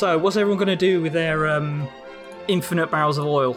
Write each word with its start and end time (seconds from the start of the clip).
So, 0.00 0.16
what's 0.16 0.36
everyone 0.36 0.56
going 0.56 0.68
to 0.68 0.76
do 0.76 1.02
with 1.02 1.12
their 1.12 1.46
um, 1.46 1.86
infinite 2.48 2.90
barrels 2.90 3.18
of 3.18 3.26
oil? 3.26 3.54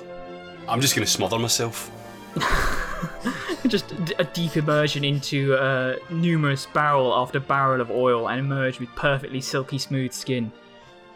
I'm 0.67 0.81
just 0.81 0.93
going 0.93 1.05
to 1.05 1.09
smother 1.09 1.39
myself. 1.39 1.89
just 3.67 3.93
a 4.20 4.25
deep 4.25 4.57
immersion 4.57 5.05
into 5.05 5.53
uh, 5.53 5.95
numerous 6.09 6.65
barrel 6.73 7.13
after 7.13 7.39
barrel 7.39 7.79
of 7.79 7.89
oil 7.89 8.27
and 8.27 8.41
emerge 8.41 8.81
with 8.81 8.89
perfectly 8.89 9.39
silky 9.39 9.77
smooth 9.77 10.11
skin. 10.11 10.51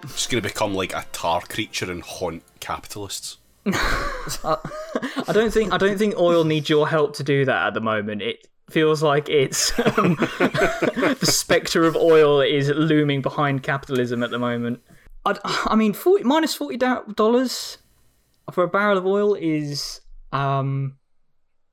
I'm 0.01 0.07
just 0.07 0.29
going 0.29 0.41
to 0.41 0.47
become 0.47 0.73
like 0.73 0.93
a 0.93 1.05
tar 1.11 1.41
creature 1.41 1.91
and 1.91 2.01
haunt 2.03 2.43
capitalists. 2.61 3.35
I 3.65 5.33
don't 5.33 5.51
think 5.51 5.73
I 5.73 5.77
don't 5.77 5.97
think 5.97 6.15
oil 6.15 6.45
needs 6.45 6.69
your 6.69 6.87
help 6.87 7.17
to 7.17 7.23
do 7.25 7.43
that 7.43 7.67
at 7.67 7.73
the 7.73 7.81
moment. 7.81 8.21
It 8.21 8.47
feels 8.69 9.03
like 9.03 9.27
it's 9.27 9.77
um, 9.97 10.15
the 10.39 11.17
spectre 11.23 11.83
of 11.83 11.97
oil 11.97 12.39
is 12.39 12.69
looming 12.69 13.21
behind 13.21 13.63
capitalism 13.63 14.23
at 14.23 14.29
the 14.29 14.39
moment. 14.39 14.79
I, 15.27 15.67
I 15.71 15.75
mean, 15.75 15.93
40, 15.93 16.23
minus 16.23 16.53
forty 16.53 16.77
dollars 16.77 17.77
for 18.51 18.63
a 18.63 18.67
barrel 18.67 18.97
of 18.97 19.05
oil 19.05 19.33
is 19.35 20.01
um, 20.31 20.97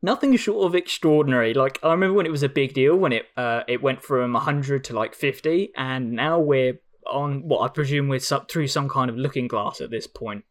nothing 0.03 0.37
short 0.37 0.67
of 0.67 0.75
extraordinary. 0.75 1.55
Like 1.55 1.79
I 1.83 1.91
remember 1.93 2.15
when 2.15 2.27
it 2.27 2.33
was 2.33 2.43
a 2.43 2.49
big 2.49 2.75
deal 2.75 2.97
when 2.97 3.13
it 3.13 3.27
uh, 3.37 3.63
it 3.69 3.83
went 3.83 4.03
from 4.03 4.35
hundred 4.35 4.85
to 4.85 4.93
like 4.93 5.15
fifty, 5.15 5.73
and 5.77 6.13
now 6.13 6.39
we're 6.39 6.81
on 7.11 7.49
what 7.49 7.61
I 7.61 7.69
presume 7.69 8.09
we're 8.09 8.21
through 8.21 8.69
some 8.69 8.89
kind 8.89 9.11
of 9.11 9.17
looking 9.17 9.49
glass 9.49 9.81
at 9.81 9.91
this 9.91 10.07
point. 10.07 10.45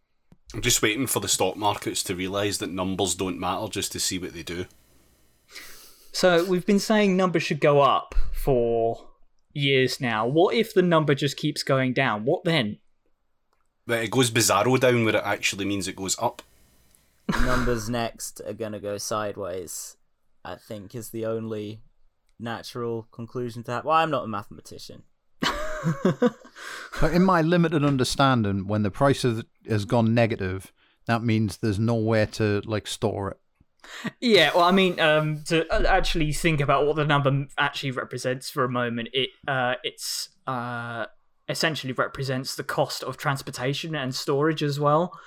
I'm 0.54 0.62
just 0.62 0.81
waiting 0.81 1.08
for 1.08 1.20
the 1.20 1.28
stock 1.28 1.56
markets 1.56 2.04
to 2.04 2.16
realise 2.16 2.59
that 2.59 2.70
numbers 2.70 3.16
don't 3.16 3.40
matter 3.40 3.68
just 3.68 3.92
to 3.94 4.00
see 4.00 4.20
what 4.20 4.34
they 4.34 4.44
do. 4.44 4.66
So 6.12 6.46
we've 6.46 6.66
been 6.66 6.80
saying 6.80 7.18
numbers 7.18 7.42
should 7.42 7.59
go 7.59 7.81
up 7.81 8.14
for 8.34 9.09
years 9.52 10.00
now. 10.00 10.28
What 10.28 10.54
if 10.54 10.74
the 10.74 10.84
number 10.84 11.16
just 11.16 11.38
keeps 11.38 11.64
going 11.64 11.94
down? 11.94 12.24
What 12.26 12.44
then? 12.44 12.78
But 13.86 14.03
it 14.03 14.12
goes 14.12 14.31
bizarro 14.31 14.80
down 14.80 15.03
where 15.06 15.16
it 15.16 15.23
actually 15.23 15.66
means 15.66 15.88
it 15.88 15.95
goes 15.95 16.17
up. 16.20 16.42
Numbers 17.45 17.90
next 17.90 18.42
are 18.45 18.53
gonna 18.53 18.80
go 18.80 18.98
sideways. 18.98 19.98
I 20.45 20.56
think 20.56 20.94
is 20.95 21.09
the 21.09 21.25
only 21.25 21.81
natural 22.40 23.08
conclusion 23.12 23.64
to 23.64 23.72
that. 23.72 23.86
Well, 23.86 23.95
I'm 23.95 24.12
not 24.12 24.25
a 24.25 24.28
mathematician. 24.28 25.03
But 27.02 27.14
in 27.14 27.23
my 27.23 27.42
limited 27.42 27.84
understanding, 27.84 28.67
when 28.67 28.84
the 28.84 28.92
price 28.92 29.25
has 29.67 29.86
gone 29.86 30.14
negative, 30.14 30.72
that 31.08 31.23
means 31.23 31.58
there's 31.58 31.80
nowhere 31.80 32.25
to 32.28 32.62
like 32.66 32.88
store 32.88 33.31
it. 33.31 33.38
Yeah, 34.22 34.52
well, 34.56 34.64
I 34.64 34.72
mean, 34.72 35.00
um, 35.02 35.44
to 35.47 35.66
actually 35.72 36.31
think 36.31 36.62
about 36.62 36.88
what 36.88 36.95
the 36.95 37.03
number 37.03 37.47
actually 37.58 37.91
represents 37.91 38.50
for 38.50 38.63
a 38.63 38.69
moment, 38.69 39.09
it 39.12 39.30
uh, 39.46 39.75
it's 39.84 40.30
uh, 40.47 41.07
essentially 41.50 41.94
represents 41.94 42.56
the 42.56 42.64
cost 42.64 43.04
of 43.04 43.18
transportation 43.18 43.96
and 43.96 44.16
storage 44.16 44.64
as 44.64 44.80
well. 44.80 45.18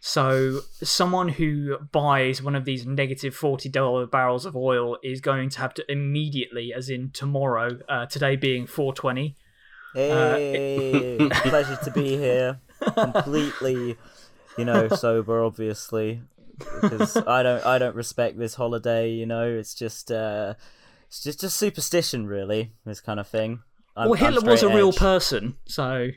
So, 0.00 0.60
someone 0.82 1.28
who 1.28 1.78
buys 1.78 2.42
one 2.42 2.54
of 2.54 2.64
these 2.64 2.86
negative 2.86 3.36
$40 3.36 4.10
barrels 4.10 4.44
of 4.44 4.54
oil 4.54 4.98
is 5.02 5.20
going 5.20 5.48
to 5.50 5.58
have 5.60 5.74
to 5.74 5.90
immediately, 5.90 6.72
as 6.72 6.90
in 6.90 7.10
tomorrow, 7.10 7.78
uh, 7.88 8.06
today 8.06 8.36
being 8.36 8.66
420. 8.66 9.36
Hey, 9.94 11.18
uh, 11.18 11.28
pleasure 11.48 11.78
to 11.82 11.90
be 11.90 12.16
here. 12.16 12.60
Completely, 12.92 13.96
you 14.58 14.64
know, 14.64 14.88
sober, 14.94 15.42
obviously, 15.42 16.20
because 16.82 17.16
I 17.16 17.42
don't, 17.42 17.64
I 17.64 17.78
don't 17.78 17.96
respect 17.96 18.38
this 18.38 18.54
holiday. 18.54 19.10
You 19.10 19.24
know, 19.24 19.48
it's 19.48 19.74
just, 19.74 20.12
uh, 20.12 20.54
it's 21.08 21.22
just, 21.22 21.40
just 21.40 21.56
superstition, 21.56 22.26
really. 22.26 22.72
This 22.84 23.00
kind 23.00 23.18
of 23.18 23.26
thing. 23.26 23.60
I'm, 23.96 24.10
well, 24.10 24.18
Hitler 24.18 24.42
was 24.42 24.62
a 24.62 24.68
edge. 24.68 24.74
real 24.74 24.92
person, 24.92 25.56
so. 25.64 26.10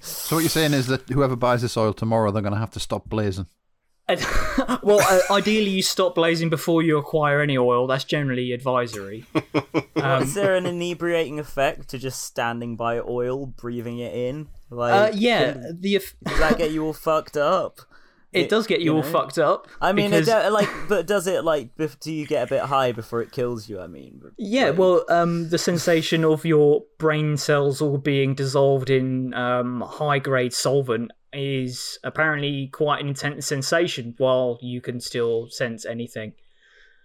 so 0.00 0.36
what 0.36 0.40
you're 0.40 0.48
saying 0.48 0.72
is 0.72 0.88
that 0.88 1.08
whoever 1.08 1.36
buys 1.36 1.62
this 1.62 1.76
oil 1.76 1.92
tomorrow, 1.92 2.30
they're 2.30 2.42
going 2.42 2.54
to 2.54 2.58
have 2.58 2.70
to 2.72 2.80
stop 2.80 3.08
blazing. 3.08 3.46
well, 4.82 5.00
uh, 5.00 5.20
ideally, 5.30 5.70
you 5.70 5.82
stop 5.82 6.14
blazing 6.14 6.50
before 6.50 6.82
you 6.82 6.98
acquire 6.98 7.40
any 7.40 7.56
oil. 7.56 7.86
That's 7.86 8.04
generally 8.04 8.52
advisory. 8.52 9.24
Um, 9.96 10.22
is 10.22 10.32
there 10.32 10.54
an 10.54 10.64
inebriating 10.64 11.38
effect 11.38 11.88
to 11.90 11.98
just 11.98 12.22
standing 12.22 12.74
by 12.74 13.00
oil, 13.00 13.44
breathing 13.44 13.98
it 13.98 14.14
in? 14.14 14.48
Like, 14.70 14.92
uh, 14.92 15.14
yeah, 15.14 15.52
can, 15.52 15.78
the 15.78 15.98
does 16.24 16.38
that 16.38 16.56
get 16.56 16.70
you 16.70 16.86
all 16.86 16.94
fucked 16.94 17.36
up? 17.36 17.80
It, 18.32 18.42
it 18.42 18.48
does 18.48 18.68
get 18.68 18.78
you, 18.78 18.86
you 18.86 18.96
all 18.96 19.02
know? 19.02 19.10
fucked 19.10 19.38
up. 19.38 19.66
I 19.80 19.92
mean, 19.92 20.10
because... 20.10 20.28
it, 20.28 20.52
like, 20.52 20.68
but 20.88 21.06
does 21.06 21.26
it 21.26 21.44
like? 21.44 21.70
Do 22.00 22.12
you 22.12 22.26
get 22.26 22.46
a 22.46 22.46
bit 22.46 22.62
high 22.62 22.92
before 22.92 23.22
it 23.22 23.32
kills 23.32 23.68
you? 23.68 23.80
I 23.80 23.88
mean, 23.88 24.22
yeah. 24.38 24.66
Like... 24.66 24.78
Well, 24.78 25.04
um, 25.08 25.48
the 25.48 25.58
sensation 25.58 26.24
of 26.24 26.44
your 26.44 26.84
brain 26.98 27.36
cells 27.36 27.82
all 27.82 27.98
being 27.98 28.34
dissolved 28.34 28.88
in 28.88 29.34
um, 29.34 29.80
high 29.80 30.20
grade 30.20 30.52
solvent 30.52 31.10
is 31.32 31.98
apparently 32.04 32.68
quite 32.68 33.00
an 33.00 33.08
intense 33.08 33.46
sensation, 33.46 34.14
while 34.18 34.58
you 34.60 34.80
can 34.80 35.00
still 35.00 35.48
sense 35.50 35.84
anything. 35.84 36.32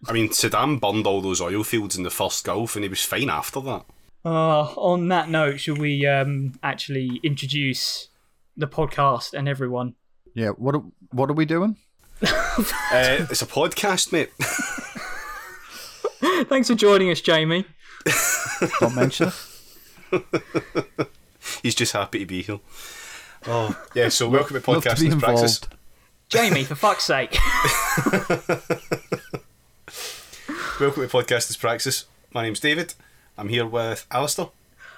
I 0.08 0.14
mean, 0.14 0.30
Saddam 0.30 0.80
burned 0.80 1.08
all 1.08 1.22
those 1.22 1.42
oil 1.42 1.64
fields 1.64 1.96
in 1.96 2.04
the 2.04 2.12
first 2.12 2.44
Gulf, 2.46 2.76
and 2.76 2.84
he 2.84 2.90
was 2.90 3.04
fine 3.04 3.30
after 3.30 3.62
that. 3.62 3.86
Uh, 4.24 4.64
on 4.76 5.08
that 5.10 5.30
note, 5.30 5.60
should 5.60 5.78
we 5.78 6.06
um, 6.06 6.54
actually 6.62 7.20
introduce 7.24 8.10
the 8.56 8.68
podcast 8.68 9.34
and 9.34 9.48
everyone? 9.48 9.96
Yeah, 10.36 10.50
what 10.50 10.76
are, 10.76 10.84
what 11.12 11.30
are 11.30 11.34
we 11.34 11.46
doing? 11.46 11.78
uh, 12.22 12.28
it's 12.92 13.42
a 13.42 13.46
podcast, 13.46 14.12
mate. 14.12 14.32
Thanks 16.50 16.68
for 16.68 16.76
joining 16.76 17.10
us, 17.10 17.22
Jamie. 17.22 17.64
Don't 18.82 18.96
mention 18.96 19.32
it. 20.12 20.12
He's 21.64 21.74
just 21.74 21.94
happy 21.94 22.20
to 22.20 22.26
be 22.26 22.42
here. 22.42 22.60
Oh, 23.48 23.82
yeah, 23.96 24.10
so 24.10 24.28
welcome 24.28 24.62
to 24.62 24.62
Podcasting 24.62 25.18
Praxis. 25.22 25.62
Jamie, 26.28 26.66
for 26.66 26.76
fuck's 26.76 27.06
sake. 27.06 27.38
welcome 30.82 31.02
to 31.02 31.08
Podcasting 31.08 31.58
Praxis. 31.58 32.08
My 32.34 32.44
name's 32.44 32.60
David. 32.60 32.94
I'm 33.38 33.48
here 33.48 33.66
with 33.66 34.06
Alistair. 34.12 34.48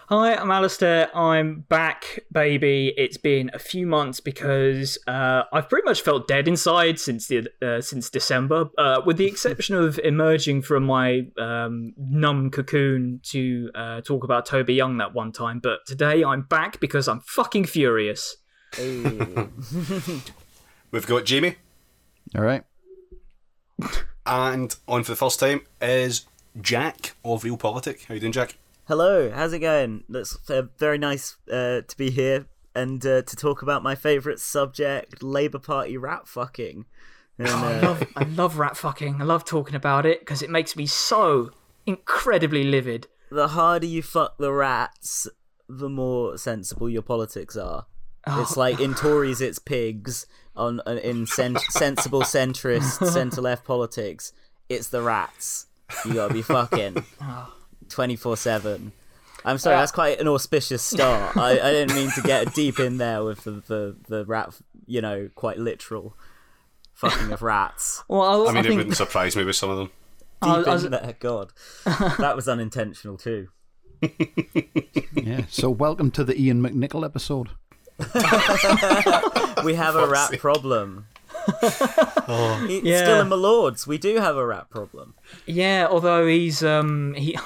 Hi, 0.10 0.36
I'm 0.36 0.52
Alistair. 0.52 1.14
I'm 1.14 1.66
back, 1.68 2.22
baby. 2.32 2.94
It's 2.96 3.18
been 3.18 3.52
a 3.54 3.60
few 3.60 3.86
months 3.86 4.22
because 4.22 4.98
uh, 5.06 5.44
I've 5.52 5.68
pretty 5.68 5.84
much 5.84 6.02
felt 6.02 6.30
dead 6.30 6.48
inside 6.48 6.98
since 6.98 7.28
the 7.28 7.50
uh, 7.62 7.82
since 7.82 8.10
December, 8.10 8.70
uh, 8.78 9.02
with 9.06 9.18
the 9.18 9.26
exception 9.28 9.76
of 9.76 10.00
emerging 10.00 10.62
from 10.62 10.86
my 10.86 11.28
um, 11.38 11.92
numb 11.98 12.52
cocoon 12.52 13.20
to 13.24 13.70
uh, 13.76 14.00
talk 14.00 14.24
about 14.24 14.46
Toby 14.46 14.76
Young 14.76 14.98
that 15.00 15.14
one 15.14 15.34
time. 15.34 15.60
But 15.60 15.86
today 15.86 16.24
I'm 16.24 16.44
back 16.44 16.80
because 16.80 17.10
I'm 17.10 17.20
fucking 17.20 17.66
furious. 17.66 18.38
Hey. 18.78 19.04
We've 20.92 21.06
got 21.06 21.26
Jamie. 21.26 21.58
All 22.34 22.44
right. 22.44 22.64
And 24.26 24.74
on 24.88 25.04
for 25.04 25.12
the 25.12 25.18
first 25.18 25.42
time 25.42 25.64
is 25.82 26.28
Jack 26.62 27.18
of 27.26 27.44
Real 27.44 27.58
Politic. 27.58 28.06
How 28.06 28.14
you 28.14 28.22
doing, 28.22 28.32
Jack? 28.32 28.56
Hello, 28.88 29.30
how's 29.30 29.52
it 29.52 29.60
going? 29.60 30.06
That's 30.08 30.50
uh, 30.50 30.62
very 30.78 30.98
nice 30.98 31.36
uh, 31.52 31.82
to 31.86 31.98
be 31.98 32.10
here 32.10 32.46
and 32.74 33.06
uh, 33.06 33.22
to 33.22 33.36
talk 33.36 33.62
about 33.62 33.84
my 33.84 33.96
favourite 33.96 34.40
subject, 34.40 35.22
Labour 35.22 35.60
Party 35.60 35.98
rat 35.98 36.26
fucking. 36.26 36.86
And, 37.38 37.50
oh, 37.50 37.52
I, 37.52 37.80
love, 37.82 38.04
I 38.16 38.24
love 38.24 38.58
rat 38.58 38.78
fucking. 38.78 39.22
I 39.22 39.26
love 39.26 39.44
talking 39.44 39.76
about 39.76 40.06
it 40.06 40.22
because 40.22 40.42
it 40.42 40.50
makes 40.50 40.78
me 40.78 40.86
so 40.86 41.52
incredibly 41.86 42.64
livid. 42.64 43.08
The 43.30 43.50
harder 43.50 43.88
you 43.88 44.02
fuck 44.02 44.38
the 44.38 44.54
rats, 44.54 45.28
the 45.68 45.90
more 45.90 46.38
sensible 46.38 46.90
your 46.90 47.02
politics 47.02 47.58
are. 47.58 47.88
Oh. 48.26 48.42
It's 48.42 48.56
like 48.56 48.80
in 48.80 48.94
Tories, 48.96 49.42
it's 49.42 49.60
pigs. 49.60 50.28
On 50.56 50.80
uh, 50.88 50.92
in 51.04 51.28
sen- 51.28 51.58
sensible 51.72 52.22
centrist 52.22 53.06
centre 53.12 53.42
left 53.42 53.66
politics, 53.66 54.32
it's 54.70 54.88
the 54.88 55.02
rats. 55.02 55.68
You 56.06 56.14
gotta 56.14 56.34
be 56.34 56.42
fucking. 56.42 57.04
Oh. 57.22 57.54
24 57.90 58.38
7. 58.38 58.92
I'm 59.46 59.58
sorry, 59.58 59.78
that's 59.78 59.92
quite 59.92 60.20
an 60.20 60.28
auspicious 60.28 60.84
start. 60.84 61.38
I, 61.38 61.52
I 61.52 61.72
didn't 61.72 61.96
mean 61.96 62.12
to 62.12 62.22
get 62.22 62.54
deep 62.54 62.80
in 62.80 62.98
there 62.98 63.24
with 63.24 63.44
the, 63.44 63.52
the, 63.52 63.96
the 64.08 64.26
rat, 64.26 64.54
you 64.86 65.02
know, 65.02 65.30
quite 65.36 65.58
literal 65.58 66.18
fucking 66.94 67.32
of 67.32 67.42
rats. 67.42 68.04
Well, 68.08 68.22
I, 68.22 68.34
I 68.34 68.38
mean, 68.48 68.58
I 68.58 68.60
it 68.60 68.64
think... 68.64 68.78
wouldn't 68.78 68.98
surprise 68.98 69.36
me 69.36 69.44
with 69.44 69.56
some 69.56 69.70
of 69.70 69.78
them. 69.78 69.92
Deep 70.44 70.68
was... 70.68 70.84
in 70.84 70.92
there, 70.92 71.16
God. 71.20 71.54
that 71.86 72.36
was 72.36 72.48
unintentional 72.50 73.18
too. 73.18 73.50
yeah, 75.14 75.46
so 75.50 75.70
welcome 75.70 76.12
to 76.12 76.24
the 76.24 76.34
Iain 76.34 76.62
McNicol 76.62 77.06
episode. 77.06 77.50
we 79.64 79.74
have 79.74 79.96
a 79.96 80.08
rat 80.08 80.38
problem. 80.40 81.08
oh. 82.28 82.68
yeah. 82.70 83.04
Still 83.04 83.22
in 83.22 83.30
my 83.30 83.36
lords, 83.36 83.88
we 83.88 83.98
do 83.98 84.18
have 84.18 84.36
a 84.36 84.46
rat 84.46 84.70
problem. 84.70 85.16
Yeah, 85.46 85.88
although 85.90 86.28
he's 86.28 86.64
um 86.64 87.16
he 87.16 87.38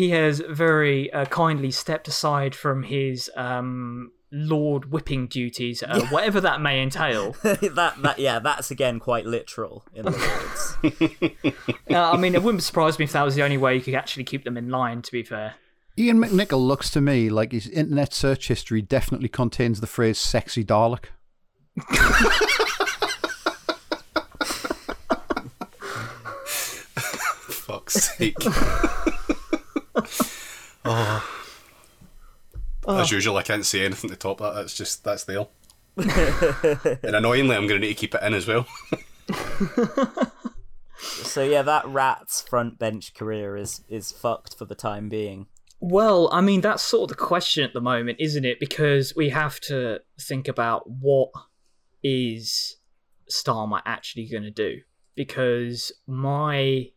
he 0.00 0.08
has 0.08 0.40
very 0.48 1.12
uh, 1.12 1.26
kindly 1.26 1.70
stepped 1.70 2.08
aside 2.08 2.54
from 2.54 2.84
his 2.84 3.30
um, 3.36 4.10
lord 4.32 4.90
whipping 4.90 5.26
duties, 5.26 5.82
uh, 5.82 6.00
yeah. 6.02 6.10
whatever 6.10 6.40
that 6.40 6.58
may 6.62 6.82
entail. 6.82 7.32
that 7.42 7.94
that 7.98 8.18
yeah, 8.18 8.38
that's 8.38 8.70
again 8.70 8.98
quite 8.98 9.26
literal 9.26 9.84
in 9.92 10.06
the 10.06 10.12
words. 10.12 11.74
uh, 11.90 12.12
I 12.12 12.16
mean, 12.16 12.34
it 12.34 12.42
wouldn't 12.42 12.62
surprise 12.62 12.98
me 12.98 13.04
if 13.04 13.12
that 13.12 13.22
was 13.22 13.34
the 13.34 13.42
only 13.42 13.58
way 13.58 13.74
you 13.74 13.82
could 13.82 13.94
actually 13.94 14.24
keep 14.24 14.44
them 14.44 14.56
in 14.56 14.70
line. 14.70 15.02
To 15.02 15.12
be 15.12 15.22
fair. 15.22 15.56
Iain 15.98 16.16
McNicol 16.16 16.66
looks 16.66 16.88
to 16.92 17.02
me 17.02 17.28
like 17.28 17.52
his 17.52 17.68
internet 17.68 18.14
search 18.14 18.48
history 18.48 18.80
definitely 18.80 19.28
contains 19.28 19.82
the 19.82 19.86
phrase 19.86 20.18
"sexy 20.18 20.64
Dalek." 20.64 21.08
Fuck's 27.50 28.16
sake. 28.16 28.36
Oh. 30.84 31.26
As 32.88 33.10
usual, 33.10 33.36
I 33.36 33.42
can't 33.42 33.66
say 33.66 33.84
anything 33.84 34.10
to 34.10 34.16
top 34.16 34.38
that. 34.38 34.54
That's 34.54 34.76
just 34.76 35.04
that's 35.04 35.24
there. 35.24 35.46
and 35.96 37.16
annoyingly, 37.16 37.56
I'm 37.56 37.66
going 37.66 37.80
to 37.80 37.86
need 37.86 37.94
to 37.94 38.00
keep 38.00 38.14
it 38.14 38.22
in 38.22 38.34
as 38.34 38.46
well. 38.46 38.66
so 40.98 41.42
yeah, 41.42 41.62
that 41.62 41.86
rat's 41.86 42.40
front 42.40 42.78
bench 42.78 43.14
career 43.14 43.56
is 43.56 43.82
is 43.88 44.12
fucked 44.12 44.56
for 44.56 44.64
the 44.64 44.74
time 44.74 45.08
being. 45.08 45.46
Well, 45.80 46.28
I 46.32 46.40
mean 46.40 46.60
that's 46.60 46.82
sort 46.82 47.10
of 47.10 47.16
the 47.16 47.22
question 47.22 47.64
at 47.64 47.72
the 47.72 47.80
moment, 47.80 48.18
isn't 48.20 48.44
it? 48.44 48.60
Because 48.60 49.14
we 49.14 49.30
have 49.30 49.60
to 49.60 50.00
think 50.20 50.48
about 50.48 50.88
what 50.88 51.30
is 52.02 52.76
Starmer 53.30 53.82
actually 53.84 54.28
going 54.28 54.42
to 54.42 54.50
do. 54.50 54.80
Because 55.14 55.92
my 56.06 56.90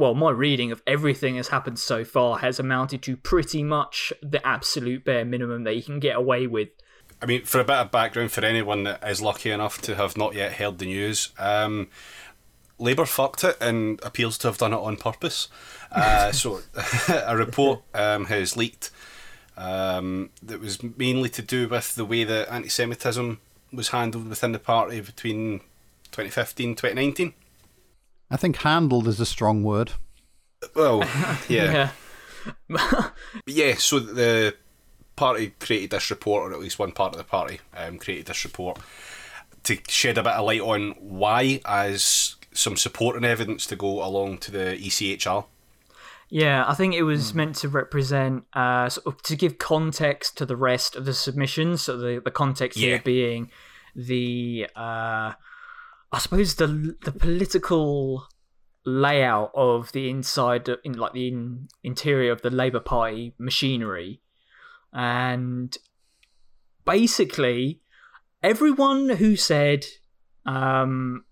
well, 0.00 0.14
my 0.14 0.30
reading 0.30 0.72
of 0.72 0.82
everything 0.86 1.36
that's 1.36 1.48
happened 1.48 1.78
so 1.78 2.04
far 2.04 2.38
has 2.38 2.58
amounted 2.58 3.02
to 3.02 3.18
pretty 3.18 3.62
much 3.62 4.14
the 4.22 4.44
absolute 4.46 5.04
bare 5.04 5.26
minimum 5.26 5.64
that 5.64 5.76
you 5.76 5.82
can 5.82 6.00
get 6.00 6.16
away 6.16 6.46
with. 6.46 6.70
I 7.20 7.26
mean, 7.26 7.44
for 7.44 7.60
a 7.60 7.64
bit 7.64 7.76
of 7.76 7.90
background 7.90 8.32
for 8.32 8.42
anyone 8.42 8.84
that 8.84 9.06
is 9.06 9.20
lucky 9.20 9.50
enough 9.50 9.82
to 9.82 9.96
have 9.96 10.16
not 10.16 10.34
yet 10.34 10.54
heard 10.54 10.78
the 10.78 10.86
news, 10.86 11.32
um, 11.38 11.88
Labour 12.78 13.04
fucked 13.04 13.44
it 13.44 13.58
and 13.60 14.00
appears 14.02 14.38
to 14.38 14.48
have 14.48 14.56
done 14.56 14.72
it 14.72 14.78
on 14.78 14.96
purpose. 14.96 15.48
Uh, 15.92 16.32
so, 16.32 16.62
a 17.26 17.36
report 17.36 17.82
um, 17.92 18.24
has 18.24 18.56
leaked 18.56 18.90
um, 19.58 20.30
that 20.42 20.60
was 20.60 20.82
mainly 20.96 21.28
to 21.28 21.42
do 21.42 21.68
with 21.68 21.94
the 21.94 22.06
way 22.06 22.24
that 22.24 22.50
anti 22.50 22.70
Semitism 22.70 23.38
was 23.70 23.88
handled 23.88 24.30
within 24.30 24.52
the 24.52 24.58
party 24.58 25.02
between 25.02 25.58
2015 26.10 26.70
2019. 26.74 27.34
I 28.30 28.36
think 28.36 28.56
handled 28.56 29.08
is 29.08 29.20
a 29.20 29.26
strong 29.26 29.62
word. 29.62 29.92
Well, 30.74 31.00
yeah. 31.48 31.90
yeah. 32.68 33.10
yeah, 33.46 33.74
so 33.74 33.98
the 33.98 34.54
party 35.16 35.54
created 35.60 35.90
this 35.90 36.10
report, 36.10 36.50
or 36.50 36.54
at 36.54 36.60
least 36.60 36.78
one 36.78 36.92
part 36.92 37.12
of 37.12 37.18
the 37.18 37.24
party 37.24 37.60
um, 37.76 37.98
created 37.98 38.26
this 38.26 38.44
report 38.44 38.78
to 39.64 39.78
shed 39.88 40.16
a 40.16 40.22
bit 40.22 40.32
of 40.32 40.44
light 40.46 40.60
on 40.60 40.92
why, 40.98 41.60
as 41.66 42.36
some 42.52 42.76
supporting 42.76 43.24
evidence 43.24 43.66
to 43.66 43.76
go 43.76 44.02
along 44.04 44.38
to 44.38 44.50
the 44.50 44.76
ECHR. 44.78 45.44
Yeah, 46.30 46.64
I 46.66 46.74
think 46.74 46.94
it 46.94 47.02
was 47.02 47.34
meant 47.34 47.56
to 47.56 47.68
represent, 47.68 48.44
uh, 48.54 48.88
sort 48.88 49.06
of 49.06 49.22
to 49.22 49.36
give 49.36 49.58
context 49.58 50.38
to 50.38 50.46
the 50.46 50.56
rest 50.56 50.94
of 50.94 51.04
the 51.04 51.12
submissions. 51.12 51.82
So 51.82 51.96
the, 51.96 52.22
the 52.24 52.30
context 52.30 52.78
Yeah. 52.78 52.90
here 52.90 53.02
being 53.04 53.50
the, 53.96 54.68
uh, 54.76 55.32
I 56.12 56.18
suppose 56.18 56.56
the 56.56 56.96
the 57.04 57.12
political 57.12 58.26
layout 58.84 59.52
of 59.54 59.92
the 59.92 60.08
inside, 60.10 60.68
in 60.84 60.94
like 60.94 61.12
the 61.12 61.28
in, 61.28 61.68
interior 61.84 62.32
of 62.32 62.42
the 62.42 62.50
Labour 62.50 62.80
Party 62.80 63.34
machinery, 63.38 64.20
and 64.92 65.76
basically 66.84 67.80
everyone 68.42 69.10
who 69.10 69.36
said, 69.36 69.86
um, 70.46 71.24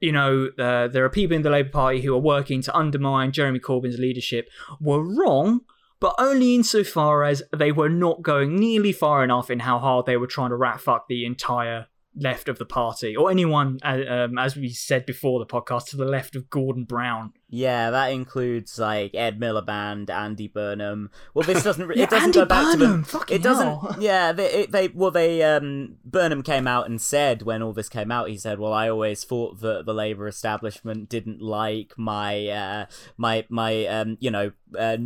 you 0.00 0.12
know, 0.12 0.48
uh, 0.58 0.88
there 0.88 1.04
are 1.04 1.10
people 1.10 1.36
in 1.36 1.42
the 1.42 1.50
Labour 1.50 1.70
Party 1.70 2.00
who 2.00 2.14
are 2.14 2.20
working 2.20 2.62
to 2.62 2.76
undermine 2.76 3.32
Jeremy 3.32 3.60
Corbyn's 3.60 3.98
leadership 3.98 4.48
were 4.80 5.02
wrong, 5.02 5.60
but 6.00 6.14
only 6.18 6.54
insofar 6.54 7.24
as 7.24 7.42
they 7.54 7.72
were 7.72 7.88
not 7.88 8.22
going 8.22 8.58
nearly 8.58 8.92
far 8.92 9.24
enough 9.24 9.50
in 9.50 9.60
how 9.60 9.78
hard 9.78 10.06
they 10.06 10.16
were 10.16 10.26
trying 10.26 10.50
to 10.50 10.56
rat 10.56 10.80
fuck 10.80 11.08
the 11.08 11.26
entire 11.26 11.88
left 12.20 12.48
of 12.48 12.58
the 12.58 12.64
party, 12.66 13.16
or 13.16 13.30
anyone, 13.30 13.78
uh, 13.84 14.00
um, 14.08 14.38
as 14.38 14.56
we 14.56 14.68
said 14.70 15.06
before 15.06 15.38
the 15.38 15.46
podcast, 15.46 15.86
to 15.90 15.96
the 15.96 16.04
left 16.04 16.34
of 16.36 16.50
Gordon 16.50 16.84
Brown. 16.84 17.32
Yeah, 17.48 17.90
that 17.90 18.08
includes 18.08 18.78
like 18.78 19.14
Ed 19.14 19.38
Miliband, 19.40 20.10
Andy 20.10 20.48
Burnham. 20.48 21.10
Well, 21.34 21.46
this 21.46 21.62
doesn't. 21.64 21.88
Yeah, 21.96 22.04
it 22.04 22.10
doesn't 22.10 22.24
Andy 22.36 22.38
go 22.40 22.44
back 22.44 22.72
to 22.72 22.78
Burnham, 22.78 22.90
them. 22.90 23.04
fucking 23.04 23.36
It 23.36 23.42
doesn't. 23.42 23.66
hell. 23.66 23.96
Yeah, 24.00 24.32
they, 24.32 24.50
it, 24.52 24.72
they. 24.72 24.88
Well, 24.88 25.10
they. 25.10 25.42
Um, 25.42 25.96
Burnham 26.04 26.42
came 26.42 26.66
out 26.66 26.86
and 26.88 27.00
said 27.00 27.42
when 27.42 27.62
all 27.62 27.72
this 27.72 27.88
came 27.88 28.10
out, 28.10 28.28
he 28.28 28.36
said, 28.36 28.58
"Well, 28.58 28.72
I 28.72 28.88
always 28.90 29.24
thought 29.24 29.60
that 29.60 29.86
the 29.86 29.94
Labour 29.94 30.26
establishment 30.28 31.08
didn't 31.08 31.40
like 31.40 31.94
my, 31.96 32.48
uh, 32.48 32.86
my, 33.16 33.46
my, 33.48 33.86
um, 33.86 34.16
you 34.20 34.30
know, 34.30 34.52
uh, 34.78 34.98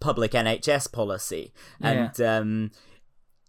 public 0.00 0.32
NHS 0.32 0.90
policy, 0.92 1.52
and 1.80 2.20
um." 2.20 2.70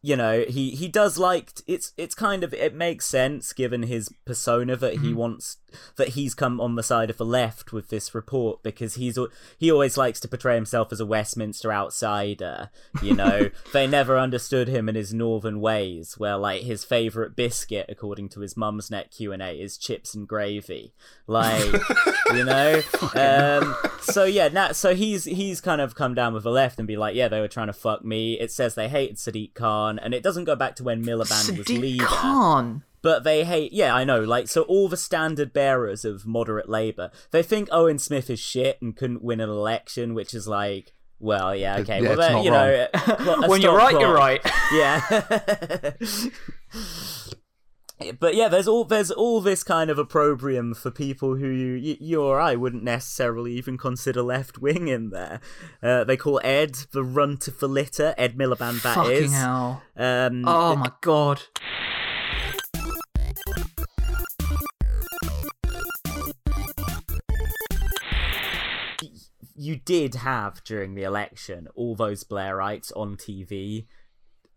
You 0.01 0.15
know 0.15 0.45
he 0.47 0.71
he 0.71 0.87
does 0.87 1.17
like 1.17 1.51
it's 1.65 1.93
it's 1.97 2.15
kind 2.15 2.43
of 2.43 2.53
it 2.53 2.73
makes 2.73 3.05
sense 3.05 3.51
given 3.51 3.83
his 3.83 4.09
persona 4.25 4.75
that 4.75 4.99
he 4.99 5.13
wants 5.13 5.57
that 5.97 6.09
he's 6.09 6.33
come 6.33 6.61
on 6.61 6.75
the 6.75 6.83
side 6.83 7.09
of 7.09 7.17
the 7.17 7.25
left 7.25 7.73
with 7.73 7.89
this 7.89 8.13
report 8.15 8.63
because 8.63 8.95
he's 8.95 9.17
he 9.57 9.71
always 9.71 9.97
likes 9.97 10.19
to 10.19 10.27
portray 10.27 10.55
himself 10.55 10.91
as 10.91 10.99
a 10.99 11.05
Westminster 11.05 11.71
outsider 11.71 12.69
you 13.01 13.13
know? 13.13 13.49
They 13.73 13.85
never 13.85 14.17
understood 14.17 14.67
him 14.67 14.87
and 14.87 14.95
his 14.95 15.13
northern 15.13 15.59
ways 15.59 16.17
where 16.17 16.37
like 16.37 16.63
his 16.63 16.83
favorite 16.83 17.35
biscuit 17.35 17.85
according 17.89 18.29
to 18.29 18.39
his 18.39 18.53
Mumsnet 18.53 19.15
Q&A 19.15 19.59
is 19.59 19.77
chips 19.77 20.15
and 20.15 20.27
gravy. 20.27 20.93
Like 21.27 21.73
you 22.33 22.43
know? 22.43 22.81
Um 23.13 23.75
so 24.01 24.23
yeah 24.23 24.47
now 24.47 24.71
so 24.71 24.95
he's 24.95 25.25
he's 25.25 25.59
kind 25.59 25.81
of 25.81 25.95
come 25.95 26.13
down 26.13 26.33
with 26.33 26.43
the 26.43 26.51
left 26.51 26.79
and 26.79 26.87
be 26.87 26.95
like 26.97 27.15
yeah 27.15 27.27
they 27.27 27.41
were 27.41 27.47
trying 27.47 27.67
to 27.67 27.73
fuck 27.73 28.05
me. 28.05 28.39
It 28.39 28.51
says 28.51 28.75
they 28.75 28.87
hated 28.87 29.17
Sadiq 29.17 29.53
Khan 29.53 29.86
and 29.99 30.13
it 30.13 30.23
doesn't 30.23 30.43
go 30.45 30.55
back 30.55 30.75
to 30.75 30.83
when 30.83 31.03
Miliband 31.03 31.57
was 31.57 31.65
Sadiq 31.67 31.79
leader 31.79 32.05
Khan. 32.05 32.83
but 33.01 33.23
they 33.23 33.43
hate 33.43 33.71
yeah 33.73 33.93
i 33.95 34.03
know 34.03 34.19
like 34.21 34.47
so 34.47 34.63
all 34.63 34.87
the 34.89 34.97
standard 34.97 35.53
bearers 35.53 36.03
of 36.05 36.25
moderate 36.25 36.67
labor 36.69 37.09
they 37.31 37.41
think 37.43 37.69
owen 37.71 37.97
smith 37.99 38.29
is 38.29 38.39
shit 38.39 38.81
and 38.81 38.95
couldn't 38.97 39.23
win 39.23 39.39
an 39.39 39.49
election 39.49 40.13
which 40.13 40.33
is 40.33 40.47
like 40.47 40.93
well 41.19 41.55
yeah 41.55 41.77
okay 41.77 42.01
Yeah, 42.01 42.09
well 42.15 42.19
it's 42.19 42.27
that- 42.27 42.33
not 42.33 42.43
you 42.43 42.51
know 42.51 43.47
When 43.47 43.61
you're 43.61 43.79
stop 43.79 43.91
right, 43.93 43.99
you're 44.01 44.13
right. 44.13 44.41
yeah 44.73 45.91
but 48.19 48.35
yeah 48.35 48.47
there's 48.47 48.67
all 48.67 48.83
there's 48.83 49.09
all 49.11 49.41
this 49.41 49.63
kind 49.63 49.89
of 49.89 49.97
opprobrium 49.97 50.73
for 50.73 50.91
people 50.91 51.35
who 51.35 51.47
you, 51.47 51.97
you 51.99 52.21
or 52.21 52.39
i 52.39 52.55
wouldn't 52.55 52.83
necessarily 52.83 53.53
even 53.53 53.77
consider 53.77 54.21
left 54.21 54.59
wing 54.59 54.87
in 54.87 55.09
there 55.09 55.39
uh, 55.81 56.03
they 56.03 56.15
call 56.15 56.39
ed 56.43 56.75
the 56.91 57.03
runt 57.03 57.47
of 57.47 57.59
the 57.59 57.67
litter 57.67 58.13
ed 58.17 58.37
miliband 58.37 58.81
that 58.83 58.95
Fucking 58.95 59.11
is. 59.23 59.33
hell. 59.33 59.81
um 59.95 60.43
Oh 60.47 60.75
my 60.75 60.91
god. 61.01 61.41
you 69.55 69.75
did 69.75 70.15
have 70.15 70.63
during 70.63 70.93
the 70.93 71.03
election 71.03 71.67
all 71.75 71.95
those 71.95 72.23
Blairites 72.23 72.91
on 72.95 73.15
TV, 73.15 73.87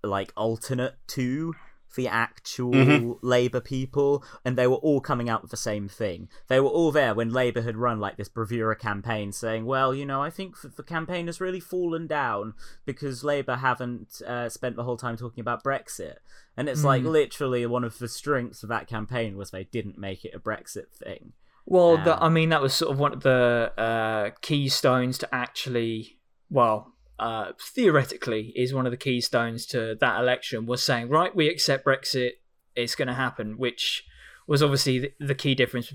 like 0.04 0.32
alternate 0.36 0.96
to 1.08 1.54
the 1.96 2.08
actual 2.08 3.18
Labour 3.22 3.60
people, 3.60 4.24
and 4.44 4.56
they 4.56 4.66
were 4.66 4.76
all 4.76 5.00
coming 5.00 5.28
out 5.28 5.42
with 5.42 5.50
the 5.50 5.56
same 5.56 5.88
thing. 5.88 6.28
They 6.48 6.60
were 6.60 6.68
all 6.68 6.92
there 6.92 7.14
when 7.14 7.30
Labour 7.32 7.62
had 7.62 7.76
run 7.76 8.00
like 8.00 8.16
this 8.16 8.28
bravura 8.28 8.76
campaign, 8.76 9.32
saying, 9.32 9.64
"Well, 9.66 9.94
you 9.94 10.06
know, 10.06 10.22
I 10.22 10.30
think 10.30 10.54
the 10.60 10.82
campaign 10.82 11.26
has 11.26 11.40
really 11.40 11.60
fallen 11.60 12.06
down 12.06 12.54
because 12.84 13.24
Labour 13.24 13.56
haven't 13.56 14.22
uh, 14.26 14.48
spent 14.48 14.76
the 14.76 14.84
whole 14.84 14.96
time 14.96 15.16
talking 15.16 15.40
about 15.40 15.64
Brexit." 15.64 16.16
And 16.56 16.68
it's 16.68 16.84
like 16.84 17.02
literally 17.04 17.64
one 17.66 17.84
of 17.84 17.98
the 17.98 18.08
strengths 18.08 18.62
of 18.62 18.68
that 18.68 18.86
campaign 18.86 19.36
was 19.36 19.50
they 19.50 19.64
didn't 19.64 19.96
make 19.98 20.24
it 20.24 20.34
a 20.34 20.38
Brexit 20.38 20.90
thing. 20.92 21.32
Well, 21.64 21.96
the, 21.98 22.16
Um, 22.16 22.22
I 22.22 22.28
mean, 22.28 22.48
that 22.50 22.60
was 22.60 22.74
sort 22.74 22.92
of 22.92 22.98
one 22.98 23.12
of 23.12 23.22
the 23.22 23.72
uh, 23.78 24.30
keystones 24.40 25.18
to 25.18 25.34
actually, 25.34 26.18
well, 26.50 26.92
uh, 27.20 27.52
theoretically, 27.60 28.52
is 28.56 28.74
one 28.74 28.86
of 28.86 28.90
the 28.90 28.96
keystones 28.96 29.66
to 29.66 29.96
that 30.00 30.20
election 30.20 30.66
was 30.66 30.82
saying, 30.82 31.08
right, 31.08 31.34
we 31.36 31.48
accept 31.48 31.84
Brexit, 31.86 32.32
it's 32.74 32.94
going 32.94 33.08
to 33.08 33.14
happen, 33.14 33.58
which 33.58 34.04
was 34.46 34.62
obviously 34.62 34.98
the, 34.98 35.12
the 35.20 35.34
key 35.34 35.54
difference, 35.54 35.92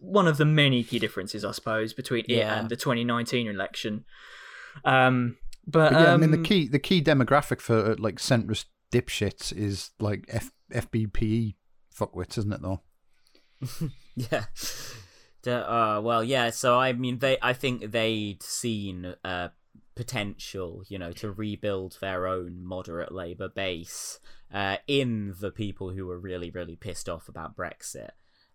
one 0.00 0.26
of 0.26 0.38
the 0.38 0.44
many 0.44 0.82
key 0.82 0.98
differences, 0.98 1.44
I 1.44 1.52
suppose, 1.52 1.92
between 1.92 2.24
it 2.28 2.40
and 2.40 2.68
the 2.68 2.76
2019 2.76 3.46
election. 3.46 4.04
Um, 4.84 5.36
but, 5.66 5.92
But 5.92 6.00
yeah, 6.00 6.14
I 6.14 6.16
mean 6.16 6.30
the 6.30 6.38
um, 6.38 6.44
key 6.44 6.68
the 6.68 6.78
key 6.78 7.02
demographic 7.02 7.60
for 7.60 7.92
uh, 7.92 7.96
like 7.98 8.16
centrist 8.16 8.66
dipshits 8.92 9.52
is 9.52 9.90
like 9.98 10.26
F- 10.28 10.52
FBPE 10.72 11.54
fuckwits, 11.94 12.38
isn't 12.38 12.52
it 12.52 12.62
though? 12.62 12.80
Yeah. 14.16 14.44
Uh, 15.46 16.00
well, 16.02 16.22
yeah. 16.22 16.50
So 16.50 16.78
I 16.78 16.92
mean, 16.92 17.18
they. 17.18 17.36
I 17.42 17.52
think 17.52 17.90
they'd 17.90 18.42
seen 18.42 19.14
uh, 19.24 19.48
potential, 19.94 20.82
you 20.88 20.98
know, 20.98 21.12
to 21.12 21.30
rebuild 21.30 21.98
their 22.00 22.26
own 22.26 22.64
moderate 22.64 23.12
Labour 23.12 23.48
base 23.48 24.18
uh, 24.52 24.76
in 24.86 25.34
the 25.40 25.50
people 25.50 25.90
who 25.90 26.06
were 26.06 26.18
really, 26.18 26.50
really 26.50 26.76
pissed 26.76 27.08
off 27.08 27.28
about 27.28 27.56
Brexit. 27.56 28.10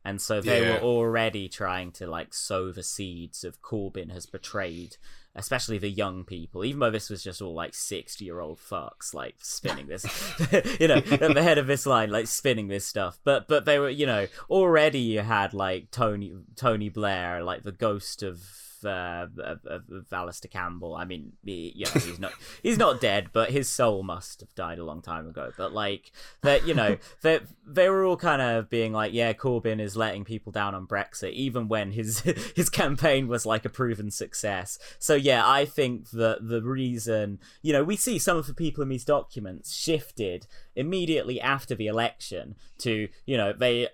And 0.05 0.21
so 0.21 0.41
they 0.41 0.61
Yeah. 0.61 0.73
were 0.75 0.79
already 0.81 1.49
trying 1.49 1.91
to 1.93 2.07
like 2.07 2.33
sow 2.33 2.71
the 2.71 2.83
seeds 2.83 3.43
of 3.43 3.61
Corbyn 3.61 4.11
has 4.11 4.25
betrayed 4.25 4.97
especially 5.35 5.77
the 5.77 5.89
young 5.89 6.25
people, 6.25 6.65
even 6.65 6.79
though 6.79 6.89
this 6.89 7.09
was 7.09 7.23
just 7.23 7.41
all 7.41 7.53
like 7.53 7.73
sixty-year-old 7.73 8.59
fucks 8.59 9.13
like 9.13 9.35
spinning 9.39 9.87
this, 9.87 10.03
you 10.79 10.87
know, 10.87 10.95
at 10.95 11.33
the 11.33 11.43
head 11.43 11.57
of 11.59 11.67
this 11.67 11.85
line, 11.85 12.09
like 12.09 12.27
spinning 12.27 12.67
this 12.67 12.85
stuff. 12.85 13.19
But 13.23 13.47
but 13.47 13.63
they 13.63 13.77
were, 13.79 13.91
you 13.91 14.05
know, 14.07 14.27
already 14.49 14.99
you 14.99 15.19
had 15.19 15.53
like 15.53 15.91
Tony 15.91 16.33
Tony 16.55 16.89
Blair, 16.89 17.43
like 17.43 17.63
the 17.63 17.71
ghost 17.71 18.23
of 18.23 18.41
uh, 18.85 19.27
of, 19.37 19.65
of 19.65 19.83
Alastair 20.11 20.49
Campbell. 20.49 20.95
I 20.95 21.05
mean, 21.05 21.33
he, 21.43 21.73
you 21.75 21.85
know, 21.85 21.91
he's 22.01 22.19
not 22.19 22.33
he's 22.63 22.77
not 22.77 23.01
dead, 23.01 23.29
but 23.33 23.51
his 23.51 23.69
soul 23.69 24.03
must 24.03 24.41
have 24.41 24.53
died 24.55 24.79
a 24.79 24.83
long 24.83 25.01
time 25.01 25.27
ago. 25.27 25.51
But 25.57 25.73
like 25.73 26.11
that, 26.41 26.67
you 26.67 26.73
know, 26.73 26.97
they 27.21 27.39
they 27.65 27.89
were 27.89 28.05
all 28.05 28.17
kind 28.17 28.41
of 28.41 28.69
being 28.69 28.93
like, 28.93 29.13
yeah, 29.13 29.33
Corbyn 29.33 29.79
is 29.79 29.95
letting 29.95 30.25
people 30.25 30.51
down 30.51 30.75
on 30.75 30.87
Brexit, 30.87 31.33
even 31.33 31.67
when 31.67 31.91
his 31.91 32.19
his 32.55 32.69
campaign 32.69 33.27
was 33.27 33.45
like 33.45 33.65
a 33.65 33.69
proven 33.69 34.11
success. 34.11 34.77
So 34.99 35.15
yeah, 35.15 35.47
I 35.47 35.65
think 35.65 36.09
that 36.11 36.47
the 36.47 36.61
reason, 36.61 37.39
you 37.61 37.73
know, 37.73 37.83
we 37.83 37.95
see 37.95 38.19
some 38.19 38.37
of 38.37 38.47
the 38.47 38.53
people 38.53 38.81
in 38.83 38.89
these 38.89 39.05
documents 39.05 39.75
shifted 39.75 40.47
immediately 40.75 41.41
after 41.41 41.75
the 41.75 41.87
election 41.87 42.55
to, 42.79 43.09
you 43.25 43.37
know, 43.37 43.53
they 43.53 43.89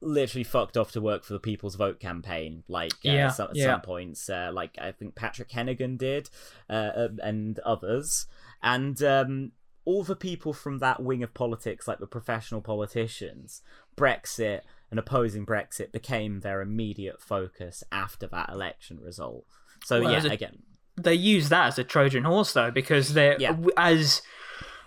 literally 0.00 0.44
fucked 0.44 0.76
off 0.76 0.92
to 0.92 1.00
work 1.00 1.24
for 1.24 1.32
the 1.32 1.38
People's 1.40 1.74
Vote 1.76 2.00
campaign. 2.00 2.62
Like 2.68 2.92
uh, 3.04 3.10
Yeah, 3.10 3.30
some, 3.30 3.50
at 3.50 3.56
yeah. 3.56 3.66
some 3.66 3.80
points, 3.80 4.28
uh, 4.28 4.50
like 4.52 4.76
I 4.80 4.92
think 4.92 5.14
Patrick 5.14 5.50
Heneghan 5.50 5.96
did, 5.98 6.28
uh, 6.68 6.90
um, 6.94 7.18
and 7.22 7.58
others, 7.60 8.26
and 8.62 9.02
um, 9.02 9.52
all 9.84 10.02
the 10.04 10.16
people 10.16 10.52
from 10.52 10.78
that 10.78 11.02
wing 11.02 11.22
of 11.22 11.32
politics, 11.34 11.88
like 11.88 11.98
the 11.98 12.06
professional 12.06 12.60
politicians, 12.60 13.62
Brexit 13.96 14.60
and 14.90 14.98
opposing 14.98 15.46
Brexit 15.46 15.92
became 15.92 16.40
their 16.40 16.60
immediate 16.60 17.20
focus 17.22 17.82
after 17.92 18.26
that 18.28 18.50
election 18.50 18.98
result. 19.00 19.44
So 19.84 20.02
Well, 20.02 20.12
yeah, 20.12 20.24
a- 20.28 20.32
again, 20.32 20.62
they 21.00 21.14
use 21.14 21.48
that 21.48 21.68
as 21.68 21.78
a 21.78 21.84
Trojan 21.84 22.24
horse 22.24 22.52
though, 22.52 22.70
because 22.70 23.14
they're 23.14 23.36
Yeah. 23.40 23.56
as 23.76 24.20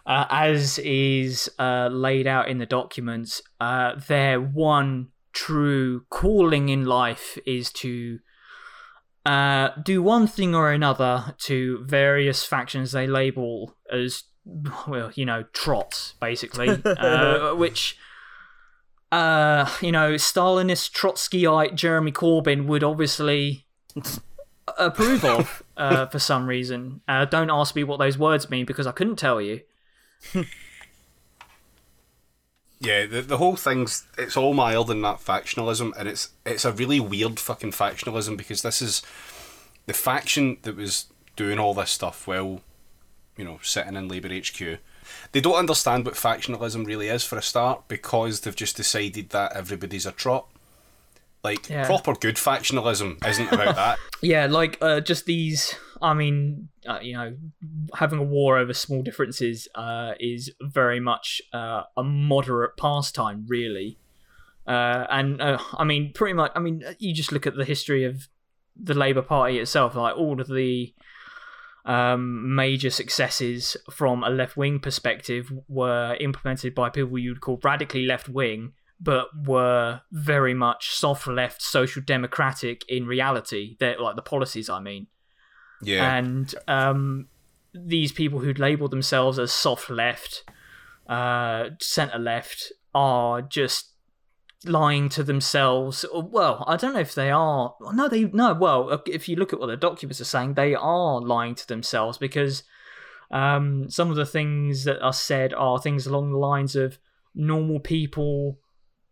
uh, 0.06 0.26
as 0.30 0.80
is 0.80 1.50
uh, 1.60 1.90
laid 1.92 2.28
out 2.28 2.48
in 2.48 2.58
the 2.58 2.66
documents. 2.66 3.42
Uh, 3.60 3.96
their 4.08 4.40
one 4.40 5.10
true 5.32 6.06
calling 6.10 6.70
in 6.70 6.86
life 6.86 7.38
is 7.46 7.72
to 7.72 8.20
uh, 9.26 9.70
do 9.82 10.02
one 10.02 10.28
thing 10.28 10.54
or 10.54 10.72
another 10.72 11.34
to 11.40 11.84
various 11.86 12.44
factions 12.44 12.92
they 12.92 13.08
label 13.08 13.76
as 13.92 14.24
well, 14.88 15.12
you 15.16 15.26
know, 15.26 15.44
trots, 15.54 16.16
basically, 16.20 16.70
uh, 16.86 17.54
which. 17.56 17.98
Uh, 19.12 19.70
you 19.80 19.92
know, 19.92 20.14
Stalinist 20.14 20.92
Trotskyite 20.92 21.76
Jeremy 21.76 22.12
Corbyn 22.12 22.66
would 22.66 22.84
obviously 22.84 23.68
approve 24.80 25.24
of 25.24 25.62
uh, 25.78 26.08
for 26.08 26.18
some 26.18 26.48
reason. 26.48 27.02
Uh, 27.08 27.24
don't 27.26 27.52
ask 27.52 27.76
me 27.76 27.84
what 27.84 28.00
those 28.00 28.18
words 28.18 28.50
mean 28.50 28.66
because 28.66 28.88
I 28.88 28.92
couldn't 28.92 29.18
tell 29.18 29.40
you. 29.40 29.62
Yeah, 32.80 33.06
the, 33.06 33.22
the 33.22 33.38
whole 33.38 33.56
thing's 33.56 34.06
it's 34.18 34.36
all 34.36 34.54
mild 34.54 34.92
in 34.92 35.02
that 35.04 35.20
factionalism, 35.20 35.94
and 35.98 36.10
it's 36.10 36.32
it's 36.46 36.66
a 36.66 36.72
really 36.74 37.00
weird 37.00 37.40
fucking 37.40 37.72
factionalism 37.72 38.36
because 38.36 38.62
this 38.62 38.82
is 38.82 39.02
the 39.86 39.94
faction 39.94 40.58
that 40.64 40.76
was 40.76 41.06
doing 41.38 41.60
all 41.60 41.74
this 41.74 41.92
stuff 41.92 42.28
while, 42.28 42.60
you 43.38 43.46
know, 43.46 43.60
sitting 43.64 43.96
in 43.96 44.10
Labour 44.10 44.28
HQ. 44.28 44.80
They 45.32 45.40
don't 45.42 45.56
understand 45.56 46.06
what 46.06 46.16
factionalism 46.16 46.86
really 46.86 47.08
is 47.08 47.24
for 47.24 47.38
a 47.38 47.42
start 47.42 47.88
because 47.88 48.42
they've 48.42 48.56
just 48.56 48.76
decided 48.76 49.30
that 49.30 49.56
everybody's 49.56 50.06
a 50.06 50.12
trot. 50.12 50.48
Like 51.42 51.70
Yeah. 51.70 51.86
proper 51.86 52.14
good 52.14 52.36
factionalism 52.36 53.26
isn't 53.26 53.52
about 53.52 53.76
that. 53.76 53.98
Yeah, 54.22 54.48
like 54.48 54.78
uh, 54.82 55.00
just 55.00 55.26
these. 55.26 55.76
I 56.04 56.14
mean, 56.14 56.68
uh, 56.86 57.00
you 57.02 57.14
know, 57.14 57.36
having 57.96 58.20
a 58.20 58.24
war 58.24 58.58
over 58.58 58.74
small 58.74 59.02
differences 59.02 59.70
uh, 59.74 60.12
is 60.20 60.52
very 60.62 61.00
much 61.00 61.42
uh, 61.54 61.84
a 61.96 62.04
moderate 62.04 62.76
pastime, 62.76 63.46
really. 63.48 63.98
Uh, 64.68 65.06
and 65.10 65.42
uh, 65.42 65.58
I 65.74 65.86
mean, 65.86 66.12
pretty 66.14 66.34
much. 66.34 66.52
I 66.56 66.60
mean, 66.60 66.84
you 67.00 67.14
just 67.14 67.32
look 67.32 67.48
at 67.48 67.56
the 67.56 67.64
history 67.64 68.04
of 68.04 68.28
the 68.76 68.94
Labour 68.94 69.22
Party 69.22 69.60
itself. 69.60 69.96
Like 69.96 70.18
all 70.18 70.42
of 70.42 70.48
the 70.48 70.94
um, 71.86 72.54
major 72.54 72.90
successes 72.90 73.78
from 73.90 74.24
a 74.24 74.30
left 74.30 74.58
wing 74.58 74.80
perspective 74.80 75.52
were 75.70 76.18
implemented 76.20 76.76
by 76.76 76.90
people 76.90 77.18
you'd 77.18 77.40
call 77.40 77.62
radically 77.64 78.06
left 78.06 78.28
wing, 78.28 78.74
but 79.00 79.28
were 79.48 80.02
very 80.12 80.54
much 80.54 80.94
soft 80.94 81.28
left, 81.28 81.62
social 81.62 82.02
democratic 82.02 82.84
in 82.90 83.06
reality. 83.06 83.78
They're 83.80 84.00
like 84.00 84.18
the 84.18 84.22
policies, 84.22 84.70
I 84.70 84.82
mean. 84.82 85.08
Yeah. 85.84 86.16
And 86.18 86.54
um, 86.68 87.28
these 87.74 88.12
people 88.12 88.40
who'd 88.40 88.60
labelled 88.60 88.92
themselves 88.92 89.40
as 89.40 89.52
soft 89.52 89.90
left, 89.90 90.44
uh, 91.08 91.70
centre 91.80 92.20
left, 92.20 92.72
are 92.94 93.42
just 93.42 93.90
lying 94.66 95.10
to 95.10 95.24
themselves. 95.24 96.06
Well, 96.14 96.64
I 96.68 96.78
don't 96.78 96.94
know 96.94 97.00
if 97.00 97.16
they 97.16 97.32
are. 97.32 97.76
No, 97.82 98.08
they 98.08 98.26
no. 98.26 98.54
Well, 98.54 99.02
if 99.08 99.28
you 99.28 99.36
look 99.36 99.54
at 99.54 99.60
what 99.60 99.68
the 99.68 99.78
documents 99.78 100.22
are 100.22 100.26
saying, 100.26 100.54
they 100.54 100.76
are 100.76 101.20
lying 101.22 101.56
to 101.56 101.68
themselves 101.68 102.18
because 102.18 102.64
um, 103.32 103.90
some 103.90 104.10
of 104.10 104.16
the 104.16 104.26
things 104.26 104.84
that 104.84 105.02
are 105.02 105.14
said 105.14 105.54
are 105.54 105.80
things 105.80 106.06
along 106.06 106.32
the 106.32 106.38
lines 106.38 106.76
of 106.76 107.00
normal 107.36 107.80
people 107.80 108.60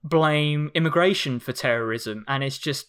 blame 0.04 0.72
immigration 0.74 1.40
for 1.40 1.52
terrorism, 1.54 2.24
and 2.28 2.44
it's 2.44 2.58
just 2.58 2.88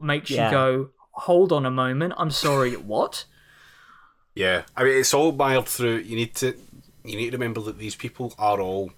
makes 0.00 0.30
Yeah. 0.30 0.46
you 0.46 0.50
go, 0.50 0.90
hold 1.14 1.52
on 1.52 1.64
a 1.66 1.70
moment, 1.70 2.14
I'm 2.16 2.30
sorry, 2.30 2.74
what? 2.74 3.24
Yeah, 4.34 4.62
I 4.76 4.84
mean 4.84 4.98
it's 4.98 5.14
all 5.14 5.32
mired 5.32 5.66
through. 5.66 5.98
You 5.98 6.16
need 6.16 6.34
to 6.36 6.56
you 7.04 7.16
need 7.16 7.30
to 7.30 7.36
remember 7.36 7.60
that 7.62 7.78
these 7.78 7.94
people 7.94 8.34
are 8.38 8.60
all 8.60 8.90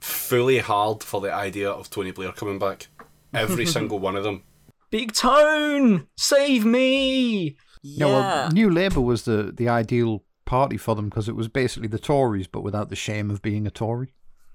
fully 0.00 0.58
hard 0.58 1.02
for 1.02 1.20
the 1.20 1.32
idea 1.32 1.70
of 1.70 1.88
Tony 1.90 2.10
Blair 2.10 2.32
coming 2.32 2.58
back. 2.58 2.88
Every 3.32 3.66
single 3.76 3.98
one 3.98 4.16
of 4.16 4.24
them. 4.24 4.42
Big 4.90 5.12
Tone, 5.12 6.06
save 6.16 6.64
me! 6.64 7.56
No, 7.82 8.08
yeah. 8.08 8.14
well, 8.14 8.50
New 8.52 8.70
Labour 8.70 9.00
was 9.00 9.24
the, 9.24 9.52
the 9.56 9.68
ideal 9.68 10.22
party 10.44 10.76
for 10.76 10.94
them 10.94 11.08
because 11.08 11.28
it 11.28 11.34
was 11.34 11.48
basically 11.48 11.88
the 11.88 11.98
Tories, 11.98 12.46
but 12.46 12.62
without 12.62 12.88
the 12.88 12.96
shame 12.96 13.30
of 13.30 13.42
being 13.42 13.66
a 13.66 13.70
Tory. 13.70 14.12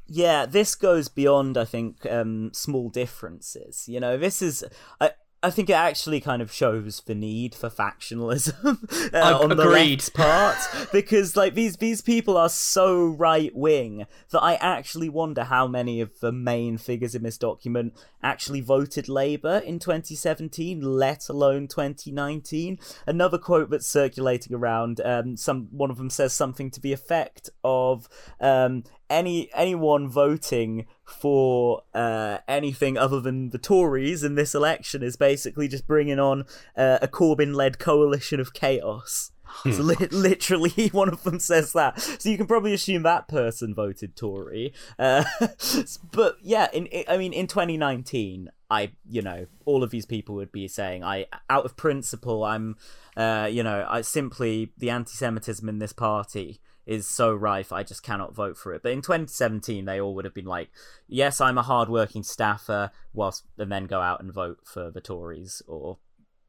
yeah 0.07 0.45
this 0.45 0.75
goes 0.75 1.07
beyond 1.07 1.57
i 1.57 1.63
think 1.63 2.05
um 2.09 2.51
small 2.53 2.89
differences 2.89 3.87
you 3.87 3.99
know 3.99 4.17
this 4.17 4.41
is 4.41 4.63
i 4.99 5.11
I 5.43 5.49
think 5.49 5.71
it 5.71 5.73
actually 5.73 6.21
kind 6.21 6.41
of 6.41 6.51
shows 6.51 7.01
the 7.05 7.15
need 7.15 7.55
for 7.55 7.69
factionalism 7.69 9.11
uh, 9.13 9.39
on 9.39 9.49
the 9.49 9.65
left's 9.65 10.09
part 10.09 10.57
because 10.91 11.35
like 11.35 11.55
these 11.55 11.77
these 11.77 12.01
people 12.01 12.37
are 12.37 12.49
so 12.49 13.05
right 13.07 13.53
wing 13.55 14.05
that 14.29 14.41
I 14.41 14.55
actually 14.55 15.09
wonder 15.09 15.45
how 15.45 15.67
many 15.67 15.99
of 15.99 16.19
the 16.19 16.31
main 16.31 16.77
figures 16.77 17.15
in 17.15 17.23
this 17.23 17.39
document 17.39 17.93
actually 18.21 18.61
voted 18.61 19.09
Labour 19.09 19.57
in 19.65 19.79
2017, 19.79 20.81
let 20.81 21.27
alone 21.27 21.67
2019. 21.67 22.77
Another 23.07 23.39
quote 23.39 23.71
that's 23.71 23.87
circulating 23.87 24.55
around, 24.55 25.01
um, 25.01 25.35
some 25.37 25.69
one 25.71 25.89
of 25.89 25.97
them 25.97 26.11
says 26.11 26.33
something 26.33 26.69
to 26.69 26.79
the 26.79 26.93
effect 26.93 27.49
of 27.63 28.07
um, 28.39 28.83
any 29.09 29.49
anyone 29.53 30.07
voting 30.07 30.85
for 31.11 31.83
uh, 31.93 32.39
anything 32.47 32.97
other 32.97 33.19
than 33.19 33.49
the 33.49 33.57
Tories 33.57 34.23
in 34.23 34.35
this 34.35 34.55
election 34.55 35.03
is 35.03 35.15
basically 35.15 35.67
just 35.67 35.87
bringing 35.87 36.19
on 36.19 36.45
uh, 36.75 36.99
a 37.01 37.07
Corbyn-led 37.07 37.79
coalition 37.79 38.39
of 38.39 38.53
chaos. 38.53 39.31
so 39.63 39.69
li- 39.69 40.07
literally, 40.11 40.87
one 40.91 41.09
of 41.09 41.23
them 41.23 41.39
says 41.39 41.73
that. 41.73 41.99
So 41.99 42.29
you 42.29 42.37
can 42.37 42.47
probably 42.47 42.73
assume 42.73 43.03
that 43.03 43.27
person 43.27 43.75
voted 43.75 44.15
Tory. 44.15 44.73
Uh, 44.97 45.25
but 46.11 46.37
yeah, 46.41 46.67
in, 46.73 46.87
i 46.93 47.05
I 47.07 47.17
mean, 47.17 47.33
in 47.33 47.47
2019, 47.47 48.49
I 48.69 48.93
you 49.09 49.21
know 49.21 49.47
all 49.65 49.83
of 49.83 49.91
these 49.91 50.05
people 50.05 50.35
would 50.35 50.51
be 50.51 50.67
saying, 50.67 51.03
I 51.03 51.25
out 51.49 51.65
of 51.65 51.75
principle, 51.75 52.45
I'm, 52.45 52.77
uh, 53.17 53.49
you 53.51 53.63
know, 53.63 53.85
I 53.89 54.01
simply 54.01 54.71
the 54.77 54.89
anti-Semitism 54.89 55.67
in 55.67 55.79
this 55.79 55.93
party 55.93 56.61
is 56.91 57.07
so 57.07 57.33
rife 57.33 57.71
I 57.71 57.83
just 57.83 58.03
cannot 58.03 58.35
vote 58.35 58.57
for 58.57 58.73
it. 58.73 58.83
But 58.83 58.91
in 58.91 59.01
2017, 59.01 59.85
they 59.85 60.01
all 60.01 60.13
would 60.15 60.25
have 60.25 60.33
been 60.33 60.45
like, 60.45 60.69
"Yes, 61.07 61.39
I'm 61.39 61.57
a 61.57 61.61
hard-working 61.63 62.23
staffer," 62.23 62.91
whilst 63.13 63.45
and 63.57 63.71
then 63.71 63.85
go 63.85 64.01
out 64.01 64.21
and 64.21 64.33
vote 64.33 64.59
for 64.65 64.91
the 64.91 65.01
Tories 65.01 65.61
or 65.67 65.97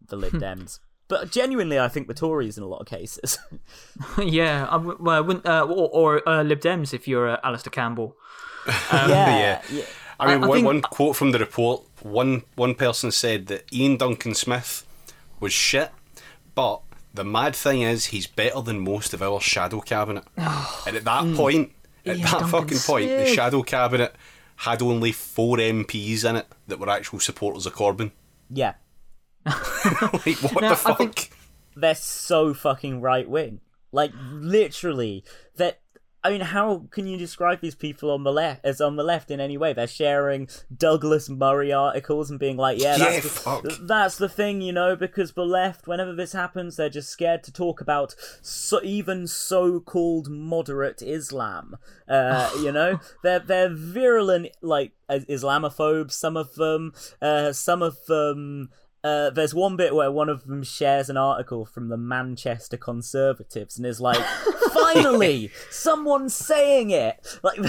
the 0.08 0.16
Lib 0.16 0.32
Dems. 0.34 0.80
But 1.08 1.30
genuinely, 1.30 1.78
I 1.78 1.88
think 1.88 2.08
the 2.08 2.14
Tories 2.14 2.56
in 2.56 2.64
a 2.64 2.66
lot 2.66 2.80
of 2.80 2.86
cases. 2.86 3.38
yeah, 4.18 4.66
I 4.68 4.72
w- 4.72 4.96
well, 4.98 5.16
I 5.16 5.20
wouldn't, 5.20 5.46
uh, 5.46 5.64
or, 5.68 5.88
or 5.92 6.28
uh, 6.28 6.42
Lib 6.42 6.60
Dems 6.60 6.92
if 6.94 7.06
you're 7.06 7.28
uh, 7.28 7.40
Alastair 7.44 7.70
Campbell. 7.70 8.16
yeah, 8.92 9.60
yeah. 9.70 9.84
I 10.18 10.26
mean, 10.26 10.44
I 10.44 10.46
one, 10.46 10.56
think- 10.56 10.66
one 10.66 10.82
quote 10.82 11.16
from 11.16 11.32
the 11.32 11.38
report. 11.38 11.82
One 12.02 12.42
one 12.56 12.74
person 12.74 13.12
said 13.12 13.46
that 13.46 13.64
Iain 13.72 13.96
Duncan 13.96 14.34
Smith 14.34 14.84
was 15.38 15.52
shit, 15.52 15.90
but 16.54 16.80
the 17.14 17.24
mad 17.24 17.54
thing 17.54 17.82
is 17.82 18.06
he's 18.06 18.26
better 18.26 18.60
than 18.60 18.80
most 18.80 19.12
of 19.14 19.22
our 19.22 19.40
shadow 19.40 19.80
cabinet. 19.80 20.24
Oh, 20.38 20.84
and 20.86 20.96
at 20.96 21.04
that 21.04 21.24
mm. 21.24 21.36
point, 21.36 21.72
at 22.04 22.16
Ian 22.16 22.24
that 22.24 22.30
Duncan 22.30 22.48
fucking 22.48 22.78
point, 22.78 23.08
the 23.08 23.26
shadow 23.26 23.62
cabinet 23.62 24.14
had 24.56 24.82
only 24.82 25.12
four 25.12 25.56
MPs 25.58 26.28
in 26.28 26.36
it 26.36 26.46
that 26.66 26.78
were 26.78 26.88
actual 26.90 27.20
supporters 27.20 27.66
of 27.66 27.74
Corbyn. 27.74 28.12
yeah. 28.48 28.74
like, 29.46 30.36
what 30.42 30.60
Now, 30.60 30.70
the 30.70 30.76
fuck? 30.76 31.28
they're 31.74 31.94
so 31.96 32.54
fucking 32.54 33.00
right 33.00 33.28
wing. 33.28 33.60
Like 33.90 34.12
literally, 34.30 35.24
that. 35.56 35.80
I 36.24 36.30
mean, 36.30 36.40
how 36.40 36.86
can 36.90 37.06
you 37.08 37.16
describe 37.18 37.60
these 37.60 37.74
people 37.74 38.10
on 38.10 38.22
the 38.22 38.32
left 38.32 38.64
as 38.64 38.80
on 38.80 38.94
the 38.94 39.02
left 39.02 39.30
in 39.30 39.40
any 39.40 39.58
way? 39.58 39.72
They're 39.72 39.88
sharing 39.88 40.48
Douglas 40.74 41.28
Murray 41.28 41.72
articles 41.72 42.30
and 42.30 42.38
being 42.38 42.56
like, 42.56 42.78
"Yeah, 42.80 42.96
Yeah, 42.96 43.10
that's 43.20 43.38
fuck. 43.40 43.62
the, 43.64 43.78
that's 43.82 44.18
the 44.18 44.28
thing, 44.28 44.60
you 44.60 44.72
know." 44.72 44.94
Because 44.94 45.32
the 45.32 45.44
left, 45.44 45.88
whenever 45.88 46.14
this 46.14 46.32
happens, 46.32 46.76
they're 46.76 46.88
just 46.88 47.10
scared 47.10 47.42
to 47.44 47.52
talk 47.52 47.80
about 47.80 48.14
so, 48.40 48.80
even 48.84 49.26
so-called 49.26 50.28
moderate 50.30 51.02
Islam. 51.02 51.76
Uh, 52.08 52.50
you 52.60 52.70
know, 52.70 53.00
they're 53.24 53.40
they're 53.40 53.68
virulent, 53.74 54.48
like 54.60 54.92
Islamophobes. 55.10 56.12
Some 56.12 56.36
of 56.36 56.54
them, 56.54 56.92
uh, 57.20 57.52
some 57.52 57.82
of 57.82 58.06
them. 58.06 58.70
Uh, 59.04 59.30
there's 59.30 59.52
one 59.52 59.74
bit 59.74 59.92
where 59.96 60.12
one 60.12 60.28
of 60.28 60.46
them 60.46 60.62
shares 60.62 61.10
an 61.10 61.16
article 61.16 61.66
from 61.66 61.88
the 61.88 61.96
Manchester 61.96 62.76
Conservatives 62.76 63.76
and 63.76 63.84
is 63.84 64.00
like, 64.00 64.24
"Finally, 64.94 65.50
someone's 65.70 66.34
saying 66.34 66.90
it!" 66.90 67.38
Like, 67.42 67.58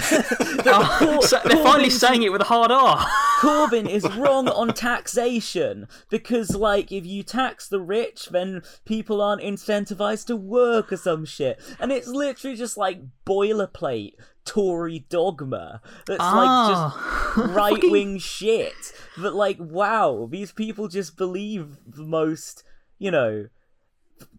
Oh, 0.66 1.20
so 1.26 1.40
they're 1.44 1.62
finally 1.62 1.90
saying 1.90 2.22
it 2.22 2.32
with 2.32 2.40
a 2.40 2.44
hard 2.44 2.70
R. 2.70 3.06
Corbyn 3.40 3.88
is 3.88 4.04
wrong 4.16 4.48
on 4.48 4.68
taxation 4.74 5.86
because, 6.08 6.54
like, 6.56 6.90
if 6.92 7.04
you 7.04 7.22
tax 7.22 7.68
the 7.68 7.80
rich, 7.80 8.28
then 8.30 8.62
people 8.84 9.20
aren't 9.20 9.42
incentivized 9.42 10.26
to 10.26 10.36
work 10.36 10.92
or 10.92 10.96
some 10.96 11.24
shit. 11.24 11.60
And 11.78 11.92
it's 11.92 12.08
literally 12.08 12.56
just 12.56 12.76
like 12.76 13.00
boilerplate 13.26 14.12
Tory 14.44 15.06
dogma. 15.08 15.80
That's 16.06 16.20
Ah. 16.22 16.94
like 17.36 17.44
just 17.46 17.54
right 17.56 17.90
wing 17.90 18.18
shit. 18.18 18.92
But, 19.18 19.34
like, 19.34 19.56
wow, 19.58 20.28
these 20.30 20.52
people 20.52 20.88
just 20.88 21.16
believe 21.16 21.76
the 21.86 22.02
most, 22.04 22.62
you 22.98 23.10
know. 23.10 23.48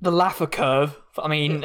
the 0.01 0.11
Laffer 0.11 0.51
curve. 0.51 0.99
I 1.17 1.27
mean, 1.27 1.63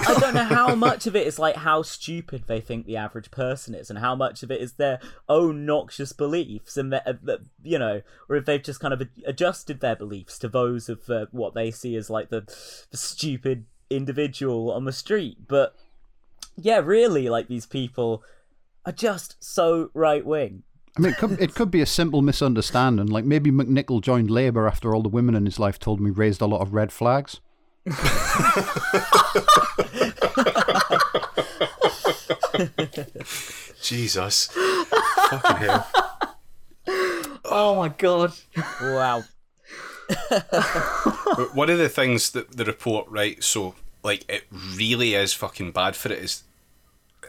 I 0.00 0.18
don't 0.20 0.34
know 0.34 0.44
how 0.44 0.74
much 0.74 1.06
of 1.06 1.16
it 1.16 1.26
is 1.26 1.38
like 1.38 1.56
how 1.56 1.82
stupid 1.82 2.44
they 2.46 2.60
think 2.60 2.86
the 2.86 2.96
average 2.96 3.30
person 3.30 3.74
is, 3.74 3.90
and 3.90 3.98
how 3.98 4.14
much 4.14 4.42
of 4.42 4.50
it 4.50 4.60
is 4.60 4.74
their 4.74 5.00
own 5.28 5.64
noxious 5.64 6.12
beliefs, 6.12 6.76
and 6.76 6.92
that, 6.92 7.24
that 7.24 7.40
you 7.62 7.78
know, 7.78 8.02
or 8.28 8.36
if 8.36 8.44
they've 8.44 8.62
just 8.62 8.80
kind 8.80 8.94
of 8.94 9.02
adjusted 9.26 9.80
their 9.80 9.96
beliefs 9.96 10.38
to 10.40 10.48
those 10.48 10.88
of 10.88 11.08
uh, 11.08 11.26
what 11.30 11.54
they 11.54 11.70
see 11.70 11.96
as 11.96 12.10
like 12.10 12.30
the, 12.30 12.42
the 12.90 12.96
stupid 12.96 13.66
individual 13.90 14.70
on 14.70 14.84
the 14.84 14.92
street. 14.92 15.38
But 15.48 15.74
yeah, 16.56 16.78
really, 16.78 17.28
like 17.28 17.48
these 17.48 17.66
people 17.66 18.22
are 18.84 18.92
just 18.92 19.42
so 19.42 19.90
right 19.94 20.24
wing. 20.24 20.62
I 20.96 21.00
mean, 21.00 21.12
it 21.12 21.18
could, 21.18 21.40
it 21.40 21.54
could 21.54 21.70
be 21.70 21.82
a 21.82 21.86
simple 21.86 22.22
misunderstanding. 22.22 23.06
Like 23.06 23.24
maybe 23.24 23.50
McNicol 23.50 24.00
joined 24.00 24.30
Labour 24.30 24.66
after 24.66 24.94
all 24.94 25.02
the 25.02 25.10
women 25.10 25.34
in 25.34 25.44
his 25.44 25.58
life 25.58 25.78
told 25.78 26.00
him 26.00 26.06
he 26.06 26.10
raised 26.10 26.40
a 26.40 26.46
lot 26.46 26.62
of 26.62 26.72
red 26.72 26.90
flags. 26.90 27.40
Jesus. 33.82 34.48
Fucking 35.30 35.56
hell. 35.56 35.86
oh 37.44 37.76
my 37.76 37.88
god. 37.88 38.32
Wow. 38.80 39.22
One 41.54 41.70
of 41.70 41.78
the 41.78 41.88
things 41.88 42.30
that 42.32 42.56
the 42.56 42.64
report, 42.64 43.06
right, 43.08 43.42
so, 43.42 43.74
like, 44.02 44.24
it 44.28 44.44
really 44.74 45.14
is 45.14 45.32
fucking 45.32 45.72
bad 45.72 45.96
for 45.96 46.12
it 46.12 46.18
is 46.18 46.42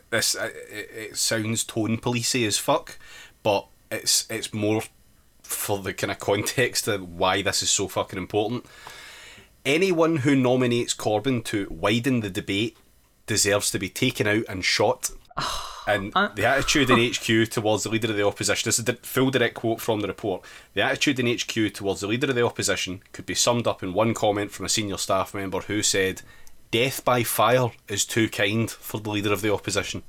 this, 0.10 0.36
it, 0.36 0.56
it 0.72 0.90
it 0.94 1.18
sounds 1.18 1.64
tone 1.64 1.98
policey 1.98 2.48
as 2.48 2.58
fuck, 2.58 2.98
but 3.44 3.68
it's 3.92 4.26
it's 4.30 4.54
more 4.54 4.84
for 5.44 5.80
the 5.80 5.94
kind 5.94 6.12
of 6.12 6.20
context 6.20 6.88
of 6.88 7.18
why 7.18 7.42
this 7.42 7.64
is 7.64 7.70
so 7.70 7.88
fucking 7.88 8.20
important. 8.20 8.66
Anyone 9.68 10.18
who 10.18 10.34
nominates 10.34 10.94
Corbyn 10.96 11.44
to 11.44 11.68
widen 11.70 12.22
the 12.22 12.30
debate 12.30 12.78
deserves 13.26 13.70
to 13.72 13.78
be 13.80 13.90
taken 13.90 14.26
out 14.26 14.46
and 14.48 14.64
shot. 14.64 15.12
And 15.90 16.12
uh. 16.18 16.28
the 16.36 16.46
attitude 16.46 16.90
in 16.90 17.00
HQ 17.00 17.50
towards 17.50 17.84
the 17.84 17.90
leader 17.90 18.10
of 18.10 18.18
the 18.18 18.28
opposition, 18.28 18.68
this 18.68 18.78
is 18.78 18.90
a 18.90 18.94
full 18.96 19.32
direct 19.32 19.56
quote 19.56 19.80
from 19.80 20.02
the 20.02 20.08
report. 20.10 20.44
The 20.74 20.82
attitude 20.82 21.18
in 21.18 21.34
HQ 21.34 21.74
towards 21.74 22.02
the 22.02 22.08
leader 22.08 22.28
of 22.28 22.36
the 22.36 22.46
opposition 22.46 23.02
could 23.14 23.26
be 23.26 23.34
summed 23.34 23.68
up 23.68 23.82
in 23.82 23.94
one 23.94 24.14
comment 24.14 24.52
from 24.52 24.66
a 24.66 24.70
senior 24.70 24.98
staff 24.98 25.34
member 25.34 25.62
who 25.62 25.82
said, 25.82 26.24
Death 26.72 27.06
by 27.06 27.24
fire 27.24 27.72
is 27.88 28.04
too 28.04 28.28
kind 28.28 28.70
for 28.70 29.00
the 29.00 29.10
leader 29.10 29.32
of 29.32 29.42
the 29.42 29.54
opposition. 29.54 30.04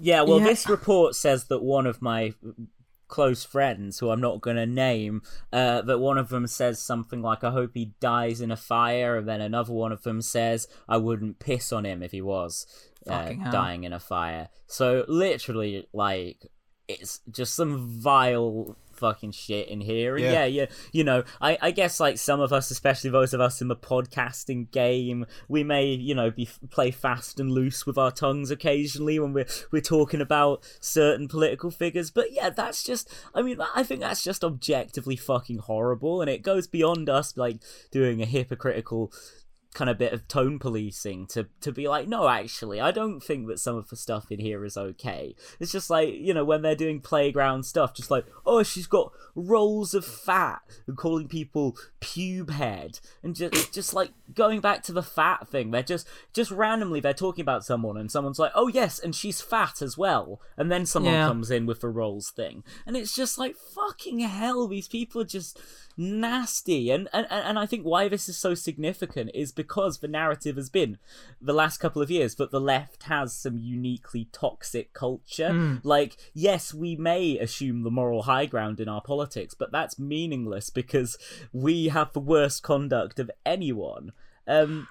Yeah, 0.00 0.22
well, 0.22 0.40
Yeah. 0.40 0.46
this 0.46 0.68
report 0.68 1.14
says 1.14 1.44
that 1.44 1.62
one 1.62 1.86
of 1.86 2.02
my 2.02 2.34
close 3.10 3.44
friends, 3.44 3.98
who 3.98 4.10
I'm 4.10 4.20
not 4.20 4.40
going 4.40 4.56
to 4.56 4.66
name, 4.66 5.20
uh, 5.52 5.82
that 5.82 5.98
one 5.98 6.16
of 6.16 6.30
them 6.30 6.46
says 6.46 6.80
something 6.80 7.20
like, 7.20 7.44
I 7.44 7.50
hope 7.50 7.72
he 7.74 7.92
dies 8.00 8.40
in 8.40 8.50
a 8.50 8.56
fire, 8.56 9.18
and 9.18 9.28
then 9.28 9.42
another 9.42 9.74
one 9.74 9.92
of 9.92 10.02
them 10.02 10.22
says, 10.22 10.66
I 10.88 10.96
wouldn't 10.96 11.38
piss 11.38 11.72
on 11.72 11.84
him 11.84 12.02
if 12.02 12.12
he 12.12 12.22
was 12.22 12.66
uh, 13.06 13.32
dying 13.50 13.84
in 13.84 13.92
a 13.92 14.00
fire. 14.00 14.48
So, 14.66 15.04
literally, 15.08 15.86
like, 15.92 16.46
it's 16.88 17.20
just 17.30 17.54
some 17.54 18.00
vile 18.00 18.76
fucking 19.00 19.32
shit 19.32 19.68
in 19.68 19.80
here. 19.80 20.14
And 20.14 20.24
Yeah. 20.24 20.32
yeah, 20.32 20.44
yeah, 20.44 20.66
you 20.92 21.02
know, 21.02 21.24
I, 21.40 21.58
I 21.60 21.70
guess 21.72 21.98
like 21.98 22.18
some 22.18 22.40
of 22.40 22.52
us, 22.52 22.70
especially 22.70 23.10
those 23.10 23.34
of 23.34 23.40
us 23.40 23.60
in 23.60 23.68
the 23.68 23.76
podcasting 23.76 24.70
game, 24.70 25.26
we 25.48 25.64
may, 25.64 25.86
you 25.86 26.14
know, 26.14 26.30
be 26.30 26.48
play 26.70 26.90
fast 26.90 27.40
and 27.40 27.50
loose 27.50 27.86
with 27.86 27.98
our 27.98 28.10
tongues 28.10 28.50
occasionally 28.50 29.18
when 29.18 29.32
we're 29.32 29.46
we're 29.72 29.80
talking 29.80 30.20
about 30.20 30.62
certain 30.80 31.26
political 31.26 31.70
figures. 31.70 32.10
But 32.10 32.32
yeah, 32.32 32.50
that's 32.50 32.84
just 32.84 33.12
I 33.34 33.42
mean, 33.42 33.58
I 33.74 33.82
think 33.82 34.00
that's 34.00 34.22
just 34.22 34.44
objectively 34.44 35.16
fucking 35.16 35.58
horrible 35.58 36.20
and 36.20 36.30
it 36.30 36.42
goes 36.42 36.66
beyond 36.66 37.08
us 37.08 37.36
like 37.36 37.58
doing 37.90 38.20
a 38.22 38.26
hypocritical 38.26 39.12
kind 39.72 39.88
of 39.88 39.96
bit 39.98 40.12
of 40.12 40.26
tone 40.26 40.58
policing 40.58 41.26
to 41.28 41.46
to 41.60 41.70
be 41.70 41.86
like 41.86 42.08
no 42.08 42.28
actually 42.28 42.80
i 42.80 42.90
don't 42.90 43.20
think 43.20 43.46
that 43.46 43.58
some 43.58 43.76
of 43.76 43.88
the 43.88 43.94
stuff 43.94 44.30
in 44.32 44.40
here 44.40 44.64
is 44.64 44.76
okay 44.76 45.32
it's 45.60 45.70
just 45.70 45.88
like 45.88 46.12
you 46.12 46.34
know 46.34 46.44
when 46.44 46.60
they're 46.60 46.74
doing 46.74 47.00
playground 47.00 47.64
stuff 47.64 47.94
just 47.94 48.10
like 48.10 48.26
oh 48.44 48.64
she's 48.64 48.88
got 48.88 49.12
rolls 49.36 49.94
of 49.94 50.04
fat 50.04 50.60
and 50.88 50.96
calling 50.96 51.28
people 51.28 51.76
pube 52.00 52.50
head 52.50 52.98
and 53.22 53.36
just 53.36 53.72
just 53.72 53.94
like 53.94 54.10
going 54.34 54.60
back 54.60 54.82
to 54.82 54.92
the 54.92 55.04
fat 55.04 55.46
thing 55.48 55.70
they're 55.70 55.84
just 55.84 56.08
just 56.32 56.50
randomly 56.50 56.98
they're 56.98 57.14
talking 57.14 57.42
about 57.42 57.64
someone 57.64 57.96
and 57.96 58.10
someone's 58.10 58.40
like 58.40 58.52
oh 58.56 58.66
yes 58.66 58.98
and 58.98 59.14
she's 59.14 59.40
fat 59.40 59.80
as 59.80 59.96
well 59.96 60.40
and 60.56 60.70
then 60.70 60.84
someone 60.84 61.12
Yeah. 61.14 61.28
comes 61.28 61.48
in 61.48 61.64
with 61.64 61.80
the 61.80 61.88
rolls 61.88 62.30
thing 62.30 62.64
and 62.86 62.96
it's 62.96 63.14
just 63.14 63.38
like 63.38 63.54
fucking 63.56 64.18
hell 64.18 64.66
these 64.66 64.88
people 64.88 65.20
are 65.20 65.24
just 65.24 65.60
nasty 65.96 66.90
and, 66.90 67.08
and 67.12 67.26
and 67.30 67.58
i 67.58 67.66
think 67.66 67.84
why 67.84 68.08
this 68.08 68.28
is 68.28 68.36
so 68.38 68.54
significant 68.54 69.30
is 69.34 69.52
because 69.62 69.98
the 69.98 70.08
narrative 70.20 70.56
has 70.56 70.70
been 70.70 70.92
the 71.48 71.52
last 71.62 71.76
couple 71.78 72.00
of 72.02 72.10
years 72.10 72.32
that 72.36 72.50
the 72.50 72.60
left 72.74 73.00
has 73.04 73.28
some 73.34 73.56
uniquely 73.58 74.24
toxic 74.32 74.86
culture. 74.94 75.52
Like 75.82 76.12
yes 76.32 76.72
we 76.72 76.96
may 76.96 77.38
assume 77.38 77.82
the 77.82 77.90
moral 78.00 78.22
high 78.22 78.46
ground 78.46 78.80
in 78.80 78.88
our 78.88 79.02
politics 79.02 79.54
but 79.60 79.70
that's 79.72 79.98
meaningless 79.98 80.70
because 80.70 81.18
we 81.52 81.88
have 81.88 82.12
the 82.12 82.20
worst 82.34 82.62
conduct 82.62 83.18
of 83.18 83.30
anyone. 83.44 84.12
Um 84.46 84.88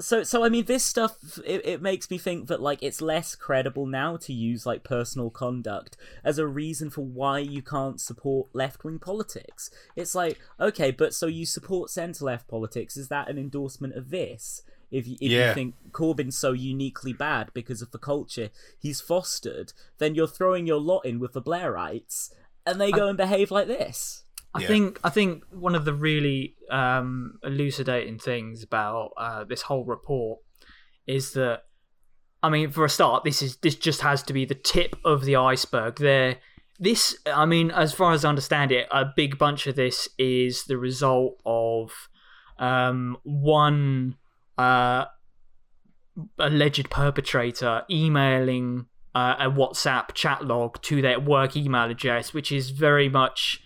so 0.00 0.22
so 0.24 0.42
i 0.44 0.48
mean 0.48 0.64
this 0.64 0.84
stuff 0.84 1.38
it, 1.46 1.64
it 1.64 1.80
makes 1.82 2.10
me 2.10 2.18
think 2.18 2.48
that 2.48 2.60
like 2.60 2.82
it's 2.82 3.00
less 3.00 3.36
credible 3.36 3.86
now 3.86 4.16
to 4.16 4.32
use 4.32 4.66
like 4.66 4.82
personal 4.82 5.30
conduct 5.30 5.96
as 6.24 6.36
a 6.38 6.46
reason 6.46 6.90
for 6.90 7.02
why 7.04 7.38
you 7.38 7.62
can't 7.62 8.00
support 8.00 8.48
left-wing 8.52 8.98
politics 8.98 9.70
it's 9.94 10.14
like 10.14 10.38
okay 10.58 10.90
but 10.90 11.14
so 11.14 11.26
you 11.28 11.46
support 11.46 11.90
centre-left 11.90 12.48
politics 12.48 12.96
is 12.96 13.06
that 13.08 13.28
an 13.28 13.38
endorsement 13.38 13.94
of 13.94 14.10
this 14.10 14.62
if, 14.90 15.06
you- 15.06 15.16
if 15.20 15.30
Yeah. 15.30 15.48
you 15.48 15.54
think 15.54 15.74
Corbyn's 15.92 16.36
so 16.38 16.50
uniquely 16.52 17.12
bad 17.12 17.50
because 17.54 17.80
of 17.82 17.90
the 17.92 17.98
culture 17.98 18.50
he's 18.78 19.00
fostered, 19.00 19.72
then 19.98 20.14
you're 20.14 20.28
throwing 20.28 20.66
your 20.66 20.78
lot 20.80 21.00
in 21.06 21.18
with 21.18 21.32
the 21.32 21.42
Blairites, 21.42 22.32
and 22.66 22.80
they 22.80 22.92
go 22.92 23.08
and 23.08 23.16
behave 23.16 23.50
like 23.50 23.66
this. 23.66 24.23
I 24.54 24.60
Yeah. 24.60 24.68
think 24.68 25.00
I 25.02 25.10
think 25.10 25.44
one 25.50 25.74
of 25.74 25.84
the 25.84 25.92
really 25.92 26.56
um, 26.70 27.38
elucidating 27.42 28.18
things 28.18 28.62
about 28.62 29.10
uh, 29.16 29.44
this 29.44 29.62
whole 29.62 29.84
report 29.84 30.40
is 31.06 31.32
that 31.32 31.62
I 32.42 32.50
mean, 32.50 32.70
for 32.70 32.84
a 32.84 32.90
start, 32.90 33.24
this 33.24 33.40
is 33.40 33.56
this 33.56 33.74
just 33.74 34.02
has 34.02 34.22
to 34.24 34.32
be 34.32 34.44
the 34.44 34.54
tip 34.54 34.96
of 35.04 35.24
the 35.24 35.36
iceberg. 35.36 35.96
There, 35.96 36.36
this 36.78 37.16
I 37.26 37.46
mean, 37.46 37.70
as 37.70 37.92
far 37.94 38.12
as 38.12 38.24
I 38.24 38.28
understand 38.28 38.70
it, 38.70 38.86
a 38.92 39.06
big 39.16 39.38
bunch 39.38 39.66
of 39.66 39.76
this 39.76 40.08
is 40.18 40.64
the 40.64 40.76
result 40.76 41.40
of 41.46 41.90
um, 42.58 43.16
one 43.24 44.16
uh, 44.58 45.06
alleged 46.38 46.90
perpetrator 46.90 47.82
emailing 47.90 48.86
uh, 49.14 49.36
a 49.38 49.50
WhatsApp 49.50 50.12
chat 50.12 50.44
log 50.44 50.80
to 50.82 51.00
their 51.00 51.18
work 51.18 51.56
email 51.56 51.90
address, 51.90 52.34
which 52.34 52.52
is 52.52 52.70
very 52.70 53.08
much 53.08 53.62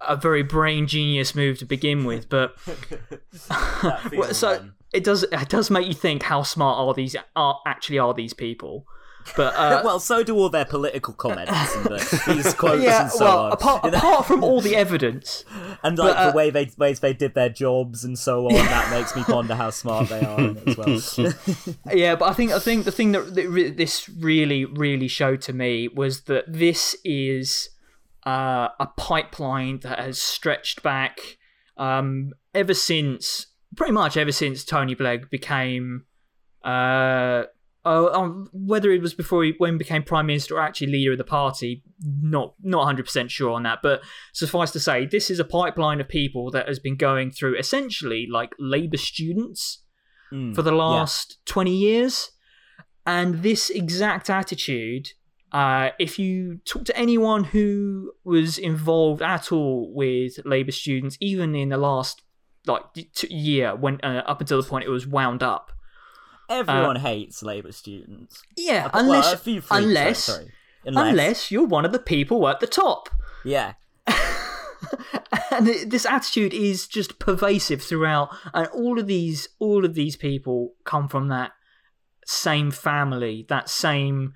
a 0.00 0.16
very 0.16 0.42
brain 0.42 0.86
genius 0.86 1.34
move 1.34 1.58
to 1.58 1.64
begin 1.64 2.04
with. 2.04 2.28
But 2.28 2.56
so 4.32 4.68
it 4.92 5.04
does 5.04 5.24
it 5.24 5.48
does 5.48 5.70
make 5.70 5.86
you 5.86 5.94
think 5.94 6.22
how 6.22 6.42
smart 6.42 6.78
are 6.78 6.94
these 6.94 7.16
are 7.34 7.60
actually 7.66 7.98
are 7.98 8.14
these 8.14 8.32
people. 8.32 8.86
But 9.34 9.54
uh, 9.56 9.80
well, 9.84 9.98
so 9.98 10.22
do 10.22 10.36
all 10.36 10.48
their 10.48 10.64
political 10.64 11.12
comments 11.12 11.50
and 11.74 11.84
the, 11.86 12.22
these 12.28 12.54
quotes 12.54 12.82
yeah, 12.82 13.02
and 13.02 13.10
so 13.10 13.24
well, 13.24 13.38
on. 13.46 13.52
apart, 13.52 13.94
apart 13.94 14.26
from 14.26 14.44
all 14.44 14.60
the 14.60 14.76
evidence, 14.76 15.44
and 15.82 15.98
like 15.98 16.16
uh, 16.16 16.30
the 16.30 16.36
way 16.36 16.50
they 16.50 16.70
ways 16.78 17.00
they 17.00 17.12
did 17.12 17.34
their 17.34 17.48
jobs 17.48 18.04
and 18.04 18.18
so 18.18 18.46
on, 18.46 18.54
that 18.54 18.90
makes 18.90 19.16
me 19.16 19.24
ponder 19.24 19.56
how 19.56 19.70
smart 19.70 20.08
they 20.08 20.20
are 20.20 20.54
as 20.66 21.16
well. 21.16 21.32
yeah. 21.92 22.14
But 22.14 22.28
I 22.28 22.32
think 22.34 22.52
I 22.52 22.60
think 22.60 22.84
the 22.84 22.92
thing 22.92 23.12
that, 23.12 23.34
that 23.34 23.48
re- 23.48 23.70
this 23.70 24.08
really 24.08 24.64
really 24.64 25.08
showed 25.08 25.40
to 25.42 25.52
me 25.52 25.88
was 25.88 26.22
that 26.22 26.44
this 26.46 26.94
is 27.04 27.70
uh, 28.26 28.68
a 28.80 28.88
pipeline 28.96 29.80
that 29.80 29.98
has 29.98 30.20
stretched 30.20 30.82
back 30.82 31.20
um, 31.76 32.32
ever 32.54 32.74
since 32.74 33.46
pretty 33.76 33.92
much 33.92 34.16
ever 34.16 34.32
since 34.32 34.64
Tony 34.64 34.94
Blair 34.94 35.20
became. 35.30 36.04
Uh, 36.64 37.44
uh, 37.84 38.10
um, 38.12 38.50
whether 38.52 38.90
it 38.90 39.00
was 39.00 39.14
before 39.14 39.44
he 39.44 39.54
when 39.58 39.74
he 39.74 39.78
became 39.78 40.02
prime 40.02 40.26
minister 40.26 40.56
or 40.56 40.60
actually 40.60 40.88
leader 40.88 41.12
of 41.12 41.18
the 41.18 41.24
party, 41.24 41.84
not 42.02 42.54
not 42.60 42.78
100 42.78 43.04
percent 43.04 43.30
sure 43.30 43.52
on 43.52 43.62
that. 43.62 43.78
But 43.80 44.02
suffice 44.32 44.72
to 44.72 44.80
say, 44.80 45.06
this 45.06 45.30
is 45.30 45.38
a 45.38 45.44
pipeline 45.44 46.00
of 46.00 46.08
people 46.08 46.50
that 46.50 46.66
has 46.66 46.80
been 46.80 46.96
going 46.96 47.30
through 47.30 47.56
essentially 47.56 48.26
like 48.28 48.50
Labour 48.58 48.96
students 48.96 49.84
Mm, 50.32 50.54
for 50.54 50.62
the 50.62 50.72
yeah. 50.72 50.78
last 50.78 51.38
20 51.46 51.74
years. 51.74 52.30
And 53.04 53.42
this 53.42 53.70
exact 53.70 54.28
attitude, 54.28 55.10
uh, 55.56 55.90
if 55.98 56.18
you 56.18 56.58
talk 56.64 56.84
to 56.84 56.96
anyone 56.96 57.44
who 57.44 58.12
was 58.24 58.58
involved 58.58 59.22
at 59.22 59.50
all 59.52 59.90
with 59.94 60.32
Labour 60.44 60.72
students, 60.72 61.16
even 61.20 61.54
in 61.54 61.68
the 61.70 61.78
last 61.78 62.22
like 62.66 62.82
t- 63.14 63.32
year, 63.34 63.74
when 63.74 63.98
uh, 64.02 64.22
up 64.26 64.40
until 64.40 64.60
the 64.60 64.68
point 64.68 64.84
it 64.84 64.90
was 64.90 65.06
wound 65.06 65.42
up, 65.42 65.72
Everyone 66.48 66.96
hates 66.96 67.42
Labour 67.42 67.72
students. 67.72 68.42
yeah, 68.56 68.90
Well, 68.92 69.02
unless 69.04 69.32
a 69.32 69.36
few 69.38 69.60
freaks, 69.60 69.84
unless, 69.84 70.18
sorry, 70.24 70.52
Unless, 70.84 71.08
unless 71.10 71.50
you're 71.50 71.66
one 71.66 71.84
of 71.84 71.92
the 71.92 71.98
people 71.98 72.46
at 72.48 72.60
the 72.60 72.66
top. 72.66 73.08
yeah, 73.44 73.74
and 75.50 75.66
this 75.86 76.06
attitude 76.06 76.52
is 76.54 76.86
just 76.86 77.18
pervasive 77.18 77.82
throughout 77.82 78.28
and 78.54 78.66
all 78.68 78.98
of 78.98 79.06
these 79.06 79.48
all 79.58 79.84
of 79.84 79.94
these 79.94 80.16
people 80.16 80.74
come 80.84 81.08
from 81.08 81.28
that 81.28 81.52
same 82.26 82.70
family 82.70 83.46
that 83.48 83.68
same. 83.68 84.34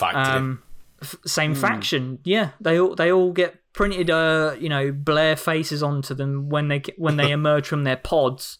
Um 0.00 0.62
f- 1.00 1.16
same 1.26 1.54
faction 1.54 2.18
yeah 2.24 2.50
they 2.60 2.78
all 2.80 2.94
they 2.94 3.10
all 3.12 3.32
get 3.32 3.56
printed 3.72 4.10
uh 4.10 4.54
you 4.58 4.68
know 4.68 4.92
blair 4.92 5.36
faces 5.36 5.82
onto 5.82 6.14
them 6.14 6.48
when 6.48 6.68
they 6.68 6.82
when 6.96 7.16
they 7.16 7.30
emerge 7.38 7.66
from 7.66 7.84
their 7.84 7.96
pods 7.96 8.58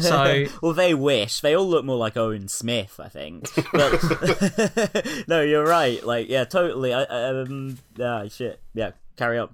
so 0.00 0.44
well, 0.62 0.72
they 0.72 0.92
wish 0.92 1.40
they 1.40 1.54
all 1.56 1.68
look 1.68 1.84
more 1.84 1.96
like 1.96 2.16
Owen 2.16 2.48
Smith, 2.48 2.98
I 2.98 3.08
think. 3.08 3.48
But 3.72 5.24
no, 5.28 5.40
you're 5.40 5.64
right. 5.64 6.04
Like, 6.04 6.28
yeah, 6.28 6.42
totally. 6.44 6.92
I, 6.92 7.04
um, 7.04 7.78
ah, 8.00 8.26
shit. 8.26 8.60
Yeah, 8.74 8.90
carry 9.16 9.38
on. 9.38 9.50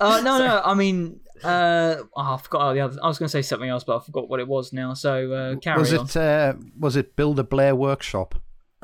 uh 0.00 0.20
no 0.22 0.38
no 0.38 0.60
i 0.64 0.74
mean 0.74 1.20
uh 1.44 1.96
oh, 2.16 2.34
i 2.34 2.36
forgot 2.38 2.72
the 2.74 2.80
other 2.80 2.98
i 3.02 3.08
was 3.08 3.18
going 3.18 3.26
to 3.26 3.30
say 3.32 3.42
something 3.42 3.68
else 3.68 3.84
but 3.84 3.96
i 3.96 4.04
forgot 4.04 4.28
what 4.28 4.40
it 4.40 4.48
was 4.48 4.72
now 4.72 4.94
so 4.94 5.32
uh 5.32 5.56
carry 5.56 5.78
Was 5.78 5.94
on 5.94 6.06
it 6.06 6.16
uh, 6.16 6.54
was 6.78 6.96
it 6.96 7.14
Build 7.16 7.38
a 7.38 7.44
Blair 7.44 7.74
Workshop? 7.74 8.34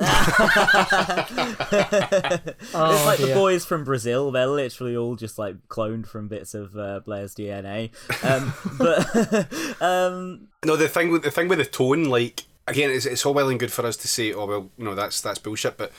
it's 1.71 2.75
Oh, 2.75 3.03
like 3.05 3.19
the 3.19 3.33
boys 3.33 3.65
from 3.65 3.83
Brazil. 3.83 4.31
They're 4.31 4.47
literally 4.47 4.95
all 4.95 5.15
just 5.15 5.37
like 5.37 5.55
cloned 5.67 6.07
from 6.07 6.27
bits 6.27 6.53
of 6.53 6.75
uh, 6.77 7.01
Blair's 7.01 7.35
DNA. 7.35 7.91
Um, 8.23 8.53
but 8.77 9.81
um, 9.81 10.47
No, 10.65 10.75
the 10.75 10.87
thing 10.87 11.11
with 11.11 11.23
the 11.23 11.31
thing 11.31 11.47
with 11.47 11.59
the 11.59 11.65
tone, 11.65 12.05
like 12.05 12.43
again, 12.67 12.89
it's, 12.91 13.05
it's 13.05 13.25
all 13.25 13.33
well 13.33 13.49
and 13.49 13.59
good 13.59 13.71
for 13.71 13.85
us 13.85 13.97
to 13.97 14.07
say, 14.07 14.33
oh 14.33 14.45
well, 14.45 14.69
you 14.77 14.85
know 14.85 14.95
that's 14.95 15.21
that's 15.21 15.39
bullshit, 15.39 15.77
but 15.77 15.91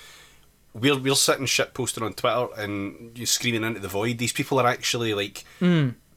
we're 0.73 0.99
we're 0.99 1.15
sitting 1.15 1.47
shit 1.47 1.75
posting 1.75 2.03
on 2.03 2.15
Twitter 2.15 2.49
and 2.57 3.17
you 3.19 3.27
screaming 3.27 3.65
into 3.65 3.81
the 3.81 3.89
void. 3.89 4.19
These 4.19 4.33
people 4.33 4.59
are 4.61 4.67
actually 4.67 5.15
like 5.15 5.45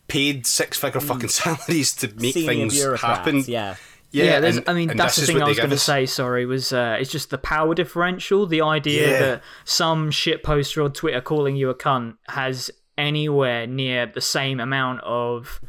paid 0.07 0.45
six 0.47 0.77
figure 0.79 1.01
fucking 1.01 1.29
salaries 1.29 1.93
to 1.97 2.07
make 2.15 2.33
senior 2.33 2.69
things 2.69 3.01
happen. 3.01 3.43
yeah. 3.47 3.75
Yeah, 4.11 4.39
there's, 4.39 4.57
and- 4.57 4.69
I 4.69 4.73
mean 4.73 4.95
that's 4.95 5.15
the 5.17 5.25
thing 5.25 5.41
I 5.41 5.47
was 5.47 5.57
going 5.57 5.69
to 5.71 5.77
say. 5.77 6.05
Sorry, 6.05 6.45
was 6.45 6.71
uh, 6.73 6.97
it's 6.99 7.11
just 7.11 7.29
the 7.29 7.37
power 7.37 7.73
differential. 7.75 8.45
The 8.47 8.61
idea 8.61 9.11
Yeah. 9.11 9.19
that 9.19 9.43
some 9.65 10.11
shit 10.11 10.43
poster 10.43 10.81
on 10.81 10.93
Twitter 10.93 11.21
calling 11.21 11.55
you 11.55 11.69
a 11.69 11.75
cunt 11.75 12.15
has 12.29 12.71
anywhere 12.97 13.67
near 13.67 14.05
the 14.07 14.21
same 14.21 14.59
amount 14.59 15.01
of 15.03 15.59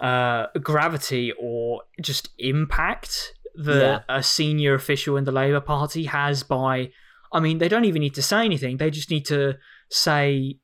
uh, 0.00 0.46
gravity 0.62 1.32
or 1.40 1.82
just 2.00 2.28
impact 2.38 3.34
that 3.54 4.04
a 4.08 4.22
senior 4.22 4.74
official 4.74 5.16
in 5.16 5.24
the 5.24 5.32
Labour 5.32 5.60
Party 5.60 6.04
has 6.04 6.42
by. 6.42 6.90
I 7.32 7.40
mean, 7.40 7.58
they 7.58 7.68
don't 7.68 7.84
even 7.86 8.00
need 8.00 8.14
to 8.14 8.22
say 8.22 8.44
anything. 8.44 8.76
They 8.76 8.90
just 8.90 9.10
need 9.10 9.24
to 9.26 9.54
say 9.90 10.58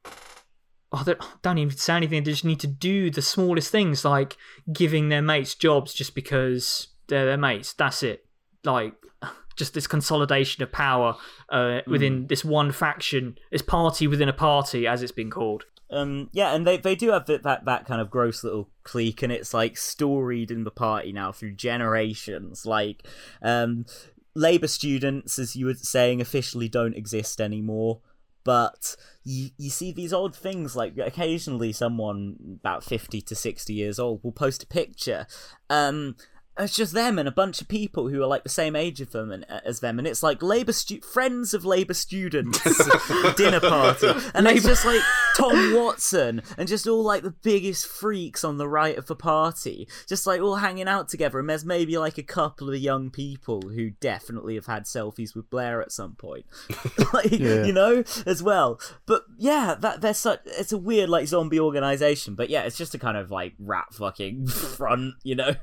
oh, 0.93 1.03
they 1.05 1.15
don't 1.43 1.59
even 1.59 1.77
say 1.77 1.95
anything. 1.97 2.23
They 2.25 2.31
just 2.33 2.45
need 2.45 2.61
to 2.61 2.67
do 2.67 3.11
the 3.11 3.23
smallest 3.23 3.71
things, 3.71 4.05
like 4.05 4.37
giving 4.73 5.09
their 5.09 5.23
mates 5.23 5.55
jobs 5.55 5.93
just 5.95 6.15
because 6.15 6.89
they're 7.09 7.27
their 7.27 7.37
mates. 7.37 7.73
That's 7.73 8.03
it. 8.03 8.27
Like 8.65 8.95
just 9.57 9.75
this 9.75 9.87
consolidation 9.87 10.63
of 10.63 10.73
power 10.73 11.17
uh, 11.49 11.81
within 11.87 12.27
this 12.29 12.45
one 12.45 12.73
faction, 12.73 13.39
this 13.51 13.63
party 13.63 14.07
within 14.07 14.29
a 14.29 14.33
party, 14.33 14.87
as 14.87 15.03
it's 15.03 15.13
been 15.13 15.31
called. 15.31 15.65
Um, 15.91 16.29
yeah, 16.33 16.55
and 16.55 16.67
they, 16.67 16.77
they 16.77 16.95
do 16.95 17.11
have 17.13 17.27
that, 17.27 17.45
that 17.45 17.65
that 17.65 17.87
kind 17.87 18.01
of 18.01 18.11
gross 18.11 18.45
little 18.45 18.69
clique, 18.83 19.23
and 19.23 19.33
it's 19.33 19.55
like 19.55 19.77
storied 19.77 20.51
in 20.51 20.65
the 20.65 20.71
party 20.71 21.13
now 21.13 21.33
through 21.33 21.55
generations. 21.55 22.67
Like, 22.67 23.07
um, 23.43 23.87
Labour 24.35 24.69
students, 24.69 25.39
as 25.39 25.57
you 25.57 25.67
were 25.67 25.75
saying, 25.75 26.21
officially 26.21 26.69
don't 26.69 26.95
exist 26.95 27.41
anymore. 27.41 28.01
But 28.45 28.97
you, 29.25 29.51
you 29.59 29.69
see 29.69 29.93
these 29.93 30.13
odd 30.13 30.35
things 30.35 30.75
like 30.75 30.97
occasionally 30.97 31.73
someone 31.73 32.59
about 32.61 32.83
50 32.83 33.21
to 33.21 33.35
60 33.35 33.75
years 33.75 33.99
old 33.99 34.23
will 34.23 34.33
post 34.33 34.63
a 34.63 34.67
picture. 34.67 35.27
Um, 35.69 36.17
it's 36.59 36.75
just 36.77 36.93
them 36.93 37.19
and 37.19 37.29
a 37.29 37.33
bunch 37.33 37.61
of 37.61 37.69
people 37.69 38.09
who 38.09 38.23
are 38.23 38.27
like 38.27 38.43
the 38.43 38.49
same 38.49 38.75
age 38.77 39.01
of 39.01 39.13
them 39.13 39.31
and 39.31 39.45
uh, 39.49 39.61
as 39.65 39.81
them, 39.81 39.99
and 39.99 40.07
it's 40.09 40.23
like 40.23 40.43
Labour 40.43 40.73
stu- 40.73 41.01
friends 41.01 41.55
of 41.55 41.65
Labour 41.65 41.95
students 41.95 42.61
dinner 43.37 43.61
party, 43.61 44.09
and 44.35 44.47
it's 44.49 44.65
just 44.65 44.85
like 44.85 45.01
Tom 45.37 45.75
Watson 45.75 46.43
and 46.57 46.69
just 46.69 46.87
all 46.87 47.03
like 47.03 47.23
the 47.23 47.31
biggest 47.31 47.87
freaks 47.87 48.45
on 48.45 48.57
the 48.59 48.69
right 48.69 48.97
of 48.99 49.07
the 49.07 49.17
party, 49.17 49.89
just 50.09 50.27
like 50.27 50.41
all 50.41 50.57
hanging 50.57 50.89
out 50.89 51.09
together. 51.09 51.39
And 51.39 51.49
there's 51.49 51.65
maybe 51.65 51.97
like 51.99 52.19
a 52.19 52.23
couple 52.23 52.69
of 52.71 52.77
young 52.79 53.11
people 53.11 53.63
who 53.75 53.91
definitely 53.91 54.55
have 54.57 54.67
had 54.67 54.85
selfies 54.85 55.35
with 55.35 55.49
Blair 55.51 55.81
at 55.81 55.93
some 55.93 56.15
point, 56.17 56.45
like 57.13 57.31
Yeah. 57.31 57.65
you 57.65 57.73
know, 57.73 58.03
as 58.27 58.43
well. 58.43 58.81
But 59.07 59.25
yeah, 59.37 59.75
that 59.81 60.01
they're 60.01 60.15
such 60.15 60.41
it's 60.45 60.73
a 60.73 60.79
weird 60.79 61.09
like 61.09 61.27
zombie 61.29 61.61
organization, 61.61 62.35
but 62.35 62.51
yeah, 62.51 62.63
it's 62.63 62.77
just 62.77 62.95
a 62.95 62.99
kind 62.99 63.17
of 63.17 63.31
like 63.31 63.55
rat 63.59 63.93
fucking 63.93 64.47
front, 64.49 65.15
you 65.23 65.35
know. 65.35 65.55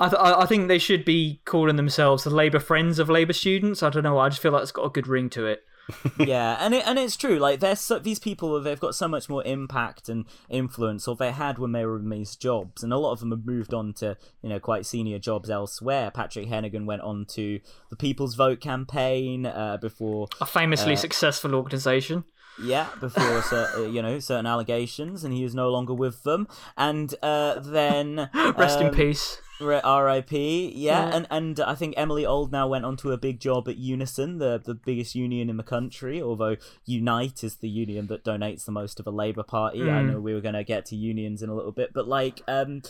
I, 0.00 0.13
th- 0.16 0.36
I 0.36 0.46
think 0.46 0.68
they 0.68 0.78
should 0.78 1.04
be 1.04 1.40
calling 1.44 1.76
themselves 1.76 2.24
the 2.24 2.30
Labour 2.30 2.60
Friends 2.60 2.98
of 2.98 3.08
Labour 3.08 3.32
Students. 3.32 3.82
I 3.82 3.90
don't 3.90 4.02
know. 4.02 4.18
I 4.18 4.28
just 4.28 4.40
feel 4.40 4.52
like 4.52 4.62
it's 4.62 4.72
got 4.72 4.86
a 4.86 4.90
good 4.90 5.06
ring 5.06 5.30
to 5.30 5.46
it. 5.46 5.64
yeah, 6.18 6.56
and 6.60 6.74
it, 6.74 6.86
and 6.86 6.98
it's 6.98 7.16
true. 7.16 7.38
Like 7.38 7.60
there's 7.60 7.80
so, 7.80 7.98
these 7.98 8.18
people, 8.18 8.58
they've 8.60 8.80
got 8.80 8.94
so 8.94 9.06
much 9.08 9.28
more 9.28 9.44
impact 9.44 10.08
and 10.08 10.24
influence, 10.48 11.06
or 11.06 11.14
they 11.14 11.32
had 11.32 11.58
when 11.58 11.72
they 11.72 11.84
were 11.84 11.98
in 11.98 12.08
these 12.08 12.36
jobs, 12.36 12.82
and 12.82 12.92
a 12.92 12.96
lot 12.96 13.12
of 13.12 13.20
them 13.20 13.30
have 13.30 13.44
moved 13.44 13.74
on 13.74 13.92
to 13.94 14.16
you 14.42 14.48
know 14.48 14.58
quite 14.58 14.86
senior 14.86 15.18
jobs 15.18 15.50
elsewhere. 15.50 16.10
Patrick 16.10 16.48
Heneghan 16.48 16.86
went 16.86 17.02
on 17.02 17.26
to 17.30 17.60
the 17.90 17.96
People's 17.96 18.34
Vote 18.34 18.60
campaign 18.60 19.46
uh, 19.46 19.76
before 19.76 20.28
A 20.40 20.46
famously 20.46 20.96
successful 20.96 21.54
organisation. 21.54 22.24
yeah, 22.62 22.88
before 23.00 23.42
cer- 23.42 23.70
uh, 23.76 23.82
you 23.82 24.00
know 24.00 24.18
certain 24.20 24.46
allegations, 24.46 25.22
and 25.22 25.34
he 25.34 25.44
is 25.44 25.54
no 25.54 25.68
longer 25.68 25.92
with 25.92 26.22
them. 26.22 26.48
And 26.78 27.14
uh, 27.22 27.58
then 27.60 28.30
Rest 28.56 28.80
in 28.80 28.86
um, 28.86 28.94
peace. 28.94 29.38
R.I.P. 29.60 30.72
Yeah, 30.74 31.08
Yeah. 31.08 31.16
and 31.16 31.26
and 31.30 31.60
I 31.60 31.74
think 31.74 31.94
Emilie 31.96 32.24
Oldknow 32.24 32.68
went 32.68 32.84
on 32.84 32.96
to 32.98 33.12
a 33.12 33.16
big 33.16 33.40
job 33.40 33.68
at 33.68 33.76
Unison, 33.76 34.38
the 34.38 34.60
the 34.62 34.74
biggest 34.74 35.14
union 35.14 35.48
in 35.48 35.56
the 35.56 35.62
country. 35.62 36.20
Although 36.22 36.56
Unite 36.84 37.44
is 37.44 37.56
the 37.56 37.68
union 37.68 38.06
that 38.08 38.24
donates 38.24 38.64
the 38.64 38.72
most 38.72 38.96
to 38.96 39.02
the 39.02 39.12
Labour 39.12 39.42
Party. 39.42 39.82
I 39.82 39.86
Mm. 40.02 40.12
know 40.12 40.20
we 40.20 40.34
were 40.34 40.40
going 40.40 40.54
to 40.54 40.64
get 40.64 40.86
to 40.86 40.96
unions 40.96 41.42
in 41.42 41.48
a 41.50 41.54
little 41.54 41.72
bit, 41.72 41.92
but 41.94 42.08
like, 42.08 42.42
um, 42.48 42.82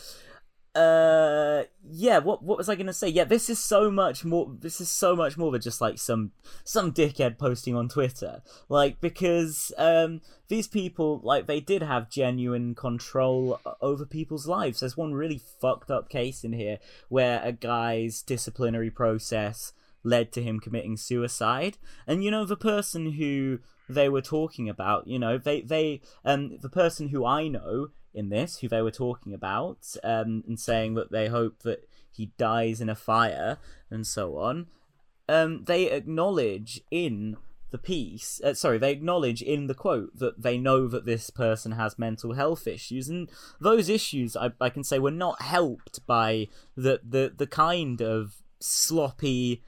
uh, 0.75 1.65
yeah. 1.89 2.19
What 2.19 2.43
what 2.43 2.59
was 2.59 2.69
I 2.69 2.75
to 2.75 2.93
say? 2.93 3.09
Yeah, 3.09 3.25
this 3.25 3.49
is 3.49 3.59
so 3.59 3.91
much 3.91 4.25
more. 4.25 4.51
This 4.61 4.81
is 4.81 4.89
so 4.89 5.15
much 5.15 5.37
more 5.37 5.53
than 5.53 5.61
just 5.61 5.81
like 5.81 5.99
some 5.99 6.33
some 6.65 6.93
dickhead 6.93 7.39
posting 7.39 7.77
on 7.77 7.89
Twitter. 7.89 8.43
Like 8.69 9.01
because 9.01 9.73
um 9.79 10.21
these 10.49 10.67
people 10.67 11.21
like 11.23 11.47
they 11.47 11.61
did 11.61 11.83
have 11.83 12.11
genuine 12.11 12.75
control 12.75 13.61
over 13.81 14.05
people's 14.05 14.49
lives. 14.49 14.81
There's 14.81 14.97
one 14.97 15.15
really 15.15 15.41
fucked 15.61 15.91
up 15.91 16.09
case 16.09 16.43
in 16.43 16.53
here 16.53 16.79
where 17.09 17.41
a 17.45 17.53
guy's 17.53 18.23
disciplinary 18.23 18.91
process 18.91 19.73
led 20.03 20.33
to 20.33 20.43
him 20.43 20.61
committing 20.61 20.97
suicide. 20.97 21.79
And 22.07 22.25
you 22.25 22.31
know 22.31 22.45
the 22.45 22.57
person 22.57 23.13
who 23.13 23.61
they 23.89 24.09
were 24.09 24.23
talking 24.23 24.69
about, 24.69 25.07
you 25.07 25.19
know, 25.19 25.39
they 25.39 25.61
they 25.61 26.01
um 26.25 26.59
the 26.61 26.69
person 26.69 27.09
who 27.09 27.25
I 27.25 27.49
know 27.49 27.89
in 28.13 28.29
this 28.29 28.59
who 28.59 28.69
they 28.69 28.81
were 28.83 28.93
talking 28.93 29.35
about 29.35 29.97
um 30.05 30.45
and 30.47 30.59
saying 30.59 30.95
that 30.95 31.11
they 31.11 31.29
hope 31.29 31.63
that 31.63 31.89
he 32.13 32.31
dies 32.39 32.81
in 32.81 32.89
a 32.89 32.95
fire 32.95 33.59
and 33.91 34.07
so 34.07 34.39
on 34.39 34.69
um, 35.29 35.65
they 35.65 35.91
acknowledge 35.91 36.81
in 36.91 37.37
the 37.71 37.79
piece. 37.79 38.41
Uh, 38.43 38.55
sorry, 38.55 38.79
they 38.79 38.93
acknowledge 38.93 39.43
in 39.43 39.67
the 39.67 39.75
quote 39.75 40.17
that 40.19 40.43
they 40.43 40.59
know 40.59 40.87
that 40.87 41.07
this 41.07 41.31
person 41.31 41.73
has 41.73 41.99
mental 41.99 42.35
health 42.35 42.67
issues, 42.67 43.09
and 43.09 43.31
those 43.61 43.89
issues, 43.89 44.37
I, 44.37 44.53
I 44.61 44.71
can 44.71 44.85
say, 44.85 44.99
were 44.99 45.11
not 45.11 45.43
helped 45.43 46.07
by 46.07 46.49
the 46.77 47.01
the 47.03 47.33
the 47.37 47.47
kind 47.47 48.01
of 48.01 48.37
sloppy, 48.61 49.63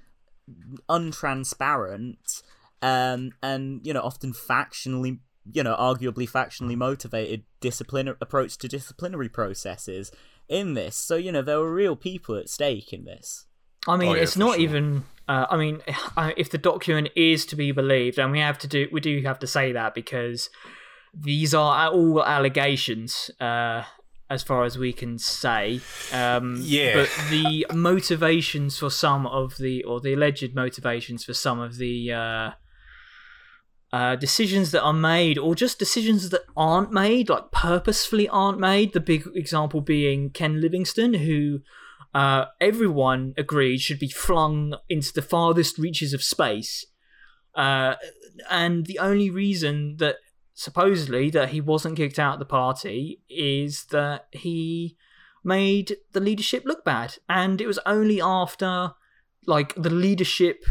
untransparent, 0.89 2.43
um, 2.83 3.33
and 3.43 3.87
you 3.87 3.93
know 3.93 4.01
often 4.03 4.33
factionally 4.33 5.19
you 5.53 5.62
know, 5.62 5.77
arguably 5.77 6.29
factionally 6.29 6.77
motivated 6.77 7.45
discipline 7.61 8.09
approach 8.09 8.59
to 8.59 8.69
disciplinary 8.69 9.29
processes 9.29 10.11
in 10.49 10.75
this. 10.75 10.97
So 10.97 11.17
you 11.17 11.33
know, 11.33 11.43
there 11.43 11.61
were 11.61 11.73
real 11.73 11.97
people 11.97 12.37
at 12.37 12.49
stake 12.49 12.93
in 12.93 13.05
this. 13.05 13.47
I 13.89 13.97
mean, 13.97 14.11
Oh, 14.11 14.15
yeah, 14.15 14.23
it's 14.23 14.37
not 14.37 14.55
sure. 14.55 14.62
even. 14.62 15.05
Uh, 15.29 15.47
I 15.49 15.57
mean, 15.57 15.83
if 16.37 16.51
the 16.51 16.59
document 16.59 17.11
is 17.17 17.47
to 17.47 17.57
be 17.57 17.73
believed, 17.73 18.19
and 18.19 18.33
we 18.33 18.41
have 18.41 18.59
to 18.59 18.67
do, 18.67 18.89
we 18.91 19.01
do 19.01 19.21
have 19.23 19.39
to 19.41 19.47
say 19.47 19.73
that 19.73 19.95
because 19.95 20.51
these 21.15 21.55
are 21.55 21.91
all 21.91 22.25
allegations, 22.25 23.31
uh, 23.41 23.85
as 24.29 24.43
far 24.43 24.65
as 24.65 24.77
we 24.77 24.93
can 24.93 25.19
say. 25.19 25.81
Um, 26.12 26.59
Yeah. 26.61 26.95
But 26.95 27.11
the 27.31 27.67
motivations 27.73 28.79
for 28.79 28.91
some 28.91 29.27
of 29.27 29.57
the, 29.59 29.85
or 29.85 30.01
the 30.01 30.15
alleged 30.15 30.55
motivations 30.55 31.25
for 31.25 31.35
some 31.35 31.61
of 31.61 31.77
the. 31.77 32.12
Uh, 32.12 32.51
uh, 33.92 34.16
decisions 34.16 34.72
that 34.72 34.83
are 34.83 34.92
made, 34.92 35.38
or 35.38 35.55
just 35.55 35.79
decisions 35.79 36.31
that 36.31 36.42
aren't 36.57 36.92
made, 36.92 37.29
like 37.29 37.51
purposefully 37.53 38.29
aren't 38.29 38.59
made. 38.59 38.92
The 38.92 39.01
big 39.01 39.27
example 39.35 39.81
being 39.81 40.31
Ken 40.31 40.61
Livingstone, 40.61 41.14
who 41.14 41.61
uh, 42.14 42.46
everyone 42.61 43.35
agreed 43.37 43.81
should 43.81 43.99
be 43.99 44.09
flung 44.09 44.75
into 44.88 45.12
the 45.12 45.22
farthest 45.22 45.79
reaches 45.79 46.12
of 46.12 46.22
space. 46.22 46.87
Uh, 47.55 47.94
and 48.51 48.87
the 48.87 48.99
only 48.99 49.31
reason 49.31 49.96
that 49.99 50.16
supposedly 50.55 51.31
that 51.31 51.51
he 51.51 51.61
wasn't 51.61 51.96
kicked 51.96 52.18
out 52.18 52.35
of 52.35 52.38
the 52.38 52.46
party 52.46 53.20
is 53.29 53.85
that 53.87 54.27
he 54.33 54.96
made 55.44 55.96
the 56.12 56.20
leadership 56.20 56.64
look 56.64 56.85
bad. 56.85 57.16
And 57.29 57.61
it 57.61 57.66
was 57.66 57.79
only 57.87 58.20
after 58.20 58.92
like 59.46 59.75
the 59.75 59.90
leadership 59.90 60.64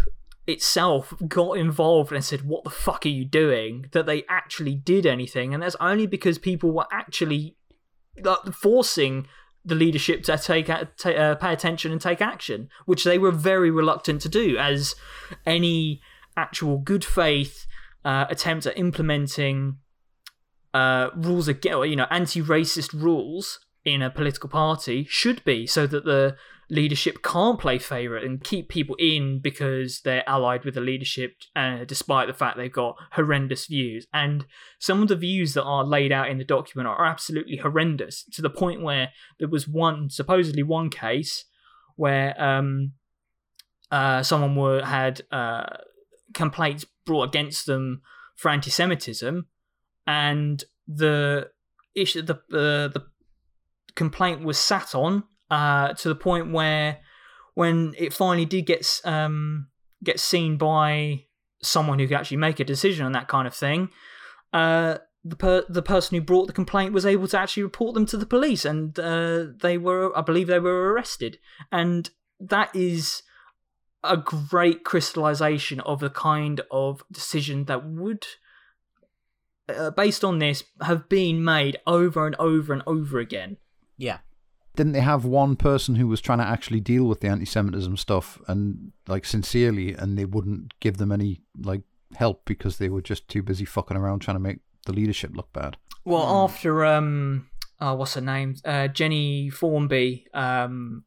itself 0.48 1.14
got 1.28 1.58
involved 1.58 2.12
and 2.12 2.24
said, 2.24 2.48
What 2.48 2.64
the 2.64 2.70
fuck 2.70 3.06
are 3.06 3.10
you 3.10 3.26
doing? 3.26 3.88
that 3.92 4.06
they 4.06 4.24
actually 4.30 4.76
did 4.76 5.06
anything. 5.06 5.54
And 5.54 5.64
that's 5.64 5.76
only 5.80 6.08
because 6.08 6.38
people 6.38 6.72
were 6.72 6.88
actually 6.92 7.56
forcing 8.54 9.28
the 9.64 9.76
leadership 9.76 10.24
to 10.24 10.38
take 10.38 10.70
uh, 10.70 10.86
pay 11.36 11.54
attention 11.54 11.92
and 11.92 12.00
take 12.00 12.22
action, 12.22 12.70
which 12.86 13.04
they 13.04 13.18
were 13.18 13.32
very 13.32 13.72
reluctant 13.72 14.22
to 14.22 14.30
do, 14.30 14.58
as 14.58 14.96
any 15.46 16.02
actual 16.38 16.78
good 16.78 17.04
faith 17.04 17.66
uh, 18.04 18.26
attempt 18.30 18.68
at 18.68 18.78
implementing 18.78 19.78
uh, 20.74 21.10
rules 21.16 21.48
again, 21.48 21.90
you 21.90 21.96
know, 21.96 22.08
anti-racist 22.12 22.94
rules 22.94 23.60
in 23.84 24.02
a 24.02 24.10
political 24.10 24.50
party 24.50 25.06
should 25.10 25.44
be, 25.44 25.66
so 25.66 25.88
that 25.88 26.06
the 26.06 26.36
leadership 26.70 27.22
can't 27.22 27.60
play 27.60 27.78
favourite 27.78 28.24
and 28.24 28.44
keep 28.44 28.70
people 28.70 28.96
in 28.98 29.40
because 29.40 30.02
they're 30.02 30.28
allied 30.28 30.66
with 30.66 30.74
the 30.74 30.82
leadership, 30.82 31.36
uh, 31.56 31.84
despite 31.86 32.28
the 32.28 32.34
fact 32.34 32.58
they've 32.58 32.72
got 32.72 32.96
horrendous 33.12 33.68
views. 33.68 34.08
And 34.14 34.46
some 34.80 35.02
of 35.02 35.08
the 35.08 35.16
views 35.16 35.54
that 35.54 35.64
are 35.64 35.84
laid 35.84 36.12
out 36.12 36.30
in 36.30 36.38
the 36.38 36.44
document 36.44 36.88
are 36.88 37.06
absolutely 37.06 37.58
horrendous 37.58 38.24
to 38.34 38.42
the 38.42 38.50
point 38.50 38.82
where 38.82 39.10
there 39.40 39.48
was 39.48 39.68
one, 39.68 40.10
supposedly 40.10 40.64
one 40.64 40.90
case 40.90 41.46
where 41.96 42.40
um, 42.42 42.94
uh, 43.92 44.24
someone 44.24 44.56
were, 44.56 44.84
had 44.84 45.22
uh, 45.32 45.66
complaints 46.34 46.86
brought 47.06 47.30
against 47.30 47.66
them 47.66 48.02
for 48.36 48.50
anti-Semitism, 48.50 49.48
and 50.08 50.64
the 50.88 51.50
issue, 51.96 52.22
the 52.22 52.36
uh, 52.36 52.88
the 52.90 53.06
complaint 53.96 54.44
was 54.44 54.58
sat 54.58 54.94
on 54.94 55.24
uh, 55.50 55.94
to 55.94 56.10
the 56.10 56.16
point 56.16 56.52
where 56.52 57.00
when 57.54 57.94
it 57.98 58.14
finally 58.14 58.46
did 58.46 58.66
get 58.66 59.02
um, 59.04 59.68
get 60.04 60.20
seen 60.20 60.58
by 60.58 61.26
someone 61.62 62.00
who 62.00 62.08
could 62.08 62.18
actually 62.18 62.38
make 62.38 62.60
a 62.60 62.66
decision 62.66 63.06
on 63.06 63.14
that 63.14 63.28
kind 63.28 63.48
of 63.48 63.56
thing, 63.56 63.90
uh, 64.54 64.98
the 65.24 65.36
per- 65.36 65.66
the 65.68 65.82
person 65.82 66.16
who 66.16 66.22
brought 66.22 66.48
the 66.48 66.54
complaint 66.54 66.94
was 66.94 67.06
able 67.06 67.28
to 67.28 67.40
actually 67.40 67.64
report 67.64 67.96
them 67.96 68.06
to 68.06 68.18
the 68.18 68.26
police, 68.26 68.66
and 68.66 68.98
uh, 69.00 69.46
they 69.62 69.78
were, 69.78 70.16
I 70.18 70.22
believe, 70.22 70.48
they 70.48 70.60
were 70.60 70.94
arrested, 70.94 71.40
and 71.72 72.10
that 72.40 72.76
is 72.76 73.24
a 74.04 74.18
great 74.18 74.84
crystallization 74.84 75.80
of 75.80 76.00
the 76.00 76.12
kind 76.12 76.62
of 76.70 77.04
decision 77.12 77.66
that 77.66 77.86
would. 77.86 78.26
Uh, 79.68 79.90
based 79.90 80.24
on 80.24 80.38
this, 80.38 80.64
have 80.82 81.10
been 81.10 81.44
made 81.44 81.76
over 81.88 82.28
and 82.28 82.36
over 82.36 82.72
and 82.72 82.84
over 82.86 83.18
again. 83.18 83.58
Yeah. 83.98 84.20
Didn't 84.76 84.94
they 84.94 85.02
have 85.02 85.26
one 85.26 85.56
person 85.56 85.96
who 85.96 86.08
was 86.08 86.22
trying 86.22 86.40
to 86.40 86.46
actually 86.46 86.80
deal 86.80 87.06
with 87.06 87.22
the 87.22 87.28
anti-Semitism 87.28 87.98
stuff 87.98 88.40
and 88.48 88.92
like 89.08 89.26
sincerely, 89.26 89.94
and 89.94 90.18
they 90.18 90.26
wouldn't 90.26 90.80
give 90.80 90.98
them 90.98 91.12
any 91.12 91.42
like 91.58 91.82
help 92.16 92.44
because 92.46 92.78
they 92.78 92.90
were 92.90 93.02
just 93.02 93.28
too 93.28 93.42
busy 93.42 93.66
fucking 93.66 93.98
around 93.98 94.20
trying 94.20 94.36
to 94.36 94.42
make 94.42 94.60
the 94.86 94.94
leadership 94.94 95.32
look 95.36 95.52
bad. 95.54 95.78
Well, 96.04 96.24
after 96.44 96.86
um, 96.86 97.50
oh, 97.80 97.96
what's 97.96 98.14
her 98.14 98.22
name? 98.22 98.56
Uh, 98.64 98.88
Jennie 98.88 99.50
Formby 99.50 100.28
um 100.34 101.04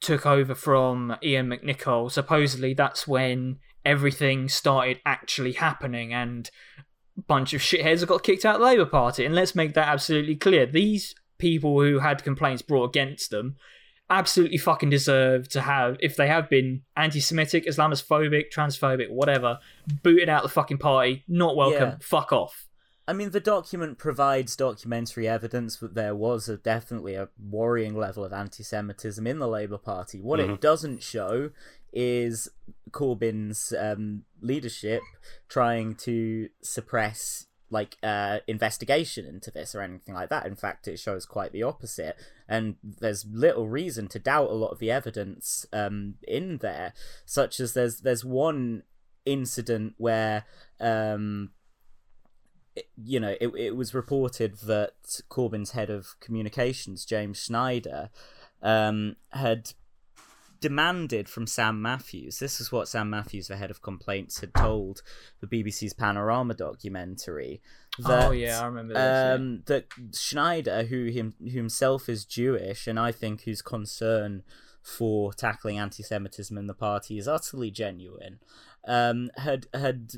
took 0.00 0.26
over 0.26 0.54
from 0.54 1.16
Iain 1.24 1.46
McNicol. 1.46 2.10
Supposedly, 2.10 2.74
that's 2.74 3.08
when 3.08 3.58
everything 3.84 4.48
started 4.48 5.00
actually 5.06 5.52
happening, 5.52 6.12
and 6.12 6.50
a 7.16 7.22
bunch 7.22 7.54
of 7.54 7.62
shitheads 7.62 8.06
got 8.06 8.22
kicked 8.22 8.44
out 8.44 8.56
of 8.56 8.60
the 8.60 8.66
Labour 8.66 8.86
Party. 8.86 9.24
And 9.24 9.34
let's 9.34 9.54
make 9.54 9.74
that 9.74 9.88
absolutely 9.88 10.36
clear: 10.36 10.66
these 10.66 11.14
people 11.38 11.80
who 11.80 11.98
had 11.98 12.24
complaints 12.24 12.62
brought 12.62 12.84
against 12.84 13.30
them 13.30 13.56
absolutely 14.08 14.58
fucking 14.58 14.90
deserve 14.90 15.48
to 15.48 15.60
have, 15.60 15.96
if 16.00 16.16
they 16.16 16.28
have 16.28 16.48
been 16.48 16.82
anti-Semitic, 16.96 17.66
Islamophobic, 17.66 18.44
transphobic, 18.54 19.10
whatever, 19.10 19.58
booted 20.02 20.28
out 20.28 20.42
the 20.42 20.48
fucking 20.48 20.78
party. 20.78 21.24
Not 21.26 21.56
welcome. 21.56 21.88
Yeah. 21.90 21.96
Fuck 22.00 22.32
off. 22.32 22.68
I 23.08 23.12
mean, 23.12 23.30
the 23.30 23.40
document 23.40 23.98
provides 23.98 24.56
documentary 24.56 25.28
evidence 25.28 25.76
that 25.76 25.94
there 25.94 26.14
was 26.14 26.48
a, 26.48 26.56
definitely 26.56 27.14
a 27.14 27.28
worrying 27.38 27.96
level 27.96 28.24
of 28.24 28.32
anti-Semitism 28.32 29.24
in 29.26 29.38
the 29.38 29.48
Labour 29.48 29.78
Party. 29.78 30.20
What 30.20 30.40
it 30.40 30.60
doesn't 30.60 31.02
show 31.02 31.50
is 31.92 32.48
Corbyn's 32.90 33.72
um, 33.78 34.22
leadership 34.40 35.02
trying 35.48 35.94
to 35.96 36.48
suppress 36.62 37.46
like 37.70 37.96
uh, 38.02 38.38
investigation 38.46 39.26
into 39.26 39.50
this 39.50 39.74
or 39.74 39.80
anything 39.80 40.14
like 40.14 40.28
that. 40.28 40.46
In 40.46 40.56
fact, 40.56 40.86
it 40.88 40.98
shows 40.98 41.26
quite 41.26 41.52
the 41.52 41.62
opposite, 41.62 42.16
and 42.48 42.76
there's 42.82 43.26
little 43.30 43.68
reason 43.68 44.08
to 44.08 44.18
doubt 44.18 44.50
a 44.50 44.54
lot 44.54 44.70
of 44.70 44.78
the 44.78 44.90
evidence 44.90 45.66
um, 45.72 46.14
in 46.26 46.58
there. 46.58 46.92
Such 47.24 47.60
as 47.60 47.74
there's 47.74 48.00
there's 48.00 48.24
one 48.24 48.82
incident 49.24 49.94
where 49.96 50.44
um, 50.80 51.50
you 52.96 53.20
know, 53.20 53.34
it, 53.40 53.48
it 53.56 53.76
was 53.76 53.94
reported 53.94 54.58
that 54.60 55.20
Corbyn's 55.30 55.72
head 55.72 55.90
of 55.90 56.18
communications, 56.20 57.04
James 57.04 57.38
Schneider, 57.38 58.10
um, 58.62 59.16
had 59.30 59.72
demanded 60.60 61.28
from 61.28 61.46
Sam 61.46 61.80
Matthews. 61.80 62.38
This 62.38 62.60
is 62.60 62.72
what 62.72 62.88
Sam 62.88 63.10
Matthews, 63.10 63.48
the 63.48 63.56
head 63.56 63.70
of 63.70 63.82
complaints, 63.82 64.40
had 64.40 64.54
told 64.54 65.02
the 65.40 65.46
BBC's 65.46 65.92
Panorama 65.92 66.54
documentary. 66.54 67.60
That, 67.98 68.28
oh 68.28 68.30
yeah, 68.32 68.60
I 68.60 68.66
remember 68.66 68.94
this. 68.94 69.00
yeah. 69.00 69.32
um, 69.34 69.62
that 69.66 69.86
Schneider, 70.14 70.84
who 70.84 71.06
him, 71.06 71.34
who 71.40 71.56
himself 71.56 72.08
is 72.08 72.24
Jewish, 72.24 72.86
and 72.86 72.98
I 72.98 73.12
think 73.12 73.42
whose 73.42 73.62
concern 73.62 74.42
for 74.82 75.32
tackling 75.32 75.78
anti-Semitism 75.78 76.56
in 76.56 76.66
the 76.66 76.74
party 76.74 77.18
is 77.18 77.26
utterly 77.26 77.70
genuine, 77.70 78.38
um, 78.86 79.30
had 79.36 79.66
had 79.74 80.12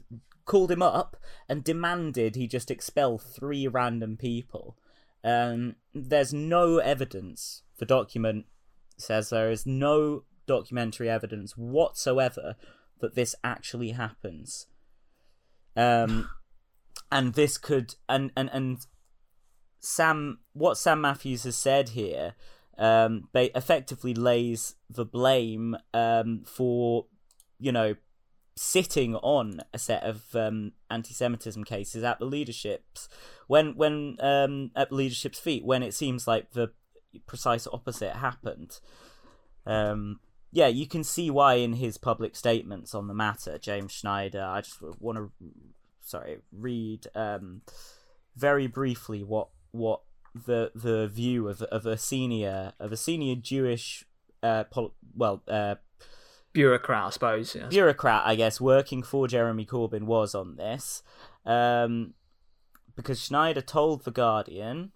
called 0.45 0.71
him 0.71 0.83
up 0.83 1.17
and 1.49 1.63
demanded 1.63 2.35
he 2.35 2.47
just 2.47 2.71
expel 2.71 3.19
three 3.19 3.69
random 3.69 4.17
people. 4.17 4.77
Um, 5.23 5.77
there's 5.95 6.33
no 6.33 6.79
evidence. 6.79 7.63
The 7.79 7.87
document 7.87 8.47
says 8.97 9.31
there 9.31 9.51
is 9.51 9.67
no 9.67 10.25
documentary 10.49 11.09
evidence 11.09 11.57
whatsoever 11.57 12.57
that 13.01 13.15
this 13.15 13.37
actually 13.45 13.93
happens. 13.93 14.67
Um, 15.77 16.29
and 17.13 17.35
this 17.35 17.57
could 17.57 17.95
and 18.09 18.33
and 18.37 18.51
and 18.53 18.79
Sam, 19.81 20.41
what 20.53 20.77
Sam 20.77 21.01
Matthews 21.01 21.45
has 21.45 21.57
said 21.57 21.91
here, 21.91 22.35
um, 22.77 23.29
ba- 23.33 23.57
effectively 23.57 24.15
lays 24.15 24.75
the 24.91 25.05
blame 25.05 25.77
um, 25.95 26.45
for, 26.47 27.07
you 27.59 27.73
know, 27.73 27.95
sitting 28.57 29.15
on 29.17 29.61
a 29.73 29.79
set 29.79 30.03
of 30.03 30.35
um, 30.35 30.73
anti-Semitism 30.91 31.63
cases 31.63 32.03
at 32.03 32.19
the 32.19 32.25
leadership's 32.25 33.09
when 33.47 33.77
when 33.77 34.17
um, 34.19 34.73
at 34.75 34.89
the 34.89 34.97
leadership's 34.97 35.39
feet 35.39 35.65
when 35.65 35.83
it 35.83 35.95
seems 35.95 36.27
like 36.27 36.51
the 36.53 36.73
precise 37.27 37.69
opposite 37.73 38.17
happened. 38.17 38.81
Um, 39.65 40.21
yeah, 40.51 40.67
you 40.67 40.87
can 40.87 41.05
see 41.05 41.31
why 41.31 41.55
in 41.55 41.75
his 41.75 41.99
public 41.99 42.35
statements 42.35 42.95
on 42.95 43.09
the 43.09 43.15
matter, 43.15 43.59
James 43.59 43.93
Schneider. 43.93 44.43
I 44.43 44.63
just 44.63 44.81
want 44.99 45.19
to, 45.19 45.31
sorry, 46.01 46.39
read 46.53 47.07
um, 47.15 47.63
very 48.37 48.67
briefly 48.67 49.23
what 49.23 49.49
what 49.73 50.01
the 50.35 50.71
the 50.75 51.09
view 51.09 51.49
of 51.49 51.63
of 51.63 51.85
a 51.87 51.99
senior 51.99 52.73
of 52.81 52.93
a 52.93 52.97
senior 52.97 53.35
Jewish, 53.35 54.05
uh, 54.43 54.65
pol- 54.65 54.95
well, 55.15 55.43
uh, 55.49 55.77
bureaucrat, 56.53 57.05
I 57.05 57.11
suppose. 57.11 57.57
Bureaucrat, 57.69 58.23
I 58.25 58.35
guess, 58.35 58.61
working 58.61 59.03
for 59.03 59.29
Jeremy 59.29 59.67
Corbyn 59.67 60.05
was 60.05 60.35
on 60.35 60.57
this, 60.57 61.03
um, 61.45 62.15
because 62.97 63.21
Schneider 63.23 63.61
told 63.61 64.05
the 64.05 64.11
Guardian. 64.11 64.93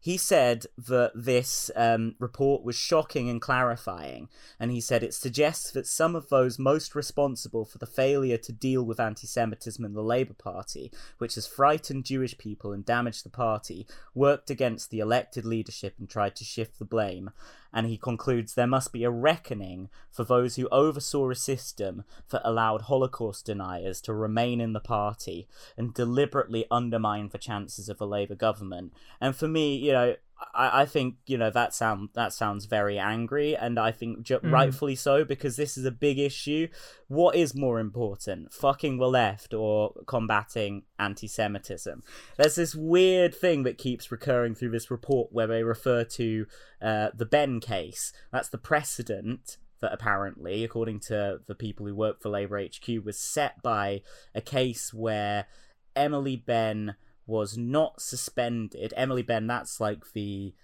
He 0.00 0.16
said 0.16 0.66
that 0.76 1.12
this 1.14 1.70
um, 1.74 2.14
report 2.20 2.62
was 2.62 2.76
shocking 2.76 3.28
and 3.28 3.40
clarifying, 3.40 4.28
and 4.60 4.70
he 4.70 4.80
said 4.80 5.02
it 5.02 5.12
suggests 5.12 5.72
that 5.72 5.86
some 5.88 6.14
of 6.14 6.28
those 6.28 6.58
most 6.58 6.94
responsible 6.94 7.64
for 7.64 7.78
the 7.78 7.86
failure 7.86 8.38
to 8.38 8.52
deal 8.52 8.84
with 8.84 9.00
anti 9.00 9.26
Semitism 9.26 9.84
in 9.84 9.94
the 9.94 10.02
Labour 10.02 10.34
Party, 10.34 10.92
which 11.18 11.34
has 11.34 11.48
frightened 11.48 12.04
Jewish 12.04 12.38
people 12.38 12.72
and 12.72 12.84
damaged 12.84 13.24
the 13.24 13.30
party, 13.30 13.86
worked 14.14 14.50
against 14.50 14.90
the 14.90 15.00
elected 15.00 15.44
leadership 15.44 15.96
and 15.98 16.08
tried 16.08 16.36
to 16.36 16.44
shift 16.44 16.78
the 16.78 16.84
blame. 16.84 17.30
And 17.72 17.86
he 17.86 17.96
concludes 17.96 18.54
there 18.54 18.66
must 18.66 18.92
be 18.92 19.04
a 19.04 19.10
reckoning 19.10 19.90
for 20.10 20.24
those 20.24 20.56
who 20.56 20.68
oversaw 20.68 21.30
a 21.30 21.34
system 21.34 22.04
that 22.30 22.42
allowed 22.44 22.82
Holocaust 22.82 23.46
deniers 23.46 24.00
to 24.02 24.14
remain 24.14 24.60
in 24.60 24.72
the 24.72 24.80
party 24.80 25.48
and 25.76 25.92
deliberately 25.92 26.66
undermine 26.70 27.28
the 27.28 27.38
chances 27.38 27.88
of 27.88 28.00
a 28.00 28.06
Labour 28.06 28.34
government. 28.34 28.92
And 29.20 29.36
for 29.36 29.48
me, 29.48 29.76
you 29.76 29.92
know, 29.92 30.16
I, 30.54 30.82
I 30.82 30.86
think 30.86 31.16
you 31.26 31.36
know 31.38 31.50
that 31.50 31.74
sound 31.74 32.10
that 32.14 32.32
sounds 32.32 32.66
very 32.66 32.98
angry, 32.98 33.56
and 33.56 33.78
I 33.78 33.92
think 33.92 34.22
ju- 34.22 34.40
rightfully 34.42 34.94
so 34.94 35.24
because 35.24 35.56
this 35.56 35.76
is 35.76 35.84
a 35.84 35.90
big 35.90 36.18
issue. 36.18 36.68
What 37.08 37.36
is 37.36 37.54
more 37.54 37.80
important, 37.80 38.52
fucking 38.52 38.98
the 38.98 39.08
left 39.08 39.54
or 39.54 39.94
combating 40.06 40.82
anti-Semitism? 40.98 42.02
There's 42.36 42.56
this 42.56 42.74
weird 42.74 43.34
thing 43.34 43.62
that 43.64 43.78
keeps 43.78 44.12
recurring 44.12 44.54
through 44.54 44.70
this 44.70 44.90
report 44.90 45.32
where 45.32 45.46
they 45.46 45.62
refer 45.62 46.04
to 46.04 46.46
uh, 46.80 47.08
the 47.14 47.26
Benn 47.26 47.60
case. 47.60 48.12
That's 48.32 48.48
the 48.48 48.58
precedent 48.58 49.56
that 49.80 49.92
apparently, 49.92 50.64
according 50.64 51.00
to 51.00 51.40
the 51.46 51.54
people 51.54 51.86
who 51.86 51.94
work 51.94 52.20
for 52.20 52.28
Labour 52.28 52.60
HQ, 52.60 53.04
was 53.04 53.18
set 53.18 53.62
by 53.62 54.02
a 54.34 54.40
case 54.40 54.92
where 54.92 55.46
Emily 55.94 56.36
Benn 56.36 56.96
was 57.28 57.56
not 57.56 58.00
suspended. 58.00 58.92
Emily 58.96 59.22
Benn, 59.22 59.46
that's 59.46 59.78
like 59.80 60.12
the 60.14 60.54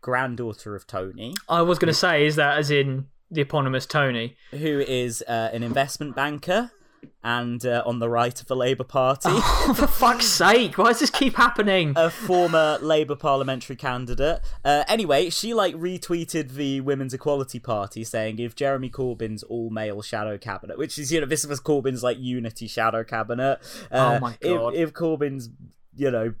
granddaughter 0.00 0.74
of 0.74 0.86
Tony, 0.86 1.34
I 1.48 1.62
was 1.62 1.78
going 1.78 1.88
to 1.92 1.94
say, 1.98 2.26
is 2.26 2.36
that 2.36 2.58
as 2.58 2.70
in 2.70 3.06
the 3.30 3.40
eponymous 3.42 3.86
Tony? 3.86 4.36
who 4.50 4.80
is 4.80 5.22
uh, 5.28 5.50
an 5.52 5.62
investment 5.62 6.14
banker 6.16 6.70
and 7.22 7.64
uh, 7.66 7.82
on 7.84 7.98
the 7.98 8.08
right 8.08 8.38
of 8.40 8.46
the 8.46 8.56
Labour 8.56 8.84
Party. 8.84 9.28
Oh, 9.66 9.72
for 9.74 9.86
fuck's 9.86 10.26
sake! 10.26 10.76
Why 10.76 10.88
does 10.88 11.00
this 11.00 11.08
keep 11.10 11.36
happening? 11.36 11.94
a 11.96 12.10
former 12.10 12.78
Labour 12.82 13.16
parliamentary 13.16 13.76
candidate. 13.76 14.40
Uh, 14.62 14.84
anyway, 14.88 15.30
she 15.30 15.54
like 15.54 15.74
retweeted 15.74 16.50
the 16.52 16.82
Women's 16.82 17.14
Equality 17.14 17.58
Party 17.58 18.04
saying 18.04 18.38
if 18.40 18.54
Jeremy 18.54 18.90
Corbyn's 18.90 19.42
all 19.42 19.70
male 19.70 20.02
shadow 20.02 20.36
cabinet, 20.36 20.76
which 20.76 20.98
is 20.98 21.10
you 21.10 21.20
know 21.20 21.26
this 21.26 21.46
was 21.46 21.60
Corbyn's 21.60 22.02
like 22.02 22.18
unity 22.18 22.66
shadow 22.66 23.02
cabinet. 23.04 23.58
Uh, 23.90 24.16
Oh 24.16 24.20
my 24.20 24.32
if- 24.40 24.58
God. 24.58 24.74
If, 24.74 24.92
Corbyn's 24.92 25.48
you 25.96 26.10
know 26.10 26.34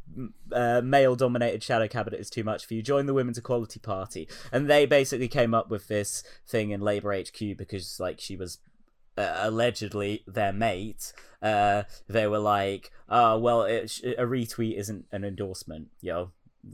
uh, 0.52 0.80
male 0.82 1.16
dominated 1.16 1.62
shadow 1.62 1.88
cabinet 1.88 2.20
is 2.20 2.30
too 2.30 2.44
much 2.44 2.66
for 2.66 2.74
you, 2.74 2.82
join 2.82 3.06
the 3.06 3.14
Women's 3.14 3.38
Equality 3.38 3.80
Party. 3.80 4.28
And 4.52 4.68
they 4.68 4.86
basically 4.86 5.28
came 5.28 5.54
up 5.54 5.70
with 5.70 5.88
this 5.88 6.22
thing 6.46 6.70
in 6.70 6.80
Labour 6.80 7.14
HQ 7.14 7.56
because 7.56 7.98
like 8.00 8.20
she 8.20 8.36
was 8.36 8.58
uh, 9.16 9.36
allegedly 9.38 10.24
their 10.26 10.52
mate, 10.52 11.12
uh, 11.42 11.84
they 12.08 12.26
were 12.26 12.38
like, 12.38 12.90
"Oh, 13.08 13.38
well, 13.38 13.66
sh- 13.86 14.02
a 14.04 14.24
retweet 14.24 14.76
isn't 14.76 15.06
an 15.12 15.24
endorsement, 15.24 15.88
yo." 16.00 16.32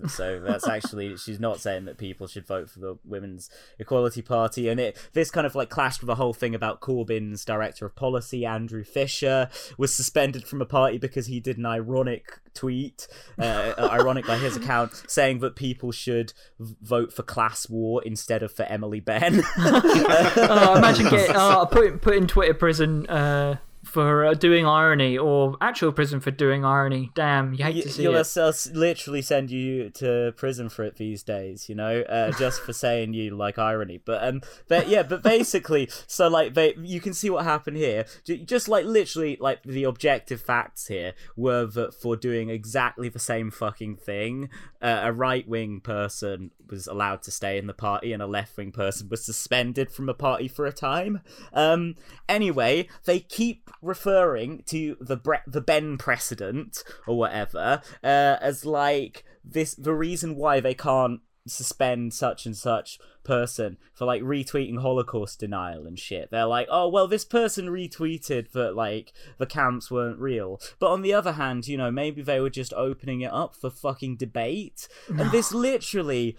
So 0.08 0.40
that's 0.40 0.66
actually 0.66 1.16
she's 1.18 1.40
not 1.40 1.60
saying 1.60 1.84
that 1.84 1.98
people 1.98 2.26
should 2.26 2.46
vote 2.46 2.70
for 2.70 2.78
the 2.80 2.98
Women's 3.04 3.50
Equality 3.78 4.22
Party, 4.22 4.68
and 4.68 4.80
it 4.80 4.96
this 5.12 5.30
kind 5.30 5.46
of 5.46 5.54
like 5.54 5.70
clashed 5.70 6.00
with 6.00 6.08
the 6.08 6.14
whole 6.14 6.32
thing 6.32 6.54
about 6.54 6.80
Corbyn's 6.80 7.44
director 7.44 7.86
of 7.86 7.94
policy, 7.94 8.44
Andrew 8.44 8.84
Fisher, 8.84 9.48
was 9.76 9.94
suspended 9.94 10.46
from 10.46 10.62
a 10.62 10.66
party 10.66 10.98
because 10.98 11.26
he 11.26 11.40
did 11.40 11.58
an 11.58 11.66
ironic 11.66 12.40
tweet, 12.54 13.06
uh, 13.38 13.74
ironic 13.78 14.26
by 14.26 14.36
his 14.36 14.56
account, 14.56 15.02
saying 15.08 15.40
that 15.40 15.56
people 15.56 15.92
should 15.92 16.32
vote 16.58 17.12
for 17.12 17.22
class 17.22 17.68
war 17.68 18.02
instead 18.04 18.42
of 18.42 18.52
for 18.52 18.64
Emily 18.64 19.00
Benn. 19.00 19.42
oh, 19.58 20.74
imagine 20.76 21.08
getting 21.08 21.36
uh, 21.36 21.64
put 21.66 22.00
put 22.00 22.16
in 22.16 22.26
Twitter 22.26 22.54
prison 22.54 23.06
uh, 23.06 23.56
for 23.84 24.26
uh, 24.26 24.34
doing 24.34 24.66
irony, 24.66 25.16
or 25.16 25.56
actual 25.60 25.90
prison 25.92 26.20
for 26.20 26.30
doing 26.30 26.64
irony. 26.64 27.10
Damn, 27.14 27.54
you 27.54 27.64
hate 27.64 27.76
Y- 27.76 27.80
to 27.82 27.88
see 27.90 28.02
You'll 28.02 28.16
it. 28.16 28.36
s- 28.36 28.70
literally 28.72 29.22
send 29.22 29.50
you 29.50 29.90
to 29.90 30.32
prison 30.36 30.68
for 30.68 30.84
it 30.84 30.96
these 30.96 31.22
days, 31.22 31.68
you 31.68 31.74
know, 31.74 32.00
uh, 32.02 32.32
just 32.32 32.60
for 32.62 32.72
saying 32.72 33.14
you 33.14 33.34
like 33.36 33.58
irony. 33.58 33.98
But 34.04 34.22
um, 34.22 34.42
but 34.68 34.88
yeah, 34.88 35.02
but 35.02 35.22
basically, 35.22 35.88
so 36.06 36.28
like 36.28 36.54
they, 36.54 36.74
you 36.80 37.00
can 37.00 37.14
see 37.14 37.30
what 37.30 37.44
happened 37.44 37.76
here. 37.78 38.04
Just 38.44 38.68
like 38.68 38.84
literally, 38.84 39.38
like 39.40 39.62
the 39.62 39.84
objective 39.84 40.40
facts 40.40 40.86
here 40.88 41.14
were 41.36 41.66
that 41.66 41.94
for 41.94 42.16
doing 42.16 42.50
exactly 42.50 43.08
the 43.08 43.18
same 43.18 43.50
fucking 43.50 43.96
thing, 43.96 44.50
uh, 44.82 45.00
a 45.04 45.12
right 45.12 45.48
wing 45.48 45.80
person 45.80 46.50
was 46.68 46.86
allowed 46.86 47.22
to 47.22 47.30
stay 47.30 47.58
in 47.58 47.66
the 47.66 47.74
party, 47.74 48.12
and 48.12 48.22
a 48.22 48.26
left 48.26 48.56
wing 48.56 48.72
person 48.72 49.08
was 49.08 49.24
suspended 49.24 49.90
from 49.90 50.08
a 50.08 50.14
party 50.14 50.48
for 50.48 50.66
a 50.66 50.72
time. 50.72 51.20
Um, 51.52 51.96
anyway, 52.28 52.86
they 53.06 53.20
keep 53.20 53.68
referring 53.82 54.62
to 54.66 54.96
the 55.00 55.16
Bre- 55.16 55.46
the 55.46 55.60
Benn 55.60 55.98
precedent 55.98 56.84
or 57.06 57.16
whatever 57.16 57.82
uh, 58.04 58.36
as 58.40 58.64
like 58.64 59.24
this 59.44 59.74
the 59.74 59.94
reason 59.94 60.36
why 60.36 60.60
they 60.60 60.74
can't 60.74 61.20
suspend 61.46 62.12
such 62.12 62.44
and 62.44 62.56
such 62.56 62.98
person 63.24 63.78
for 63.94 64.04
like 64.04 64.22
retweeting 64.22 64.80
holocaust 64.80 65.40
denial 65.40 65.86
and 65.86 65.98
shit. 65.98 66.30
They're 66.30 66.44
like 66.44 66.68
oh 66.70 66.88
well 66.88 67.08
this 67.08 67.24
person 67.24 67.68
retweeted 67.68 68.52
that 68.52 68.76
like 68.76 69.12
the 69.38 69.46
camps 69.46 69.90
weren't 69.90 70.18
real. 70.18 70.60
But 70.78 70.90
on 70.90 71.02
the 71.02 71.14
other 71.14 71.32
hand 71.32 71.66
you 71.66 71.76
know 71.76 71.90
maybe 71.90 72.22
they 72.22 72.40
were 72.40 72.50
just 72.50 72.74
opening 72.74 73.22
it 73.22 73.32
up 73.32 73.54
for 73.54 73.70
fucking 73.70 74.16
debate. 74.16 74.88
And 75.08 75.30
this 75.30 75.52
literally 75.52 76.36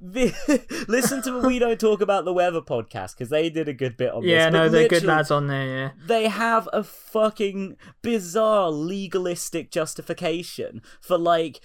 listen 0.88 1.20
to 1.22 1.40
we 1.46 1.58
don't 1.58 1.78
talk 1.78 2.00
about 2.00 2.24
the 2.24 2.32
weather 2.32 2.62
podcast 2.62 3.12
because 3.12 3.28
they 3.28 3.50
did 3.50 3.68
a 3.68 3.74
good 3.74 3.98
bit 3.98 4.12
on 4.12 4.22
this 4.22 4.30
Yeah, 4.30 4.48
no, 4.48 4.68
they're 4.68 4.88
good 4.88 5.04
lads 5.04 5.30
on 5.30 5.46
there. 5.46 5.66
Yeah. 5.66 5.90
they 6.06 6.28
have 6.28 6.68
a 6.72 6.82
fucking 6.82 7.76
bizarre 8.00 8.70
legalistic 8.70 9.70
justification 9.70 10.80
for 11.02 11.18
like 11.18 11.60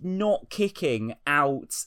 not 0.00 0.50
kicking 0.50 1.14
out 1.26 1.84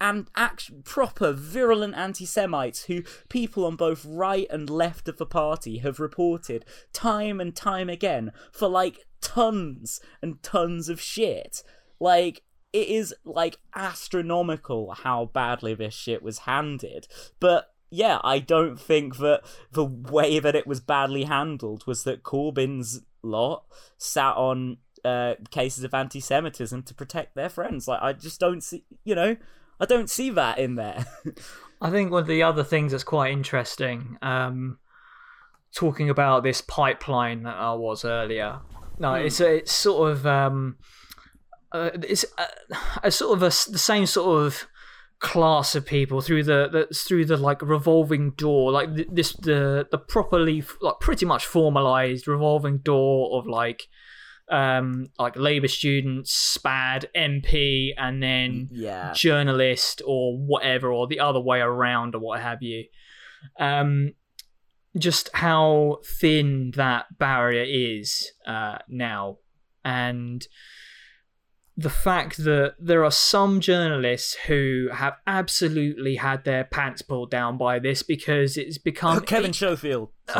and 0.00 0.28
act- 0.34 0.82
proper 0.82 1.32
virulent 1.32 1.94
anti-Semites 1.94 2.86
who 2.86 3.02
people 3.28 3.64
on 3.64 3.76
both 3.76 4.04
right 4.04 4.48
and 4.50 4.68
left 4.68 5.08
of 5.08 5.18
the 5.18 5.26
party 5.26 5.78
have 5.78 6.00
reported 6.00 6.64
time 6.92 7.40
and 7.40 7.54
time 7.54 7.88
again 7.88 8.32
for 8.50 8.68
like 8.68 9.06
tons 9.20 10.00
and 10.20 10.42
tons 10.42 10.88
of 10.88 11.00
shit. 11.00 11.62
Like 12.00 12.42
it 12.72 12.88
is 12.88 13.14
like 13.24 13.58
astronomical 13.74 14.92
how 14.92 15.26
badly 15.26 15.74
this 15.74 15.94
shit 15.94 16.22
was 16.22 16.40
handed, 16.40 17.06
but 17.40 17.72
yeah, 17.90 18.20
I 18.24 18.38
don't 18.38 18.80
think 18.80 19.18
that 19.18 19.42
the 19.70 19.84
way 19.84 20.38
that 20.38 20.56
it 20.56 20.66
was 20.66 20.80
badly 20.80 21.24
handled 21.24 21.86
was 21.86 22.04
that 22.04 22.22
Corbyn's 22.22 23.02
lot 23.22 23.64
sat 23.98 24.34
on 24.36 24.78
uh, 25.04 25.34
cases 25.50 25.84
of 25.84 25.92
anti-Semitism 25.92 26.84
to 26.84 26.94
protect 26.94 27.34
their 27.34 27.50
friends. 27.50 27.86
Like, 27.86 28.00
I 28.00 28.14
just 28.14 28.40
don't 28.40 28.62
see, 28.62 28.84
you 29.04 29.14
know, 29.14 29.36
I 29.78 29.84
don't 29.84 30.08
see 30.08 30.30
that 30.30 30.58
in 30.58 30.76
there. 30.76 31.04
I 31.82 31.90
think 31.90 32.10
one 32.10 32.22
of 32.22 32.28
the 32.28 32.42
other 32.42 32.64
things 32.64 32.92
that's 32.92 33.04
quite 33.04 33.32
interesting, 33.32 34.16
um, 34.22 34.78
talking 35.74 36.08
about 36.08 36.44
this 36.44 36.62
pipeline 36.62 37.42
that 37.42 37.56
I 37.56 37.74
was 37.74 38.04
earlier. 38.04 38.60
No, 38.98 39.14
it's 39.14 39.40
it's 39.40 39.72
sort 39.72 40.12
of 40.12 40.26
um, 40.26 40.76
uh, 41.72 41.90
it's 41.94 42.24
a, 42.38 42.46
a 43.04 43.10
sort 43.10 43.36
of 43.36 43.42
a 43.42 43.46
the 43.46 43.78
same 43.78 44.06
sort 44.06 44.44
of 44.44 44.66
class 45.22 45.76
of 45.76 45.86
people 45.86 46.20
through 46.20 46.42
the, 46.42 46.68
the 46.68 46.94
through 46.94 47.24
the 47.24 47.36
like 47.36 47.62
revolving 47.62 48.32
door, 48.32 48.72
like 48.72 48.94
th- 48.94 49.08
this 49.10 49.32
the 49.34 49.86
the 49.90 49.98
properly 49.98 50.58
f- 50.58 50.76
like 50.80 50.98
pretty 51.00 51.24
much 51.24 51.46
formalized 51.46 52.26
revolving 52.26 52.78
door 52.78 53.38
of 53.38 53.46
like 53.46 53.84
um 54.50 55.06
like 55.18 55.36
Labour 55.36 55.68
students, 55.68 56.32
SPAD, 56.32 57.06
MP, 57.16 57.90
and 57.96 58.22
then 58.22 58.68
yeah. 58.72 59.12
journalist 59.14 60.02
or 60.04 60.36
whatever, 60.36 60.92
or 60.92 61.06
the 61.06 61.20
other 61.20 61.40
way 61.40 61.60
around, 61.60 62.14
or 62.14 62.18
what 62.18 62.40
have 62.40 62.60
you. 62.60 62.84
Um, 63.58 64.14
just 64.98 65.30
how 65.32 66.00
thin 66.20 66.72
that 66.74 67.06
barrier 67.18 67.64
is 67.66 68.30
uh, 68.46 68.78
now, 68.88 69.38
and 69.84 70.46
the 71.76 71.90
fact 71.90 72.36
that 72.44 72.74
there 72.78 73.02
are 73.04 73.10
some 73.10 73.60
journalists 73.60 74.34
who 74.46 74.88
have 74.92 75.14
absolutely 75.26 76.16
had 76.16 76.44
their 76.44 76.64
pants 76.64 77.00
pulled 77.00 77.30
down 77.30 77.56
by 77.56 77.78
this 77.78 78.02
because 78.02 78.58
it's 78.58 78.76
become 78.76 79.20
Kevin 79.24 79.54
Schofield. 79.54 80.10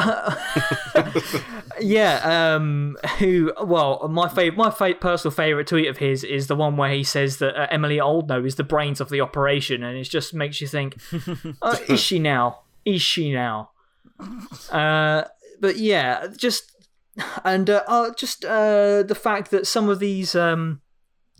yeah, 1.80 2.20
um, 2.54 2.96
who? 3.18 3.52
Well, 3.62 4.08
my 4.08 4.28
favorite, 4.28 4.58
my 4.58 4.70
fa- 4.70 4.94
personal 5.00 5.32
favorite 5.32 5.66
tweet 5.66 5.88
of 5.88 5.98
his 5.98 6.22
is 6.22 6.48
the 6.48 6.56
one 6.56 6.76
where 6.76 6.92
he 6.92 7.02
says 7.02 7.38
that 7.38 7.58
uh, 7.58 7.66
Emilie 7.70 7.96
Oldknow 7.96 8.46
is 8.46 8.56
the 8.56 8.64
brains 8.64 9.00
of 9.00 9.08
the 9.08 9.20
operation, 9.22 9.82
and 9.82 9.96
it 9.96 10.04
just 10.04 10.34
makes 10.34 10.60
you 10.60 10.66
think, 10.66 10.98
uh, 11.62 11.76
is 11.88 12.00
she 12.00 12.18
now? 12.18 12.60
Is 12.84 13.00
she 13.00 13.32
now? 13.32 13.70
Uh, 14.70 15.24
but 15.60 15.76
yeah, 15.76 16.26
just 16.36 16.72
and 17.44 17.68
uh, 17.70 17.82
uh, 17.86 18.12
just 18.14 18.44
uh, 18.44 19.02
the 19.02 19.14
fact 19.14 19.50
that 19.50 19.66
some 19.66 19.88
of 19.88 19.98
these 19.98 20.34
um, 20.34 20.80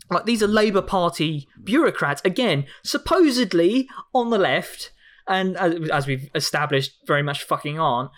like 0.09 0.25
these 0.25 0.43
are 0.43 0.47
Labour 0.47 0.81
Party 0.81 1.47
bureaucrats 1.63 2.21
again, 2.25 2.65
supposedly 2.83 3.89
on 4.13 4.29
the 4.29 4.37
left, 4.37 4.91
and 5.27 5.55
as, 5.57 6.07
we've 6.07 6.29
established, 6.35 6.97
very 7.05 7.23
much 7.23 7.43
fucking 7.43 7.79
aren't. 7.79 8.11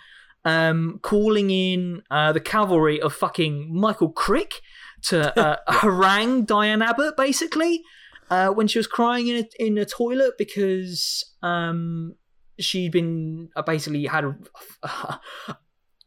Um, 0.44 1.00
calling 1.02 1.50
in 1.50 2.02
uh, 2.08 2.32
the 2.32 2.40
cavalry 2.40 3.00
of 3.00 3.12
fucking 3.12 3.68
Michael 3.74 4.10
Crick 4.10 4.60
to 5.02 5.38
uh, 5.38 5.56
harangue 5.68 6.44
Diane 6.44 6.82
Abbott, 6.82 7.16
basically, 7.16 7.82
uh, 8.30 8.50
when 8.50 8.68
she 8.68 8.78
was 8.78 8.86
crying 8.86 9.28
in 9.28 9.36
a, 9.36 9.64
in 9.64 9.78
a 9.78 9.84
toilet 9.84 10.34
because 10.38 11.24
um, 11.42 12.14
she'd 12.58 12.92
been 12.92 13.50
uh, 13.56 13.62
basically 13.62 14.06
had 14.06 14.24
a. 14.24 14.36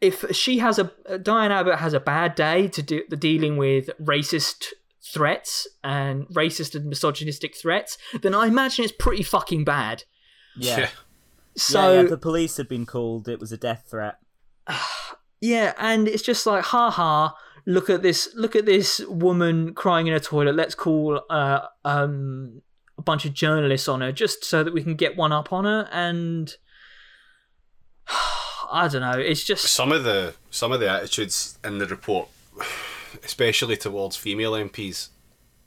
if 0.01 0.23
she 0.36 0.59
has 0.59 0.80
a 0.80 1.17
Diane 1.21 1.51
Abbott 1.51 1.80
has 1.80 1.93
a 1.93 1.99
bad 1.99 2.36
day 2.36 2.67
to 2.69 2.82
do 2.82 3.03
the 3.09 3.17
dealing 3.17 3.57
with 3.57 3.89
racist 4.01 4.67
threats 5.14 5.68
and 5.84 6.28
racist 6.28 6.76
and 6.76 6.86
misogynistic 6.86 7.55
threats, 7.55 7.97
then 8.22 8.36
I 8.36 8.47
imagine 8.47 8.86
it's 8.86 8.93
pretty 8.97 9.24
fucking 9.24 9.64
bad. 9.64 10.03
Yeah. 10.55 10.80
Yeah. 10.80 10.89
So 11.55 11.93
yeah, 11.93 12.01
yeah, 12.01 12.07
the 12.07 12.18
police 12.18 12.57
had 12.57 12.70
been 12.70 12.86
called. 12.86 13.28
It 13.28 13.39
was 13.39 13.51
a 13.51 13.57
death 13.57 13.88
threat. 13.89 14.18
Yeah, 15.41 15.72
and 15.78 16.10
it's 16.10 16.22
just 16.22 16.45
like, 16.45 16.66
ha 16.66 16.91
ha. 16.91 17.34
Look 17.66 17.89
at 17.89 18.01
this! 18.01 18.28
Look 18.36 18.57
at 18.57 18.66
this 18.66 18.99
woman 19.07 19.74
crying 19.74 20.07
in 20.07 20.14
a 20.14 20.20
toilet. 20.20 20.53
Let's 20.53 20.76
call 20.76 21.22
uh, 21.30 21.62
um, 21.86 22.62
a 22.97 23.01
bunch 23.01 23.24
of 23.24 23.34
journalists 23.34 23.88
on 23.88 24.01
her 24.01 24.12
just 24.12 24.43
so 24.43 24.66
that 24.66 24.74
we 24.74 24.84
can 24.84 24.95
get 24.95 25.16
one 25.16 25.32
up 25.32 25.53
on 25.53 25.64
her. 25.64 25.88
And 25.93 26.53
I 28.72 28.89
don't 28.89 29.01
know. 29.01 29.18
It's 29.18 29.45
just 29.45 29.66
Some 29.66 29.93
of 29.93 30.03
the 30.03 30.36
some 30.51 30.74
of 30.74 30.82
the 30.82 30.89
attitudes 30.89 31.57
in 31.64 31.78
the 31.78 31.86
report, 31.86 32.28
especially 33.24 33.78
towards 33.78 34.15
female 34.15 34.53
MPs 34.53 35.09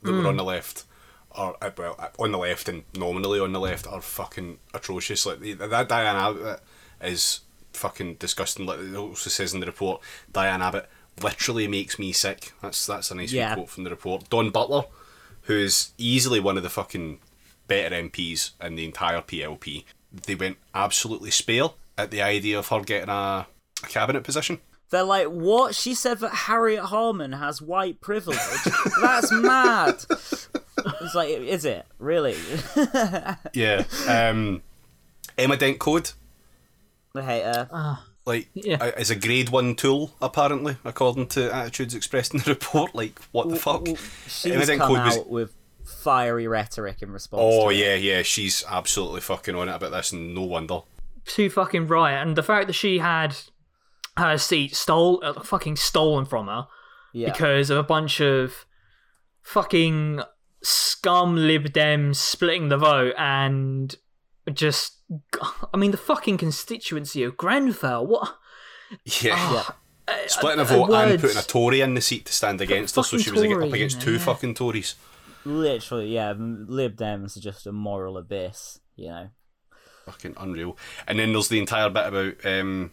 that 0.03 0.13
were 0.13 0.27
on 0.27 0.37
the 0.37 0.45
left, 0.45 0.85
are 1.33 1.57
uh, 1.63 1.71
well 1.77 1.95
uh, 1.99 2.09
on 2.19 2.33
the 2.33 2.39
left 2.39 2.69
and 2.69 2.85
nominally 2.95 3.41
on 3.41 3.53
the 3.53 3.61
left 3.61 3.87
are 3.87 4.01
fucking 4.01 4.59
atrocious. 4.75 5.25
Like 5.25 5.41
that 5.41 5.89
Diane 5.89 6.17
Abbott 6.17 6.61
is 7.01 7.41
fucking 7.73 8.15
disgusting. 8.17 8.67
Like 8.67 8.81
it 8.81 8.95
also 8.97 9.31
says 9.31 9.55
in 9.55 9.61
the 9.61 9.67
report, 9.67 10.03
Diane 10.33 10.61
Abbott 10.63 10.89
literally 11.23 11.69
makes 11.69 11.99
me 11.99 12.13
sick. 12.13 12.53
That's 12.63 12.85
that's 12.87 13.11
a 13.11 13.15
nice 13.15 13.33
Yeah. 13.33 13.55
quote 13.55 13.71
from 13.71 13.85
the 13.85 13.91
report. 13.91 14.29
Dawn 14.29 14.51
Butler, 14.51 14.85
who 15.43 15.55
is 15.57 15.93
easily 15.99 16.41
one 16.41 16.57
of 16.57 16.63
the 16.63 16.71
fucking 16.71 17.19
better 17.69 17.95
MPs 17.95 18.51
in 18.61 18.75
the 18.75 18.85
entire 18.85 19.23
PLP, 19.23 19.85
they 20.13 20.35
went 20.35 20.59
absolutely 20.75 21.31
spare 21.31 21.71
at 21.97 22.11
the 22.11 22.21
idea 22.23 22.59
of 22.59 22.69
her 22.69 22.81
getting 22.81 23.09
a, 23.09 23.47
a 23.83 23.87
cabinet 23.89 24.25
position. 24.25 24.61
They're 24.93 25.03
like, 25.03 25.27
what? 25.29 25.75
She 25.75 25.95
said 25.95 26.19
that 26.21 26.33
Harriet 26.33 26.85
Harman 26.85 27.33
has 27.33 27.61
white 27.63 28.01
privilege. 28.01 28.39
That's 29.01 29.33
mad. 29.33 30.05
It's 30.11 31.15
like, 31.15 31.31
is 31.31 31.65
it 31.65 31.87
really? 31.99 32.37
Yeah. 33.55 33.85
Um, 34.07 34.63
Emma 35.39 35.57
Dent 35.57 35.79
Coad, 35.79 36.11
I 37.15 37.23
hate 37.23 37.43
her. 37.43 37.99
like, 38.27 38.49
Yeah. 38.55 38.77
uh, 38.81 38.87
is 38.99 39.11
a 39.11 39.17
grade 39.17 39.49
one 39.49 39.75
tool, 39.77 40.13
apparently, 40.21 40.77
according 40.85 41.29
to 41.29 41.53
attitudes 41.55 41.95
expressed 41.95 42.35
in 42.35 42.41
the 42.41 42.51
report. 42.51 42.95
Like, 42.95 43.19
what 43.33 43.49
the 43.49 43.57
fuck? 43.57 43.87
She's 44.29 44.53
Emma 44.53 44.67
Dent 44.67 44.81
come 44.81 44.89
Coad 44.95 44.99
out 44.99 45.17
was- 45.19 45.27
with 45.27 45.55
fiery 46.03 46.47
rhetoric 46.47 47.03
in 47.03 47.11
response. 47.11 47.41
Oh, 47.45 47.71
to 47.71 47.75
it. 47.75 47.79
yeah, 47.79 47.95
yeah. 47.95 48.23
She's 48.23 48.63
absolutely 48.69 49.21
fucking 49.23 49.55
on 49.55 49.69
it 49.69 49.75
about 49.75 49.91
this, 49.93 50.13
and 50.13 50.35
no 50.35 50.43
wonder. 50.43 50.81
too 51.25 51.49
fucking 51.51 51.87
right. 51.89 52.13
And 52.13 52.37
the 52.37 52.43
fact 52.43 52.67
that 52.67 52.73
she 52.75 52.99
had 52.99 53.37
her 54.17 54.39
seat 54.39 54.75
stole, 54.75 55.21
uh, 55.25 55.43
fucking 55.43 55.77
stolen 55.77 56.25
from 56.25 56.47
her 56.47 56.67
yeah. 57.13 57.33
because 57.33 57.71
of 57.71 57.79
a 57.79 57.83
bunch 57.83 58.21
of 58.21 58.67
fucking 59.43 60.23
scum 60.63 61.37
Lib 61.37 61.73
Dems 61.73 62.17
splitting 62.17 62.69
the 62.69 62.79
vote 62.79 63.15
and 63.19 63.95
just, 64.53 64.99
I 65.73 65.77
mean, 65.77 65.91
the 65.91 65.97
fucking 65.97 66.39
constituency 66.39 67.23
of 67.23 67.37
Grenfell. 67.37 68.07
What? 68.07 68.37
Yeah. 69.23 69.53
Yeah. 69.53 70.17
Splitting 70.27 70.61
a 70.61 70.63
uh, 70.63 70.67
vote 70.67 70.91
and 70.91 71.21
putting 71.21 71.39
a 71.39 71.43
Tory 71.43 71.81
in 71.81 71.95
the 71.95 72.01
seat 72.01 72.27
to 72.27 72.33
stand 72.33 72.61
against 72.61 72.97
her, 72.97 73.03
so 73.03 73.19
she 73.19 73.31
was 73.31 73.41
Tory 73.41 73.69
up 73.69 73.73
against 73.73 74.01
two 74.01 74.13
there. 74.13 74.21
fucking 74.21 74.55
Tories. 74.55 74.95
Literally, 75.45 76.15
yeah. 76.15 76.35
Lib 76.37 76.97
Dems 76.97 77.37
are 77.37 77.41
just 77.41 77.67
a 77.67 77.73
moral 77.73 78.19
abyss, 78.19 78.81
you 78.97 79.09
know. 79.09 79.29
Fucking 80.07 80.35
unreal. 80.37 80.77
And 81.07 81.19
then 81.19 81.33
there's 81.33 81.49
the 81.49 81.61
entire 81.61 81.89
bit 81.89 82.07
about 82.07 82.45
um, 82.45 82.91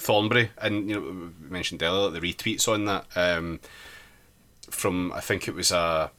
Thornberry, 0.00 0.50
and 0.58 0.88
you 0.88 0.94
know 1.00 1.30
we 1.42 1.50
mentioned 1.50 1.82
earlier 1.82 2.10
the 2.10 2.20
retweets 2.20 2.66
on 2.66 2.84
that 2.86 3.06
um, 3.16 3.60
from 4.70 5.12
I 5.12 5.20
think 5.20 5.48
it 5.48 5.54
was 5.54 5.70
a 5.70 6.10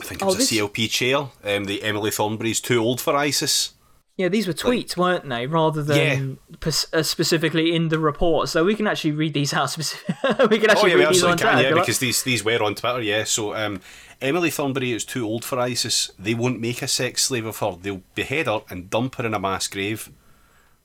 I 0.00 0.04
think 0.04 0.22
it 0.22 0.24
Oh, 0.24 0.28
was 0.28 0.36
this- 0.38 0.52
a 0.52 0.54
CLP 0.56 0.90
chair. 0.90 1.28
Um, 1.44 1.64
the 1.64 1.82
Emily 1.82 2.10
Thornberry's 2.10 2.60
too 2.60 2.80
old 2.80 3.00
for 3.00 3.14
ISIS. 3.16 3.74
Yeah, 4.18 4.28
these 4.28 4.46
were 4.46 4.52
tweets, 4.52 4.94
weren't 4.96 5.26
they? 5.26 5.46
Rather 5.46 5.82
than 5.82 6.38
pers- 6.60 6.86
uh, 6.92 7.02
specifically 7.02 7.74
in 7.74 7.88
the 7.88 7.98
report. 7.98 8.50
So 8.50 8.62
we 8.62 8.74
can 8.74 8.86
actually 8.86 9.12
read 9.12 9.32
these 9.32 9.54
out. 9.54 9.70
Specific- 9.70 10.14
we 10.50 10.58
can 10.58 10.68
Oh 10.68 10.72
actually 10.74 10.90
yeah, 10.90 10.96
read 10.96 11.08
these 11.10 11.24
on 11.24 11.32
absolutely 11.32 11.62
Twitter. 11.62 11.74
yeah, 11.76 11.80
because 11.82 11.98
these 11.98 12.22
these 12.22 12.44
were 12.44 12.62
on 12.62 12.74
Twitter, 12.74 13.00
yeah. 13.00 13.24
So 13.24 13.54
um, 13.54 13.80
Emily 14.20 14.50
Thornberry 14.50 14.92
is 14.92 15.04
too 15.06 15.24
old 15.26 15.44
for 15.46 15.58
ISIS. 15.58 16.10
They 16.18 16.34
won't 16.34 16.60
make 16.60 16.82
a 16.82 16.88
sex 16.88 17.24
slave 17.24 17.46
of 17.46 17.58
her. 17.58 17.76
They'll 17.80 18.02
behead 18.14 18.46
her 18.46 18.60
and 18.68 18.90
dump 18.90 19.14
her 19.16 19.24
in 19.26 19.32
a 19.34 19.40
mass 19.40 19.66
grave. 19.66 20.10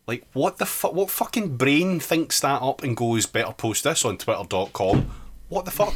Like 0.08 0.26
what 0.34 0.58
the 0.58 0.66
fuck? 0.66 0.93
What 0.93 1.10
fucking 1.10 1.58
brain 1.58 1.99
thinks 1.99 2.39
that 2.41 2.62
up 2.62 2.82
and 2.84 2.95
goes 2.95 3.26
better 3.26 3.51
post 3.53 3.84
this 3.84 4.05
on 4.05 4.18
Twitter.com? 4.18 5.10
What 5.49 5.66
the 5.66 5.72
fuck? 5.72 5.93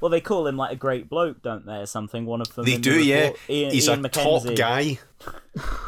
Well, 0.00 0.10
they 0.10 0.20
call 0.20 0.46
him 0.46 0.56
like 0.56 0.70
a 0.70 0.76
great 0.76 1.08
bloke, 1.08 1.42
don't 1.42 1.66
they, 1.66 1.78
or 1.78 1.86
something? 1.86 2.24
One 2.24 2.40
of 2.40 2.54
them. 2.54 2.64
They 2.64 2.76
do, 2.76 2.94
the 2.94 3.02
yeah. 3.02 3.20
report. 3.22 3.40
Ian, 3.50 3.70
He's 3.72 3.88
Ian 3.88 3.98
a 3.98 4.02
Mackenzie. 4.02 4.48
top 4.50 4.56
guy. 4.56 4.82
He's 4.84 5.00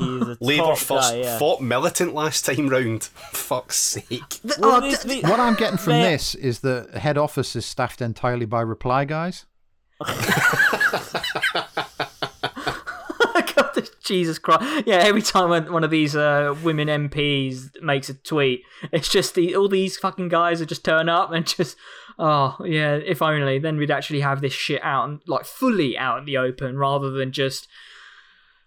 a 0.01 0.37
Labour 0.41 0.62
top 0.64 0.79
first 0.79 1.12
guy, 1.12 1.18
yeah. 1.21 1.39
fought 1.39 1.61
militant 1.61 2.12
last 2.12 2.45
time 2.45 2.68
round. 2.68 3.05
Fuck's 3.33 3.79
sake. 3.79 4.41
Well, 4.59 4.79
oh, 4.79 4.81
these- 4.81 5.05
th- 5.05 5.23
the- 5.23 5.29
What 5.31 5.39
I'm 5.39 5.55
getting 5.55 5.79
from 5.79 5.93
They're- 5.93 6.11
this 6.11 6.35
is 6.35 6.59
that 6.61 6.95
head 6.97 7.16
office 7.18 7.55
is 7.55 7.64
staffed 7.64 8.03
entirely 8.03 8.47
by 8.47 8.62
reply 8.62 9.05
guys. 9.05 9.47
Jesus 14.11 14.39
Christ! 14.39 14.87
Yeah, 14.87 14.97
every 14.97 15.23
time 15.23 15.51
one 15.51 15.73
one 15.73 15.85
of 15.85 15.91
these 15.91 16.17
uh, 16.17 16.55
women 16.65 16.89
MPs 16.89 17.81
makes 17.81 18.09
a 18.09 18.15
tweet, 18.15 18.63
it's 18.93 19.09
just 19.09 19.37
the 19.37 19.55
all 19.55 19.69
these 19.69 19.97
fucking 19.97 20.29
guys 20.29 20.59
that 20.59 20.67
just 20.67 20.85
turn 20.85 21.09
up 21.09 21.31
and 21.33 21.47
just, 21.47 21.77
oh 22.19 22.57
yeah, 22.65 22.97
if 22.97 23.23
only 23.23 23.61
then 23.61 23.77
we'd 23.77 23.91
actually 23.91 24.21
have 24.21 24.41
this 24.41 24.53
shit 24.53 24.83
out 24.83 25.09
and 25.09 25.21
like 25.29 25.45
fully 25.45 25.97
out 25.97 26.19
in 26.19 26.25
the 26.25 26.37
open 26.37 26.77
rather 26.77 27.11
than 27.11 27.31
just 27.31 27.69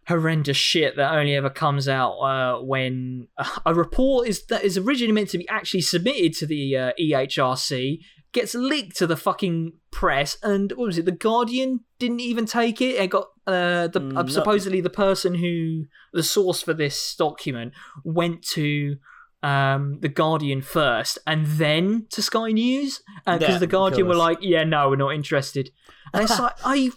horrendous 0.07 0.57
shit 0.57 0.95
that 0.95 1.13
only 1.13 1.35
ever 1.35 1.49
comes 1.49 1.87
out 1.87 2.13
uh, 2.19 2.61
when 2.61 3.27
a 3.65 3.73
report 3.73 4.27
is 4.27 4.45
that 4.45 4.63
is 4.63 4.77
originally 4.77 5.13
meant 5.13 5.29
to 5.29 5.37
be 5.37 5.47
actually 5.49 5.81
submitted 5.81 6.33
to 6.33 6.45
the 6.45 6.77
uh, 6.77 6.91
EHRC 6.99 7.99
gets 8.31 8.55
leaked 8.55 8.95
to 8.97 9.07
the 9.07 9.17
fucking 9.17 9.73
press 9.93 10.37
and 10.43 10.71
what 10.73 10.87
was 10.87 10.97
it 10.97 11.05
the 11.05 11.11
Guardian 11.11 11.81
didn't 11.99 12.19
even 12.19 12.45
take 12.45 12.81
it 12.81 12.95
It 12.95 13.07
got 13.07 13.27
uh, 13.45 13.87
the 13.87 13.99
Mm, 13.99 14.17
uh, 14.17 14.27
supposedly 14.27 14.81
the 14.81 14.89
person 14.89 15.35
who 15.35 15.85
the 16.11 16.23
source 16.23 16.61
for 16.61 16.73
this 16.73 17.15
document 17.15 17.73
went 18.03 18.41
to 18.49 18.97
um, 19.41 19.99
the 19.99 20.09
Guardian 20.09 20.61
first 20.61 21.19
and 21.27 21.45
then 21.45 22.07
to 22.11 22.21
Sky 22.21 22.51
News 22.51 23.01
because 23.25 23.41
Yeah, 23.41 23.57
the 23.57 23.67
Guardian 23.67 24.07
were 24.07 24.15
like 24.15 24.39
yeah 24.41 24.63
no 24.63 24.89
we're 24.89 24.95
not 24.95 25.13
interested 25.13 25.69
and 26.13 26.23
it's 26.23 26.39
like 26.39 26.65
are 26.65 26.75
you 26.75 26.93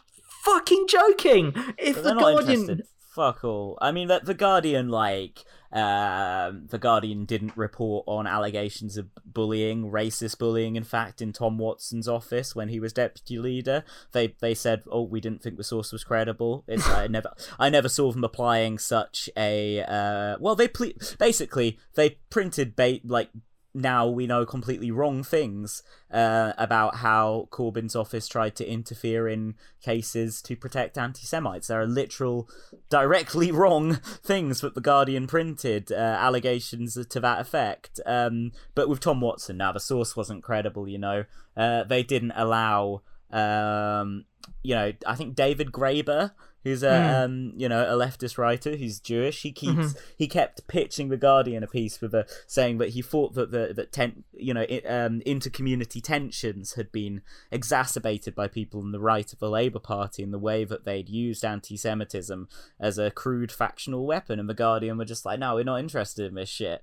fucking 0.46 0.86
joking 0.88 1.52
if 1.78 2.02
the 2.02 2.14
Guardian. 2.14 2.82
Fuck 3.14 3.44
all. 3.44 3.78
I 3.80 3.92
mean, 3.92 4.08
the, 4.08 4.20
the 4.22 4.34
Guardian, 4.34 4.90
like, 4.90 5.42
um, 5.76 6.68
the 6.70 6.78
Guardian 6.78 7.26
didn't 7.26 7.54
report 7.54 8.04
on 8.08 8.26
allegations 8.26 8.96
of 8.96 9.08
bullying, 9.26 9.90
racist 9.90 10.38
bullying. 10.38 10.74
In 10.74 10.84
fact, 10.84 11.20
in 11.20 11.34
Tom 11.34 11.58
Watson's 11.58 12.08
office 12.08 12.56
when 12.56 12.70
he 12.70 12.80
was 12.80 12.94
deputy 12.94 13.38
leader, 13.38 13.84
they 14.12 14.34
they 14.40 14.54
said, 14.54 14.84
"Oh, 14.90 15.02
we 15.02 15.20
didn't 15.20 15.42
think 15.42 15.58
the 15.58 15.64
source 15.64 15.92
was 15.92 16.02
credible." 16.02 16.64
It's 16.66 16.88
I 16.88 17.08
never 17.08 17.30
I 17.58 17.68
never 17.68 17.90
saw 17.90 18.10
them 18.10 18.24
applying 18.24 18.78
such 18.78 19.28
a 19.36 19.82
uh, 19.82 20.36
well. 20.40 20.54
They 20.54 20.68
ple- 20.68 20.92
basically 21.18 21.78
they 21.94 22.18
printed 22.30 22.74
ba- 22.74 23.00
like 23.04 23.28
now 23.76 24.08
we 24.08 24.26
know 24.26 24.46
completely 24.46 24.90
wrong 24.90 25.22
things 25.22 25.82
uh, 26.10 26.52
about 26.56 26.96
how 26.96 27.46
Corbyn's 27.50 27.94
office 27.94 28.26
tried 28.26 28.56
to 28.56 28.66
interfere 28.66 29.28
in 29.28 29.54
cases 29.82 30.40
to 30.42 30.56
protect 30.56 30.96
anti-Semites. 30.96 31.68
There 31.68 31.80
are 31.80 31.86
literal, 31.86 32.48
directly 32.88 33.52
wrong 33.52 33.96
things 33.96 34.62
that 34.62 34.74
the 34.74 34.80
Guardian 34.80 35.26
printed, 35.26 35.92
uh, 35.92 35.94
allegations 35.94 36.98
to 37.06 37.20
that 37.20 37.40
effect. 37.40 38.00
Um, 38.06 38.52
but 38.74 38.88
with 38.88 39.00
Tom 39.00 39.20
Watson, 39.20 39.58
now 39.58 39.72
the 39.72 39.80
source 39.80 40.16
wasn't 40.16 40.42
credible. 40.42 40.88
You 40.88 40.98
know, 40.98 41.24
uh, 41.56 41.84
they 41.84 42.02
didn't 42.02 42.32
allow. 42.34 43.02
Um, 43.30 44.24
you 44.62 44.74
know, 44.74 44.92
I 45.06 45.16
think 45.16 45.34
David 45.34 45.72
Graeber 45.72 46.32
who's 46.66 46.82
a 46.82 46.88
mm. 46.88 47.24
um, 47.24 47.52
you 47.56 47.68
know 47.68 47.82
a 47.82 47.96
leftist 47.96 48.38
writer 48.38 48.74
who's 48.74 48.98
Jewish. 48.98 49.42
He 49.42 49.52
keeps 49.52 49.72
mm-hmm. 49.72 49.98
he 50.18 50.26
kept 50.26 50.66
pitching 50.66 51.10
the 51.10 51.16
Guardian 51.16 51.62
a 51.62 51.68
piece 51.68 52.00
with 52.00 52.12
a 52.12 52.26
saying 52.48 52.78
that 52.78 52.88
he 52.88 53.02
thought 53.02 53.34
that 53.34 53.52
the 53.52 53.72
that 53.72 53.92
ten, 53.92 54.24
you 54.32 54.52
know 54.52 54.66
it, 54.68 54.84
um, 54.84 55.22
inter-community 55.24 56.00
tensions 56.00 56.74
had 56.74 56.90
been 56.90 57.22
exacerbated 57.52 58.34
by 58.34 58.48
people 58.48 58.80
on 58.80 58.90
the 58.90 58.98
right 58.98 59.32
of 59.32 59.38
the 59.38 59.48
Labour 59.48 59.78
Party 59.78 60.24
in 60.24 60.32
the 60.32 60.40
way 60.40 60.64
that 60.64 60.84
they'd 60.84 61.08
used 61.08 61.44
anti-Semitism 61.44 62.48
as 62.80 62.98
a 62.98 63.12
crude 63.12 63.52
factional 63.52 64.04
weapon, 64.04 64.40
and 64.40 64.48
the 64.48 64.54
Guardian 64.54 64.98
were 64.98 65.04
just 65.04 65.24
like, 65.24 65.38
no, 65.38 65.54
we're 65.54 65.62
not 65.62 65.78
interested 65.78 66.26
in 66.26 66.34
this 66.34 66.48
shit. 66.48 66.82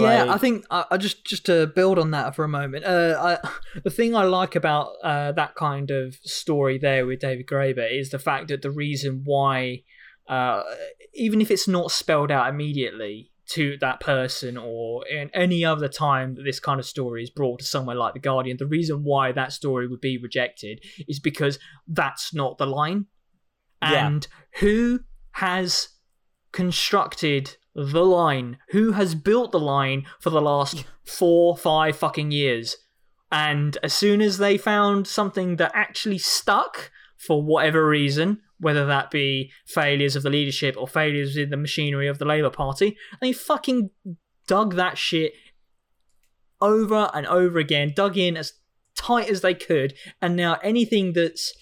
Yeah, 0.00 0.32
I 0.32 0.38
think 0.38 0.64
I, 0.70 0.84
I, 0.90 0.96
just 0.96 1.24
just 1.24 1.46
to 1.46 1.66
build 1.66 1.98
on 1.98 2.12
that 2.12 2.34
for 2.34 2.44
a 2.44 2.48
moment. 2.48 2.84
Uh, 2.84 3.38
I, 3.44 3.48
the 3.84 3.90
thing 3.90 4.14
I 4.14 4.24
like 4.24 4.54
about 4.54 4.92
uh, 5.02 5.32
that 5.32 5.54
kind 5.54 5.90
of 5.90 6.14
story 6.22 6.78
there 6.78 7.06
with 7.06 7.20
David 7.20 7.46
Graeber 7.46 7.90
is 7.90 8.10
the 8.10 8.18
fact 8.18 8.48
that 8.48 8.62
the 8.62 8.70
reason 8.70 9.22
why, 9.24 9.82
uh, 10.28 10.62
even 11.14 11.40
if 11.40 11.50
it's 11.50 11.68
not 11.68 11.90
spelled 11.90 12.30
out 12.30 12.48
immediately 12.48 13.30
to 13.50 13.76
that 13.80 14.00
person 14.00 14.56
or 14.56 15.06
in 15.06 15.28
any 15.34 15.64
other 15.64 15.88
time 15.88 16.36
that 16.36 16.42
this 16.42 16.60
kind 16.60 16.80
of 16.80 16.86
story 16.86 17.22
is 17.22 17.30
brought 17.30 17.58
to 17.58 17.64
somewhere 17.64 17.96
like 17.96 18.14
the 18.14 18.20
Guardian, 18.20 18.56
the 18.56 18.66
reason 18.66 19.04
why 19.04 19.32
that 19.32 19.52
story 19.52 19.86
would 19.86 20.00
be 20.00 20.16
rejected 20.16 20.82
is 21.06 21.20
because 21.20 21.58
that's 21.86 22.32
not 22.32 22.56
the 22.58 22.66
line, 22.66 23.06
and 23.82 24.26
yeah. 24.30 24.60
who 24.60 25.00
has 25.32 25.88
constructed 26.52 27.56
the 27.74 28.04
line. 28.04 28.58
Who 28.70 28.92
has 28.92 29.14
built 29.14 29.52
the 29.52 29.60
line 29.60 30.06
for 30.20 30.30
the 30.30 30.42
last 30.42 30.84
four, 31.04 31.56
five 31.56 31.96
fucking 31.96 32.30
years? 32.30 32.76
And 33.30 33.78
as 33.82 33.94
soon 33.94 34.20
as 34.20 34.38
they 34.38 34.58
found 34.58 35.06
something 35.06 35.56
that 35.56 35.72
actually 35.74 36.18
stuck 36.18 36.90
for 37.16 37.42
whatever 37.42 37.88
reason, 37.88 38.40
whether 38.58 38.84
that 38.86 39.10
be 39.10 39.50
failures 39.66 40.16
of 40.16 40.22
the 40.22 40.30
leadership 40.30 40.76
or 40.78 40.86
failures 40.86 41.36
in 41.36 41.50
the 41.50 41.56
machinery 41.56 42.08
of 42.08 42.18
the 42.18 42.24
Labour 42.24 42.50
Party, 42.50 42.96
they 43.20 43.32
fucking 43.32 43.90
dug 44.46 44.74
that 44.74 44.98
shit 44.98 45.32
over 46.60 47.10
and 47.14 47.26
over 47.26 47.58
again, 47.58 47.92
dug 47.94 48.16
in 48.18 48.36
as 48.36 48.52
tight 48.96 49.28
as 49.28 49.40
they 49.40 49.54
could, 49.54 49.94
and 50.20 50.36
now 50.36 50.58
anything 50.62 51.12
that's 51.12 51.52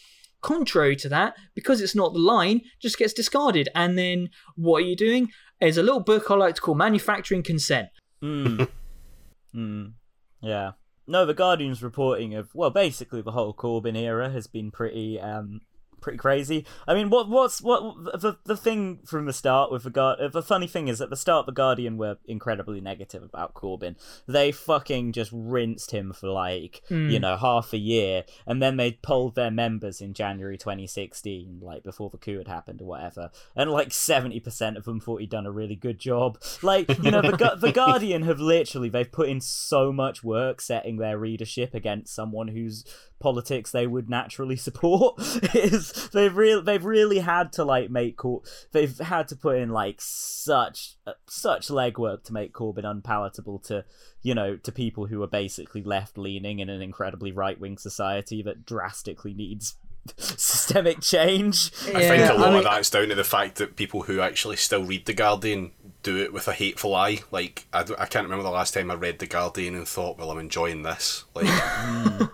contrary 0.43 0.97
to 0.97 1.09
that, 1.09 1.35
because 1.55 1.81
it's 1.81 1.95
not 1.95 2.13
the 2.13 2.19
line, 2.19 2.63
just 2.81 2.99
gets 2.99 3.13
discarded. 3.13 3.69
And 3.75 3.97
then 3.97 4.29
what 4.57 4.79
are 4.79 4.87
you 4.87 4.97
doing? 4.97 5.29
Is 5.61 5.77
a 5.77 5.83
little 5.83 6.01
book 6.01 6.31
I 6.31 6.35
like 6.35 6.55
to 6.57 6.61
call 6.61 6.75
Manufacturing 6.75 7.43
Consent. 7.43 7.89
Mm. 8.23 8.69
mm. 9.55 9.93
Yeah. 10.41 10.73
No, 11.07 11.27
the 11.27 11.35
Guardian's 11.35 11.83
reporting 11.83 12.35
of 12.35 12.55
well, 12.55 12.71
basically 12.71 13.23
the 13.23 13.33
whole 13.33 13.53
Corbyn 13.53 13.97
era 13.97 14.31
has 14.31 14.47
been 14.47 14.71
pretty 14.71 15.19
um, 15.21 15.61
pretty 16.01 16.19
crazy. 16.19 16.67
I 16.87 16.95
mean, 16.95 17.11
what 17.11 17.29
what's 17.29 17.61
what 17.61 18.21
the 18.21 18.39
the 18.45 18.57
thing 18.57 19.01
from 19.05 19.27
the 19.27 19.33
start 19.33 19.71
with 19.71 19.85
the 19.85 19.91
guard? 19.91 20.33
The 20.33 20.43
funny 20.43 20.67
thing 20.67 20.89
is 20.89 21.01
at 21.01 21.11
the 21.11 21.17
start, 21.17 21.47
the 21.47 21.53
Guardian 21.53 21.97
were 21.97 22.19
incredibly 22.27 22.81
negative 22.81 23.23
about 23.23 23.55
Corbyn. 23.55 23.97
They 24.27 24.53
fucking 24.53 25.13
just 25.13 25.31
rinsed 25.33 25.91
him 25.91 26.13
for 26.13 26.29
like 26.29 26.83
mm. 26.91 27.11
you 27.11 27.19
know 27.19 27.37
half 27.37 27.73
a 27.73 27.79
year, 27.79 28.25
and 28.47 28.63
then 28.63 28.77
they 28.77 28.93
polled 28.93 29.35
their 29.35 29.51
members 29.51 30.01
in 30.01 30.15
January 30.15 30.59
2016, 30.59 31.61
like 31.63 31.83
before 31.83 32.11
the 32.11 32.19
coup 32.19 32.39
had 32.39 32.49
happened 32.49 32.83
or 32.83 32.87
whatever, 32.87 33.31
and 33.55 33.71
like 33.71 33.93
70 33.93 34.41
percent 34.41 34.77
of 34.77 34.85
them 34.85 35.01
thought 35.01 35.21
he'd 35.21 35.31
done 35.31 35.47
a 35.47 35.53
really 35.53 35.77
good 35.77 35.99
job. 35.99 36.39
Like 36.63 36.89
you 37.03 37.11
know, 37.11 37.23
the 37.23 37.57
the 37.61 37.73
Guardian 37.73 38.23
have 38.23 38.41
literally 38.41 38.89
they've 38.89 39.11
put 39.11 39.29
in 39.29 39.41
so 39.41 39.93
much 39.93 40.23
work 40.23 40.61
setting 40.61 40.97
their 40.97 41.19
readership 41.19 41.75
against 41.75 42.15
someone 42.15 42.49
who's 42.49 42.85
politics 43.21 43.71
they 43.71 43.87
would 43.87 44.11
naturally 44.11 44.57
support 44.71 45.15
is 45.55 46.09
they've 46.13 46.37
really 46.37 46.63
they've 46.63 46.85
really 46.85 47.21
had 47.21 47.53
to 47.53 47.65
like 47.65 47.91
make 47.91 48.17
Cor- 48.17 48.43
they've 48.73 48.99
had 48.99 49.29
to 49.29 49.37
put 49.37 49.59
in 49.59 49.69
like 49.69 50.01
such 50.01 50.97
uh, 51.07 51.13
such 51.29 51.69
legwork 51.69 52.25
to 52.25 52.33
make 52.33 52.53
Corbyn 52.53 52.85
unpalatable 52.85 53.61
to 53.61 53.85
you 54.23 54.35
know 54.35 54.57
to 54.57 54.73
people 54.73 55.07
who 55.07 55.23
are 55.23 55.29
basically 55.29 55.83
left 55.83 56.19
leaning 56.19 56.59
in 56.59 56.69
an 56.69 56.83
incredibly 56.83 57.31
right 57.31 57.61
wing 57.61 57.79
society 57.79 58.43
that 58.43 58.67
drastically 58.67 59.35
needs 59.35 59.77
systemic 60.17 61.01
change. 61.03 61.71
I 61.89 62.01
think 62.01 62.31
a 62.31 62.35
lot 62.35 62.49
I 62.49 62.51
mean, 62.51 62.59
of 62.59 62.65
that's 62.65 62.89
down 62.89 63.09
to 63.09 63.15
the 63.15 63.23
fact 63.23 63.57
that 63.57 63.77
people 63.77 64.03
who 64.03 64.21
actually 64.21 64.57
still 64.57 64.85
read 64.85 65.05
the 65.05 65.13
Guardian 65.13 65.73
do 66.03 66.17
it 66.17 66.33
with 66.33 66.49
a 66.49 66.53
hateful 66.55 66.95
eye. 66.95 67.19
Like 67.31 67.67
I, 67.73 67.81
I 67.99 68.07
can't 68.07 68.25
remember 68.25 68.43
the 68.43 68.51
last 68.51 68.73
time 68.73 68.91
I 68.91 68.95
read 68.95 69.19
the 69.19 69.27
Guardian 69.27 69.75
and 69.75 69.87
thought, 69.87 70.19
well, 70.19 70.31
I'm 70.31 70.39
enjoying 70.39 70.83
this. 70.83 71.25
Like. 71.35 71.47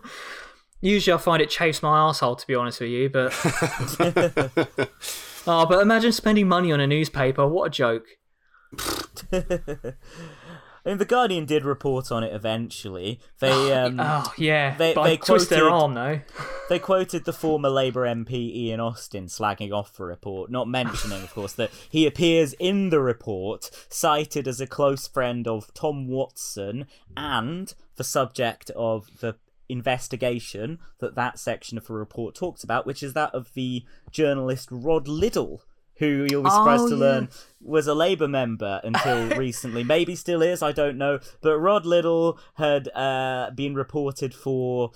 Usually 0.80 1.14
I 1.14 1.18
find 1.18 1.42
it 1.42 1.50
chafes 1.50 1.82
my 1.82 2.08
asshole 2.08 2.36
to 2.36 2.46
be 2.46 2.54
honest 2.54 2.80
with 2.80 2.90
you, 2.90 3.08
but 3.08 3.32
oh, 5.46 5.66
but 5.66 5.80
imagine 5.80 6.12
spending 6.12 6.48
money 6.48 6.70
on 6.70 6.80
a 6.80 6.86
newspaper. 6.86 7.46
What 7.46 7.66
a 7.66 7.70
joke! 7.70 8.06
I 10.86 10.90
mean, 10.90 10.98
the 10.98 11.04
Guardian 11.04 11.46
did 11.46 11.64
report 11.64 12.12
on 12.12 12.22
it 12.22 12.32
eventually. 12.32 13.18
They, 13.40 13.50
oh, 13.50 13.86
um, 13.86 13.98
oh 13.98 14.32
yeah, 14.38 14.76
they, 14.76 14.94
they 14.94 15.16
quoted, 15.16 15.48
their 15.48 15.68
arm 15.68 15.94
though. 15.94 16.20
they 16.68 16.78
quoted 16.78 17.24
the 17.24 17.32
former 17.32 17.68
Labour 17.68 18.02
MP 18.02 18.54
Ian 18.54 18.78
Austin 18.78 19.26
slagging 19.26 19.72
off 19.72 19.96
the 19.96 20.04
report, 20.04 20.48
not 20.48 20.68
mentioning, 20.68 21.24
of 21.24 21.34
course, 21.34 21.54
that 21.54 21.72
he 21.90 22.06
appears 22.06 22.52
in 22.60 22.90
the 22.90 23.00
report 23.00 23.68
cited 23.88 24.46
as 24.46 24.60
a 24.60 24.66
close 24.66 25.08
friend 25.08 25.48
of 25.48 25.74
Tom 25.74 26.06
Watson 26.06 26.86
and 27.16 27.74
the 27.96 28.04
subject 28.04 28.70
of 28.76 29.08
the 29.18 29.34
investigation 29.68 30.78
that 30.98 31.14
that 31.14 31.38
section 31.38 31.78
of 31.78 31.86
the 31.86 31.94
report 31.94 32.34
talks 32.34 32.62
about, 32.62 32.86
which 32.86 33.02
is 33.02 33.12
that 33.14 33.34
of 33.34 33.52
the 33.54 33.84
journalist 34.10 34.68
Rod 34.70 35.08
Liddle, 35.08 35.62
who 35.98 36.26
you'll 36.30 36.42
be 36.42 36.50
surprised 36.50 36.84
oh, 36.84 36.88
to 36.90 36.94
yeah. 36.94 37.00
learn 37.00 37.28
was 37.60 37.86
a 37.86 37.94
Labour 37.94 38.28
member 38.28 38.80
until 38.84 39.28
recently. 39.36 39.82
Maybe 39.82 40.14
still 40.14 40.42
is, 40.42 40.62
I 40.62 40.72
don't 40.72 40.98
know. 40.98 41.18
But 41.40 41.58
Rod 41.58 41.86
Liddle 41.86 42.38
had 42.54 42.88
uh, 42.94 43.50
been 43.54 43.74
reported 43.74 44.34
for 44.34 44.92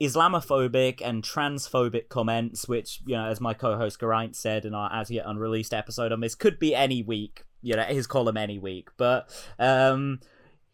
Islamophobic 0.00 1.02
and 1.04 1.22
transphobic 1.22 2.08
comments, 2.08 2.66
which, 2.66 3.00
you 3.06 3.14
know, 3.14 3.26
as 3.26 3.40
my 3.40 3.52
co 3.52 3.76
host 3.76 4.00
Geraint 4.00 4.34
said 4.34 4.64
in 4.64 4.74
our 4.74 4.90
as 4.92 5.10
yet 5.10 5.26
unreleased 5.26 5.74
episode 5.74 6.10
on 6.10 6.20
this, 6.20 6.34
could 6.34 6.58
be 6.58 6.74
any 6.74 7.02
week, 7.02 7.44
you 7.62 7.76
know, 7.76 7.82
his 7.82 8.06
column 8.06 8.38
any 8.38 8.58
week. 8.58 8.88
But 8.96 9.30
um, 9.58 10.20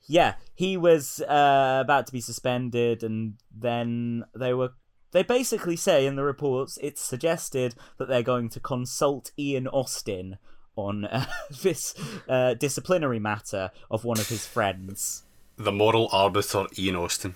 yeah, 0.06 0.34
he 0.54 0.76
was 0.76 1.20
uh, 1.22 1.80
about 1.82 2.06
to 2.06 2.12
be 2.12 2.20
suspended, 2.20 3.02
and 3.02 3.34
then 3.54 4.24
they 4.34 4.54
were. 4.54 4.70
They 5.12 5.22
basically 5.22 5.76
say 5.76 6.04
in 6.04 6.16
the 6.16 6.24
reports 6.24 6.78
it's 6.82 7.00
suggested 7.00 7.74
that 7.96 8.08
they're 8.08 8.22
going 8.22 8.50
to 8.50 8.60
consult 8.60 9.30
Ian 9.38 9.66
Austin 9.68 10.36
on 10.74 11.06
uh, 11.06 11.26
this 11.62 11.94
uh, 12.28 12.54
disciplinary 12.54 13.18
matter 13.18 13.70
of 13.90 14.04
one 14.04 14.18
of 14.18 14.28
his 14.28 14.46
friends. 14.46 15.22
The 15.56 15.72
moral 15.72 16.08
arbiter, 16.12 16.66
Ian 16.76 16.96
Austin 16.96 17.34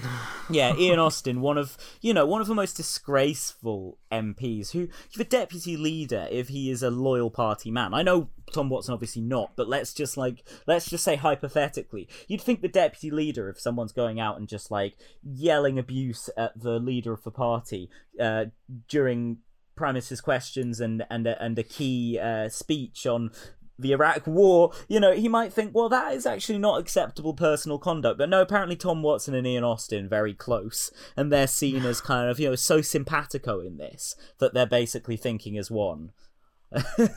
yeah, 0.50 0.74
Ian 0.76 0.98
Austin, 0.98 1.40
one 1.40 1.58
of 1.58 1.76
you 2.00 2.14
know 2.14 2.26
one 2.26 2.40
of 2.40 2.46
the 2.46 2.54
most 2.54 2.76
disgraceful 2.76 3.98
MPs. 4.10 4.72
Who 4.72 4.88
the 5.16 5.24
deputy 5.24 5.76
leader, 5.76 6.28
if 6.30 6.48
he 6.48 6.70
is 6.70 6.82
a 6.82 6.90
loyal 6.90 7.30
party 7.30 7.70
man. 7.70 7.94
I 7.94 8.02
know 8.02 8.28
Tom 8.52 8.68
Watson 8.68 8.94
obviously 8.94 9.22
not, 9.22 9.52
but 9.56 9.68
let's 9.68 9.92
just 9.94 10.16
like 10.16 10.44
let's 10.66 10.88
just 10.88 11.04
say 11.04 11.16
hypothetically, 11.16 12.08
you'd 12.28 12.40
think 12.40 12.60
the 12.60 12.68
deputy 12.68 13.10
leader, 13.10 13.48
if 13.48 13.60
someone's 13.60 13.92
going 13.92 14.20
out 14.20 14.38
and 14.38 14.48
just 14.48 14.70
like 14.70 14.96
yelling 15.22 15.78
abuse 15.78 16.28
at 16.36 16.60
the 16.60 16.78
leader 16.78 17.12
of 17.12 17.22
the 17.24 17.30
party 17.30 17.90
uh, 18.20 18.46
during 18.88 19.38
Prime 19.74 19.94
Minister's 19.94 20.20
questions 20.20 20.80
and 20.80 21.04
and 21.10 21.26
and 21.26 21.58
a 21.58 21.62
key 21.62 22.18
uh, 22.18 22.48
speech 22.48 23.06
on 23.06 23.30
the 23.78 23.92
Iraq 23.92 24.26
War, 24.26 24.72
you 24.88 25.00
know, 25.00 25.12
he 25.12 25.28
might 25.28 25.52
think, 25.52 25.74
well, 25.74 25.88
that 25.88 26.14
is 26.14 26.26
actually 26.26 26.58
not 26.58 26.80
acceptable 26.80 27.34
personal 27.34 27.78
conduct. 27.78 28.18
But 28.18 28.28
no, 28.28 28.40
apparently 28.40 28.76
Tom 28.76 29.02
Watson 29.02 29.34
and 29.34 29.46
Ian 29.46 29.64
Austin 29.64 30.08
very 30.08 30.34
close, 30.34 30.90
and 31.16 31.32
they're 31.32 31.46
seen 31.46 31.84
as 31.84 32.00
kind 32.00 32.30
of, 32.30 32.38
you 32.38 32.48
know, 32.48 32.54
so 32.54 32.80
simpatico 32.80 33.60
in 33.60 33.76
this 33.76 34.14
that 34.38 34.54
they're 34.54 34.66
basically 34.66 35.16
thinking 35.16 35.58
as 35.58 35.70
one. 35.70 36.12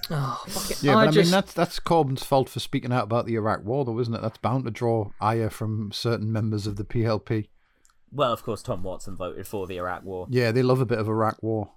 Oh, 0.10 0.46
yeah, 0.82 0.98
I 0.98 1.06
but 1.06 1.18
I 1.18 1.22
mean 1.22 1.32
that's 1.32 1.54
that's 1.54 1.80
Corbyn's 1.80 2.24
fault 2.24 2.50
for 2.50 2.60
speaking 2.60 2.92
out 2.92 3.04
about 3.04 3.26
the 3.26 3.36
Iraq 3.36 3.64
War, 3.64 3.86
though, 3.86 4.00
isn't 4.00 4.14
it? 4.14 4.22
That's 4.22 4.38
bound 4.38 4.66
to 4.66 4.72
draw 4.72 5.12
ire 5.20 5.50
from 5.50 5.92
certain 5.92 6.32
members 6.32 6.68
of 6.68 6.76
the 6.76 6.84
PLP. 6.84 7.48
Well, 8.12 8.32
of 8.32 8.44
course, 8.44 8.62
Tom 8.62 8.84
Watson 8.84 9.16
voted 9.16 9.48
for 9.48 9.68
the 9.68 9.78
Iraq 9.78 10.04
War. 10.04 10.28
Yeah, 10.30 10.52
they 10.52 10.64
love 10.64 10.82
a 10.82 10.86
bit 10.86 11.00
of 11.00 11.08
Iraq 11.08 11.42
War. 11.44 11.72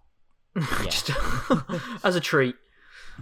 Yeah. 0.57 1.63
As 2.05 2.17
a 2.17 2.21
treat. 2.21 2.57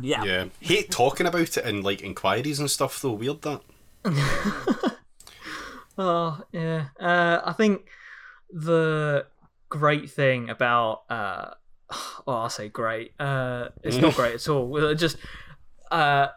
Yeah. 0.00 0.24
Yeah. 0.24 0.44
Hate 0.61 0.90
talking 0.90 1.26
about 1.26 1.57
it 1.57 1.64
in 1.64 1.82
like 1.82 2.02
inquiries 2.02 2.61
and 2.61 2.70
stuff 2.70 3.00
though. 3.00 3.12
Weird 3.12 3.42
that. 3.42 3.62
Oh 5.98 6.42
yeah. 6.52 6.88
Uh, 7.00 7.40
I 7.44 7.52
think 7.52 7.88
the 8.50 9.26
great 9.68 10.11
thing 10.11 10.50
about 10.50 11.04
uh, 11.09 11.50
well, 12.26 12.37
I'll 12.39 12.49
say 12.51 12.68
great. 12.68 13.12
Uh, 13.18 13.68
it's 13.82 13.97
not 13.97 14.14
great 14.14 14.34
at 14.34 14.49
all. 14.49 14.66
Well, 14.68 14.89
it 14.89 14.97
Just 14.97 15.16
uh, 15.91 16.28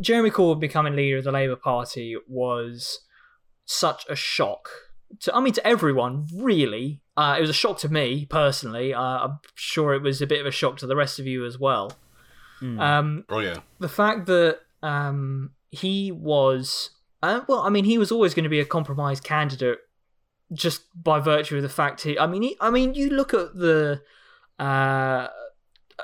Jeremy 0.00 0.30
Corbyn 0.30 0.60
becoming 0.60 0.96
leader 0.96 1.18
of 1.18 1.24
the 1.24 1.32
Labour 1.32 1.56
Party 1.56 2.16
was 2.28 3.00
such 3.64 4.04
a 4.08 4.16
shock. 4.16 4.68
To, 5.20 5.34
I 5.34 5.40
mean, 5.40 5.52
to 5.54 5.66
everyone, 5.66 6.26
really. 6.34 7.00
Uh, 7.16 7.36
it 7.36 7.40
was 7.40 7.50
a 7.50 7.54
shock 7.54 7.78
to 7.78 7.88
me 7.88 8.24
personally. 8.26 8.94
Uh, 8.94 9.00
I'm 9.00 9.38
sure 9.54 9.92
it 9.92 10.02
was 10.02 10.22
a 10.22 10.26
bit 10.26 10.40
of 10.40 10.46
a 10.46 10.50
shock 10.50 10.78
to 10.78 10.86
the 10.86 10.96
rest 10.96 11.18
of 11.18 11.26
you 11.26 11.44
as 11.44 11.58
well. 11.58 11.92
Um, 12.62 13.24
Oh 13.28 13.40
yeah. 13.40 13.56
the 13.80 13.88
fact 13.88 14.26
that 14.26 14.60
um, 14.84 15.50
he 15.72 16.12
was 16.12 16.90
uh, 17.22 17.40
well, 17.48 17.60
I 17.60 17.70
mean, 17.70 17.84
he 17.84 17.98
was 17.98 18.10
always 18.12 18.34
going 18.34 18.44
to 18.44 18.48
be 18.50 18.60
a 18.60 18.64
compromise 18.64 19.20
candidate 19.20 19.78
just 20.52 20.82
by 20.94 21.18
virtue 21.18 21.56
of 21.56 21.62
the 21.62 21.68
fact 21.68 22.02
he. 22.02 22.18
I 22.18 22.26
mean, 22.26 22.42
he, 22.42 22.56
I 22.60 22.70
mean, 22.70 22.94
you 22.94 23.10
look 23.10 23.32
at 23.34 23.54
the 23.54 24.02
uh, 24.62 25.28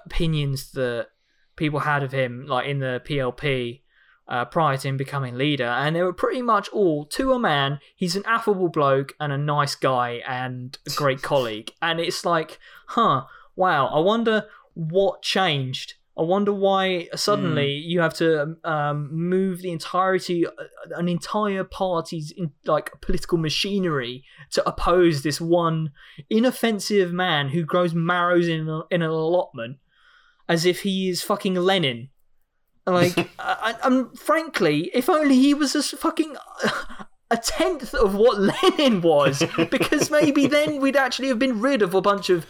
opinions 0.04 0.72
that 0.72 1.08
people 1.56 1.80
had 1.80 2.02
of 2.02 2.12
him, 2.12 2.46
like 2.46 2.66
in 2.66 2.80
the 2.80 3.00
PLP. 3.04 3.82
Uh, 4.26 4.44
prior 4.44 4.76
to 4.76 4.86
him 4.86 4.98
becoming 4.98 5.38
leader, 5.38 5.64
and 5.64 5.96
they 5.96 6.02
were 6.02 6.12
pretty 6.12 6.42
much 6.42 6.68
all 6.68 7.06
to 7.06 7.32
a 7.32 7.38
man. 7.38 7.80
He's 7.96 8.14
an 8.14 8.24
affable 8.26 8.68
bloke 8.68 9.14
and 9.18 9.32
a 9.32 9.38
nice 9.38 9.74
guy 9.74 10.22
and 10.28 10.76
a 10.86 10.90
great 10.90 11.22
colleague. 11.32 11.72
And 11.80 11.98
it's 11.98 12.26
like, 12.26 12.58
huh, 12.88 13.24
wow. 13.56 13.86
I 13.86 14.00
wonder 14.00 14.44
what 14.74 15.22
changed. 15.22 15.94
I 16.18 16.22
wonder 16.22 16.52
why 16.52 17.08
suddenly 17.14 17.74
you 17.74 18.00
have 18.00 18.14
to 18.14 18.56
um, 18.64 19.08
move 19.12 19.62
the 19.62 19.70
entirety, 19.70 20.46
uh, 20.46 20.50
an 20.96 21.08
entire 21.08 21.62
party's 21.62 22.32
in, 22.36 22.50
like 22.66 22.90
political 23.00 23.38
machinery 23.38 24.24
to 24.50 24.68
oppose 24.68 25.22
this 25.22 25.40
one 25.40 25.92
inoffensive 26.28 27.12
man 27.12 27.50
who 27.50 27.62
grows 27.62 27.94
marrows 27.94 28.48
in 28.48 28.68
a, 28.68 28.80
in 28.90 29.02
an 29.02 29.10
allotment, 29.10 29.76
as 30.48 30.66
if 30.66 30.80
he 30.80 31.08
is 31.08 31.22
fucking 31.22 31.54
Lenin. 31.54 32.08
Like, 32.84 33.30
I, 33.38 33.76
I'm 33.84 34.10
frankly, 34.16 34.90
if 34.92 35.08
only 35.08 35.36
he 35.36 35.54
was 35.54 35.76
a 35.76 35.82
fucking 35.84 36.36
a 37.30 37.36
tenth 37.36 37.94
of 37.94 38.16
what 38.16 38.40
Lenin 38.78 39.02
was, 39.02 39.44
because 39.70 40.10
maybe 40.10 40.48
then 40.48 40.80
we'd 40.80 40.96
actually 40.96 41.28
have 41.28 41.38
been 41.38 41.60
rid 41.60 41.80
of 41.80 41.94
a 41.94 42.00
bunch 42.00 42.28
of 42.28 42.44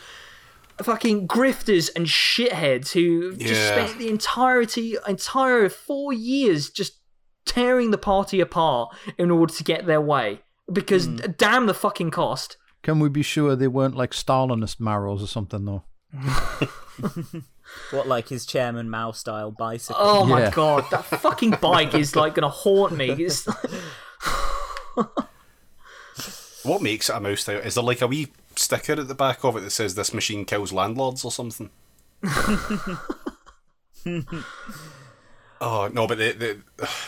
fucking 0.82 1.28
grifters 1.28 1.90
and 1.94 2.06
shitheads 2.06 2.92
who 2.92 3.36
just 3.36 3.68
spent 3.68 3.98
the 3.98 4.08
entirety, 4.08 4.96
entire 5.06 5.68
four 5.68 6.12
years 6.12 6.70
just 6.70 7.00
tearing 7.44 7.90
the 7.90 7.98
party 7.98 8.40
apart 8.40 8.94
in 9.16 9.30
order 9.30 9.52
to 9.54 9.64
get 9.64 9.86
their 9.86 10.00
way. 10.00 10.40
Because 10.70 11.06
hmm. 11.06 11.16
d- 11.16 11.28
damn 11.36 11.66
the 11.66 11.74
fucking 11.74 12.10
cost. 12.10 12.56
Can 12.82 13.00
we 13.00 13.08
be 13.08 13.22
sure 13.22 13.56
they 13.56 13.68
weren't 13.68 13.96
like 13.96 14.10
Stalinist 14.12 14.80
marrows 14.80 15.22
or 15.22 15.26
something 15.26 15.64
though? 15.64 15.84
What, 17.90 18.08
like 18.08 18.28
his 18.28 18.46
Chairman 18.46 18.88
Mao 18.88 19.12
style 19.12 19.50
bicycle? 19.50 19.96
Oh 19.98 20.24
my 20.24 20.48
god, 20.50 20.84
that 20.90 21.04
fucking 21.20 21.56
bike 21.60 21.94
is 21.94 22.16
like 22.16 22.34
gonna 22.34 22.48
haunt 22.48 22.96
me. 22.96 23.10
It's, 23.10 23.46
What 26.64 26.82
makes 26.82 27.08
it 27.08 27.16
a 27.16 27.20
mouse 27.20 27.42
style? 27.42 27.58
Is 27.58 27.74
there 27.74 27.84
like 27.84 28.02
a 28.02 28.06
wee 28.06 28.28
sticker 28.58 28.92
at 28.92 29.08
the 29.08 29.14
back 29.14 29.44
of 29.44 29.56
it 29.56 29.60
that 29.60 29.70
says 29.70 29.94
this 29.94 30.12
machine 30.12 30.44
kills 30.44 30.72
landlords 30.72 31.24
or 31.24 31.30
something? 31.30 31.70
oh 35.60 35.88
no, 35.92 36.06
but 36.06 36.18
the, 36.18 36.32
the 36.32 36.58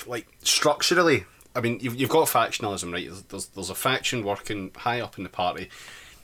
like 0.07 0.27
structurally, 0.43 1.25
I 1.55 1.61
mean, 1.61 1.81
you've, 1.81 1.97
you've 1.97 2.11
got 2.11 2.29
factionalism, 2.29 2.93
right? 2.93 3.07
There's, 3.07 3.23
there's 3.23 3.47
there's 3.47 3.71
a 3.71 3.75
faction 3.75 4.25
working 4.25 4.71
high 4.77 5.01
up 5.01 5.19
in 5.19 5.25
the 5.25 5.31
party 5.31 5.69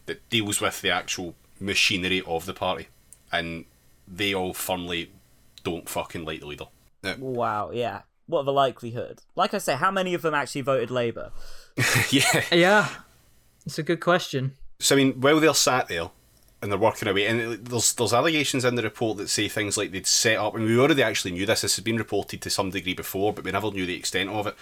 that 0.07 0.29
deals 0.31 0.61
with 0.61 0.81
the 0.83 0.91
actual 0.91 1.35
machinery 1.59 2.22
of 2.27 2.47
the 2.47 2.55
party, 2.55 2.89
and 3.33 3.64
they 4.07 4.35
all 4.35 4.55
firmly 4.55 5.11
don't 5.64 5.89
fucking 5.89 6.24
like 6.24 6.41
the 6.41 6.47
leader. 6.47 6.66
Yeah. 7.03 7.16
Wow, 7.18 7.70
yeah. 7.72 8.03
What 8.27 8.45
the 8.45 8.53
likelihood? 8.53 9.22
Like 9.37 9.55
I 9.55 9.59
say, 9.59 9.77
how 9.77 9.91
many 9.91 10.14
of 10.14 10.22
them 10.22 10.35
actually 10.35 10.62
voted 10.62 10.91
Labour? 10.91 11.33
yeah. 12.11 12.43
yeah, 12.51 12.89
it's 13.64 13.79
a 13.79 13.83
good 13.83 14.01
question. 14.01 14.53
So 14.79 14.95
I 14.95 14.99
mean, 14.99 15.12
while 15.20 15.41
they're 15.41 15.55
sat 15.55 15.89
there 15.89 16.11
and 16.62 16.70
they're 16.70 16.79
working 16.79 17.09
away, 17.09 17.27
and 17.27 17.41
it- 17.41 17.64
there's 17.66 17.93
there's 17.95 18.12
allegations 18.12 18.64
in 18.64 18.74
the 18.74 18.83
report 18.83 19.18
that 19.18 19.29
say 19.31 19.49
things 19.49 19.77
like 19.77 19.93
they'd 19.93 20.07
set 20.07 20.39
up, 20.39 20.55
and 20.55 20.64
we 20.64 20.79
already 20.79 21.03
actually 21.03 21.33
knew 21.33 21.47
this. 21.47 21.62
This 21.62 21.77
has 21.77 21.85
been 21.85 21.97
reported 21.97 22.41
to 22.43 22.51
some 22.51 22.70
degree 22.70 22.95
before, 22.95 23.33
but 23.33 23.45
we 23.45 23.53
never 23.53 23.70
knew 23.70 23.87
the 23.87 23.97
extent 23.97 24.31
of 24.31 24.47
it. 24.47 24.55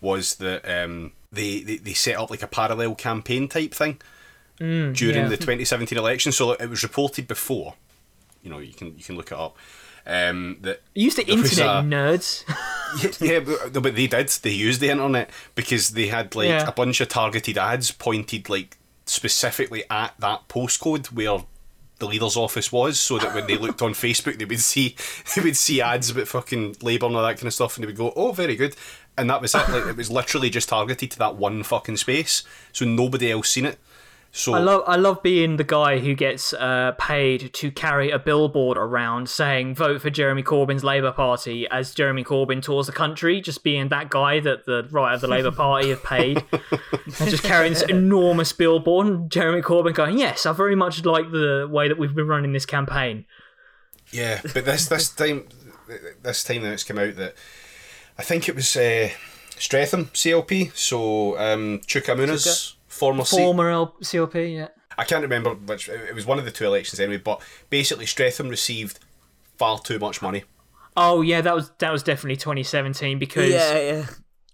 Was 0.00 0.36
that 0.36 0.64
um, 0.66 1.12
they, 1.30 1.60
they 1.60 1.76
they 1.76 1.92
set 1.92 2.16
up 2.16 2.30
like 2.30 2.42
a 2.42 2.46
parallel 2.46 2.94
campaign 2.94 3.48
type 3.48 3.74
thing 3.74 3.98
during 4.58 4.94
yeah. 4.98 5.28
the 5.28 5.36
2017 5.36 5.98
election? 5.98 6.32
So 6.32 6.52
it 6.52 6.68
was 6.70 6.82
reported 6.82 7.28
before. 7.28 7.74
You 8.42 8.50
know, 8.50 8.58
you 8.58 8.72
can 8.72 8.96
you 8.96 9.04
can 9.04 9.16
look 9.16 9.30
it 9.32 9.38
up. 9.38 9.56
Um, 10.06 10.56
that 10.62 10.80
Use 10.94 11.16
the 11.16 11.26
internet, 11.26 11.58
a- 11.58 11.82
nerds. 11.86 12.44
yeah, 13.20 13.32
yeah, 13.34 13.40
but, 13.40 13.82
but 13.82 13.94
they 13.94 14.06
did. 14.06 14.28
They 14.28 14.50
used 14.50 14.80
the 14.80 14.88
internet 14.88 15.28
because 15.54 15.90
they 15.90 16.06
had 16.08 16.34
like 16.34 16.48
Yeah. 16.48 16.66
a 16.66 16.72
bunch 16.72 17.00
of 17.02 17.08
targeted 17.08 17.58
ads 17.58 17.90
pointed 17.92 18.48
like 18.48 18.78
specifically 19.10 19.84
at 19.90 20.14
that 20.20 20.48
postcode 20.48 21.06
where 21.12 21.44
the 21.98 22.06
leader's 22.06 22.36
office 22.36 22.72
was, 22.72 22.98
so 22.98 23.18
that 23.18 23.34
when 23.34 23.46
they 23.46 23.58
looked 23.58 23.82
on 23.82 23.92
Facebook, 23.92 24.38
they 24.38 24.44
would 24.44 24.60
see 24.60 24.96
they 25.34 25.42
would 25.42 25.56
see 25.56 25.80
ads 25.80 26.10
about 26.10 26.28
fucking 26.28 26.76
Labour 26.82 27.06
and 27.06 27.16
all 27.16 27.22
that 27.22 27.36
kind 27.36 27.46
of 27.46 27.54
stuff, 27.54 27.76
and 27.76 27.84
they 27.84 27.86
would 27.86 27.96
go, 27.96 28.12
"Oh, 28.16 28.32
very 28.32 28.56
good." 28.56 28.74
And 29.18 29.28
that 29.28 29.42
was 29.42 29.54
it. 29.54 29.68
Like 29.68 29.86
it 29.86 29.96
was 29.96 30.10
literally 30.10 30.48
just 30.50 30.68
targeted 30.68 31.10
to 31.10 31.18
that 31.18 31.36
one 31.36 31.62
fucking 31.62 31.98
space, 31.98 32.42
so 32.72 32.84
nobody 32.84 33.30
else 33.30 33.50
seen 33.50 33.66
it. 33.66 33.78
So 34.32 34.54
I 34.54 34.58
love 34.58 34.84
I 34.86 34.94
love 34.94 35.24
being 35.24 35.56
the 35.56 35.64
guy 35.64 35.98
who 35.98 36.14
gets 36.14 36.52
uh, 36.52 36.92
paid 36.98 37.52
to 37.52 37.70
carry 37.72 38.12
a 38.12 38.18
billboard 38.18 38.78
around 38.78 39.28
saying 39.28 39.74
vote 39.74 40.00
for 40.00 40.08
Jeremy 40.08 40.44
Corbyn's 40.44 40.84
Labour 40.84 41.10
Party 41.10 41.66
as 41.68 41.94
Jeremy 41.94 42.22
Corbyn 42.22 42.62
tours 42.62 42.86
the 42.86 42.92
country, 42.92 43.40
just 43.40 43.64
being 43.64 43.88
that 43.88 44.08
guy 44.08 44.38
that 44.38 44.66
the 44.66 44.86
right 44.92 45.14
of 45.14 45.20
the 45.20 45.26
Labour 45.26 45.50
Party 45.50 45.88
have 45.88 46.04
paid, 46.04 46.44
and 46.70 47.28
just 47.28 47.42
carrying 47.42 47.72
this 47.72 47.82
enormous 47.82 48.52
billboard. 48.52 49.08
And 49.08 49.30
Jeremy 49.30 49.62
Corbyn 49.62 49.94
going, 49.94 50.16
"Yes, 50.16 50.46
I 50.46 50.52
very 50.52 50.76
much 50.76 51.04
like 51.04 51.32
the 51.32 51.66
way 51.68 51.88
that 51.88 51.98
we've 51.98 52.14
been 52.14 52.28
running 52.28 52.52
this 52.52 52.66
campaign." 52.66 53.24
Yeah, 54.12 54.40
but 54.54 54.64
this 54.64 54.86
this 54.86 55.08
time, 55.08 55.48
this 56.22 56.44
time 56.44 56.62
that 56.62 56.72
it's 56.72 56.84
come 56.84 57.00
out 57.00 57.16
that 57.16 57.34
I 58.16 58.22
think 58.22 58.48
it 58.48 58.54
was 58.54 58.76
uh, 58.76 59.08
Streatham 59.58 60.06
CLP. 60.06 60.76
So 60.76 61.36
um, 61.36 61.80
Chuka 61.80 62.14
Umunna's 62.14 62.76
former 63.00 63.24
seat. 63.24 63.38
Former 63.38 63.70
LCLP, 63.70 64.54
yeah. 64.54 64.68
I 64.98 65.04
can't 65.04 65.22
remember 65.22 65.54
which. 65.54 65.88
It 65.88 66.14
was 66.14 66.26
one 66.26 66.38
of 66.38 66.44
the 66.44 66.50
two 66.50 66.66
elections 66.66 67.00
anyway. 67.00 67.16
But 67.18 67.40
basically, 67.70 68.06
Streatham 68.06 68.48
received 68.48 68.98
far 69.58 69.78
too 69.80 69.98
much 69.98 70.20
money. 70.22 70.44
Oh 70.96 71.22
yeah, 71.22 71.40
that 71.40 71.54
was 71.54 71.70
that 71.78 71.90
was 71.92 72.02
definitely 72.02 72.36
2017 72.36 73.18
because 73.18 73.50
Yeah, 73.50 73.78
yeah. 73.78 74.06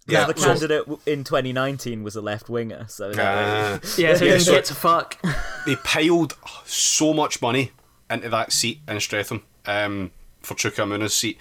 Yeah, 0.08 0.18
the 0.26 0.30
other 0.30 0.40
so- 0.40 0.46
candidate 0.46 0.84
in 1.06 1.24
2019 1.24 2.04
was 2.04 2.14
a 2.14 2.20
left 2.20 2.48
winger, 2.48 2.86
so 2.88 3.10
Uh, 3.10 3.12
yeah, 3.16 3.78
so 3.82 3.96
he 3.96 4.02
Yeah, 4.04 4.12
didn't 4.18 4.40
so- 4.42 4.52
get 4.52 4.64
to 4.66 4.74
fuck. 4.74 5.20
they 5.66 5.74
piled 5.76 6.36
so 6.64 7.12
much 7.12 7.42
money 7.42 7.72
into 8.08 8.28
that 8.28 8.52
seat 8.52 8.80
in 8.86 9.00
Streatham 9.00 9.42
um, 9.66 10.12
for 10.42 10.54
Chuka 10.54 10.82
Umunna's 10.84 11.12
seat, 11.14 11.38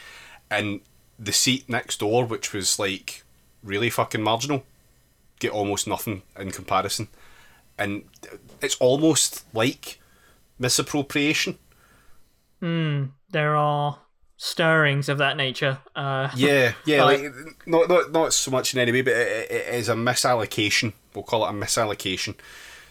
and 0.49 0.79
the 1.19 1.31
seat 1.31 1.69
next 1.69 1.99
door, 1.99 2.25
which 2.25 2.53
was 2.53 2.79
like 2.79 3.23
really 3.61 3.91
fucking 3.91 4.23
marginal, 4.23 4.63
get 5.39 5.51
almost 5.51 5.87
nothing 5.87 6.23
in 6.39 6.51
comparison, 6.51 7.07
and 7.77 8.03
it's 8.61 8.75
almost 8.75 9.43
like 9.53 9.99
misappropriation. 10.59 11.57
there 12.61 13.55
are 13.55 13.99
stirrings 14.37 15.09
of 15.09 15.17
that 15.17 15.37
nature. 15.37 15.79
Uh, 15.95 16.29
Yeah, 16.35 16.73
yeah, 16.85 17.03
Uh, 17.03 17.05
like 17.05 17.21
not 17.65 17.89
not 17.89 18.11
not 18.11 18.33
so 18.33 18.51
much 18.51 18.73
in 18.73 18.79
any 18.79 18.91
way, 18.91 19.01
but 19.01 19.13
it, 19.13 19.51
it 19.51 19.73
is 19.75 19.89
a 19.89 19.95
misallocation. 19.95 20.93
We'll 21.13 21.23
call 21.23 21.45
it 21.45 21.49
a 21.49 21.53
misallocation. 21.53 22.35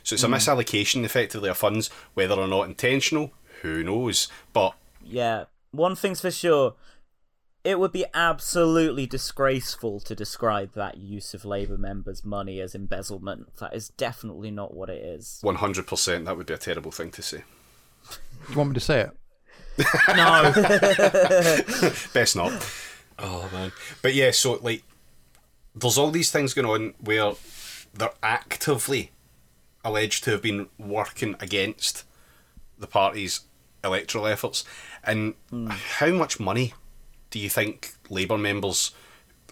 So 0.02 0.14
it's 0.14 0.22
a 0.22 0.28
misallocation, 0.28 1.02
effectively, 1.04 1.48
of 1.48 1.56
funds, 1.56 1.88
whether 2.12 2.34
or 2.34 2.46
not 2.46 2.68
intentional, 2.68 3.32
who 3.62 3.82
knows? 3.82 4.28
But 4.52 4.74
Yeah, 5.02 5.44
one 5.70 5.96
thing's 5.96 6.20
for 6.20 6.30
sure. 6.30 6.74
It 7.64 7.78
would 7.78 7.92
be 7.92 8.04
absolutely 8.12 9.06
disgraceful 9.06 9.98
to 10.00 10.14
describe 10.14 10.74
that 10.74 10.98
use 10.98 11.32
of 11.32 11.46
Labour 11.46 11.78
members' 11.78 12.22
money 12.22 12.60
as 12.60 12.74
embezzlement. 12.74 13.56
That 13.56 13.74
is 13.74 13.88
definitely 13.88 14.50
not 14.50 14.74
what 14.74 14.90
it 14.90 15.02
is. 15.02 15.38
One 15.40 15.54
hundred 15.56 15.86
percent, 15.86 16.26
that 16.26 16.36
would 16.36 16.46
be 16.46 16.52
a 16.52 16.58
terrible 16.58 16.90
thing 16.90 17.10
to 17.12 17.22
say. 17.22 17.42
Do 18.08 18.52
you 18.52 18.58
want 18.58 18.70
me 18.70 18.74
to 18.74 18.80
say 18.80 19.00
it? 19.00 19.10
no, 20.08 20.52
Best 22.12 22.36
not. 22.36 22.52
Oh 23.18 23.48
man, 23.50 23.72
but 24.02 24.12
yeah. 24.12 24.30
So 24.30 24.58
like, 24.60 24.82
there's 25.74 25.96
all 25.96 26.10
these 26.10 26.30
things 26.30 26.52
going 26.52 26.68
on 26.68 26.94
where 27.00 27.32
they're 27.94 28.12
actively 28.22 29.10
alleged 29.84 30.24
to 30.24 30.32
have 30.32 30.42
been 30.42 30.68
working 30.78 31.34
against 31.40 32.04
the 32.78 32.86
party's 32.86 33.40
electoral 33.82 34.26
efforts. 34.26 34.64
And 35.02 35.34
hmm. 35.50 35.68
how 35.68 36.08
much 36.08 36.40
money 36.40 36.74
do 37.34 37.40
you 37.40 37.50
think 37.50 37.94
Labour 38.08 38.38
members 38.38 38.92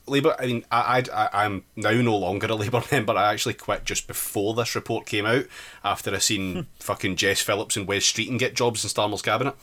Labour. 0.07 0.35
I 0.39 0.47
mean, 0.47 0.65
I, 0.71 1.05
I, 1.13 1.29
I 1.33 1.45
am 1.45 1.65
now 1.77 1.93
no 1.93 2.17
longer 2.17 2.47
a 2.47 2.55
Labour 2.55 2.83
member. 2.93 3.13
I 3.13 3.33
actually 3.33 3.55
quit 3.55 3.85
just 3.85 4.07
before 4.07 4.55
this 4.55 4.75
report 4.75 5.07
came 5.07 5.27
out, 5.27 5.47
after 5.85 6.15
I 6.15 6.19
seen 6.19 6.55
hmm. 6.55 6.61
fucking 6.81 7.17
Jess 7.17 7.41
Phillips 7.41 7.77
and 7.77 7.87
Wes 7.87 8.05
Streeting 8.05 8.39
get 8.39 8.55
jobs 8.55 8.85
in 8.85 8.91
Starmer's 8.91 9.23
cabinet. 9.23 9.55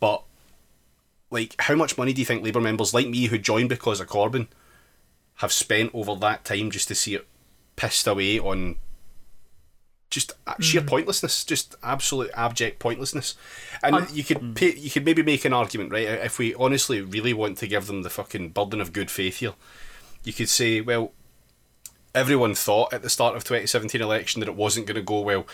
But 0.00 0.22
like, 1.30 1.54
how 1.60 1.74
much 1.74 1.98
money 1.98 2.12
do 2.12 2.20
you 2.20 2.26
think 2.26 2.42
Labour 2.42 2.60
members 2.60 2.94
like 2.94 3.08
me 3.08 3.26
who 3.26 3.38
joined 3.38 3.68
because 3.68 4.00
of 4.00 4.08
Corbyn 4.08 4.48
have 5.36 5.52
spent 5.52 5.90
over 5.94 6.14
that 6.16 6.44
time 6.44 6.70
just 6.70 6.88
to 6.88 6.94
see 6.94 7.14
it 7.14 7.26
pissed 7.76 8.06
away 8.06 8.38
on 8.38 8.76
just 10.12 10.34
sheer 10.60 10.82
pointlessness, 10.82 11.42
just 11.42 11.74
absolute 11.82 12.30
abject 12.34 12.78
pointlessness. 12.78 13.34
And 13.82 14.08
you 14.10 14.22
could 14.22 14.54
pay, 14.54 14.74
you 14.74 14.90
could 14.90 15.04
maybe 15.04 15.22
make 15.22 15.44
an 15.44 15.54
argument, 15.54 15.90
right? 15.90 16.06
If 16.06 16.38
we 16.38 16.54
honestly 16.54 17.00
really 17.00 17.32
want 17.32 17.58
to 17.58 17.66
give 17.66 17.86
them 17.86 18.02
the 18.02 18.10
fucking 18.10 18.50
burden 18.50 18.80
of 18.80 18.92
good 18.92 19.10
faith 19.10 19.38
here, 19.38 19.54
you 20.22 20.32
could 20.32 20.50
say, 20.50 20.82
well, 20.82 21.12
everyone 22.14 22.54
thought 22.54 22.92
at 22.92 23.02
the 23.02 23.08
start 23.08 23.34
of 23.34 23.42
2017 23.42 24.00
election 24.00 24.40
that 24.40 24.48
it 24.48 24.54
wasn't 24.54 24.86
going 24.86 24.96
to 24.96 25.02
go 25.02 25.20
well. 25.20 25.46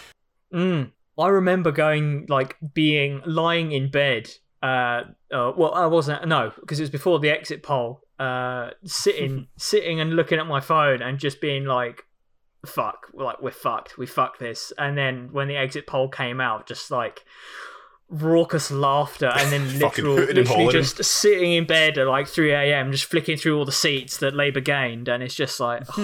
Mm. 0.52 0.90
I 1.16 1.28
remember 1.28 1.70
going 1.72 2.26
like 2.28 2.56
being 2.74 3.22
lying 3.24 3.72
in 3.72 3.90
bed. 3.90 4.28
Uh, 4.60 5.02
uh 5.32 5.52
well, 5.56 5.72
I 5.72 5.86
wasn't. 5.86 6.26
No, 6.26 6.52
because 6.60 6.80
it 6.80 6.82
was 6.82 6.90
before 6.90 7.20
the 7.20 7.30
exit 7.30 7.62
poll. 7.62 8.00
Uh, 8.18 8.70
sitting, 8.84 9.46
sitting 9.56 10.00
and 10.00 10.16
looking 10.16 10.40
at 10.40 10.46
my 10.46 10.60
phone 10.60 11.00
and 11.00 11.18
just 11.18 11.40
being 11.40 11.64
like, 11.64 12.04
"Fuck!" 12.66 13.08
Like 13.12 13.40
we're 13.42 13.50
fucked. 13.50 13.98
We 13.98 14.06
fucked 14.06 14.40
this. 14.40 14.72
And 14.78 14.96
then 14.96 15.30
when 15.32 15.48
the 15.48 15.56
exit 15.56 15.86
poll 15.86 16.08
came 16.08 16.40
out, 16.40 16.66
just 16.66 16.90
like 16.90 17.24
raucous 18.08 18.70
laughter, 18.70 19.32
and 19.34 19.52
then 19.52 19.78
literal, 19.78 20.14
literally 20.14 20.72
just 20.72 21.02
sitting 21.04 21.52
in 21.52 21.66
bed 21.66 21.98
at 21.98 22.06
like 22.06 22.26
3 22.26 22.52
a.m. 22.52 22.92
just 22.92 23.04
flicking 23.04 23.36
through 23.36 23.58
all 23.58 23.64
the 23.64 23.72
seats 23.72 24.16
that 24.18 24.34
Labour 24.34 24.60
gained, 24.60 25.08
and 25.08 25.22
it's 25.22 25.34
just 25.34 25.60
like, 25.60 25.84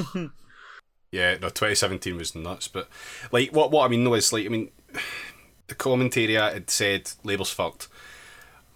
Yeah, 1.15 1.35
no, 1.35 1.49
2017 1.49 2.17
was 2.17 2.35
nuts. 2.35 2.67
But 2.67 2.89
like, 3.31 3.53
what 3.53 3.71
what 3.71 3.85
I 3.85 3.89
mean 3.89 4.03
though 4.03 4.15
is 4.15 4.33
like, 4.33 4.47
I 4.47 4.49
mean, 4.49 4.71
the 5.69 5.77
commentariat 5.77 6.53
had 6.53 6.71
said 6.71 7.13
Labour's 7.23 7.51
fucked. 7.51 7.87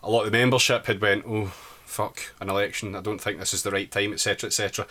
A 0.05 0.11
lot 0.11 0.24
of 0.24 0.31
the 0.31 0.39
membership 0.39 0.87
had 0.87 1.01
went, 1.01 1.24
oh 1.26 1.47
fuck, 1.85 2.33
an 2.41 2.49
election. 2.49 2.95
I 2.95 3.01
don't 3.01 3.20
think 3.20 3.41
this 3.41 3.53
is 3.53 3.64
the 3.64 3.72
right 3.72 3.91
time, 3.91 4.12
etc., 4.12 4.47
etc. 4.47 4.87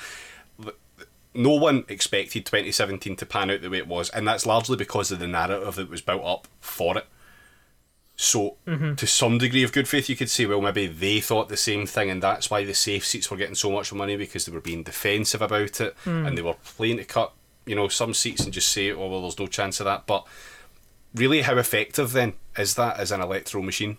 No 1.38 1.51
one 1.51 1.85
expected 1.88 2.45
2017 2.45 3.15
to 3.17 3.25
pan 3.25 3.51
out 3.51 3.61
the 3.61 3.69
way 3.69 3.77
it 3.77 3.88
was, 3.88 4.09
and 4.09 4.27
that's 4.27 4.45
largely 4.45 4.75
because 4.75 5.11
of 5.11 5.19
the 5.19 5.27
narrative 5.27 5.75
that 5.75 5.89
was 5.89 6.01
built 6.01 6.23
up 6.23 6.47
for 6.59 6.97
it. 6.97 7.05
So, 8.19 8.57
mm-hmm. 8.65 8.95
to 8.95 9.05
some 9.05 9.38
degree 9.38 9.61
of 9.61 9.71
good 9.71 9.88
faith, 9.88 10.09
you 10.09 10.15
could 10.15 10.31
say, 10.31 10.47
well, 10.47 10.59
maybe 10.59 10.88
they 10.88 11.19
thought 11.19 11.49
the 11.49 11.57
same 11.57 11.85
thing, 11.85 12.09
and 12.09 12.21
that's 12.21 12.49
why 12.49 12.65
the 12.65 12.73
safe 12.73 13.05
seats 13.05 13.29
were 13.29 13.38
getting 13.38 13.53
so 13.53 13.71
much 13.71 13.93
money 13.93 14.17
because 14.17 14.45
they 14.45 14.51
were 14.51 14.59
being 14.59 14.81
defensive 14.81 15.41
about 15.41 15.79
it, 15.79 15.95
mm. 16.03 16.27
and 16.27 16.35
they 16.35 16.41
were 16.41 16.55
playing 16.55 16.97
to 16.97 17.05
cut, 17.05 17.33
you 17.67 17.75
know, 17.75 17.88
some 17.88 18.15
seats 18.15 18.43
and 18.43 18.51
just 18.51 18.69
say, 18.69 18.91
oh 18.91 19.07
well, 19.07 19.21
there's 19.21 19.38
no 19.38 19.45
chance 19.45 19.79
of 19.79 19.85
that. 19.85 20.07
But 20.07 20.25
really, 21.13 21.43
how 21.43 21.57
effective 21.57 22.11
then 22.11 22.33
is 22.57 22.73
that 22.73 22.99
as 22.99 23.11
an 23.11 23.21
electoral 23.21 23.63
machine? 23.63 23.97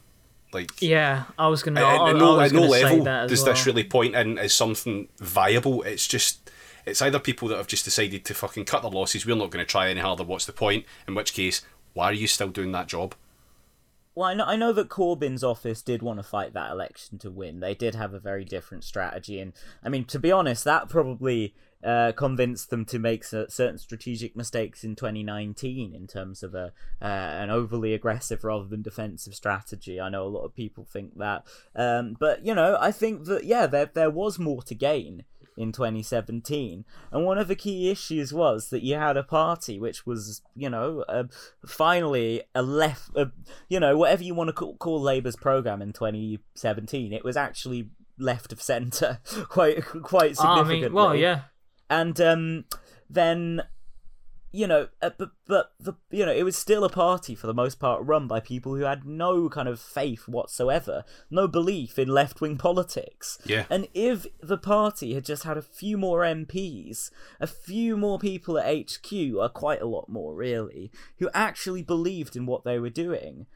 Like, 0.53 0.71
yeah, 0.81 1.25
I 1.39 1.49
was 1.49 1.63
gonna. 1.63 1.81
at, 1.81 2.09
at 2.09 2.17
no, 2.17 2.41
at 2.41 2.53
no 2.53 2.63
level 2.63 3.05
does 3.05 3.43
well. 3.45 3.53
this 3.53 3.67
really 3.67 3.85
point 3.85 4.15
in 4.15 4.39
as 4.39 4.55
something 4.55 5.09
viable. 5.19 5.83
It's 5.83 6.09
just, 6.09 6.48
it's 6.89 7.03
either 7.03 7.19
people 7.19 7.49
that 7.49 7.57
have 7.57 7.67
just 7.67 7.85
decided 7.85 8.25
to 8.25 8.35
fucking 8.35 8.65
cut 8.65 8.83
their 8.83 8.91
losses. 8.91 9.27
We're 9.27 9.37
not 9.37 9.51
going 9.51 9.65
to 9.65 9.71
try 9.71 9.89
any 9.89 10.01
harder. 10.01 10.25
What's 10.25 10.47
the 10.47 10.53
point? 10.53 10.85
In 11.07 11.15
which 11.15 11.33
case, 11.33 11.63
why 11.95 12.07
are 12.07 12.15
you 12.15 12.27
still 12.27 12.49
doing 12.49 12.73
that 12.73 12.89
job? 12.89 13.15
Well, 14.15 14.29
I 14.29 14.35
know, 14.35 14.45
I 14.47 14.57
know 14.57 14.73
that 14.73 14.89
Corbyn's 14.89 15.45
office 15.45 15.81
did 15.81 16.03
want 16.03 16.19
to 16.19 16.25
fight 16.25 16.53
that 16.55 16.73
election 16.73 17.19
to 17.19 17.31
win. 17.31 17.61
They 17.61 17.75
did 17.77 17.95
have 17.95 18.15
a 18.15 18.19
very 18.19 18.45
different 18.45 18.83
strategy, 18.83 19.39
and 19.39 19.53
I 19.85 19.89
mean, 19.89 20.07
to 20.07 20.19
be 20.19 20.33
honest, 20.33 20.65
that 20.65 20.89
probably 20.89 21.55
uh, 21.85 22.11
convinced 22.17 22.71
them 22.71 22.85
to 22.87 22.99
make 22.99 23.23
certain 23.23 23.79
strategic 23.79 24.35
mistakes 24.35 24.83
in 24.83 24.97
2019 24.97 25.95
in 25.95 26.09
terms 26.09 26.43
of 26.43 26.57
a 26.57 26.73
uh, 27.01 27.05
an 27.05 27.51
overly 27.51 27.95
aggressive 27.95 28.43
rather 28.43 28.67
than 28.67 28.83
defensive 28.83 29.37
strategy. 29.37 30.01
I 30.01 30.09
know 30.09 30.25
a 30.25 30.27
lot 30.27 30.45
of 30.45 30.53
people 30.53 30.85
think 30.85 31.17
that, 31.19 31.45
um, 31.77 32.17
but 32.19 32.45
you 32.45 32.57
know, 32.57 32.77
I 32.81 32.91
think 32.91 33.27
that 33.27 33.45
yeah, 33.45 33.69
there 33.69 33.87
there 33.87 34.11
was 34.11 34.39
more 34.39 34.63
to 34.63 34.75
gain 34.75 35.23
in 35.59 35.73
2017 35.73 36.85
and 37.11 37.25
one 37.25 37.37
of 37.37 37.49
the 37.49 37.57
key 37.57 37.91
issues 37.91 38.33
was 38.33 38.71
that 38.71 38.83
you 38.83 38.95
had 38.95 39.17
a 39.17 39.23
party 39.23 39.79
which 39.79 40.07
was 40.07 40.41
you 40.55 40.71
know 40.71 41.05
uh, 41.09 41.25
finally 41.67 42.43
a 42.55 42.63
left 42.63 43.11
uh, 43.17 43.27
you 43.69 43.81
know 43.81 43.97
whatever 43.97 44.23
you 44.23 44.35
want 44.35 44.49
to 44.49 44.53
call, 44.53 44.77
call 44.77 45.01
labour's 45.01 45.37
program 45.37 45.83
in 45.83 45.93
2017 45.93 47.13
it 47.13 47.25
was 47.25 47.37
actually 47.37 47.91
left 48.19 48.53
of 48.53 48.63
centre 48.63 49.19
quite 49.49 49.85
quite 49.85 50.37
Ah, 50.39 50.61
I 50.61 50.69
mean, 50.69 50.93
well, 50.93 51.15
yeah. 51.15 51.43
and 51.89 52.21
um, 52.21 52.65
then 53.09 53.63
you 54.51 54.67
know, 54.67 54.89
uh, 55.03 55.11
but 55.19 55.31
but 55.47 55.73
the 55.79 55.95
you 56.11 56.25
know 56.25 56.33
it 56.33 56.43
was 56.43 56.57
still 56.57 56.85
a 56.85 56.89
party 56.89 57.35
for 57.35 57.47
the 57.47 57.55
most 57.55 57.79
part 57.79 58.05
run 58.05 58.27
by 58.27 58.41
people 58.41 58.75
who 58.75 58.83
had 58.83 59.05
no 59.05 59.49
kind 59.49 59.69
of 59.69 59.81
faith 59.81 60.27
whatsoever, 60.27 61.05
no 61.31 61.47
belief 61.47 61.99
in 61.99 62.09
left 62.09 62.41
wing 62.41 62.57
politics. 62.57 63.39
Yeah. 63.45 63.65
And 63.69 63.89
if 63.93 64.27
the 64.41 64.59
party 64.59 65.15
had 65.15 65.25
just 65.25 65.45
had 65.45 65.59
a 65.59 65.63
few 65.63 65.99
more 65.99 66.21
MPs, 66.21 67.11
a 67.41 67.47
few 67.47 67.97
more 67.97 68.19
people 68.19 68.59
at 68.59 68.91
HQ, 68.91 69.13
or 69.37 69.49
quite 69.49 69.83
a 69.83 69.87
lot 69.87 70.09
more 70.09 70.35
really, 70.35 70.91
who 71.19 71.29
actually 71.35 71.83
believed 71.83 72.37
in 72.37 72.47
what 72.47 72.65
they 72.65 72.79
were 72.79 72.91
doing. 72.91 73.47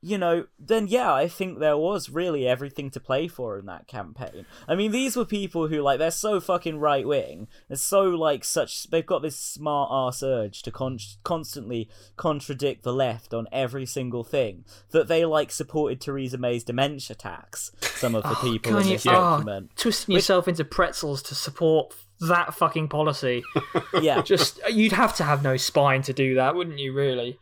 You 0.00 0.16
know, 0.16 0.46
then 0.58 0.86
yeah, 0.86 1.12
I 1.12 1.26
think 1.26 1.58
there 1.58 1.76
was 1.76 2.08
really 2.08 2.46
everything 2.46 2.88
to 2.90 3.00
play 3.00 3.26
for 3.26 3.58
in 3.58 3.66
that 3.66 3.88
campaign. 3.88 4.46
I 4.68 4.76
mean, 4.76 4.92
these 4.92 5.16
were 5.16 5.24
people 5.24 5.66
who 5.66 5.80
like 5.80 5.98
they're 5.98 6.12
so 6.12 6.40
fucking 6.40 6.78
right 6.78 7.06
wing. 7.06 7.48
They're 7.66 7.76
so 7.76 8.02
like 8.04 8.44
such. 8.44 8.84
They've 8.90 9.04
got 9.04 9.22
this 9.22 9.36
smart 9.36 9.90
ass 9.92 10.22
urge 10.22 10.62
to 10.62 10.70
con- 10.70 10.98
constantly 11.24 11.88
contradict 12.16 12.84
the 12.84 12.92
left 12.92 13.34
on 13.34 13.48
every 13.50 13.86
single 13.86 14.22
thing 14.22 14.64
that 14.90 15.08
they 15.08 15.24
like 15.24 15.50
supported 15.50 16.00
Theresa 16.00 16.38
May's 16.38 16.62
dementia 16.62 17.16
tax. 17.16 17.72
Some 17.80 18.14
of 18.14 18.22
the 18.22 18.36
oh, 18.38 18.42
people 18.42 18.76
in 18.76 18.82
Can 18.82 18.90
you, 18.90 18.96
this 18.96 19.06
oh, 19.06 19.12
document. 19.12 19.76
twisting 19.76 20.14
yourself 20.14 20.46
into 20.46 20.64
pretzels 20.64 21.22
to 21.22 21.34
support 21.34 21.94
that 22.20 22.54
fucking 22.54 22.88
policy. 22.88 23.42
Yeah, 24.00 24.22
Just 24.22 24.60
you'd 24.70 24.92
have 24.92 25.14
to 25.16 25.24
have 25.24 25.42
no 25.42 25.56
spine 25.56 26.02
to 26.02 26.12
do 26.12 26.36
that, 26.36 26.54
wouldn't 26.54 26.78
you? 26.78 26.92
Really? 26.92 27.38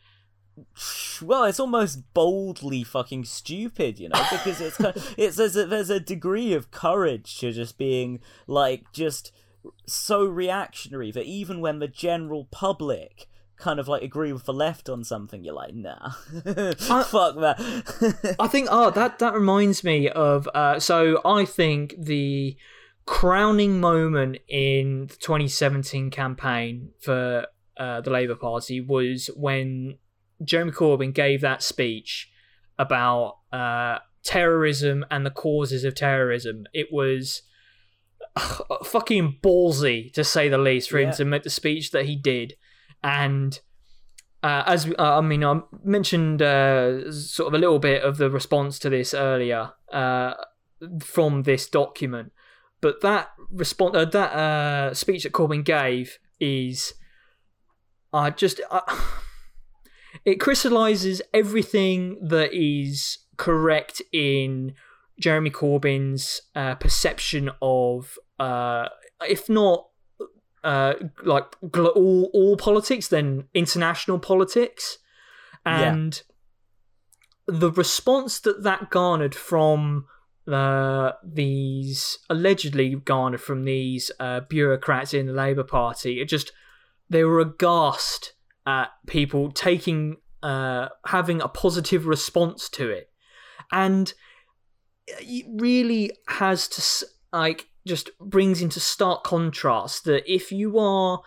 Well, 1.23 1.45
it's 1.45 1.61
almost 1.61 2.13
boldly 2.15 2.85
fucking 2.85 3.25
stupid, 3.25 3.99
you 3.99 4.09
know, 4.09 4.23
because 4.31 4.61
it's 4.61 4.77
kind 4.77 4.97
it's 5.17 5.37
there's 5.37 5.57
a, 5.57 5.67
there's 5.67 5.91
a 5.91 6.01
degree 6.01 6.53
of 6.53 6.71
courage 6.71 7.39
to 7.39 7.53
just 7.53 7.79
being 7.79 8.21
like 8.47 8.85
just 8.93 9.33
so 9.87 10.25
reactionary 10.25 11.11
that 11.11 11.25
even 11.25 11.61
when 11.61 11.79
the 11.79 11.89
general 11.89 12.47
public 12.51 13.29
kind 13.57 13.81
of 13.81 13.89
like 13.89 14.03
agree 14.03 14.33
with 14.33 14.45
the 14.45 14.53
left 14.53 14.89
on 14.89 15.03
something, 15.03 15.43
you're 15.43 15.55
like, 15.55 15.75
nah, 15.75 16.11
fuck 16.77 17.37
that. 17.37 18.37
I 18.39 18.49
think 18.49 18.69
oh 18.71 18.91
that 18.91 19.19
that 19.19 19.35
reminds 19.35 19.83
me 19.83 20.09
of 20.09 20.49
uh 20.55 20.79
so 20.79 21.21
I 21.25 21.45
think 21.45 21.95
the 21.99 22.57
crowning 23.07 23.81
moment 23.81 24.39
in 24.49 25.07
the 25.07 25.17
2017 25.17 26.11
campaign 26.11 26.91
for 27.01 27.47
uh, 27.79 28.01
the 28.01 28.11
Labour 28.11 28.35
Party 28.35 28.81
was 28.81 29.31
when 29.37 29.99
Jeremy 30.45 30.73
Corbyn 30.73 31.15
gave 31.15 31.41
that 31.41 31.63
speech 31.63 32.31
about 32.79 33.39
uh, 33.53 33.99
terrorism 34.23 35.05
and 35.11 35.25
the 35.25 35.31
causes 35.31 35.85
of 35.85 35.95
terrorism. 35.95 36.67
It 36.73 36.93
was 36.93 37.43
fucking 38.85 39.39
ballsy 39.43 40.13
to 40.13 40.25
say 40.25 40.49
the 40.49 40.59
least 40.59 40.91
for 40.91 40.99
him 40.99 41.13
to 41.13 41.25
make 41.25 41.43
the 41.43 41.51
speech 41.51 41.91
that 41.93 42.07
he 42.07 42.17
did, 42.17 42.55
and 43.03 43.61
uh, 44.43 44.63
as 44.67 44.87
uh, 44.99 45.19
I 45.19 45.21
mean, 45.23 45.45
I 45.45 45.61
mentioned 45.83 46.43
uh, 46.43 47.11
sort 47.13 47.49
of 47.49 47.55
a 47.55 47.59
little 47.59 47.79
bit 47.79 48.03
of 48.03 48.19
the 48.19 48.31
response 48.31 48.79
to 48.81 48.91
this 48.91 49.15
earlier 49.15 49.73
uh, 49.93 50.35
from 51.01 51.45
this 51.45 51.67
document, 51.69 52.33
but 52.81 53.01
that 53.01 53.31
response, 53.51 53.97
uh, 53.97 54.05
that 54.05 54.33
uh, 54.33 54.95
speech 54.95 55.23
that 55.23 55.33
Corbyn 55.33 55.65
gave 55.65 56.19
is, 56.39 56.95
uh, 58.13 58.31
just 58.31 58.61
uh, 58.71 58.81
it 60.27 60.41
crystallizes 60.41 61.23
everything 61.33 62.19
that 62.21 62.53
is 62.53 63.19
correct 63.39 64.03
in 64.13 64.75
Jeremy 65.21 65.51
Corbyn's 65.51 66.43
uh, 66.55 66.75
perception 66.75 67.51
of, 67.63 68.19
uh, 68.39 68.89
if 69.27 69.49
not 69.49 69.87
uh, 70.65 70.95
like 71.25 71.45
all 71.63 72.29
all 72.35 72.57
politics, 72.57 73.07
then 73.09 73.45
international 73.55 74.19
politics, 74.19 74.99
Yeah. 75.65 75.93
and 75.93 76.23
the 77.47 77.71
response 77.71 78.41
that 78.41 78.65
that 78.65 78.91
garnered 78.91 79.35
from 79.35 80.07
uh, 80.49 81.13
these 81.25 82.19
allegedly 82.29 82.97
garnered 82.97 83.41
from 83.41 83.65
these 83.65 84.11
uh, 84.19 84.41
bureaucrats 84.41 85.15
in 85.15 85.27
the 85.27 85.33
Labour 85.33 85.65
Party, 85.65 86.21
it 86.21 86.29
just 86.29 86.51
they 87.09 87.23
were 87.23 87.39
aghast 87.39 88.33
at 88.67 88.91
people 89.07 89.53
taking 89.53 90.17
uh, 90.43 90.89
having 91.07 91.41
a 91.41 91.49
positive 91.49 92.07
response 92.07 92.69
to 92.71 92.89
it, 92.91 93.11
and 93.73 94.13
it 95.07 95.47
really 95.61 96.13
has 96.29 96.69
to 96.69 97.07
like 97.33 97.69
just 97.87 98.11
brings 98.19 98.61
into 98.61 98.81
stark 98.81 99.23
contrast 99.23 100.05
that 100.05 100.31
if 100.31 100.51
you 100.51 100.79
are 100.79 101.21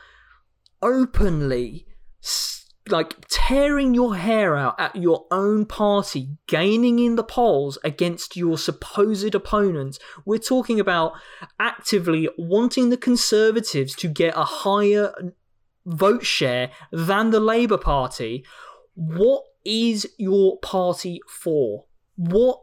openly 0.82 1.86
like 2.92 3.16
tearing 3.30 3.94
your 3.94 4.16
hair 4.16 4.56
out 4.56 4.80
at 4.80 4.96
your 4.96 5.26
own 5.32 5.66
party, 5.66 6.38
gaining 6.48 7.00
in 7.00 7.16
the 7.16 7.24
polls 7.24 7.78
against 7.84 8.36
your 8.36 8.58
supposed 8.58 9.36
opponents. 9.36 10.00
We're 10.26 10.40
talking 10.40 10.80
about 10.80 11.14
actively 11.60 12.30
wanting 12.38 12.90
the 12.90 12.98
Conservatives 12.98 13.96
to 13.98 14.08
get 14.08 14.36
a 14.36 14.44
higher 14.44 15.14
vote 15.86 16.25
share 16.25 16.71
than 16.91 17.30
the 17.30 17.39
Labour 17.39 17.77
Party. 17.77 18.45
What 18.95 19.43
is 19.65 20.07
your 20.17 20.57
party 20.59 21.21
for? 21.27 21.86
What 22.15 22.61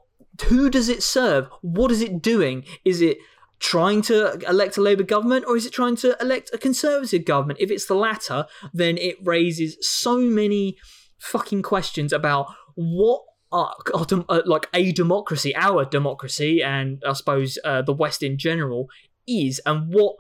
who 0.48 0.68
does 0.68 0.88
it 0.88 1.02
serve? 1.02 1.48
What 1.62 1.90
is 1.90 2.02
it 2.02 2.20
doing? 2.20 2.64
Is 2.84 3.00
it 3.00 3.18
trying 3.58 4.02
to 4.02 4.38
elect 4.48 4.76
a 4.76 4.82
Labour 4.82 5.02
government 5.02 5.46
or 5.48 5.56
is 5.56 5.64
it 5.64 5.72
trying 5.72 5.96
to 5.96 6.16
elect 6.20 6.50
a 6.52 6.58
Conservative 6.58 7.24
government? 7.24 7.60
If 7.60 7.70
it's 7.70 7.86
the 7.86 7.94
latter, 7.94 8.46
then 8.74 8.98
it 8.98 9.16
raises 9.22 9.78
so 9.80 10.18
many 10.18 10.76
fucking 11.18 11.62
questions 11.62 12.12
about 12.12 12.52
what 12.74 13.22
are, 13.50 13.74
uh, 13.94 14.42
like 14.44 14.68
a 14.74 14.92
democracy, 14.92 15.54
our 15.56 15.84
democracy, 15.84 16.62
and 16.62 17.02
I 17.06 17.14
suppose 17.14 17.58
uh, 17.64 17.82
the 17.82 17.92
West 17.92 18.22
in 18.22 18.36
general 18.36 18.88
is, 19.26 19.60
and 19.64 19.92
what 19.92 20.16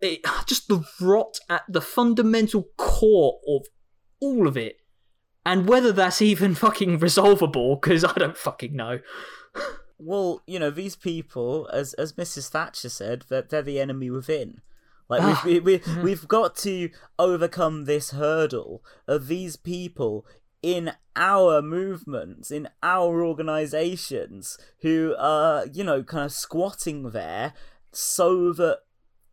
it, 0.00 0.20
just 0.46 0.68
the 0.68 0.84
rot 1.00 1.38
at 1.48 1.62
the 1.68 1.80
fundamental 1.80 2.68
core 2.76 3.38
of 3.48 3.66
all 4.20 4.48
of 4.48 4.56
it, 4.56 4.78
and 5.44 5.68
whether 5.68 5.92
that's 5.92 6.22
even 6.22 6.54
fucking 6.54 6.98
resolvable, 6.98 7.76
because 7.76 8.04
I 8.04 8.12
don't 8.14 8.36
fucking 8.36 8.74
know. 8.74 9.00
well, 9.98 10.42
you 10.46 10.58
know, 10.58 10.70
these 10.70 10.96
people, 10.96 11.68
as 11.72 11.94
as 11.94 12.14
Mrs. 12.14 12.48
Thatcher 12.48 12.88
said, 12.88 13.24
that 13.28 13.50
they're, 13.50 13.62
the 13.62 13.80
enemy 13.80 14.10
within. 14.10 14.60
Like 15.08 15.22
we've 15.22 15.44
we, 15.44 15.60
we, 15.60 15.78
mm-hmm. 15.78 16.02
we've 16.02 16.28
got 16.28 16.56
to 16.56 16.90
overcome 17.18 17.84
this 17.84 18.10
hurdle 18.10 18.82
of 19.06 19.28
these 19.28 19.56
people 19.56 20.26
in 20.62 20.92
our 21.14 21.62
movements, 21.62 22.50
in 22.50 22.68
our 22.82 23.24
organizations, 23.24 24.58
who 24.82 25.14
are 25.18 25.66
you 25.72 25.84
know 25.84 26.02
kind 26.02 26.26
of 26.26 26.32
squatting 26.32 27.10
there, 27.10 27.54
so 27.92 28.52
that 28.52 28.80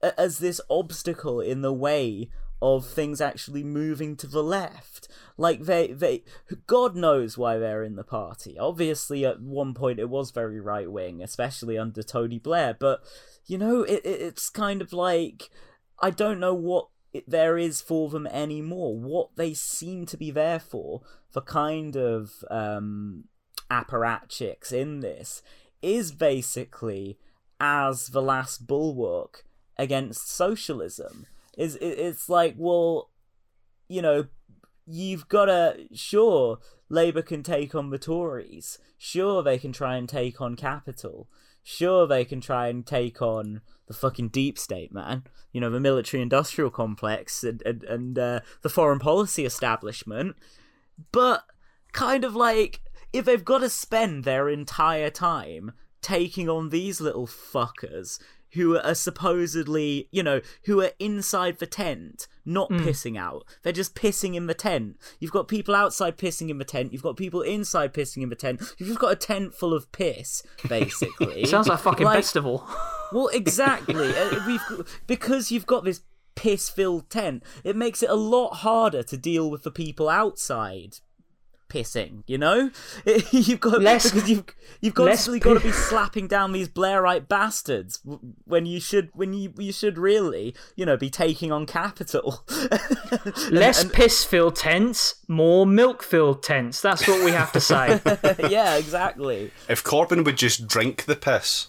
as 0.01 0.39
this 0.39 0.61
obstacle 0.69 1.39
in 1.41 1.61
the 1.61 1.73
way 1.73 2.29
of 2.61 2.87
things 2.87 3.19
actually 3.21 3.63
moving 3.63 4.15
to 4.15 4.27
the 4.27 4.43
left. 4.43 5.07
Like 5.37 5.63
they 5.63 5.87
they 5.87 6.23
God 6.67 6.95
knows 6.95 7.37
why 7.37 7.57
they're 7.57 7.83
in 7.83 7.95
the 7.95 8.03
party. 8.03 8.57
Obviously 8.57 9.25
at 9.25 9.41
one 9.41 9.73
point 9.73 9.99
it 9.99 10.09
was 10.09 10.31
very 10.31 10.59
right 10.59 10.89
wing, 10.89 11.21
especially 11.21 11.77
under 11.77 12.01
Tony 12.01 12.39
Blair, 12.39 12.75
but 12.77 13.01
you 13.45 13.57
know, 13.57 13.83
it, 13.83 14.05
it 14.05 14.21
it's 14.21 14.49
kind 14.49 14.81
of 14.81 14.93
like 14.93 15.49
I 15.99 16.09
don't 16.09 16.39
know 16.39 16.53
what 16.53 16.87
it, 17.13 17.29
there 17.29 17.57
is 17.57 17.81
for 17.81 18.09
them 18.09 18.27
anymore. 18.27 18.97
What 18.97 19.35
they 19.35 19.53
seem 19.53 20.05
to 20.07 20.17
be 20.17 20.31
there 20.31 20.59
for, 20.59 21.01
for 21.29 21.41
kind 21.41 21.95
of 21.95 22.43
um, 22.49 23.25
apparatchiks 23.69 24.71
in 24.71 24.99
this, 24.99 25.41
is 25.81 26.11
basically 26.11 27.17
as 27.59 28.07
the 28.07 28.21
last 28.21 28.67
bulwark 28.67 29.44
against 29.77 30.29
socialism 30.29 31.25
is 31.57 31.77
it's 31.81 32.29
like 32.29 32.55
well 32.57 33.09
you 33.87 34.01
know 34.01 34.25
you've 34.85 35.27
got 35.27 35.45
to 35.45 35.87
sure 35.93 36.59
labor 36.89 37.21
can 37.21 37.41
take 37.41 37.73
on 37.73 37.89
the 37.89 37.97
tories. 37.97 38.77
Sure 38.97 39.41
they 39.41 39.57
can 39.57 39.71
try 39.71 39.97
and 39.97 40.07
take 40.07 40.39
on 40.39 40.55
capital 40.55 41.27
sure 41.65 42.05
they 42.05 42.23
can 42.23 42.39
try 42.39 42.67
and 42.67 42.85
take 42.85 43.21
on 43.21 43.59
the 43.87 43.93
fucking 43.93 44.29
deep 44.29 44.57
state 44.57 44.93
man. 44.93 45.23
You 45.51 45.59
know 45.59 45.69
the 45.69 45.79
military 45.79 46.21
industrial 46.21 46.69
complex 46.69 47.43
and 47.43 47.61
and, 47.63 47.83
and 47.83 48.19
uh, 48.19 48.39
the 48.61 48.69
foreign 48.69 48.99
policy 48.99 49.45
establishment. 49.45 50.37
But 51.11 51.43
kind 51.91 52.23
of 52.23 52.35
like 52.35 52.81
if 53.11 53.25
they've 53.25 53.43
got 53.43 53.59
to 53.59 53.69
spend 53.69 54.23
their 54.23 54.47
entire 54.47 55.09
time 55.09 55.73
taking 56.01 56.47
on 56.47 56.69
these 56.69 57.01
little 57.01 57.25
fuckers 57.25 58.19
who 58.55 58.77
are 58.77 58.95
supposedly, 58.95 60.07
you 60.11 60.23
know, 60.23 60.41
who 60.65 60.81
are 60.81 60.91
inside 60.99 61.59
the 61.59 61.67
tent, 61.67 62.27
not 62.45 62.69
mm. 62.69 62.79
pissing 62.79 63.17
out. 63.17 63.45
They're 63.63 63.73
just 63.73 63.95
pissing 63.95 64.35
in 64.35 64.47
the 64.47 64.53
tent. 64.53 64.97
You've 65.19 65.31
got 65.31 65.47
people 65.47 65.75
outside 65.75 66.17
pissing 66.17 66.49
in 66.49 66.57
the 66.57 66.65
tent. 66.65 66.91
You've 66.91 67.03
got 67.03 67.17
people 67.17 67.41
inside 67.41 67.93
pissing 67.93 68.23
in 68.23 68.29
the 68.29 68.35
tent. 68.35 68.61
You've 68.77 68.89
just 68.89 68.99
got 68.99 69.11
a 69.11 69.15
tent 69.15 69.53
full 69.53 69.73
of 69.73 69.91
piss, 69.91 70.43
basically. 70.67 71.45
Sounds 71.45 71.67
like 71.67 71.79
fucking 71.79 72.05
like, 72.05 72.15
festival. 72.15 72.67
well, 73.11 73.27
exactly. 73.33 74.15
uh, 74.15 74.39
we've 74.47 75.01
because 75.07 75.51
you've 75.51 75.65
got 75.65 75.83
this 75.83 76.01
piss-filled 76.35 77.09
tent. 77.09 77.43
It 77.63 77.75
makes 77.75 78.03
it 78.03 78.09
a 78.09 78.15
lot 78.15 78.55
harder 78.55 79.03
to 79.03 79.17
deal 79.17 79.49
with 79.49 79.63
the 79.63 79.71
people 79.71 80.09
outside 80.09 80.97
pissing. 81.69 82.23
You 82.27 82.37
know, 82.37 82.71
you've 83.31 83.59
got 83.59 83.81
less, 83.81 84.03
because 84.11 84.29
you've 84.29 84.45
you've 84.81 84.95
constantly 84.95 85.39
got 85.39 85.55
to 85.55 85.59
be 85.59 85.71
slapping 85.89 86.27
down 86.27 86.51
these 86.51 86.69
Blairite 86.69 87.27
bastards 87.27 87.99
when 88.45 88.65
you 88.65 88.79
should 88.79 89.09
when 89.13 89.33
you 89.33 89.53
you 89.57 89.71
should 89.71 89.97
really 89.97 90.55
you 90.75 90.85
know 90.85 90.97
be 90.97 91.09
taking 91.09 91.51
on 91.51 91.65
capital. 91.65 92.43
less 93.51 93.83
and, 93.83 93.93
piss-filled 93.93 94.55
tents, 94.55 95.15
more 95.27 95.65
milk-filled 95.65 96.43
tents. 96.43 96.81
That's 96.81 97.07
what 97.07 97.23
we 97.23 97.31
have 97.31 97.51
to 97.53 97.59
say. 97.59 98.01
yeah, 98.49 98.75
exactly. 98.75 99.51
If 99.67 99.83
Corbyn 99.83 100.25
would 100.25 100.37
just 100.37 100.67
drink 100.67 101.05
the 101.05 101.15
piss, 101.15 101.67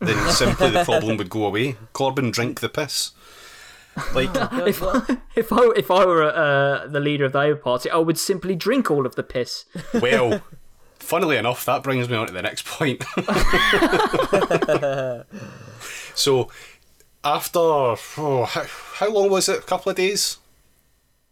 then 0.00 0.30
simply 0.30 0.70
the 0.70 0.84
problem 0.84 1.16
would 1.16 1.30
go 1.30 1.46
away. 1.46 1.76
Corbyn 1.92 2.32
drink 2.32 2.60
the 2.60 2.68
piss. 2.68 3.12
Like 4.14 4.30
if 4.66 4.82
I, 4.82 5.18
if 5.34 5.52
I 5.52 5.72
if 5.76 5.90
I 5.90 6.04
were 6.04 6.24
uh, 6.24 6.86
the 6.86 7.00
leader 7.00 7.24
of 7.24 7.32
the 7.32 7.38
Labour 7.38 7.56
Party, 7.56 7.90
I 7.90 7.96
would 7.96 8.18
simply 8.18 8.54
drink 8.54 8.90
all 8.90 9.06
of 9.06 9.14
the 9.14 9.22
piss. 9.22 9.64
Well, 9.94 10.42
funnily 10.98 11.36
enough, 11.36 11.64
that 11.64 11.82
brings 11.82 12.08
me 12.08 12.16
on 12.16 12.26
to 12.26 12.32
the 12.32 12.42
next 12.42 12.66
point. 12.66 13.04
so, 16.14 16.50
after 17.24 17.58
oh, 17.58 18.46
how, 18.48 18.64
how 18.94 19.10
long 19.10 19.30
was 19.30 19.48
it? 19.48 19.60
A 19.60 19.62
couple 19.62 19.90
of 19.90 19.96
days. 19.96 20.38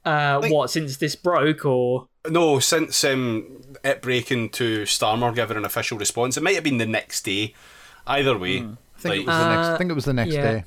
Uh, 0.04 0.38
like, 0.42 0.52
what 0.52 0.70
since 0.70 0.96
this 0.96 1.16
broke 1.16 1.64
or 1.64 2.08
no? 2.28 2.58
Since 2.58 3.04
um, 3.04 3.62
it 3.82 4.02
breaking 4.02 4.50
to 4.50 4.82
Starmer 4.82 5.34
giving 5.34 5.56
an 5.56 5.64
official 5.64 5.98
response, 5.98 6.36
it 6.36 6.42
might 6.42 6.54
have 6.54 6.64
been 6.64 6.78
the 6.78 6.86
next 6.86 7.24
day. 7.24 7.54
Either 8.06 8.36
way, 8.36 8.60
mm. 8.60 8.76
I 8.96 9.00
think 9.00 9.10
like, 9.10 9.20
it 9.20 9.26
was 9.26 9.36
the 9.36 9.54
next. 9.54 9.66
I 9.66 9.78
think 9.78 9.90
it 9.90 9.94
was 9.94 10.04
the 10.04 10.12
next 10.12 10.34
yeah. 10.34 10.42
day. 10.42 10.64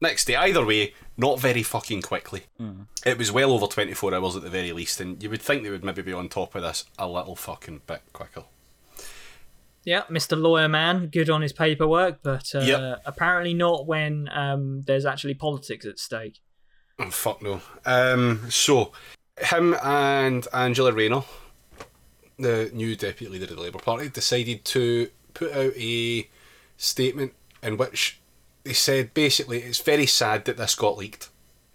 Next 0.00 0.24
day, 0.26 0.36
either 0.36 0.64
way, 0.64 0.94
not 1.18 1.40
very 1.40 1.64
fucking 1.64 2.00
quickly. 2.00 2.44
Mm. 2.60 2.86
It 3.04 3.18
was 3.18 3.30
well 3.32 3.52
over 3.52 3.66
24 3.66 4.14
hours 4.14 4.36
at 4.36 4.42
the 4.42 4.48
very 4.48 4.72
least, 4.72 5.00
and 5.00 5.20
you 5.22 5.28
would 5.28 5.42
think 5.42 5.64
they 5.64 5.70
would 5.70 5.84
maybe 5.84 6.00
be 6.00 6.12
on 6.12 6.28
top 6.28 6.54
of 6.54 6.62
this 6.62 6.84
a 6.96 7.08
little 7.08 7.36
fucking 7.36 7.82
bit 7.86 8.02
quicker. 8.12 8.44
Yeah, 9.84 10.02
Mr. 10.10 10.40
Lawyer 10.40 10.68
Man, 10.68 11.06
good 11.06 11.28
on 11.28 11.42
his 11.42 11.52
paperwork, 11.52 12.20
but 12.22 12.54
uh, 12.54 12.60
yep. 12.60 13.02
apparently 13.04 13.52
not 13.52 13.86
when 13.86 14.28
um, 14.32 14.82
there's 14.82 15.04
actually 15.04 15.34
politics 15.34 15.84
at 15.84 15.98
stake. 15.98 16.38
Oh, 17.00 17.10
fuck 17.10 17.42
no. 17.42 17.62
Um, 17.84 18.50
so, 18.50 18.92
him 19.40 19.74
and 19.82 20.46
Angela 20.52 20.92
Rayner, 20.92 21.22
the 22.38 22.70
new 22.72 22.96
deputy 22.96 23.32
leader 23.32 23.44
of 23.44 23.56
the 23.56 23.62
Labour 23.62 23.78
Party, 23.78 24.08
decided 24.08 24.64
to 24.66 25.10
put 25.34 25.52
out 25.52 25.72
a 25.76 26.28
statement 26.76 27.32
in 27.62 27.76
which 27.76 28.20
they 28.68 28.74
said 28.74 29.14
basically 29.14 29.62
it's 29.62 29.80
very 29.80 30.04
sad 30.04 30.44
that 30.44 30.58
this 30.58 30.74
got 30.74 30.98
leaked, 30.98 31.30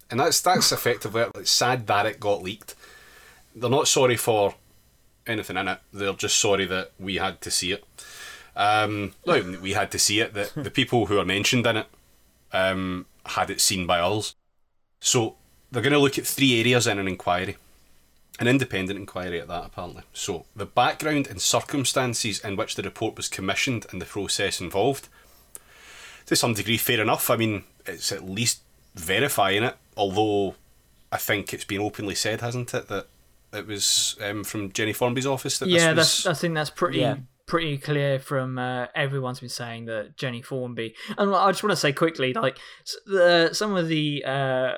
and 0.08 0.20
that's 0.20 0.40
that's 0.40 0.70
effectively 0.78 1.22
it. 1.22 1.32
It's 1.34 1.50
sad 1.50 1.88
that 1.88 2.06
it 2.06 2.20
got 2.20 2.40
leaked. 2.40 2.76
They're 3.52 3.68
not 3.68 3.88
sorry 3.88 4.16
for 4.16 4.54
anything 5.26 5.56
in 5.56 5.66
it. 5.66 5.80
They're 5.92 6.12
just 6.12 6.38
sorry 6.38 6.66
that 6.66 6.92
we 7.00 7.16
had 7.16 7.40
to 7.40 7.50
see 7.50 7.72
it. 7.72 7.84
Um, 8.54 9.14
no, 9.26 9.58
we 9.60 9.72
had 9.72 9.90
to 9.90 9.98
see 9.98 10.20
it. 10.20 10.34
That 10.34 10.52
the 10.54 10.70
people 10.70 11.06
who 11.06 11.18
are 11.18 11.24
mentioned 11.24 11.66
in 11.66 11.78
it 11.78 11.86
um, 12.52 13.06
had 13.26 13.50
it 13.50 13.60
seen 13.60 13.88
by 13.88 13.98
us. 13.98 14.36
So 15.00 15.34
they're 15.72 15.82
going 15.82 15.94
to 15.94 15.98
look 15.98 16.16
at 16.16 16.26
three 16.26 16.60
areas 16.60 16.86
in 16.86 17.00
an 17.00 17.08
inquiry. 17.08 17.56
An 18.38 18.46
independent 18.46 19.00
inquiry 19.00 19.40
at 19.40 19.48
that, 19.48 19.66
apparently. 19.66 20.02
So, 20.12 20.46
the 20.56 20.66
background 20.66 21.28
and 21.28 21.40
circumstances 21.40 22.40
in 22.40 22.56
which 22.56 22.74
the 22.74 22.82
report 22.82 23.16
was 23.16 23.28
commissioned 23.28 23.86
and 23.90 24.00
the 24.00 24.06
process 24.06 24.60
involved, 24.60 25.08
to 26.26 26.36
some 26.36 26.54
degree, 26.54 26.76
fair 26.76 27.00
enough. 27.00 27.30
I 27.30 27.36
mean, 27.36 27.64
it's 27.86 28.12
at 28.12 28.28
least 28.28 28.60
verifying 28.94 29.62
it, 29.62 29.76
although 29.96 30.54
I 31.12 31.16
think 31.18 31.52
it's 31.52 31.64
been 31.64 31.80
openly 31.80 32.14
said, 32.14 32.40
hasn't 32.40 32.72
it, 32.74 32.88
that 32.88 33.06
it 33.52 33.66
was 33.66 34.16
um, 34.20 34.44
from 34.44 34.72
Jennie 34.72 34.92
Formby's 34.92 35.26
office 35.26 35.58
that 35.58 35.68
yeah, 35.68 35.92
was... 35.92 36.26
I 36.26 36.34
think 36.34 36.54
that's 36.54 36.70
pretty 36.70 36.98
yeah. 36.98 37.16
pretty 37.46 37.78
clear 37.78 38.18
from 38.18 38.58
uh, 38.58 38.86
everyone's 38.94 39.40
been 39.40 39.48
saying 39.48 39.86
that 39.86 40.16
Jennie 40.16 40.42
Formby. 40.42 40.94
And 41.16 41.34
I 41.34 41.50
just 41.50 41.62
want 41.62 41.72
to 41.72 41.76
say 41.76 41.92
quickly, 41.92 42.32
like 42.32 42.58
the, 43.06 43.50
some 43.52 43.76
of 43.76 43.88
the. 43.88 44.24
Uh, 44.24 44.72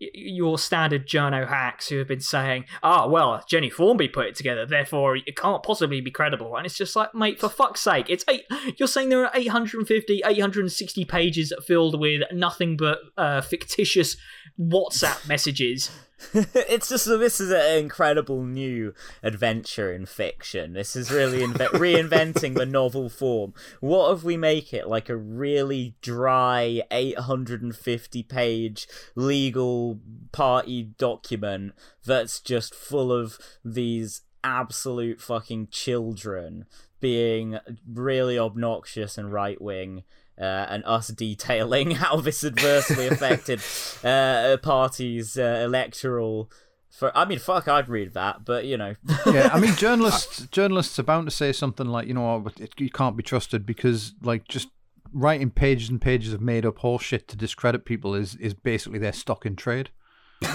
your 0.00 0.58
standard 0.58 1.06
journo 1.06 1.46
hacks 1.46 1.88
who 1.88 1.98
have 1.98 2.08
been 2.08 2.20
saying, 2.20 2.64
"Ah, 2.82 3.06
well, 3.06 3.44
Jennie 3.46 3.70
Formby 3.70 4.08
put 4.08 4.26
it 4.26 4.34
together, 4.34 4.64
therefore 4.64 5.16
it 5.16 5.36
can't 5.36 5.62
possibly 5.62 6.00
be 6.00 6.10
credible." 6.10 6.56
And 6.56 6.66
it's 6.66 6.76
just 6.76 6.96
like, 6.96 7.14
mate, 7.14 7.38
for 7.38 7.48
fuck's 7.48 7.80
sake, 7.80 8.06
it's 8.08 8.24
eight. 8.28 8.44
You're 8.76 8.88
saying 8.88 9.10
there 9.10 9.24
are 9.24 9.30
850, 9.34 10.22
860 10.24 11.04
pages 11.04 11.52
filled 11.66 12.00
with 12.00 12.22
nothing 12.32 12.76
but 12.76 12.98
uh, 13.16 13.40
fictitious 13.42 14.16
WhatsApp 14.60 15.26
messages 15.26 15.90
it's 16.34 16.88
just 16.88 17.06
this 17.06 17.40
is 17.40 17.50
an 17.50 17.78
incredible 17.78 18.44
new 18.44 18.92
adventure 19.22 19.92
in 19.92 20.06
fiction. 20.06 20.74
This 20.74 20.94
is 20.94 21.10
really 21.10 21.40
inve- 21.40 21.56
reinventing 21.70 22.54
the 22.54 22.66
novel 22.66 23.08
form. 23.08 23.54
What 23.80 24.12
if 24.12 24.22
we 24.22 24.36
make 24.36 24.74
it 24.74 24.86
like 24.86 25.08
a 25.08 25.16
really 25.16 25.94
dry 26.02 26.82
850 26.90 28.22
page 28.24 28.86
legal 29.14 29.98
party 30.32 30.82
document 30.98 31.72
that's 32.04 32.40
just 32.40 32.74
full 32.74 33.12
of 33.12 33.38
these 33.64 34.22
absolute 34.44 35.20
fucking 35.20 35.68
children 35.70 36.66
being 37.00 37.58
really 37.90 38.38
obnoxious 38.38 39.16
and 39.16 39.32
right 39.32 39.60
wing 39.60 40.02
uh, 40.40 40.66
and 40.68 40.82
us 40.84 41.08
detailing 41.08 41.90
how 41.92 42.16
this 42.16 42.42
adversely 42.42 43.06
affected 43.08 43.60
uh, 44.04 44.54
a 44.54 44.58
party's 44.58 45.38
uh, 45.38 45.62
electoral. 45.64 46.50
For 46.90 47.16
I 47.16 47.24
mean, 47.24 47.38
fuck, 47.38 47.68
I'd 47.68 47.88
read 47.88 48.14
that, 48.14 48.44
but 48.44 48.64
you 48.64 48.76
know. 48.76 48.96
yeah, 49.26 49.50
I 49.52 49.60
mean, 49.60 49.74
journalists 49.76 50.46
journalists 50.46 50.98
are 50.98 51.04
bound 51.04 51.26
to 51.26 51.30
say 51.30 51.52
something 51.52 51.86
like, 51.86 52.08
you 52.08 52.14
know, 52.14 52.46
it, 52.58 52.72
you 52.78 52.90
can't 52.90 53.16
be 53.16 53.22
trusted 53.22 53.64
because, 53.64 54.14
like, 54.22 54.48
just 54.48 54.68
writing 55.12 55.50
pages 55.50 55.88
and 55.88 56.00
pages 56.00 56.32
of 56.32 56.40
made 56.40 56.64
up 56.64 56.78
horseshit 56.78 57.26
to 57.28 57.36
discredit 57.36 57.84
people 57.84 58.14
is 58.14 58.34
is 58.36 58.54
basically 58.54 58.98
their 58.98 59.12
stock 59.12 59.46
in 59.46 59.54
trade. 59.54 59.90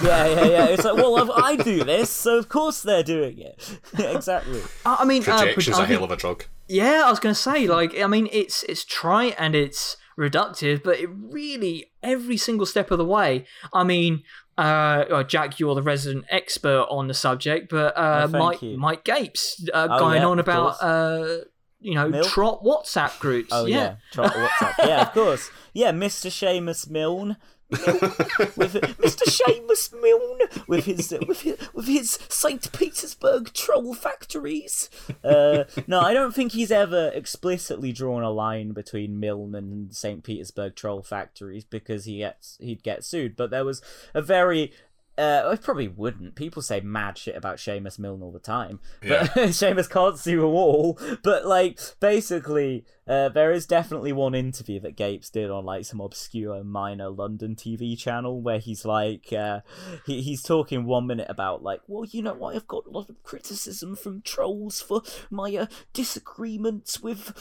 yeah, 0.02 0.26
yeah, 0.26 0.44
yeah. 0.44 0.64
It's 0.66 0.84
like, 0.84 0.96
well, 0.96 1.32
I 1.32 1.56
do 1.56 1.84
this, 1.84 2.10
so 2.10 2.36
of 2.38 2.48
course 2.48 2.82
they're 2.82 3.04
doing 3.04 3.38
it. 3.38 3.80
exactly. 3.96 4.60
I 4.84 5.04
mean, 5.04 5.22
projection's 5.22 5.78
uh, 5.78 5.82
a 5.82 5.86
hell 5.86 6.04
of 6.04 6.10
a 6.10 6.16
drug. 6.16 6.44
Yeah, 6.68 7.02
I 7.06 7.10
was 7.10 7.20
going 7.20 7.34
to 7.34 7.40
say, 7.40 7.66
like, 7.66 7.98
I 7.98 8.06
mean, 8.06 8.28
it's 8.32 8.62
it's 8.64 8.84
trite 8.84 9.34
and 9.38 9.54
it's 9.54 9.96
reductive, 10.18 10.82
but 10.82 10.98
it 10.98 11.08
really 11.08 11.92
every 12.02 12.36
single 12.36 12.66
step 12.66 12.90
of 12.90 12.98
the 12.98 13.04
way. 13.04 13.44
I 13.72 13.84
mean, 13.84 14.22
uh, 14.58 15.04
well, 15.10 15.24
Jack, 15.24 15.60
you're 15.60 15.74
the 15.74 15.82
resident 15.82 16.24
expert 16.30 16.86
on 16.88 17.08
the 17.08 17.14
subject, 17.14 17.68
but 17.68 17.96
uh, 17.96 18.26
oh, 18.32 18.38
Mike 18.38 18.62
you. 18.62 18.78
Mike 18.78 19.04
Gapes 19.04 19.64
uh, 19.72 19.88
oh, 19.90 19.98
going 19.98 20.22
yeah, 20.22 20.28
on 20.28 20.38
about 20.38 20.82
uh, 20.82 21.38
you 21.80 21.94
know 21.94 22.08
Milk? 22.08 22.26
trot 22.26 22.62
WhatsApp 22.64 23.18
groups. 23.20 23.50
Oh 23.52 23.66
yeah, 23.66 23.76
yeah, 23.76 23.96
Trot 24.12 24.32
WhatsApp. 24.32 24.74
yeah, 24.86 25.02
of 25.02 25.12
course. 25.12 25.50
Yeah, 25.74 25.92
Mr. 25.92 26.30
Seamus 26.30 26.88
Milne. 26.88 27.36
With 27.70 28.74
Mr. 29.00 29.24
Seamus 29.26 29.92
Milne 30.00 30.66
with 30.68 30.84
his 30.84 31.14
with 31.26 31.42
his, 31.42 31.56
with 31.72 31.86
his 31.86 32.18
Saint 32.28 32.70
Petersburg 32.72 33.52
troll 33.52 33.94
factories. 33.94 34.88
Uh, 35.24 35.64
no, 35.86 36.00
I 36.00 36.12
don't 36.12 36.34
think 36.34 36.52
he's 36.52 36.70
ever 36.70 37.10
explicitly 37.14 37.92
drawn 37.92 38.22
a 38.22 38.30
line 38.30 38.72
between 38.72 39.18
Milne 39.18 39.54
and 39.54 39.94
Saint 39.94 40.22
Petersburg 40.24 40.76
troll 40.76 41.02
factories 41.02 41.64
because 41.64 42.04
he 42.04 42.18
gets 42.18 42.56
he'd 42.60 42.82
get 42.82 43.04
sued. 43.04 43.36
But 43.36 43.50
there 43.50 43.64
was 43.64 43.82
a 44.14 44.22
very 44.22 44.72
uh, 45.18 45.48
I 45.50 45.56
probably 45.56 45.88
wouldn't. 45.88 46.34
People 46.34 46.60
say 46.62 46.80
mad 46.80 47.16
shit 47.16 47.36
about 47.36 47.56
Seamus 47.56 47.98
Milne 47.98 48.22
all 48.22 48.32
the 48.32 48.38
time, 48.38 48.80
but 49.00 49.08
Yeah. 49.08 49.26
Seamus 49.46 49.88
can't 49.88 50.18
sue 50.18 50.44
a 50.44 50.48
wall. 50.48 50.98
But 51.22 51.46
like, 51.46 51.80
basically, 52.00 52.84
uh, 53.08 53.28
there 53.28 53.52
is 53.52 53.66
definitely 53.66 54.12
one 54.12 54.34
interview 54.34 54.80
that 54.80 54.96
Gapes 54.96 55.30
did 55.30 55.50
on 55.50 55.64
like 55.64 55.84
some 55.84 56.00
obscure 56.00 56.64
minor 56.64 57.08
London 57.08 57.54
TV 57.54 57.96
channel 57.96 58.40
where 58.40 58.58
he's 58.58 58.84
like, 58.84 59.32
uh, 59.32 59.60
he, 60.04 60.22
he's 60.22 60.42
talking 60.42 60.84
one 60.84 61.06
minute 61.06 61.28
about 61.28 61.62
like, 61.62 61.80
well, 61.86 62.04
you 62.04 62.22
know, 62.22 62.44
I've 62.44 62.66
got 62.66 62.86
a 62.86 62.90
lot 62.90 63.08
of 63.08 63.22
criticism 63.22 63.94
from 63.94 64.22
trolls 64.22 64.80
for 64.80 65.02
my 65.30 65.54
uh, 65.54 65.66
disagreements 65.92 67.00
with 67.00 67.32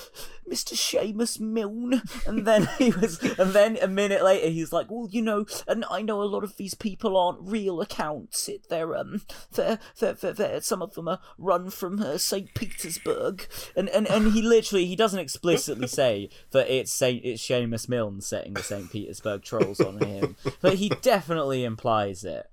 Mr. 0.48 0.74
Seamus 0.74 1.40
Milne, 1.40 2.04
and 2.28 2.46
then 2.46 2.70
he 2.78 2.92
was, 2.92 3.20
and 3.40 3.54
then 3.54 3.78
a 3.82 3.88
minute 3.88 4.24
later 4.24 4.50
he's 4.50 4.72
like, 4.72 4.92
well, 4.92 5.08
you 5.10 5.22
know, 5.22 5.46
and 5.68 5.84
I 5.90 6.04
know 6.04 6.22
a 6.22 6.26
lot 6.26 6.44
of 6.44 6.58
these 6.58 6.76
people 6.76 7.18
aren't 7.18 7.40
real 7.42 7.82
accounts. 7.82 8.48
It, 8.48 8.70
they're 8.70 8.96
um, 8.96 9.22
they're, 9.54 9.80
they're, 10.00 10.14
they're, 10.14 10.34
they're 10.34 10.62
some 10.62 10.84
of 10.84 10.94
them 10.94 11.08
are 11.08 11.20
run 11.40 11.72
from 11.72 12.00
uh, 12.02 12.20
Saint 12.20 12.54
Petersburg, 12.54 13.48
and, 13.76 13.90
and 13.90 14.08
and 14.08 14.34
he 14.34 14.44
literally 14.44 14.86
he 14.86 14.96
doesn't 14.96 15.20
explicitly 15.56 15.88
say 15.88 16.30
that 16.52 16.70
it's 16.74 16.92
Saint 16.92 17.24
it's 17.26 17.42
Seamus 17.42 17.90
Milne 17.90 18.22
setting 18.22 18.54
the 18.54 18.64
Saint 18.64 18.92
Petersburg 18.92 19.44
trolls 19.44 19.80
on 19.80 19.98
him, 20.00 20.36
but 20.62 20.76
he 20.76 20.90
definitely 21.02 21.64
implies 21.64 22.24
it. 22.24 22.48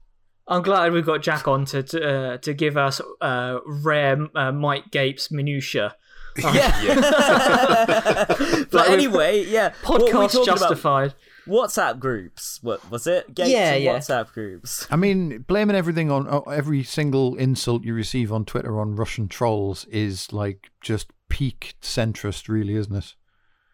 I'm 0.49 0.63
glad 0.63 0.93
we've 0.93 1.07
got 1.07 1.23
Jack 1.23 1.47
on 1.47 1.65
to 1.67 1.83
to, 1.83 2.09
uh, 2.09 2.37
to 2.39 2.55
give 2.55 2.77
us 2.77 3.01
uh, 3.21 3.59
rare 3.67 4.27
uh, 4.35 4.53
Mike 4.53 4.91
Gapes 4.91 5.31
minutia. 5.31 5.97
Yeah. 6.43 8.25
but 8.27 8.73
Like, 8.73 8.91
anyway, 8.91 9.45
yeah. 9.45 9.75
what 9.85 10.01
were 10.01 10.07
we 10.07 10.13
Podcast 10.13 10.33
talking 10.33 10.49
about? 10.49 10.59
justified. 10.59 11.15
WhatsApp 11.47 11.99
groups. 11.99 12.59
What 12.63 12.89
was 12.91 13.07
it? 13.07 13.35
Gates 13.35 13.51
Yeah, 13.51 13.73
and 13.75 13.85
yeah. 13.85 13.99
WhatsApp 13.99 14.33
groups. 14.33 14.87
I 14.91 14.97
mean, 14.97 15.45
blaming 15.47 15.77
everything 15.77 16.11
on 16.11 16.27
oh, 16.31 16.43
every 16.43 16.85
single 16.85 17.35
insult 17.37 17.85
you 17.85 17.95
receive 17.95 18.33
on 18.33 18.45
Twitter 18.45 18.81
on 18.81 18.97
Russian 18.97 19.29
trolls 19.29 19.85
is 19.87 20.33
like 20.33 20.71
just 20.81 21.09
peak 21.33 21.75
centrist, 21.81 22.49
really, 22.49 22.75
isn't 22.77 22.95
it? 22.95 23.15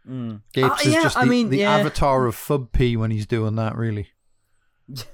Mm. 0.09 0.43
Gapes 0.53 0.87
Uh, 0.87 0.91
yeah, 0.91 0.97
is 0.99 1.03
just 1.03 1.17
the, 1.17 1.23
I 1.23 1.25
mean, 1.25 1.51
the 1.51 1.59
yeah. 1.59 1.77
avatar 1.77 2.27
of 2.27 2.37
FubP 2.37 2.97
when 2.97 3.11
he's 3.11 3.27
doing 3.27 3.57
that, 3.57 3.77
really. 3.77 4.09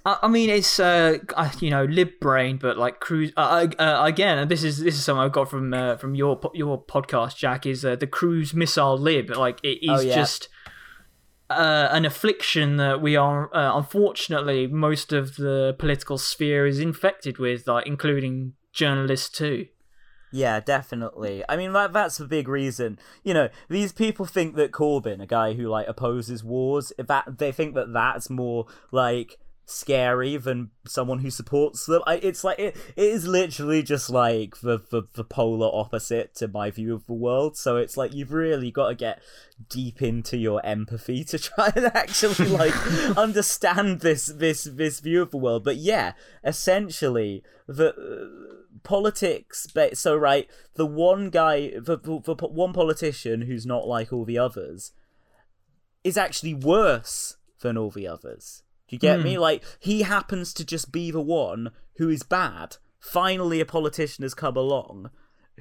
I, 0.06 0.28
mean, 0.28 0.50
it's 0.50 0.78
uh, 0.78 1.18
uh, 1.36 1.50
you 1.58 1.70
know, 1.70 1.84
lib 1.84 2.20
brain, 2.20 2.58
but 2.58 2.76
like 2.78 3.00
cruise. 3.00 3.32
Uh, 3.36 3.66
uh, 3.78 4.02
again, 4.04 4.38
and 4.38 4.48
this 4.50 4.62
is 4.62 4.78
this 4.78 4.94
is 4.94 5.04
something 5.04 5.20
I 5.24 5.28
got 5.28 5.50
from 5.50 5.74
uh, 5.74 5.96
from 5.96 6.14
your 6.14 6.38
your 6.54 6.80
podcast, 6.84 7.36
Jack. 7.36 7.66
Is 7.66 7.84
uh, 7.84 7.96
the 7.96 8.06
cruise 8.06 8.54
missile 8.54 8.96
lib? 8.96 9.30
Like 9.30 9.58
it 9.64 9.78
is 9.82 9.90
Oh, 9.90 10.00
yeah. 10.00 10.14
just 10.14 10.48
uh, 11.50 11.88
an 11.90 12.04
affliction 12.04 12.76
that 12.76 13.02
we 13.02 13.16
are 13.16 13.52
uh, 13.52 13.76
unfortunately 13.76 14.68
most 14.68 15.12
of 15.12 15.36
the 15.36 15.74
political 15.76 16.18
sphere 16.18 16.66
is 16.66 16.78
infected 16.78 17.38
with, 17.38 17.66
like 17.66 17.86
including 17.86 18.52
journalists 18.72 19.36
too. 19.36 19.66
Yeah, 20.34 20.58
definitely. 20.58 21.44
I 21.48 21.56
mean, 21.56 21.74
that 21.74 21.92
that's 21.92 22.18
a 22.18 22.24
big 22.24 22.48
reason. 22.48 22.98
You 23.22 23.34
know, 23.34 23.48
these 23.68 23.92
people 23.92 24.26
think 24.26 24.56
that 24.56 24.72
Corbyn, 24.72 25.22
a 25.22 25.26
guy 25.26 25.52
who 25.52 25.68
like 25.68 25.86
opposes 25.86 26.42
wars, 26.42 26.92
that 26.98 27.38
they 27.38 27.52
think 27.52 27.76
that 27.76 27.92
that's 27.92 28.28
more 28.28 28.66
like 28.90 29.38
scary 29.66 30.36
than 30.36 30.70
someone 30.86 31.20
who 31.20 31.30
supports 31.30 31.86
them. 31.86 32.02
I, 32.06 32.16
it's 32.16 32.44
like 32.44 32.58
it, 32.58 32.76
it 32.96 33.04
is 33.04 33.26
literally 33.26 33.82
just 33.82 34.10
like 34.10 34.60
the, 34.60 34.78
the 34.90 35.04
the 35.14 35.24
polar 35.24 35.70
opposite 35.72 36.34
to 36.36 36.48
my 36.48 36.70
view 36.70 36.94
of 36.94 37.06
the 37.06 37.14
world. 37.14 37.56
So 37.56 37.76
it's 37.76 37.96
like 37.96 38.12
you've 38.12 38.32
really 38.32 38.70
got 38.70 38.88
to 38.88 38.94
get 38.94 39.22
deep 39.68 40.02
into 40.02 40.36
your 40.36 40.64
empathy 40.64 41.24
to 41.24 41.38
try 41.38 41.72
and 41.74 41.86
actually 41.86 42.48
like 42.48 42.74
understand 43.16 44.00
this 44.00 44.26
this 44.26 44.64
this 44.64 45.00
view 45.00 45.22
of 45.22 45.30
the 45.30 45.38
world. 45.38 45.64
But 45.64 45.76
yeah, 45.76 46.12
essentially 46.42 47.42
the 47.66 47.94
uh, 47.94 48.78
politics. 48.82 49.66
But 49.72 49.96
so 49.96 50.16
right, 50.16 50.48
the 50.74 50.86
one 50.86 51.30
guy, 51.30 51.72
the, 51.78 51.96
the, 51.98 52.34
the 52.34 52.46
one 52.46 52.72
politician 52.72 53.42
who's 53.42 53.66
not 53.66 53.86
like 53.86 54.12
all 54.12 54.24
the 54.24 54.38
others, 54.38 54.92
is 56.02 56.18
actually 56.18 56.54
worse 56.54 57.36
than 57.60 57.78
all 57.78 57.90
the 57.90 58.06
others. 58.06 58.63
Do 58.88 58.96
you 58.96 59.00
get 59.00 59.22
me? 59.22 59.38
Like 59.38 59.62
he 59.78 60.02
happens 60.02 60.52
to 60.54 60.64
just 60.64 60.92
be 60.92 61.10
the 61.10 61.20
one 61.20 61.70
who 61.96 62.08
is 62.08 62.22
bad. 62.22 62.76
Finally, 63.00 63.60
a 63.60 63.66
politician 63.66 64.22
has 64.22 64.34
come 64.34 64.56
along 64.56 65.10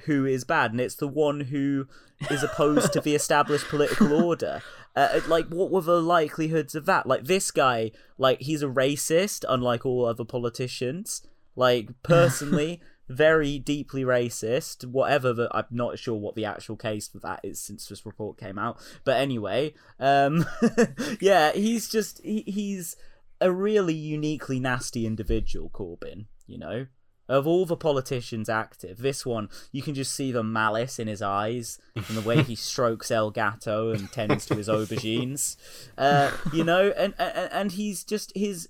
who 0.05 0.25
is 0.25 0.43
bad, 0.43 0.71
and 0.71 0.81
it's 0.81 0.95
the 0.95 1.07
one 1.07 1.41
who 1.41 1.87
is 2.31 2.43
opposed 2.43 2.93
to 2.93 3.01
the 3.01 3.15
established 3.15 3.67
political 3.67 4.13
order. 4.13 4.61
Uh, 4.95 5.21
like, 5.27 5.47
what 5.47 5.71
were 5.71 5.81
the 5.81 6.01
likelihoods 6.01 6.75
of 6.75 6.85
that? 6.85 7.05
Like, 7.05 7.25
this 7.25 7.51
guy, 7.51 7.91
like, 8.17 8.41
he's 8.41 8.63
a 8.63 8.67
racist, 8.67 9.45
unlike 9.47 9.85
all 9.85 10.05
other 10.05 10.25
politicians. 10.25 11.21
Like, 11.55 11.89
personally, 12.01 12.81
very 13.07 13.59
deeply 13.59 14.03
racist. 14.03 14.85
Whatever 14.85 15.33
the, 15.33 15.49
I'm 15.51 15.65
not 15.69 15.99
sure 15.99 16.15
what 16.15 16.35
the 16.35 16.45
actual 16.45 16.75
case 16.75 17.07
for 17.07 17.19
that 17.19 17.41
is 17.43 17.61
since 17.61 17.87
this 17.87 18.05
report 18.05 18.37
came 18.37 18.57
out. 18.57 18.79
But 19.03 19.17
anyway, 19.17 19.73
um, 19.99 20.45
yeah, 21.19 21.51
he's 21.51 21.89
just 21.89 22.21
he, 22.23 22.43
he's 22.47 22.95
a 23.43 23.51
really 23.51 23.93
uniquely 23.93 24.59
nasty 24.59 25.05
individual, 25.05 25.69
Corbyn. 25.69 26.25
You 26.47 26.57
know, 26.57 26.87
of 27.27 27.45
all 27.45 27.65
the 27.65 27.77
politicians 27.77 28.49
active, 28.49 28.99
this 28.99 29.25
one 29.25 29.49
you 29.71 29.81
can 29.81 29.93
just 29.93 30.13
see 30.13 30.31
the 30.31 30.43
malice 30.43 30.97
in 30.97 31.07
his 31.07 31.21
eyes 31.21 31.77
and 31.95 32.17
the 32.17 32.21
way 32.27 32.41
he 32.41 32.55
strokes 32.69 33.11
El 33.11 33.31
Gato 33.31 33.91
and 33.91 34.11
tends 34.11 34.45
to 34.47 34.55
his 34.55 34.67
aubergines. 34.67 35.57
Uh, 35.97 36.31
you 36.53 36.63
know, 36.63 36.93
and, 36.97 37.13
and 37.19 37.51
and 37.51 37.71
he's 37.73 38.03
just 38.03 38.31
his 38.35 38.69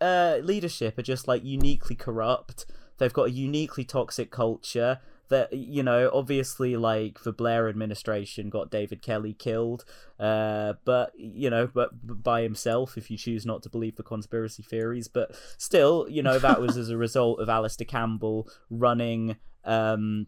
uh, 0.00 0.38
leadership 0.42 0.98
are 0.98 1.02
just 1.02 1.28
like 1.28 1.44
uniquely 1.44 1.96
corrupt. 1.96 2.66
They've 2.98 3.12
got 3.12 3.28
a 3.28 3.30
uniquely 3.30 3.84
toxic 3.84 4.30
culture. 4.30 5.00
That 5.28 5.52
you 5.52 5.82
know 5.82 6.10
obviously 6.12 6.76
like 6.76 7.22
the 7.22 7.32
blair 7.32 7.68
administration 7.68 8.48
got 8.48 8.70
david 8.70 9.02
kelly 9.02 9.32
killed 9.32 9.84
uh, 10.18 10.74
but 10.84 11.12
you 11.16 11.48
know 11.48 11.66
but 11.66 11.90
by 12.22 12.42
himself 12.42 12.96
if 12.96 13.10
you 13.10 13.16
choose 13.16 13.46
not 13.46 13.62
to 13.62 13.68
believe 13.68 13.96
the 13.96 14.02
conspiracy 14.02 14.62
theories. 14.62 15.08
But 15.08 15.34
still 15.56 16.06
you 16.08 16.22
know 16.22 16.38
that 16.38 16.60
was 16.60 16.76
as 16.76 16.90
a 16.90 16.96
result 16.96 17.40
of 17.40 17.48
Alastair 17.48 17.86
campbell 17.86 18.48
running 18.70 19.36
um 19.64 20.26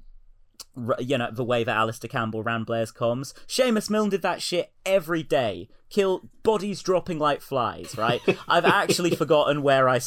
you 0.98 1.18
know 1.18 1.30
the 1.32 1.44
way 1.44 1.64
that 1.64 1.76
Alastair 1.76 2.08
Campbell 2.08 2.42
ran 2.42 2.64
Blair's 2.64 2.92
comms. 2.92 3.32
Seamus 3.46 3.90
Milne 3.90 4.10
did 4.10 4.22
that 4.22 4.42
shit 4.42 4.72
every 4.86 5.22
day. 5.22 5.68
Kill 5.88 6.30
bodies 6.44 6.82
dropping 6.82 7.18
like 7.18 7.40
flies. 7.40 7.96
Right. 7.98 8.20
I've 8.48 8.64
actually 8.64 9.10
forgotten 9.16 9.62
where 9.62 9.88
I 9.88 10.00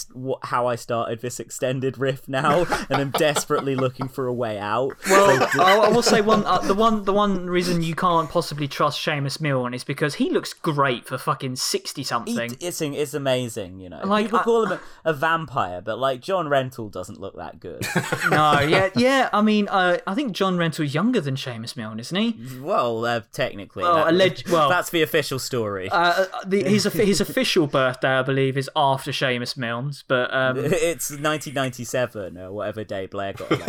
how 0.43 0.68
I 0.68 0.76
started 0.76 1.20
this 1.20 1.41
extended 1.41 1.97
riff 1.97 2.30
now, 2.30 2.66
and 2.89 3.01
I'm 3.01 3.11
desperately 3.11 3.76
looking 3.76 4.07
for 4.07 4.28
a 4.28 4.34
way 4.34 4.57
out. 4.57 4.93
Well, 5.09 5.49
I 5.59 5.89
will 5.89 6.01
say 6.01 6.22
one 6.22 6.45
uh, 6.45 6.59
the 6.59 6.74
one 6.74 7.03
the 7.03 7.11
one 7.11 7.49
reason 7.49 7.84
you 7.84 7.95
can't 7.95 8.30
possibly 8.30 8.70
trust 8.70 9.05
Seamus 9.05 9.41
Milne 9.41 9.74
is 9.74 9.84
because 9.84 10.16
he 10.16 10.30
looks 10.30 10.53
great 10.53 11.05
for 11.05 11.18
fucking 11.18 11.57
sixty 11.57 12.03
something. 12.03 12.55
It's 12.61 12.82
it's 12.82 13.14
amazing. 13.14 13.82
You 13.82 13.89
know, 13.89 14.01
like, 14.05 14.28
people 14.28 14.39
I, 14.39 14.43
call 14.43 14.66
him 14.66 14.72
a, 15.03 15.09
a, 15.09 15.14
vampire, 15.14 15.82
but 15.82 15.99
like 15.99 16.22
John 16.22 16.47
Rentoul 16.47 16.91
doesn't 16.91 17.20
look 17.20 17.36
that 17.36 17.59
good. 17.59 17.86
no, 18.30 18.61
yeah, 18.61 18.89
yeah. 18.95 19.30
I 19.34 19.41
mean, 19.41 19.68
uh, 19.68 19.97
I 20.07 20.16
think 20.16 20.32
John 20.32 20.53
Rentoul's 20.58 20.93
younger 20.93 21.22
than 21.22 21.36
Seamus 21.36 21.76
Milne, 21.76 21.99
isn't 21.99 22.16
he? 22.16 22.38
Well, 22.60 23.06
uh, 23.06 23.22
technically, 23.32 23.84
well, 23.84 23.95
that, 23.95 24.10
alleged, 24.10 24.49
well, 24.49 24.70
that's 24.70 24.89
the 24.89 25.01
official 25.01 25.39
story 25.39 25.64
story. 25.64 25.89
Uh, 25.89 26.26
uh, 26.34 26.43
the, 26.45 26.64
his 26.64 26.84
his 26.93 27.22
official 27.22 27.68
birthday, 27.68 28.20
I 28.20 28.22
believe, 28.22 28.58
is 28.58 28.70
after 28.76 29.12
Seamus 29.12 29.58
Milne's, 29.58 30.04
but 30.08 30.34
um... 30.34 30.58
it's 30.58 31.12
1997 31.12 32.38
or 32.38 32.51
whatever 32.51 32.84
day 32.84 33.08
Blair 33.08 33.34
got. 33.34 33.49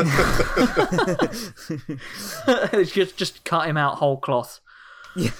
just 2.86 3.16
just 3.16 3.44
cut 3.44 3.68
him 3.68 3.76
out 3.76 3.96
whole 3.96 4.16
cloth. 4.16 4.60
Yeah, 5.16 5.30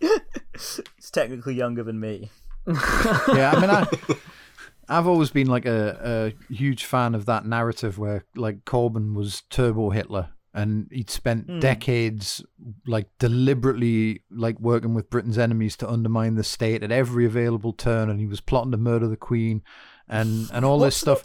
he's 0.00 1.10
technically 1.12 1.54
younger 1.54 1.82
than 1.82 2.00
me. 2.00 2.30
yeah, 2.66 3.52
I 3.54 3.60
mean, 3.60 3.70
I, 3.70 3.86
I've 4.88 5.06
always 5.06 5.30
been 5.30 5.48
like 5.48 5.66
a, 5.66 6.32
a 6.50 6.52
huge 6.52 6.84
fan 6.84 7.14
of 7.14 7.26
that 7.26 7.46
narrative 7.46 7.98
where 7.98 8.24
like 8.34 8.64
Corbyn 8.64 9.14
was 9.14 9.42
Turbo 9.50 9.90
Hitler 9.90 10.30
and 10.54 10.88
he'd 10.92 11.10
spent 11.10 11.48
mm. 11.48 11.60
decades 11.60 12.42
like 12.86 13.08
deliberately 13.18 14.22
like 14.30 14.58
working 14.60 14.94
with 14.94 15.10
Britain's 15.10 15.36
enemies 15.36 15.76
to 15.78 15.90
undermine 15.90 16.36
the 16.36 16.44
state 16.44 16.82
at 16.82 16.92
every 16.92 17.26
available 17.26 17.72
turn 17.72 18.08
and 18.08 18.20
he 18.20 18.26
was 18.26 18.40
plotting 18.40 18.70
to 18.70 18.78
murder 18.78 19.08
the 19.08 19.16
queen 19.16 19.62
and 20.08 20.50
and 20.52 20.64
all 20.64 20.78
this 20.78 20.96
stuff. 20.96 21.22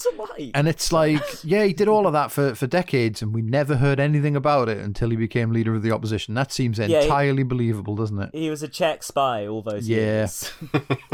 and 0.54 0.68
it's 0.68 0.92
like 0.92 1.22
yeah 1.44 1.64
he 1.66 1.74
did 1.74 1.88
all 1.88 2.08
of 2.08 2.14
that 2.14 2.32
for 2.32 2.56
for 2.56 2.66
decades 2.66 3.22
and 3.22 3.34
we 3.34 3.42
never 3.42 3.76
heard 3.76 4.00
anything 4.00 4.36
about 4.36 4.70
it 4.70 4.78
until 4.78 5.10
he 5.10 5.16
became 5.16 5.52
leader 5.52 5.76
of 5.76 5.84
the 5.84 5.92
opposition. 5.92 6.34
That 6.34 6.52
seems 6.52 6.80
yeah, 6.80 7.02
entirely 7.02 7.40
he, 7.40 7.44
believable 7.44 7.96
doesn't 7.96 8.20
it? 8.20 8.30
He 8.34 8.50
was 8.50 8.64
a 8.64 8.68
czech 8.68 9.04
spy 9.04 9.46
all 9.48 9.62
those 9.62 9.88
yeah. 9.88 9.98
years. 9.98 10.52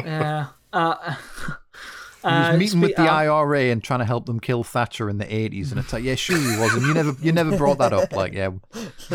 Yeah. 0.03 0.47
Uh, 0.71 1.15
he 2.25 2.39
was 2.39 2.47
uh, 2.47 2.57
meeting 2.57 2.81
with 2.81 2.95
the 2.95 3.03
IRA 3.03 3.65
and 3.65 3.83
trying 3.83 3.99
to 3.99 4.05
help 4.05 4.25
them 4.25 4.39
kill 4.39 4.63
Thatcher 4.63 5.09
in 5.09 5.19
the 5.19 5.33
eighties, 5.33 5.71
and 5.71 5.79
it's 5.79 5.93
like, 5.93 6.03
yeah, 6.03 6.15
sure 6.15 6.37
he 6.37 6.59
was, 6.59 6.73
and 6.73 6.83
you 6.83 6.93
never, 6.93 7.15
you 7.21 7.31
never 7.31 7.55
brought 7.55 7.77
that 7.77 7.93
up. 7.93 8.11
Like, 8.13 8.33
yeah, 8.33 8.49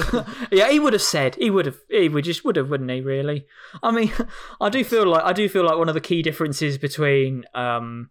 yeah, 0.53 0.71
he 0.71 0.79
would 0.79 0.93
have 0.93 1.03
said, 1.03 1.35
he 1.35 1.51
would 1.51 1.67
have, 1.67 1.79
he 1.89 2.09
would 2.09 2.25
just 2.25 2.45
would 2.45 2.55
have, 2.55 2.71
wouldn't 2.71 2.89
he? 2.89 3.01
Really? 3.01 3.47
I 3.83 3.91
mean, 3.91 4.13
I 4.61 4.69
do 4.69 4.85
feel 4.85 5.07
like, 5.07 5.25
I 5.25 5.33
do 5.33 5.49
feel 5.49 5.65
like 5.65 5.77
one 5.77 5.89
of 5.89 5.95
the 5.95 6.01
key 6.01 6.23
differences 6.23 6.79
between, 6.79 7.47
um, 7.53 8.11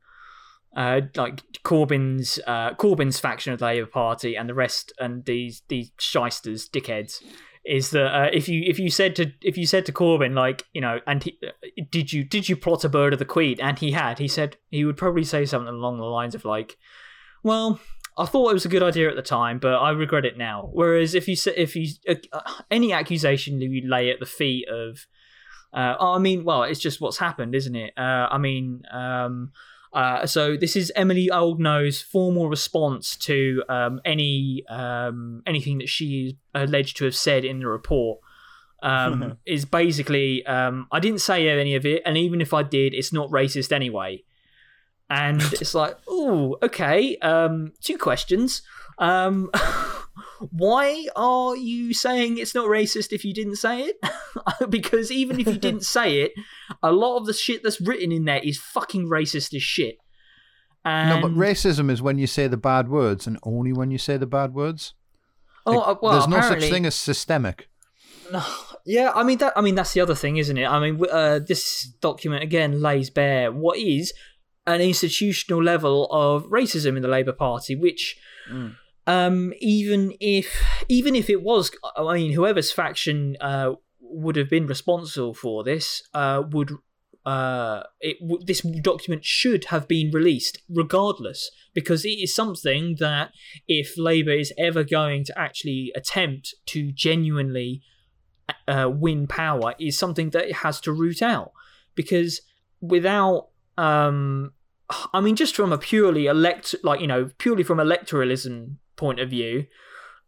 uh, 0.75 1.01
like 1.15 1.43
Corbyn's, 1.63 2.37
uh, 2.45 2.73
Corbyn's 2.73 3.21
faction 3.21 3.53
of 3.53 3.59
the 3.59 3.65
Labour 3.65 3.87
Party 3.87 4.35
and 4.35 4.49
the 4.49 4.53
rest, 4.53 4.91
and 4.99 5.23
these 5.23 5.61
these 5.69 5.91
shysters, 5.97 6.67
dickheads, 6.67 7.23
is 7.65 7.91
that 7.91 8.15
uh, 8.15 8.29
if 8.31 8.47
you 8.47 8.63
if 8.65 8.79
you 8.79 8.89
said 8.89 9.15
to 9.17 9.31
if 9.41 9.57
you 9.57 9.65
said 9.65 9.85
to 9.85 9.91
Corbyn 9.91 10.33
like 10.33 10.65
you 10.73 10.81
know 10.81 10.99
and 11.05 11.23
he, 11.23 11.37
uh, 11.45 11.51
did 11.91 12.13
you 12.13 12.23
did 12.23 12.47
you 12.47 12.55
plot 12.55 12.83
a 12.83 12.89
bird 12.89 13.13
of 13.13 13.19
the 13.19 13.25
queen? 13.25 13.59
And 13.59 13.77
he 13.77 13.91
had. 13.91 14.19
He 14.19 14.27
said 14.27 14.57
he 14.69 14.85
would 14.85 14.97
probably 14.97 15.23
say 15.23 15.45
something 15.45 15.73
along 15.73 15.97
the 15.97 16.05
lines 16.05 16.35
of 16.35 16.45
like 16.45 16.77
well 17.43 17.79
I 18.17 18.25
thought 18.25 18.49
it 18.49 18.53
was 18.53 18.65
a 18.65 18.69
good 18.69 18.83
idea 18.83 19.09
at 19.09 19.15
the 19.15 19.21
time 19.21 19.59
but 19.59 19.73
I 19.73 19.91
regret 19.91 20.25
it 20.25 20.37
now. 20.37 20.69
Whereas 20.71 21.13
if 21.13 21.27
you 21.27 21.35
if 21.55 21.75
you 21.75 21.87
uh, 22.07 22.41
any 22.71 22.93
accusation 22.93 23.61
you 23.61 23.87
lay 23.87 24.09
at 24.09 24.19
the 24.19 24.25
feet 24.25 24.67
of 24.69 25.05
uh, 25.73 25.95
I 25.99 26.17
mean 26.19 26.45
well 26.45 26.63
it's 26.63 26.79
just 26.79 27.01
what's 27.01 27.19
happened 27.19 27.55
isn't 27.55 27.75
it? 27.75 27.93
Uh, 27.97 28.27
I 28.31 28.37
mean 28.37 28.83
um, 28.91 29.51
uh, 29.93 30.25
so 30.25 30.55
this 30.55 30.75
is 30.75 30.91
Emilie 30.95 31.29
Oldknow's 31.29 32.01
formal 32.01 32.47
response 32.47 33.15
to 33.17 33.63
um, 33.69 34.01
any 34.05 34.63
um, 34.69 35.41
anything 35.47 35.79
that 35.79 35.89
she 35.89 36.27
is 36.27 36.33
alleged 36.53 36.97
to 36.97 37.05
have 37.05 37.15
said 37.15 37.43
in 37.43 37.59
the 37.59 37.67
report. 37.67 38.19
Um, 38.81 39.37
is 39.45 39.65
basically 39.65 40.45
um, 40.45 40.87
I 40.91 40.99
didn't 40.99 41.19
say 41.19 41.49
any 41.49 41.75
of 41.75 41.85
it, 41.85 42.03
and 42.05 42.17
even 42.17 42.39
if 42.39 42.53
I 42.53 42.63
did, 42.63 42.93
it's 42.93 43.11
not 43.11 43.29
racist 43.29 43.71
anyway. 43.71 44.23
And 45.09 45.41
it's 45.41 45.73
like, 45.73 45.97
oh, 46.07 46.57
okay. 46.61 47.17
Um, 47.17 47.73
two 47.81 47.97
questions. 47.97 48.61
Why 50.51 51.07
are 51.15 51.55
you 51.55 51.93
saying 51.93 52.37
it's 52.37 52.55
not 52.55 52.67
racist 52.67 53.11
if 53.11 53.23
you 53.23 53.33
didn't 53.33 53.57
say 53.57 53.81
it? 53.81 53.97
because 54.69 55.11
even 55.11 55.39
if 55.39 55.47
you 55.47 55.57
didn't 55.57 55.85
say 55.85 56.21
it, 56.21 56.31
a 56.81 56.91
lot 56.91 57.17
of 57.17 57.25
the 57.25 57.33
shit 57.33 57.63
that's 57.63 57.81
written 57.81 58.11
in 58.11 58.25
there 58.25 58.41
is 58.43 58.57
fucking 58.57 59.07
racist 59.07 59.53
as 59.53 59.63
shit. 59.63 59.97
And... 60.85 61.21
No, 61.21 61.27
but 61.27 61.35
racism 61.35 61.91
is 61.91 62.01
when 62.01 62.17
you 62.17 62.27
say 62.27 62.47
the 62.47 62.57
bad 62.57 62.89
words, 62.89 63.27
and 63.27 63.37
only 63.43 63.73
when 63.73 63.91
you 63.91 63.97
say 63.97 64.17
the 64.17 64.27
bad 64.27 64.53
words. 64.53 64.93
Oh, 65.65 65.77
like, 65.77 66.01
well, 66.01 66.13
there's 66.13 66.27
no 66.27 66.41
such 66.41 66.69
thing 66.69 66.85
as 66.85 66.95
systemic. 66.95 67.69
No, 68.31 68.43
yeah, 68.85 69.11
I 69.13 69.23
mean 69.23 69.37
that. 69.39 69.53
I 69.55 69.61
mean 69.61 69.75
that's 69.75 69.93
the 69.93 70.01
other 70.01 70.15
thing, 70.15 70.37
isn't 70.37 70.57
it? 70.57 70.65
I 70.65 70.79
mean, 70.79 71.03
uh, 71.11 71.39
this 71.39 71.83
document 72.01 72.43
again 72.43 72.81
lays 72.81 73.09
bare 73.09 73.51
what 73.51 73.77
is 73.77 74.13
an 74.65 74.81
institutional 74.81 75.61
level 75.61 76.07
of 76.11 76.45
racism 76.45 76.95
in 76.95 77.01
the 77.01 77.07
Labour 77.07 77.33
Party, 77.33 77.75
which. 77.75 78.17
Mm 78.49 78.75
um, 79.09 79.53
even 79.59 80.13
if 80.19 80.55
even 80.87 81.15
if 81.15 81.31
it 81.31 81.41
was, 81.41 81.71
I 81.97 82.13
mean, 82.13 82.33
whoever's 82.33 82.71
faction 82.71 83.37
uh, 83.41 83.73
would 83.99 84.35
have 84.35 84.51
been 84.51 84.67
responsible 84.67 85.33
for 85.33 85.63
this 85.63 86.03
uh, 86.13 86.43
would 86.51 86.73
uh, 87.25 87.81
it 87.99 88.17
this 88.45 88.61
document 88.61 89.25
should 89.25 89.65
have 89.65 89.87
been 89.87 90.11
released 90.11 90.59
regardless 90.69 91.49
because 91.73 92.05
it 92.05 92.19
is 92.19 92.35
something 92.35 92.97
that 92.99 93.31
if 93.67 93.97
Labour 93.97 94.31
is 94.31 94.53
ever 94.59 94.83
going 94.83 95.23
to 95.23 95.39
actually 95.39 95.91
attempt 95.95 96.53
to 96.67 96.91
genuinely 96.91 97.81
uh, 98.67 98.91
win 98.93 99.25
power 99.25 99.73
is 99.79 99.97
something 99.97 100.29
that 100.29 100.45
it 100.49 100.55
has 100.57 100.79
to 100.81 100.93
root 100.93 101.23
out. 101.23 101.51
Because 101.95 102.41
without 102.79 103.47
um, 103.75 104.53
I 105.13 105.21
mean 105.21 105.35
just 105.35 105.55
from 105.55 105.71
a 105.71 105.77
purely 105.77 106.27
elect 106.27 106.75
like 106.83 107.01
you 107.01 107.07
know 107.07 107.29
purely 107.37 107.63
from 107.63 107.77
electoralism 107.77 108.75
point 108.95 109.19
of 109.19 109.29
view, 109.29 109.65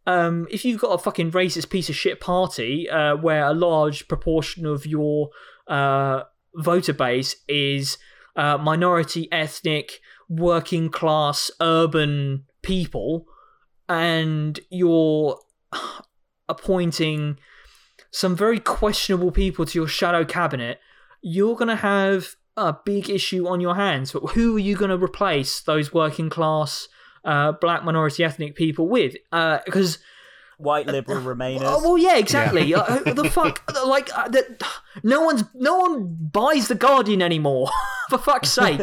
um, 0.06 0.46
if 0.50 0.64
you've 0.64 0.80
got 0.80 0.88
a 0.92 0.98
fucking 0.98 1.32
racist 1.32 1.70
piece 1.70 1.88
of 1.88 1.94
shit 1.94 2.20
party 2.20 2.88
uh, 2.88 3.16
where 3.16 3.44
a 3.44 3.54
large 3.54 4.08
proportion 4.08 4.66
of 4.66 4.86
your 4.86 5.30
uh, 5.68 6.22
voter 6.54 6.92
base 6.92 7.36
is 7.48 7.98
uh, 8.34 8.56
minority, 8.58 9.30
ethnic, 9.30 10.00
working 10.28 10.88
class, 10.88 11.50
urban 11.60 12.44
people, 12.62 13.26
and 13.88 14.58
you're 14.70 15.38
appointing 16.48 17.38
some 18.10 18.36
very 18.36 18.58
questionable 18.58 19.30
people 19.30 19.64
to 19.64 19.78
your 19.78 19.88
shadow 19.88 20.24
cabinet, 20.24 20.78
you're 21.22 21.56
going 21.56 21.68
to 21.68 21.76
have 21.76 22.36
a 22.56 22.76
big 22.84 23.08
issue 23.08 23.46
on 23.48 23.60
your 23.60 23.74
hands. 23.74 24.12
But 24.12 24.32
who 24.32 24.56
are 24.56 24.60
you 24.60 24.76
going 24.76 24.90
to 24.90 25.02
replace 25.02 25.60
those 25.60 25.92
working 25.92 26.30
class? 26.30 26.88
uh, 27.24 27.52
black 27.52 27.84
minority 27.84 28.24
ethnic 28.24 28.54
people 28.54 28.88
with 28.88 29.16
because. 29.64 29.96
Uh, 29.96 30.00
White 30.58 30.86
liberal 30.86 31.20
Remainers. 31.20 31.62
Oh, 31.64 31.80
well, 31.82 31.98
yeah, 31.98 32.16
exactly. 32.18 32.62
Yeah. 32.62 32.80
Uh, 32.80 33.14
the 33.14 33.28
fuck, 33.28 33.68
like, 33.86 34.16
uh, 34.16 34.28
the, 34.28 34.64
no 35.02 35.20
one's, 35.22 35.42
no 35.54 35.76
one 35.76 36.16
buys 36.32 36.68
the 36.68 36.76
Guardian 36.76 37.20
anymore. 37.20 37.68
for 38.10 38.18
fuck's 38.18 38.50
sake. 38.50 38.80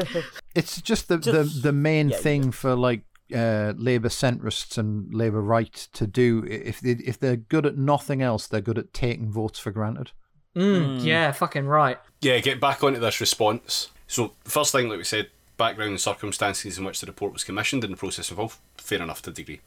It's 0.53 0.81
just 0.81 1.07
the 1.07 1.19
just, 1.19 1.31
the, 1.31 1.61
the 1.61 1.71
main 1.71 2.09
yeah, 2.09 2.17
thing 2.17 2.43
yeah. 2.45 2.51
for 2.51 2.75
like 2.75 3.03
uh, 3.33 3.73
Labour 3.77 4.09
centrists 4.09 4.77
and 4.77 5.13
Labour 5.13 5.41
right 5.41 5.73
to 5.93 6.05
do. 6.05 6.43
If 6.49 6.81
they 6.81 6.91
if 6.91 7.17
they're 7.17 7.37
good 7.37 7.65
at 7.65 7.77
nothing 7.77 8.21
else, 8.21 8.45
they're 8.45 8.59
good 8.59 8.79
at 8.79 8.93
taking 8.93 9.31
votes 9.31 9.59
for 9.59 9.71
granted. 9.71 10.11
Mm, 10.55 10.99
mm. 10.99 11.03
Yeah, 11.03 11.31
fucking 11.31 11.67
right. 11.67 11.97
Yeah, 12.21 12.39
get 12.39 12.59
back 12.59 12.83
onto 12.83 12.99
this 12.99 13.21
response. 13.21 13.89
So 14.07 14.33
first 14.43 14.71
thing, 14.71 14.89
like 14.89 14.97
we 14.97 15.03
said, 15.03 15.29
background 15.57 15.91
and 15.91 16.01
circumstances 16.01 16.77
in 16.77 16.85
which 16.85 16.99
the 17.01 17.07
report 17.07 17.33
was 17.33 17.43
commissioned 17.43 17.83
and 17.83 17.93
the 17.93 17.97
process 17.97 18.31
involved, 18.31 18.57
fair 18.77 19.01
enough 19.01 19.21
to 19.23 19.29
a 19.29 19.33
degree. 19.33 19.61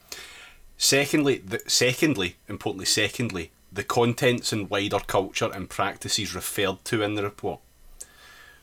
Secondly, 0.77 1.39
the, 1.39 1.61
secondly, 1.67 2.37
importantly, 2.49 2.87
secondly, 2.87 3.53
the 3.71 3.85
contents 3.85 4.53
and 4.53 4.69
wider 4.69 4.99
culture 4.99 5.51
and 5.53 5.71
practices 5.71 6.35
referred 6.35 6.85
to 6.87 7.03
in 7.03 7.15
the 7.15 7.23
report. 7.23 7.61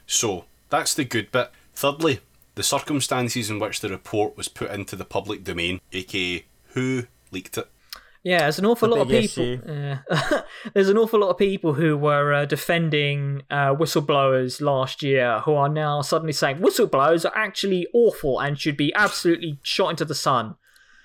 So, 0.06 0.46
that's 0.70 0.94
the 0.94 1.06
good 1.06 1.32
bit. 1.32 1.52
Thirdly, 1.74 2.20
the 2.56 2.64
circumstances 2.64 3.50
in 3.50 3.60
which 3.60 3.80
the 3.80 3.90
report 3.90 4.36
was 4.36 4.50
put 4.50 4.72
into 4.72 4.96
the 4.96 5.06
public 5.06 5.44
domain, 5.44 5.80
aka 5.94 6.44
who 6.74 7.04
leaked 7.32 7.58
it. 7.58 7.70
Yeah, 8.24 8.40
there's 8.40 8.60
an 8.60 8.66
awful 8.66 8.90
lot 8.90 9.00
of 9.00 9.08
people. 9.08 9.46
Yeah. 9.46 10.00
there's 10.74 10.90
an 10.90 10.98
awful 10.98 11.22
lot 11.22 11.30
of 11.30 11.38
people 11.38 11.74
who 11.74 11.98
were 11.98 12.34
uh, 12.34 12.46
defending 12.46 13.44
uh, 13.50 13.74
whistleblowers 13.74 14.60
last 14.60 15.02
year 15.02 15.40
who 15.46 15.54
are 15.54 15.70
now 15.70 16.02
suddenly 16.02 16.34
saying 16.34 16.58
whistleblowers 16.58 17.24
are 17.24 17.36
actually 17.36 17.88
awful 17.94 18.40
and 18.40 18.60
should 18.60 18.76
be 18.76 18.94
absolutely 18.94 19.60
shot 19.64 19.90
into 19.92 20.06
the 20.06 20.16
sun. 20.16 20.56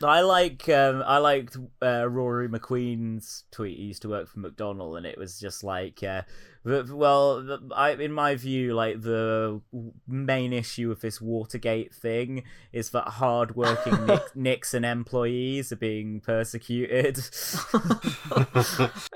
I 0.04 0.20
like 0.20 0.68
um, 0.68 1.02
I 1.06 1.18
liked 1.18 1.56
uh, 1.82 2.08
Rory 2.08 2.48
McQueen's 2.48 3.44
tweet. 3.50 3.78
He 3.78 3.84
used 3.84 4.02
to 4.02 4.08
work 4.08 4.28
for 4.28 4.40
McDonnell, 4.40 4.96
and 4.96 5.06
it 5.06 5.18
was 5.18 5.38
just 5.38 5.64
like, 5.64 6.02
uh, 6.02 6.22
well, 6.64 7.60
I, 7.74 7.90
in 7.92 8.12
my 8.12 8.36
view, 8.36 8.74
like 8.74 9.02
the 9.02 9.60
main 10.08 10.52
issue 10.52 10.90
of 10.90 11.00
this 11.00 11.20
Watergate 11.20 11.94
thing 11.94 12.44
is 12.72 12.90
that 12.90 13.08
hardworking 13.08 14.06
Nix- 14.06 14.30
Nixon 14.34 14.84
employees 14.84 15.72
are 15.72 15.76
being 15.76 16.20
persecuted. 16.20 17.20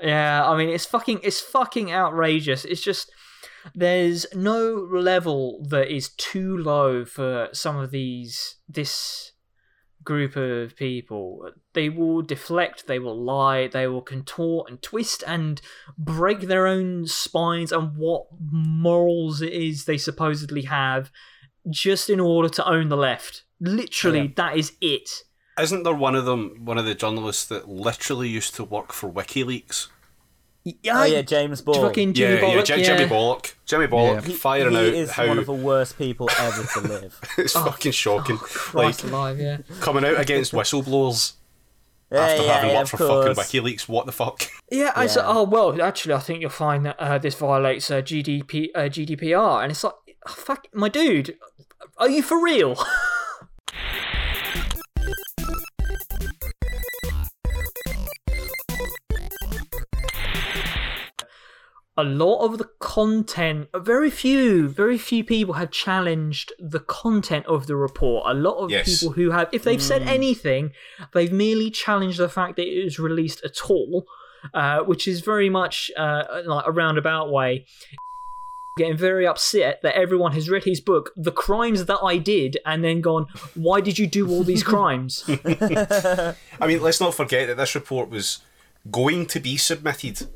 Yeah, 0.01 0.47
I 0.47 0.57
mean 0.57 0.69
it's 0.69 0.85
fucking 0.85 1.19
it's 1.23 1.41
fucking 1.41 1.91
outrageous. 1.91 2.65
It's 2.65 2.81
just 2.81 3.11
there's 3.75 4.25
no 4.33 4.87
level 4.91 5.65
that 5.69 5.93
is 5.93 6.09
too 6.09 6.57
low 6.57 7.05
for 7.05 7.49
some 7.51 7.77
of 7.77 7.91
these 7.91 8.55
this 8.67 9.28
group 10.03 10.35
of 10.35 10.75
people. 10.75 11.51
They 11.73 11.89
will 11.89 12.21
deflect, 12.21 12.87
they 12.87 12.99
will 12.99 13.21
lie, 13.21 13.67
they 13.67 13.87
will 13.87 14.01
contort 14.01 14.69
and 14.69 14.81
twist 14.81 15.23
and 15.27 15.61
break 15.97 16.41
their 16.41 16.67
own 16.67 17.05
spines 17.07 17.71
and 17.71 17.95
what 17.97 18.27
morals 18.51 19.41
it 19.41 19.53
is 19.53 19.85
they 19.85 19.97
supposedly 19.97 20.63
have 20.63 21.11
just 21.69 22.09
in 22.09 22.19
order 22.19 22.49
to 22.49 22.67
own 22.67 22.89
the 22.89 22.97
left. 22.97 23.43
Literally, 23.59 24.19
Yeah. 24.21 24.27
that 24.37 24.57
is 24.57 24.73
it. 24.81 25.09
Isn't 25.59 25.83
there 25.83 25.93
one 25.93 26.15
of 26.15 26.25
them, 26.25 26.63
one 26.63 26.77
of 26.77 26.85
the 26.85 26.95
journalists 26.95 27.45
that 27.47 27.67
literally 27.67 28.29
used 28.29 28.55
to 28.55 28.63
work 28.63 28.93
for 28.93 29.11
WikiLeaks? 29.11 29.87
Oh 30.91 31.03
yeah, 31.03 31.21
James 31.21 31.61
Ball. 31.61 31.81
Fucking 31.81 32.13
Jimmy 32.13 32.35
yeah, 32.35 32.41
Bollock, 32.41 32.55
yeah, 32.55 32.61
J- 32.63 32.83
Jimmy 32.83 33.01
yeah. 33.01 33.07
Bollock. 33.09 33.53
Jimmy 33.65 33.87
Bollock 33.87 34.23
He, 34.25 34.33
firing 34.33 34.71
he 34.71 34.77
out 34.77 34.83
is 34.85 35.11
how 35.11 35.27
one 35.27 35.37
of 35.39 35.45
the 35.45 35.53
worst 35.53 35.97
people 35.97 36.29
ever 36.39 36.63
to 36.63 36.79
live. 36.81 37.19
it's 37.37 37.53
fucking 37.53 37.91
shocking. 37.91 38.37
Oh, 38.39 38.45
Christ 38.45 39.03
like 39.03 39.11
alive, 39.11 39.39
yeah. 39.39 39.57
coming 39.79 40.05
out 40.05 40.19
against 40.19 40.53
whistleblowers 40.53 41.33
Yeah, 42.11 42.19
after 42.21 42.43
yeah, 42.43 42.53
having 42.53 42.69
yeah, 42.71 42.77
worked 42.77 42.93
of 42.93 42.99
for 42.99 43.33
fucking. 43.35 43.61
WikiLeaks. 43.61 43.87
What 43.87 44.05
the 44.05 44.11
fuck? 44.11 44.43
Yeah, 44.71 44.91
I 44.95 45.07
said, 45.07 45.21
Yeah. 45.21 45.29
oh 45.29 45.43
well, 45.45 45.81
actually, 45.81 46.13
I 46.13 46.19
think 46.19 46.41
you'll 46.41 46.51
find 46.51 46.85
that 46.85 46.99
uh, 46.99 47.17
this 47.17 47.33
violates 47.33 47.89
uh, 47.89 48.01
GDP, 48.01 48.67
uh, 48.75 48.81
GDPR, 48.81 49.63
and 49.63 49.71
it's 49.71 49.83
like, 49.83 49.93
oh, 50.27 50.31
fuck, 50.31 50.67
my 50.73 50.89
dude, 50.89 51.35
are 51.97 52.07
you 52.09 52.21
for 52.21 52.43
real? 52.43 52.75
A 61.99 62.03
lot 62.03 62.45
of 62.45 62.57
the 62.59 62.69
content, 62.79 63.67
very 63.75 64.09
few, 64.09 64.69
very 64.69 64.97
few 64.97 65.21
people 65.23 65.55
have 65.55 65.69
challenged 65.69 66.53
the 66.57 66.79
content 66.79 67.45
of 67.45 67.67
the 67.67 67.75
report. 67.75 68.23
A 68.25 68.33
lot 68.33 68.55
of 68.63 68.71
Yes. 68.71 68.85
people 69.01 69.13
who 69.13 69.31
have, 69.31 69.49
if 69.51 69.63
they've 69.65 69.81
said 69.91 70.03
anything, 70.03 70.71
they've 71.13 71.31
merely 71.31 71.69
challenged 71.69 72.17
the 72.19 72.29
fact 72.29 72.55
that 72.55 72.67
it 72.67 72.85
was 72.85 72.99
released 72.99 73.43
at 73.43 73.57
all, 73.69 74.05
uh, 74.53 74.79
which 74.79 75.07
is 75.09 75.19
very 75.19 75.49
much 75.49 75.91
uh, 75.97 76.23
like 76.45 76.65
a 76.65 76.71
roundabout 76.71 77.29
way. 77.31 77.65
Getting 78.77 78.95
very 78.95 79.27
upset 79.27 79.81
that 79.83 79.95
everyone 79.95 80.31
has 80.31 80.49
read 80.49 80.63
his 80.63 80.79
book, 80.79 81.11
The 81.17 81.33
Crimes 81.33 81.83
That 81.85 81.99
I 82.01 82.15
Did, 82.17 82.57
and 82.65 82.81
then 82.81 83.01
gone, 83.01 83.25
Why 83.55 83.81
did 83.81 83.99
you 83.99 84.07
do 84.07 84.29
all 84.29 84.43
these 84.45 84.63
crimes? 84.63 85.25
I 85.27 86.35
mean, 86.65 86.81
let's 86.81 87.01
not 87.01 87.13
forget 87.13 87.47
that 87.47 87.57
this 87.57 87.75
report 87.75 88.09
was 88.09 88.39
going 88.89 89.25
to 89.33 89.39
be 89.41 89.57
submitted, 89.57 90.27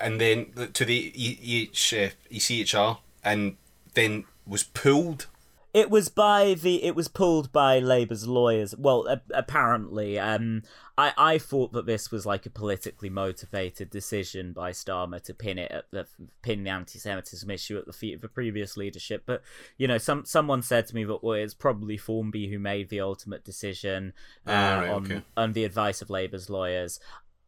and 0.00 0.20
then 0.20 0.52
to 0.74 0.84
the 0.84 1.12
E- 1.14 1.70
EH, 1.72 1.96
uh, 1.96 2.10
ECHR, 2.30 2.98
and 3.24 3.56
then 3.94 4.24
was 4.46 4.62
pulled. 4.64 5.26
It 5.74 5.90
was 5.90 6.08
by 6.08 6.54
the. 6.54 6.82
It 6.82 6.96
was 6.96 7.08
pulled 7.08 7.52
by 7.52 7.78
Labour's 7.78 8.26
lawyers. 8.26 8.74
Well, 8.76 9.06
a- 9.06 9.20
apparently, 9.34 10.18
um, 10.18 10.62
I 10.96 11.12
I 11.18 11.38
thought 11.38 11.72
that 11.72 11.84
this 11.84 12.10
was 12.10 12.24
like 12.24 12.46
a 12.46 12.50
politically 12.50 13.10
motivated 13.10 13.90
decision 13.90 14.54
by 14.54 14.70
Starmer 14.72 15.22
to 15.24 15.34
pin 15.34 15.58
it 15.58 15.70
at 15.70 15.84
the 15.90 16.06
pin 16.40 16.64
the 16.64 16.70
anti-Semitism 16.70 17.48
issue 17.50 17.76
at 17.76 17.84
the 17.86 17.92
feet 17.92 18.14
of 18.14 18.22
the 18.22 18.28
previous 18.28 18.78
leadership. 18.78 19.24
But 19.26 19.42
you 19.76 19.86
know, 19.86 19.98
some 19.98 20.24
someone 20.24 20.62
said 20.62 20.86
to 20.86 20.94
me 20.94 21.04
that 21.04 21.22
well, 21.22 21.34
it's 21.34 21.54
probably 21.54 21.98
Formby 21.98 22.48
who 22.48 22.58
made 22.58 22.88
the 22.88 23.00
ultimate 23.02 23.44
decision 23.44 24.14
uh, 24.46 24.50
Ah, 24.50 24.78
right, 24.80 24.88
on 24.88 25.04
okay. 25.04 25.22
on 25.36 25.52
the 25.52 25.64
advice 25.64 26.00
of 26.00 26.08
Labour's 26.08 26.48
lawyers. 26.48 26.98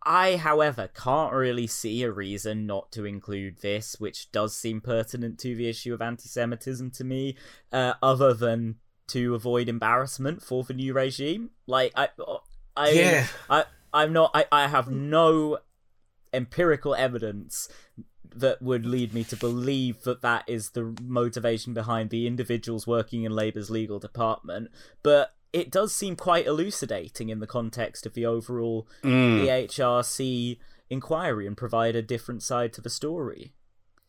I, 0.02 0.36
however, 0.36 0.89
can't 0.89 1.32
really 1.32 1.66
see 1.66 2.02
a 2.02 2.10
reason 2.10 2.66
not 2.66 2.90
to 2.93 3.05
include 3.05 3.59
this, 3.60 3.97
which 3.98 4.32
does 4.32 4.56
seem 4.56 4.81
pertinent 4.81 5.39
to 5.40 5.55
the 5.55 5.68
issue 5.68 5.93
of 5.93 6.01
anti 6.01 6.28
Semitism 6.28 6.90
to 6.93 7.05
me, 7.05 7.36
uh, 7.72 7.94
other 8.02 8.32
than 8.32 8.77
to 9.09 9.35
avoid 9.35 9.68
embarrassment 9.68 10.43
for 10.43 10.64
the 10.64 10.74
new 10.74 10.93
regime. 10.94 11.51
Like, 11.66 11.93
I. 11.97 12.09
I 12.77 12.90
Yeah. 12.90 13.27
I, 13.48 13.64
I'm 13.93 14.12
not. 14.12 14.31
I, 14.35 14.47
I 14.51 14.68
have 14.68 14.90
no 14.90 15.59
empirical 16.32 16.94
evidence 16.94 17.68
that 18.35 18.62
would 18.62 18.86
lead 18.86 19.12
me 19.12 19.24
to 19.24 19.36
believe 19.36 20.02
that 20.02 20.22
that 20.22 20.44
is 20.47 20.70
the 20.70 20.94
motivation 21.02 21.74
behind 21.74 22.10
the 22.10 22.27
individuals 22.27 22.86
working 22.86 23.24
in 23.24 23.32
Labour's 23.32 23.70
legal 23.70 23.98
department, 23.98 24.70
but 25.02 25.35
it 25.52 25.70
does 25.70 25.94
seem 25.94 26.16
quite 26.16 26.47
elucidating 26.47 27.28
in 27.28 27.40
the 27.40 27.47
context 27.47 28.06
of 28.06 28.14
the 28.14 28.24
overall 28.27 28.86
Mm. 29.02 29.44
EHRC 29.47 30.59
inquiry 30.89 31.47
and 31.47 31.56
provide 31.56 31.94
a 31.97 32.02
different 32.02 32.43
side 32.43 32.72
to 32.74 32.81
the 32.81 32.90
story. 32.90 33.52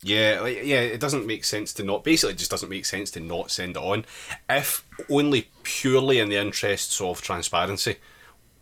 Yeah, 0.04 0.48
yeah, 0.48 0.80
it 0.82 1.00
doesn't 1.00 1.28
make 1.28 1.44
sense 1.44 1.74
to 1.74 1.84
not. 1.84 2.04
Basically, 2.04 2.34
it 2.34 2.40
just 2.40 2.50
doesn't 2.50 2.70
make 2.70 2.86
sense 2.86 3.12
to 3.12 3.20
not 3.20 3.52
send 3.52 3.76
it 3.78 3.84
on, 3.84 4.04
if 4.50 4.84
only 5.10 5.50
purely 5.62 6.18
in 6.18 6.30
the 6.30 6.38
interests 6.38 7.00
of 7.00 7.22
transparency, 7.22 7.98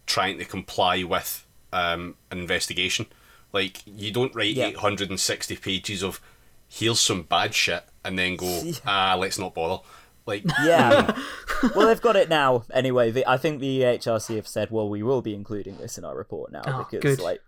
trying 0.05 0.37
to 0.39 0.43
comply 0.45 1.03
with 1.03 1.45
um, 1.71 2.15
an 2.29 2.39
investigation. 2.39 3.05
Like 3.53 3.81
you 3.85 4.11
don't 4.11 4.35
write 4.35 4.55
Yeah. 4.55 4.67
eight 4.67 4.77
hundred 4.77 5.09
and 5.09 5.19
sixty 5.19 5.55
pages 5.55 6.03
of 6.03 6.19
here's 6.67 6.99
some 6.99 7.23
bad 7.23 7.53
shit 7.55 7.83
and 8.05 8.19
then 8.19 8.35
go 8.35 8.71
ah 8.85 9.15
let's 9.17 9.39
not 9.39 9.55
bother. 9.55 9.81
Like 10.29 10.43
Yeah. 10.63 11.11
well, 11.75 11.87
they've 11.87 12.01
got 12.01 12.15
it 12.15 12.29
now. 12.29 12.63
Anyway, 12.73 13.11
the, 13.11 13.29
I 13.29 13.37
think 13.37 13.59
the 13.59 13.81
EHRC 13.81 14.35
have 14.35 14.47
said, 14.47 14.71
well, 14.71 14.87
we 14.89 15.03
will 15.03 15.21
be 15.21 15.33
including 15.35 15.77
this 15.77 15.97
in 15.97 16.05
our 16.05 16.15
report 16.15 16.51
now 16.51 16.61
Oh, 16.65 16.87
because, 16.89 17.17
good. 17.17 17.23
like, 17.23 17.41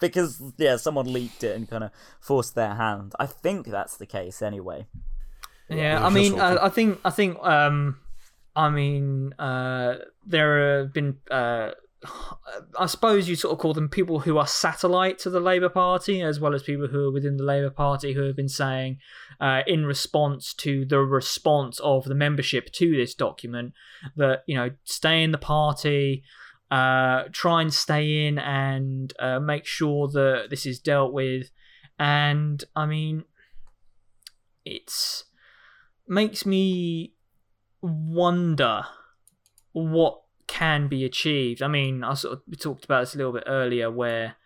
because 0.00 0.42
yeah, 0.58 0.76
someone 0.76 1.12
leaked 1.12 1.42
it 1.44 1.56
and 1.56 1.68
kind 1.68 1.84
of 1.84 1.90
forced 2.20 2.54
their 2.54 2.74
hand. 2.74 3.14
I 3.18 3.26
think 3.26 3.66
that's 3.66 3.96
the 3.96 4.06
case 4.06 4.42
anyway. 4.42 4.86
Yeah, 5.68 5.76
Yeah, 5.76 6.06
I 6.06 6.10
mean, 6.10 6.32
just 6.32 6.42
uh, 6.42 6.58
I 6.62 6.68
think, 6.68 7.00
I 7.04 7.10
think, 7.10 7.38
um, 7.42 7.98
I 8.54 8.68
mean, 8.70 9.32
uh, 9.38 9.96
there 10.26 10.78
have 10.82 10.92
been, 10.92 11.16
uh, 11.30 11.70
I 12.78 12.86
suppose 12.86 13.28
you 13.28 13.36
sort 13.36 13.52
of 13.52 13.58
call 13.58 13.74
them 13.74 13.88
people 13.88 14.20
who 14.20 14.38
are 14.38 14.46
satellite 14.46 15.18
to 15.20 15.30
the 15.30 15.40
Labour 15.40 15.68
Party, 15.68 16.20
as 16.22 16.40
well 16.40 16.54
as 16.54 16.62
people 16.62 16.88
who 16.88 17.08
are 17.08 17.12
within 17.12 17.36
the 17.36 17.44
Labour 17.44 17.70
Party 17.70 18.12
who 18.12 18.22
have 18.22 18.36
been 18.36 18.48
saying, 18.48 18.98
uh, 19.40 19.62
in 19.66 19.86
response 19.86 20.52
to 20.54 20.84
the 20.84 20.98
response 20.98 21.78
of 21.80 22.04
the 22.04 22.14
membership 22.14 22.72
to 22.72 22.96
this 22.96 23.14
document, 23.14 23.72
that 24.16 24.42
you 24.46 24.56
know, 24.56 24.70
stay 24.84 25.22
in 25.22 25.32
the 25.32 25.38
party. 25.38 26.22
Uh, 26.70 27.24
try 27.32 27.60
and 27.60 27.74
stay 27.74 28.26
in 28.26 28.38
and 28.38 29.12
uh, 29.18 29.38
make 29.38 29.66
sure 29.66 30.08
that 30.08 30.46
this 30.48 30.64
is 30.64 30.78
dealt 30.78 31.12
with. 31.12 31.50
And 31.98 32.64
I 32.74 32.86
mean, 32.86 33.24
it's 34.64 35.24
makes 36.08 36.46
me 36.46 37.12
wonder 37.82 38.84
what 39.72 40.21
can 40.52 40.86
be 40.86 41.02
achieved. 41.02 41.62
I 41.62 41.68
mean, 41.68 42.04
I 42.04 42.12
sort 42.12 42.34
of 42.46 42.58
talked 42.58 42.84
about 42.84 43.00
this 43.00 43.14
a 43.14 43.16
little 43.16 43.32
bit 43.32 43.44
earlier, 43.46 43.90
where 43.90 44.36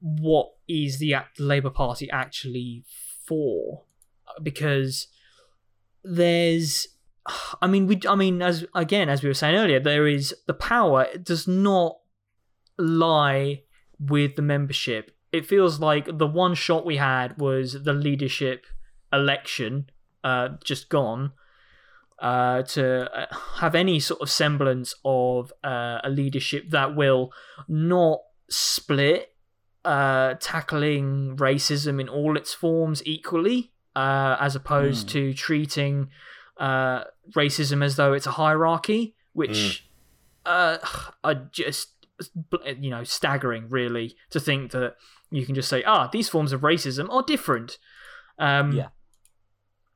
what 0.00 0.52
is 0.66 0.98
the 0.98 1.16
Labour 1.38 1.68
Party 1.68 2.10
actually 2.10 2.84
for? 3.26 3.84
Because 4.42 5.08
there's, 6.02 6.88
I 7.60 7.66
mean, 7.66 7.86
we, 7.86 8.00
I 8.08 8.14
mean, 8.14 8.40
as 8.40 8.64
again 8.74 9.10
as 9.10 9.22
we 9.22 9.28
were 9.28 9.34
saying 9.34 9.56
earlier, 9.56 9.80
there 9.80 10.06
is 10.06 10.34
the 10.46 10.54
power 10.54 11.02
it 11.02 11.24
does 11.24 11.46
not 11.46 11.98
lie 12.78 13.64
with 14.00 14.36
the 14.36 14.42
membership. 14.42 15.10
It 15.30 15.44
feels 15.44 15.78
like 15.78 16.16
the 16.16 16.26
one 16.26 16.54
shot 16.54 16.86
we 16.86 16.96
had 16.96 17.36
was 17.36 17.84
the 17.84 17.92
leadership 17.92 18.64
election, 19.12 19.90
uh, 20.24 20.48
just 20.64 20.88
gone. 20.88 21.32
Uh, 22.20 22.62
to 22.62 23.08
uh, 23.16 23.26
have 23.60 23.76
any 23.76 24.00
sort 24.00 24.20
of 24.20 24.28
semblance 24.28 24.92
of 25.04 25.52
uh, 25.62 25.98
a 26.02 26.10
leadership 26.10 26.68
that 26.70 26.96
will 26.96 27.32
not 27.68 28.18
split, 28.50 29.34
uh, 29.84 30.34
tackling 30.40 31.36
racism 31.36 32.00
in 32.00 32.08
all 32.08 32.36
its 32.36 32.52
forms 32.52 33.02
equally, 33.06 33.70
uh, 33.94 34.36
as 34.40 34.56
opposed 34.56 35.06
Hmm. 35.08 35.12
to 35.12 35.34
treating 35.34 36.10
uh, 36.56 37.04
racism 37.36 37.84
as 37.84 37.94
though 37.94 38.12
it's 38.14 38.26
a 38.26 38.32
hierarchy, 38.32 39.14
which 39.32 39.88
uh, 40.44 40.78
I 41.22 41.34
just 41.52 41.90
you 42.80 42.90
know 42.90 43.04
staggering 43.04 43.68
really 43.68 44.16
to 44.30 44.40
think 44.40 44.72
that 44.72 44.96
you 45.30 45.46
can 45.46 45.54
just 45.54 45.68
say 45.68 45.84
ah 45.84 46.08
these 46.08 46.28
forms 46.28 46.50
of 46.52 46.62
racism 46.62 47.08
are 47.10 47.22
different. 47.22 47.78
Um, 48.40 48.72
Yeah. 48.72 48.88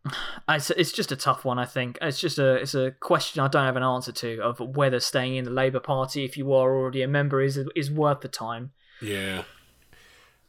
It's, 0.48 0.70
it's 0.70 0.92
just 0.92 1.12
a 1.12 1.16
tough 1.16 1.44
one, 1.44 1.58
I 1.58 1.64
think. 1.64 1.96
It's 2.02 2.20
just 2.20 2.38
a 2.38 2.56
it's 2.56 2.74
a 2.74 2.90
question 2.90 3.40
I 3.40 3.48
don't 3.48 3.64
have 3.64 3.76
an 3.76 3.84
answer 3.84 4.10
to 4.12 4.42
of 4.42 4.58
whether 4.58 4.98
staying 4.98 5.36
in 5.36 5.44
the 5.44 5.50
Labour 5.50 5.78
Party 5.78 6.24
if 6.24 6.36
you 6.36 6.52
are 6.52 6.74
already 6.74 7.00
a 7.02 7.08
member 7.08 7.40
is 7.40 7.58
is 7.76 7.90
worth 7.90 8.20
the 8.20 8.28
time. 8.28 8.72
Yeah. 9.00 9.44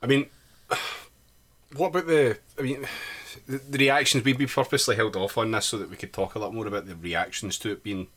I 0.01 0.07
mean, 0.07 0.25
what 1.75 1.89
about 1.89 2.07
the? 2.07 2.39
I 2.57 2.63
mean, 2.63 2.85
the, 3.47 3.59
the 3.59 3.77
reactions. 3.77 4.25
We 4.25 4.34
we 4.34 4.47
purposely 4.47 4.95
held 4.95 5.15
off 5.15 5.38
on 5.38 5.51
this 5.51 5.67
so 5.67 5.77
that 5.77 5.89
we 5.89 5.95
could 5.95 6.11
talk 6.11 6.34
a 6.35 6.39
lot 6.39 6.53
more 6.53 6.67
about 6.67 6.88
the 6.88 6.95
reactions 6.95 7.59
to 7.59 7.71
it 7.71 7.84
being 7.84 8.07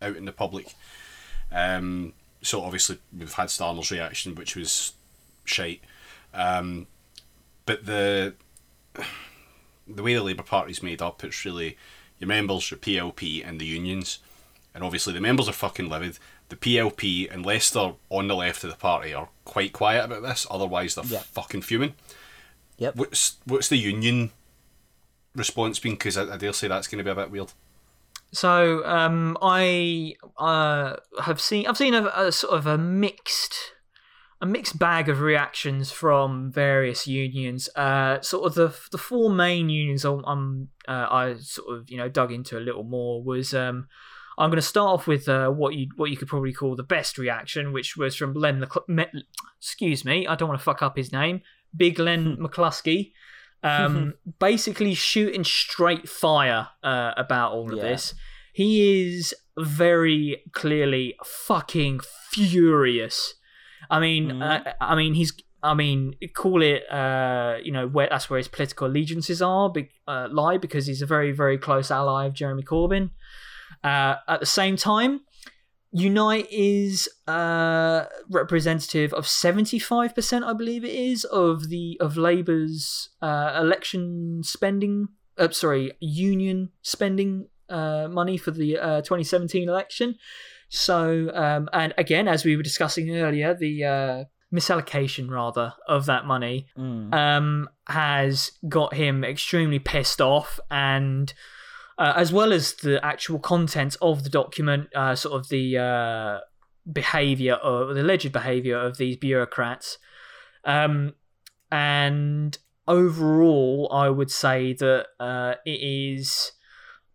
out 0.00 0.16
in 0.16 0.24
the 0.24 0.32
public. 0.32 0.74
Um, 1.50 2.14
so 2.40 2.62
obviously 2.62 2.98
we've 3.16 3.32
had 3.32 3.48
Starmer's 3.48 3.90
reaction, 3.90 4.34
which 4.34 4.56
was 4.56 4.92
shite. 5.44 5.82
Um, 6.32 6.86
but 7.66 7.86
the 7.86 8.34
the 9.86 10.02
way 10.02 10.14
the 10.14 10.22
Labour 10.22 10.42
Party's 10.42 10.82
made 10.82 11.02
up, 11.02 11.22
it's 11.24 11.44
really 11.44 11.76
your 12.18 12.28
members, 12.28 12.70
your 12.70 12.78
PLP, 12.78 13.46
and 13.46 13.60
the 13.60 13.66
unions. 13.66 14.18
And 14.74 14.82
obviously 14.82 15.12
the 15.12 15.20
members 15.20 15.48
are 15.48 15.52
fucking 15.52 15.88
livid. 15.88 16.18
The 16.48 16.56
PLP, 16.56 17.30
unless 17.32 17.70
they're 17.70 17.94
on 18.10 18.28
the 18.28 18.36
left 18.36 18.64
of 18.64 18.70
the 18.70 18.76
party, 18.76 19.12
are 19.12 19.28
quite 19.44 19.72
quiet 19.72 20.04
about 20.04 20.22
this. 20.22 20.46
Otherwise, 20.50 20.94
they're 20.94 21.04
Yeah. 21.04 21.18
fucking 21.20 21.62
fuming. 21.62 21.94
Yep. 22.78 22.96
What's 22.96 23.36
what's 23.44 23.68
the 23.68 23.76
union 23.76 24.30
response 25.34 25.78
been? 25.78 25.92
Because 25.92 26.16
I, 26.16 26.34
I 26.34 26.36
dare 26.36 26.52
say 26.52 26.68
that's 26.68 26.88
going 26.88 26.98
to 26.98 27.04
be 27.04 27.10
a 27.10 27.14
bit 27.14 27.30
weird. 27.30 27.52
So 28.32 28.84
um, 28.86 29.36
I 29.42 30.14
uh, 30.38 30.96
have 31.22 31.40
seen 31.40 31.66
I've 31.66 31.76
seen 31.76 31.94
a, 31.94 32.06
a 32.14 32.32
sort 32.32 32.54
of 32.54 32.66
a 32.66 32.78
mixed 32.78 33.71
a 34.42 34.46
mixed 34.46 34.76
bag 34.78 35.08
of 35.08 35.20
reactions 35.20 35.90
from 35.92 36.50
various 36.52 37.06
unions. 37.06 37.68
Uh, 37.76 38.20
sort 38.20 38.44
of 38.44 38.54
the 38.54 38.76
the 38.90 38.98
four 38.98 39.30
main 39.30 39.70
unions 39.70 40.04
I'm, 40.04 40.22
I'm 40.26 40.68
uh, 40.86 41.06
I 41.10 41.34
sort 41.38 41.74
of 41.78 41.90
you 41.90 41.96
know 41.96 42.08
dug 42.08 42.32
into 42.32 42.58
a 42.58 42.60
little 42.60 42.82
more 42.82 43.22
was 43.22 43.54
um, 43.54 43.86
I'm 44.36 44.50
going 44.50 44.56
to 44.56 44.62
start 44.62 44.88
off 44.92 45.06
with 45.06 45.28
uh, 45.28 45.48
what 45.48 45.74
you 45.74 45.86
what 45.96 46.10
you 46.10 46.16
could 46.16 46.28
probably 46.28 46.52
call 46.52 46.74
the 46.76 46.82
best 46.82 47.16
reaction, 47.18 47.72
which 47.72 47.96
was 47.96 48.16
from 48.16 48.34
Len. 48.34 48.58
Mc- 48.60 48.88
Me- 48.88 49.24
excuse 49.58 50.04
me, 50.04 50.26
I 50.26 50.34
don't 50.34 50.48
want 50.48 50.60
to 50.60 50.64
fuck 50.64 50.82
up 50.82 50.96
his 50.96 51.12
name. 51.12 51.40
Big 51.76 51.98
Len 51.98 52.36
McCluskey. 52.36 53.12
Um, 53.62 54.14
basically 54.40 54.92
shooting 54.94 55.44
straight 55.44 56.08
fire 56.08 56.68
uh, 56.82 57.12
about 57.16 57.52
all 57.52 57.70
of 57.72 57.76
Yeah. 57.78 57.84
this. 57.90 58.14
He 58.52 59.14
is 59.16 59.32
very 59.56 60.42
clearly 60.52 61.14
fucking 61.24 62.00
furious. 62.30 63.34
I 63.96 63.98
mean, 64.00 64.24
Mhm. 64.30 64.42
uh, 64.42 64.72
I 64.80 64.94
mean, 65.00 65.14
he's. 65.14 65.32
I 65.64 65.74
mean, 65.74 66.00
call 66.34 66.60
it. 66.62 66.82
Uh, 66.90 67.58
you 67.66 67.72
know, 67.76 67.86
where 67.94 68.08
that's 68.10 68.28
where 68.28 68.38
his 68.38 68.48
political 68.48 68.88
allegiances 68.88 69.40
are 69.40 69.70
be, 69.70 69.90
uh, 70.08 70.26
lie 70.40 70.58
because 70.58 70.84
he's 70.88 71.02
a 71.02 71.06
very, 71.16 71.30
very 71.42 71.56
close 71.66 71.88
ally 71.98 72.26
of 72.26 72.32
Jeremy 72.34 72.64
Corbyn. 72.64 73.10
Uh, 73.84 74.14
at 74.26 74.40
the 74.40 74.46
same 74.60 74.76
time, 74.76 75.20
Unite 75.92 76.48
is 76.50 77.08
uh, 77.28 78.06
representative 78.30 79.12
of 79.14 79.24
seventy 79.28 79.78
five 79.78 80.14
percent, 80.16 80.44
I 80.44 80.54
believe 80.54 80.84
it 80.84 80.94
is, 81.10 81.24
of 81.24 81.68
the 81.68 81.86
of 82.00 82.16
Labour's 82.16 83.10
uh, 83.20 83.50
election 83.64 84.42
spending. 84.42 85.08
Uh, 85.38 85.50
sorry, 85.50 85.92
union 86.00 86.70
spending 86.82 87.48
uh, 87.68 88.08
money 88.10 88.36
for 88.36 88.50
the 88.52 88.78
uh, 88.78 89.00
twenty 89.02 89.24
seventeen 89.24 89.68
election. 89.68 90.16
So, 90.74 91.30
um, 91.34 91.68
and 91.74 91.92
again, 91.98 92.28
as 92.28 92.46
we 92.46 92.56
were 92.56 92.62
discussing 92.62 93.14
earlier, 93.14 93.52
the 93.52 93.84
uh, 93.84 94.24
misallocation 94.50 95.28
rather 95.28 95.74
of 95.86 96.06
that 96.06 96.24
money 96.24 96.66
Mm. 96.78 97.12
um, 97.12 97.68
has 97.88 98.52
got 98.66 98.94
him 98.94 99.22
extremely 99.22 99.78
pissed 99.78 100.22
off, 100.22 100.58
and 100.70 101.30
uh, 101.98 102.14
as 102.16 102.32
well 102.32 102.54
as 102.54 102.72
the 102.76 103.04
actual 103.04 103.38
content 103.38 103.98
of 104.00 104.24
the 104.24 104.30
document, 104.30 104.88
uh, 104.94 105.14
sort 105.14 105.38
of 105.38 105.50
the 105.50 105.76
uh, 105.76 106.38
behavior 106.90 107.58
or 107.62 107.92
the 107.92 108.00
alleged 108.00 108.32
behavior 108.32 108.78
of 108.78 108.96
these 108.96 109.18
bureaucrats. 109.18 109.98
Um, 110.64 111.12
and 111.70 112.56
overall, 112.88 113.90
I 113.92 114.08
would 114.08 114.30
say 114.30 114.72
that 114.72 115.06
uh, 115.20 115.56
it 115.66 115.80
is. 115.82 116.52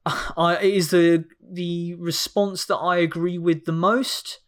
I, 0.37 0.57
it 0.61 0.73
is 0.73 0.91
the 0.91 1.25
the 1.41 1.95
response 1.95 2.65
that 2.65 2.77
I 2.77 2.97
agree 2.97 3.37
with 3.37 3.65
the 3.65 3.71
most. 3.71 4.39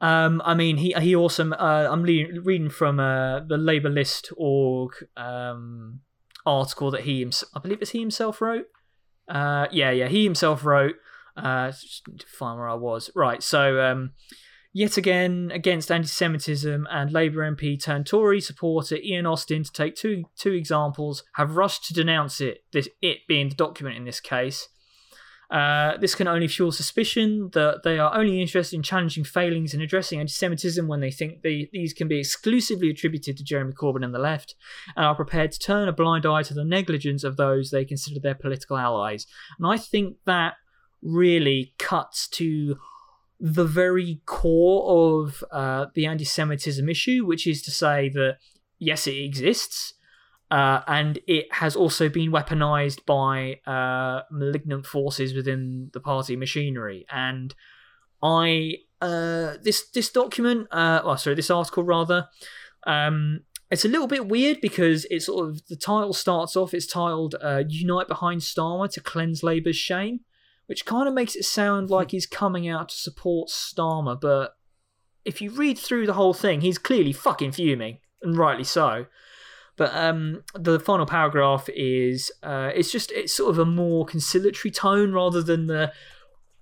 Um, 0.00 0.42
I 0.44 0.54
mean, 0.54 0.78
he 0.78 0.92
he 1.00 1.14
also. 1.14 1.50
Uh, 1.50 1.88
I'm 1.90 2.04
le- 2.04 2.40
reading 2.40 2.70
from 2.70 2.98
uh, 2.98 3.40
the 3.40 3.56
Labour 3.56 3.90
List 3.90 4.32
org 4.36 4.92
um, 5.16 6.00
article 6.44 6.90
that 6.90 7.02
he 7.02 7.24
I 7.54 7.60
believe 7.60 7.80
it's 7.80 7.90
he 7.90 8.00
himself 8.00 8.40
wrote. 8.40 8.66
Uh, 9.28 9.66
yeah, 9.70 9.90
yeah, 9.90 10.08
he 10.08 10.24
himself 10.24 10.64
wrote. 10.64 10.96
Uh, 11.36 11.72
find 12.26 12.58
where 12.58 12.68
I 12.68 12.74
was. 12.74 13.10
Right, 13.14 13.42
so 13.42 13.80
um, 13.80 14.12
yet 14.72 14.96
again 14.96 15.50
against 15.54 15.90
anti-Semitism 15.90 16.86
and 16.90 17.12
Labour 17.12 17.50
MP 17.50 17.82
turned 17.82 18.06
Tory 18.06 18.40
supporter 18.40 18.96
Ian 18.96 19.26
Austin, 19.26 19.62
to 19.62 19.72
take 19.72 19.94
two 19.94 20.24
two 20.36 20.52
examples, 20.52 21.22
have 21.34 21.56
rushed 21.56 21.84
to 21.86 21.94
denounce 21.94 22.40
it. 22.40 22.64
This 22.72 22.88
it 23.00 23.18
being 23.28 23.50
the 23.50 23.54
document 23.54 23.96
in 23.96 24.04
this 24.04 24.20
case. 24.20 24.68
Uh, 25.52 25.98
this 25.98 26.14
can 26.14 26.26
only 26.26 26.48
fuel 26.48 26.72
suspicion 26.72 27.50
that 27.52 27.82
they 27.84 27.98
are 27.98 28.16
only 28.16 28.40
interested 28.40 28.74
in 28.74 28.82
challenging 28.82 29.22
failings 29.22 29.74
and 29.74 29.82
addressing 29.82 30.18
anti 30.18 30.32
Semitism 30.32 30.88
when 30.88 31.00
they 31.00 31.10
think 31.10 31.42
they, 31.42 31.68
these 31.74 31.92
can 31.92 32.08
be 32.08 32.18
exclusively 32.18 32.88
attributed 32.88 33.36
to 33.36 33.44
Jeremy 33.44 33.74
Corbyn 33.74 34.02
and 34.02 34.14
the 34.14 34.18
left, 34.18 34.54
and 34.96 35.04
are 35.04 35.14
prepared 35.14 35.52
to 35.52 35.58
turn 35.58 35.88
a 35.88 35.92
blind 35.92 36.24
eye 36.24 36.42
to 36.44 36.54
the 36.54 36.64
negligence 36.64 37.22
of 37.22 37.36
those 37.36 37.70
they 37.70 37.84
consider 37.84 38.18
their 38.18 38.34
political 38.34 38.78
allies. 38.78 39.26
And 39.58 39.66
I 39.66 39.76
think 39.76 40.16
that 40.24 40.54
really 41.02 41.74
cuts 41.78 42.28
to 42.28 42.78
the 43.38 43.64
very 43.64 44.22
core 44.24 45.18
of 45.20 45.44
uh, 45.52 45.86
the 45.94 46.06
anti 46.06 46.24
Semitism 46.24 46.88
issue, 46.88 47.26
which 47.26 47.46
is 47.46 47.60
to 47.62 47.70
say 47.70 48.08
that 48.08 48.38
yes, 48.78 49.06
it 49.06 49.16
exists. 49.16 49.92
Uh, 50.52 50.82
and 50.86 51.18
it 51.26 51.50
has 51.50 51.74
also 51.74 52.10
been 52.10 52.30
weaponized 52.30 53.06
by 53.06 53.58
uh, 53.66 54.20
malignant 54.30 54.84
forces 54.84 55.32
within 55.32 55.88
the 55.94 56.00
party 56.00 56.36
machinery. 56.36 57.06
And 57.10 57.54
I, 58.22 58.74
uh, 59.00 59.54
this 59.62 59.88
this 59.88 60.10
document, 60.10 60.68
oh 60.70 61.16
sorry, 61.16 61.36
this 61.36 61.50
article 61.50 61.84
rather, 61.84 62.28
um, 62.86 63.44
it's 63.70 63.86
a 63.86 63.88
little 63.88 64.06
bit 64.06 64.28
weird 64.28 64.60
because 64.60 65.06
it's 65.08 65.24
sort 65.24 65.48
of 65.48 65.66
the 65.68 65.76
title 65.76 66.12
starts 66.12 66.54
off. 66.54 66.74
It's 66.74 66.86
titled 66.86 67.34
uh, 67.42 67.62
"Unite 67.66 68.06
Behind 68.06 68.42
Starmer 68.42 68.92
to 68.92 69.00
Cleanse 69.00 69.42
Labour's 69.42 69.76
Shame," 69.76 70.20
which 70.66 70.84
kind 70.84 71.08
of 71.08 71.14
makes 71.14 71.34
it 71.34 71.46
sound 71.46 71.88
like 71.88 72.10
he's 72.10 72.26
coming 72.26 72.68
out 72.68 72.90
to 72.90 72.94
support 72.94 73.48
Starmer. 73.48 74.20
But 74.20 74.54
if 75.24 75.40
you 75.40 75.50
read 75.50 75.78
through 75.78 76.04
the 76.04 76.12
whole 76.12 76.34
thing, 76.34 76.60
he's 76.60 76.76
clearly 76.76 77.14
fucking 77.14 77.52
fuming, 77.52 78.00
and 78.20 78.36
rightly 78.36 78.64
so. 78.64 79.06
But 79.76 79.94
um, 79.94 80.44
the 80.54 80.78
final 80.78 81.06
paragraph 81.06 81.68
is 81.74 82.30
uh, 82.42 82.70
it's 82.74 82.92
just 82.92 83.10
it's 83.12 83.34
sort 83.34 83.50
of 83.50 83.58
a 83.58 83.64
more 83.64 84.04
conciliatory 84.04 84.70
tone 84.70 85.12
rather 85.12 85.42
than 85.42 85.66
the 85.66 85.92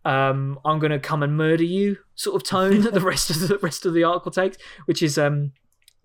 um, 0.04 0.58
I'm 0.64 0.78
going 0.78 0.92
to 0.92 0.98
come 0.98 1.22
and 1.22 1.36
murder 1.36 1.64
you 1.64 1.98
sort 2.14 2.36
of 2.36 2.48
tone 2.48 2.82
that 2.82 2.94
the 2.94 3.00
rest 3.00 3.30
of 3.30 3.40
the 3.40 3.58
rest 3.62 3.84
of 3.84 3.94
the 3.94 4.04
article 4.04 4.30
takes, 4.30 4.56
which 4.86 5.02
is 5.02 5.18
um, 5.18 5.52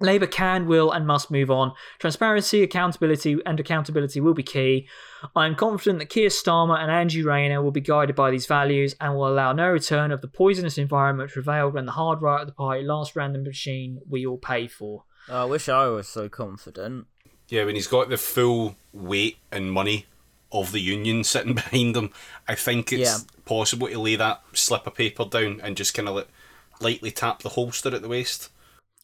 Labour 0.01 0.27
can, 0.27 0.65
will, 0.67 0.91
and 0.91 1.07
must 1.07 1.31
move 1.31 1.49
on. 1.49 1.71
Transparency, 1.99 2.61
accountability, 2.63 3.37
and 3.45 3.59
accountability 3.59 4.19
will 4.19 4.33
be 4.33 4.43
key. 4.43 4.89
I 5.35 5.45
am 5.45 5.55
confident 5.55 5.99
that 5.99 6.09
Keir 6.09 6.27
Starmer 6.27 6.77
and 6.77 6.91
Angie 6.91 7.23
Rayner 7.23 7.61
will 7.61 7.71
be 7.71 7.81
guided 7.81 8.15
by 8.15 8.29
these 8.29 8.45
values 8.45 8.95
and 8.99 9.15
will 9.15 9.29
allow 9.29 9.53
no 9.53 9.69
return 9.69 10.11
of 10.11 10.21
the 10.21 10.27
poisonous 10.27 10.77
environment 10.77 11.31
prevailed 11.31 11.73
when 11.73 11.85
the 11.85 11.93
hard 11.93 12.21
right 12.21 12.41
of 12.41 12.47
the 12.47 12.53
party 12.53 12.83
last 12.83 13.15
ran 13.15 13.31
the 13.31 13.39
machine 13.39 13.99
we 14.09 14.25
all 14.25 14.37
pay 14.37 14.67
for. 14.67 15.05
Oh, 15.29 15.41
I 15.41 15.45
wish 15.45 15.69
I 15.69 15.87
was 15.87 16.07
so 16.07 16.29
confident. 16.29 17.07
Yeah, 17.49 17.65
when 17.65 17.75
he's 17.75 17.87
got 17.87 18.09
the 18.09 18.17
full 18.17 18.75
weight 18.93 19.37
and 19.51 19.71
money 19.71 20.05
of 20.51 20.71
the 20.71 20.79
union 20.79 21.23
sitting 21.23 21.53
behind 21.55 21.95
him, 21.95 22.11
I 22.47 22.55
think 22.55 22.91
it's 22.93 23.01
Yeah. 23.01 23.17
possible 23.45 23.87
to 23.87 23.99
lay 23.99 24.15
that 24.15 24.41
slip 24.53 24.87
of 24.87 24.95
paper 24.95 25.25
down 25.25 25.59
and 25.63 25.77
just 25.77 25.93
kind 25.93 26.07
of 26.07 26.15
like, 26.15 26.27
lightly 26.79 27.11
tap 27.11 27.41
the 27.41 27.49
holster 27.49 27.93
at 27.93 28.01
the 28.01 28.07
waist. 28.09 28.49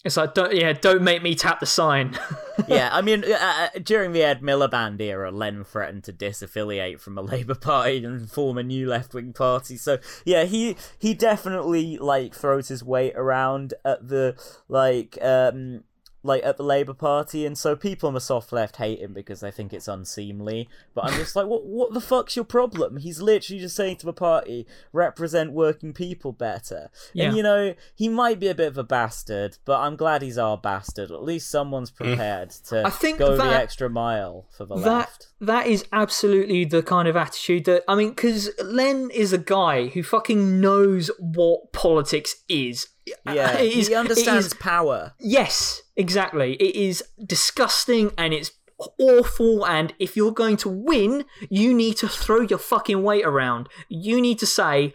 It's 0.03 0.17
like, 0.17 0.33
don't, 0.33 0.51
yeah, 0.55 0.73
don't 0.73 1.03
make 1.03 1.21
me 1.21 1.35
tap 1.35 1.59
the 1.59 1.67
sign. 1.67 2.17
yeah, 2.67 2.89
I 2.91 3.01
mean, 3.03 3.23
uh, 3.23 3.37
uh, 3.75 3.79
during 3.83 4.13
the 4.13 4.23
Ed 4.23 4.41
Miliband 4.41 4.99
era, 4.99 5.29
Len 5.29 5.63
threatened 5.63 6.03
to 6.05 6.13
disaffiliate 6.13 6.99
from 6.99 7.13
the 7.13 7.21
Labour 7.33 7.53
Party 7.53 8.03
and 8.03 8.29
form 8.29 8.57
a 8.57 8.63
new 8.63 8.87
left-wing 8.89 9.33
party. 9.33 9.77
So 9.77 9.99
yeah, 10.25 10.45
he 10.45 10.75
he 10.97 11.13
definitely 11.13 11.97
like 11.99 12.33
throws 12.33 12.67
his 12.69 12.83
weight 12.83 13.13
around 13.15 13.75
at 13.85 14.07
the 14.07 14.35
like 14.67 15.19
um 15.21 15.83
like 16.23 16.43
at 16.43 16.57
the 16.57 16.63
Labour 16.63 16.93
Party, 16.93 17.45
and 17.45 17.57
so 17.57 17.75
people 17.75 18.07
on 18.07 18.13
the 18.13 18.21
soft 18.21 18.51
left 18.51 18.77
hate 18.77 18.99
him 18.99 19.13
because 19.13 19.39
they 19.39 19.51
think 19.51 19.73
it's 19.73 19.87
unseemly. 19.87 20.69
But 20.93 21.05
I'm 21.05 21.13
just 21.13 21.35
like, 21.35 21.47
what? 21.47 21.65
What 21.65 21.93
the 21.93 22.01
fuck's 22.01 22.35
your 22.35 22.45
problem? 22.45 22.97
He's 22.97 23.21
literally 23.21 23.59
just 23.59 23.75
saying 23.75 23.97
to 23.97 24.05
the 24.05 24.13
party, 24.13 24.67
represent 24.93 25.53
working 25.53 25.93
people 25.93 26.31
better. 26.31 26.89
Yeah. 27.13 27.25
And 27.25 27.37
you 27.37 27.43
know, 27.43 27.75
he 27.95 28.09
might 28.09 28.39
be 28.39 28.47
a 28.47 28.55
bit 28.55 28.67
of 28.67 28.77
a 28.77 28.83
bastard, 28.83 29.57
but 29.65 29.79
I'm 29.79 29.95
glad 29.95 30.21
he's 30.21 30.37
our 30.37 30.57
bastard. 30.57 31.11
At 31.11 31.23
least 31.23 31.49
someone's 31.49 31.91
mm. 31.91 31.95
prepared 31.95 32.51
to 32.67 32.85
I 32.85 32.89
think 32.89 33.19
go 33.19 33.37
the 33.37 33.43
extra 33.43 33.89
mile 33.89 34.47
for 34.55 34.65
the 34.65 34.75
that 34.75 34.85
left. 34.85 35.30
That 35.41 35.65
is 35.67 35.85
absolutely 35.91 36.65
the 36.65 36.83
kind 36.83 37.07
of 37.07 37.15
attitude 37.17 37.65
that 37.65 37.83
I 37.87 37.95
mean, 37.95 38.09
because 38.09 38.49
Len 38.63 39.09
is 39.11 39.33
a 39.33 39.37
guy 39.37 39.87
who 39.87 40.03
fucking 40.03 40.61
knows 40.61 41.09
what 41.19 41.73
politics 41.73 42.35
is. 42.47 42.87
Yeah, 43.25 43.57
is- 43.57 43.87
he 43.87 43.95
understands 43.95 44.45
is- 44.47 44.53
power. 44.53 45.13
yes, 45.19 45.81
exactly. 45.95 46.53
It 46.53 46.75
is 46.75 47.03
disgusting 47.25 48.11
and 48.17 48.33
it's 48.33 48.51
awful. 48.99 49.65
And 49.65 49.93
if 49.99 50.15
you're 50.15 50.31
going 50.31 50.57
to 50.57 50.69
win, 50.69 51.25
you 51.49 51.73
need 51.73 51.97
to 51.97 52.07
throw 52.07 52.41
your 52.41 52.59
fucking 52.59 53.01
weight 53.01 53.25
around. 53.25 53.67
You 53.89 54.21
need 54.21 54.37
to 54.39 54.45
say, 54.45 54.93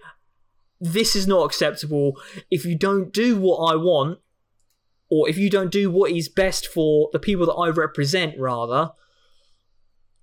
"This 0.81 1.17
is 1.17 1.27
not 1.27 1.45
acceptable." 1.45 2.13
If 2.51 2.65
you 2.65 2.77
don't 2.79 3.13
do 3.13 3.37
what 3.37 3.59
I 3.73 3.75
want, 3.75 4.21
or 5.11 5.29
if 5.29 5.37
you 5.39 5.51
don't 5.51 5.71
do 5.73 5.91
what 5.91 6.13
is 6.13 6.29
best 6.29 6.67
for 6.69 7.11
the 7.13 7.19
people 7.19 7.47
that 7.47 7.53
I 7.55 7.69
represent, 7.69 8.39
rather, 8.39 8.93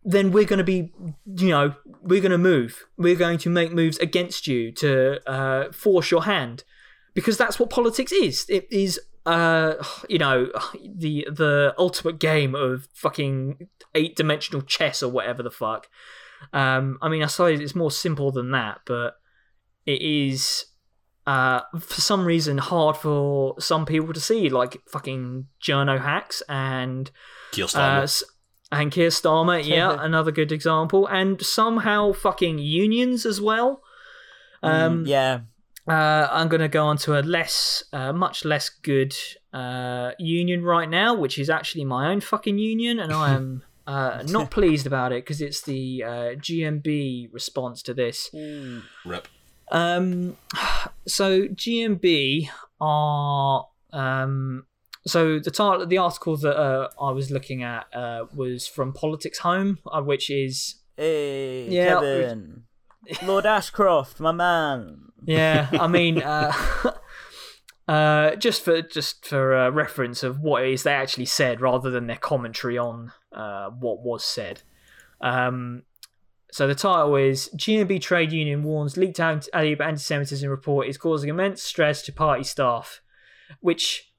then 0.05 0.31
we're 0.31 0.45
going 0.45 0.57
to 0.57 0.63
be, 0.63 0.91
you 1.25 1.49
know, 1.49 1.75
we're 2.01 2.21
going 2.21 2.31
to 2.31 2.38
move. 2.38 2.85
We're 2.97 3.15
going 3.15 3.38
to 3.39 3.49
make 3.49 3.71
moves 3.71 3.97
against 3.99 4.47
you 4.47 4.71
to 4.73 5.30
uh, 5.30 5.71
force 5.71 6.11
your 6.11 6.23
hand, 6.23 6.63
because 7.13 7.38
that's 7.38 7.59
what 7.59 7.69
politics 7.69 8.11
is. 8.11 8.45
It 8.49 8.67
is, 8.71 8.99
uh, 9.25 9.75
you 10.09 10.17
know, 10.17 10.49
the 10.84 11.27
the 11.31 11.73
ultimate 11.77 12.19
game 12.19 12.55
of 12.55 12.88
fucking 12.93 13.69
eight 13.95 14.15
dimensional 14.15 14.61
chess 14.61 15.01
or 15.01 15.11
whatever 15.11 15.43
the 15.43 15.51
fuck. 15.51 15.88
Um, 16.51 16.97
I 17.01 17.07
mean, 17.07 17.23
I 17.23 17.27
suppose 17.27 17.59
it's 17.61 17.75
more 17.75 17.91
simple 17.91 18.31
than 18.31 18.51
that, 18.51 18.81
but 18.85 19.15
it 19.85 20.01
is 20.01 20.65
uh, 21.25 21.61
for 21.80 22.01
some 22.01 22.25
reason 22.25 22.57
hard 22.57 22.97
for 22.97 23.55
some 23.59 23.85
people 23.85 24.11
to 24.11 24.19
see, 24.19 24.49
like 24.49 24.81
fucking 24.89 25.47
journo 25.61 26.01
hacks 26.01 26.41
and 26.49 27.09
uh, 27.75 28.07
and 28.74 28.91
Keir 28.91 29.10
Starmer, 29.10 29.64
yeah, 29.66 29.95
another 30.00 30.32
good 30.32 30.52
example, 30.52 31.08
and 31.08 31.41
somehow 31.41 32.12
fucking 32.14 32.60
unions 32.60 33.26
as 33.26 33.40
well. 33.40 33.82
Um, 34.62 35.04
Mm, 35.04 35.08
yeah, 35.08 35.40
uh, 35.88 36.28
I'm 36.32 36.48
going 36.48 36.62
to 36.62 36.70
go 36.70 36.86
on 36.86 36.98
to 36.98 37.20
a 37.20 37.22
less, 37.22 37.84
uh, 37.91 38.14
much 38.14 38.45
less 38.45 38.70
good 38.70 39.14
uh, 39.52 40.12
union 40.18 40.64
right 40.64 40.90
now, 40.90 41.14
which 41.14 41.38
is 41.38 41.50
actually 41.50 41.86
my 41.86 42.10
own 42.10 42.22
fucking 42.22 42.58
union, 42.58 43.00
and 43.00 43.12
I 43.12 43.34
am 43.34 43.64
uh, 43.88 44.24
not 44.28 44.52
pleased 44.52 44.88
about 44.88 45.12
it 45.12 45.24
because 45.26 45.41
it's 45.41 45.62
the 45.62 46.04
uh, 46.04 46.10
GMB 46.36 47.30
response 47.34 47.82
to 47.84 47.94
this. 47.94 48.30
Rip. 49.06 49.28
Um, 49.72 50.38
so 51.08 51.48
GMB 51.48 52.50
are 52.80 53.68
um, 53.91 54.66
so 55.05 55.39
the 55.39 55.51
title, 55.51 55.85
the 55.85 55.97
article 55.97 56.38
that 56.38 56.57
uh, 56.57 56.89
I 57.01 57.11
was 57.11 57.30
looking 57.30 57.63
at 57.63 57.85
uh, 57.93 58.25
was 58.34 58.67
from 58.67 58.93
Politics 58.93 59.39
Home, 59.39 59.80
uh, 59.91 60.01
which 60.01 60.30
is 60.30 60.75
hey, 60.95 61.67
Yeah, 61.69 61.95
Kevin, 61.95 62.63
Lord 63.23 63.45
Ashcroft, 63.45 64.19
my 64.19 64.31
man. 64.31 65.09
yeah. 65.25 65.67
I 65.73 65.88
mean, 65.88 66.21
uh, 66.21 66.53
uh, 67.88 68.35
just 68.38 68.63
for 68.63 68.81
just 68.81 69.25
for 69.25 69.53
uh, 69.55 69.69
reference 69.71 70.23
of 70.23 70.39
what 70.39 70.63
it 70.63 70.71
is 70.71 70.84
they 70.84 70.93
actually 70.93 71.25
said, 71.25 71.59
rather 71.59 71.89
than 71.89 72.07
their 72.07 72.15
commentary 72.17 72.77
on 72.77 73.11
uh, 73.34 73.69
what 73.69 73.99
was 74.01 74.23
said. 74.23 74.61
Um, 75.19 75.84
so 76.51 76.67
the 76.67 76.75
title 76.75 77.15
is 77.15 77.49
GMB 77.57 77.99
Trade 78.01 78.31
Union 78.31 78.63
warns 78.63 78.95
leaked 78.95 79.19
anti-Semitism 79.19 80.49
report 80.49 80.88
is 80.88 80.97
causing 80.97 81.30
immense 81.30 81.61
stress 81.61 82.01
to 82.03 82.13
party 82.13 82.43
staff, 82.43 83.01
which. 83.59 84.12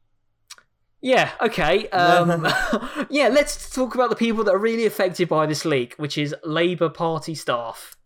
Yeah, 1.05 1.33
okay. 1.43 1.87
Um, 1.93 2.49
yeah, 3.11 3.29
let's 3.29 3.71
talk 3.71 3.95
about 3.95 4.09
the 4.09 4.17
people 4.17 4.43
that 4.45 4.55
are 4.55 4.59
really 4.59 4.87
affected 4.87 5.29
by 5.29 5.47
this 5.47 5.65
leak, 5.65 5.95
which 5.97 6.17
is 6.17 6.35
Labour 6.43 6.89
Party 6.89 7.35
staff. 7.35 7.97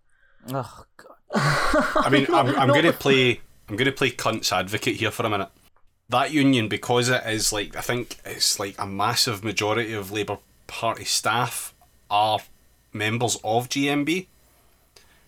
Oh 0.53 0.85
god. 0.97 1.17
I 2.05 2.09
mean, 2.11 2.27
I'm, 2.33 2.49
I'm 2.59 2.69
going 2.69 2.85
to 2.85 2.93
play. 2.93 3.41
I'm 3.69 3.77
going 3.77 3.87
to 3.87 3.93
play 3.93 4.11
cunt's 4.11 4.53
advocate 4.53 4.97
here 4.97 5.11
for 5.11 5.25
a 5.25 5.31
minute. 5.31 5.49
That 6.09 6.33
union, 6.33 6.69
because 6.69 7.09
it 7.09 7.23
is 7.27 7.53
like 7.53 7.77
I 7.77 7.83
think 7.83 8.19
it's 8.25 8.59
like 8.59 8.75
a 8.79 8.87
massive 8.87 9.45
majority 9.45 9.93
of 9.93 10.11
Labour 10.11 10.39
Party 10.67 11.05
staff 11.05 11.75
are 12.11 12.41
members 12.93 13.37
of 13.45 13.69
GMB. 13.69 14.27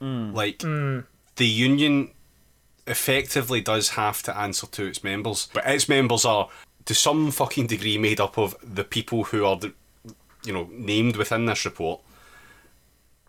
Like 0.01 0.59
the 0.61 1.47
union 1.47 2.11
effectively 2.87 3.61
does 3.61 3.91
have 3.91 4.23
to 4.25 4.37
answer 4.37 4.67
to 4.67 4.87
its 4.87 5.05
members, 5.05 5.49
but 5.53 5.67
its 5.67 5.89
members 5.89 6.25
are 6.25 6.49
to 6.85 6.95
some 6.95 7.31
fucking 7.31 7.67
degree 7.67 7.99
made 7.99 8.21
up 8.21 8.39
of 8.39 8.57
the 8.63 8.85
people 8.85 9.25
who 9.25 9.45
are 9.45 9.57
the, 9.57 9.73
you 10.45 10.53
know, 10.53 10.69
named 10.73 11.17
within 11.17 11.47
this 11.47 11.65
report. 11.65 12.01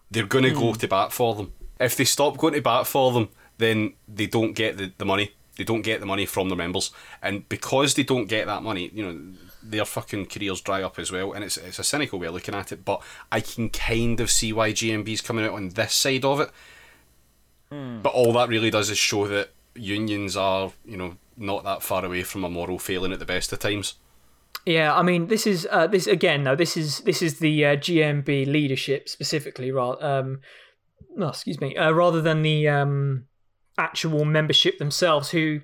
They're 0.09 0.25
going 0.25 0.43
to 0.43 0.51
go 0.51 0.71
hmm. 0.71 0.79
to 0.79 0.87
bat 0.87 1.11
for 1.11 1.35
them. 1.35 1.53
If 1.79 1.95
they 1.95 2.03
stop 2.03 2.37
going 2.37 2.53
to 2.53 2.61
bat 2.61 2.85
for 2.85 3.11
them, 3.11 3.29
then 3.57 3.93
they 4.07 4.27
don't 4.27 4.53
get 4.53 4.77
the, 4.77 4.91
the 4.97 5.05
money. 5.05 5.33
They 5.57 5.63
don't 5.63 5.81
get 5.81 5.99
the 5.99 6.05
money 6.05 6.25
from 6.25 6.49
their 6.49 6.57
members, 6.57 6.91
and 7.21 7.47
because 7.49 7.93
they 7.93 8.03
don't 8.03 8.25
get 8.25 8.47
that 8.47 8.63
money, 8.63 8.89
you 8.93 9.03
know, 9.03 9.19
their 9.61 9.85
fucking 9.85 10.27
careers 10.27 10.61
dry 10.61 10.81
up 10.81 10.97
as 10.97 11.11
well. 11.11 11.33
And 11.33 11.43
it's 11.43 11.57
it's 11.57 11.77
a 11.77 11.83
cynical 11.83 12.19
way 12.19 12.27
of 12.27 12.33
looking 12.33 12.55
at 12.55 12.71
it, 12.71 12.85
but 12.85 13.01
I 13.31 13.41
can 13.41 13.69
kind 13.69 14.19
of 14.19 14.31
see 14.31 14.53
why 14.53 14.71
GMB's 14.71 15.21
coming 15.21 15.45
out 15.45 15.53
on 15.53 15.69
this 15.69 15.93
side 15.93 16.25
of 16.25 16.39
it. 16.39 16.51
Hmm. 17.69 18.01
But 18.01 18.13
all 18.13 18.33
that 18.33 18.49
really 18.49 18.69
does 18.69 18.89
is 18.89 18.97
show 18.97 19.27
that 19.27 19.51
unions 19.75 20.35
are, 20.35 20.71
you 20.85 20.97
know, 20.97 21.17
not 21.41 21.63
that 21.63 21.83
far 21.83 22.05
away 22.05 22.23
from 22.23 22.43
a 22.43 22.49
moral 22.49 22.79
failing 22.79 23.11
at 23.11 23.19
the 23.19 23.25
best 23.25 23.51
of 23.51 23.59
times. 23.59 23.95
Yeah, 24.65 24.95
I 24.95 25.01
mean, 25.01 25.27
this 25.27 25.47
is 25.47 25.67
uh, 25.71 25.87
this 25.87 26.07
again. 26.07 26.43
though. 26.43 26.55
this 26.55 26.77
is 26.77 26.99
this 26.99 27.21
is 27.21 27.39
the 27.39 27.65
uh, 27.65 27.75
GMB 27.75 28.45
leadership 28.47 29.09
specifically, 29.09 29.71
rather. 29.71 30.03
Um, 30.03 30.41
no, 31.15 31.29
excuse 31.29 31.59
me, 31.59 31.75
uh, 31.75 31.91
rather 31.91 32.21
than 32.21 32.43
the 32.43 32.67
um, 32.67 33.25
actual 33.77 34.23
membership 34.23 34.77
themselves. 34.77 35.31
Who 35.31 35.61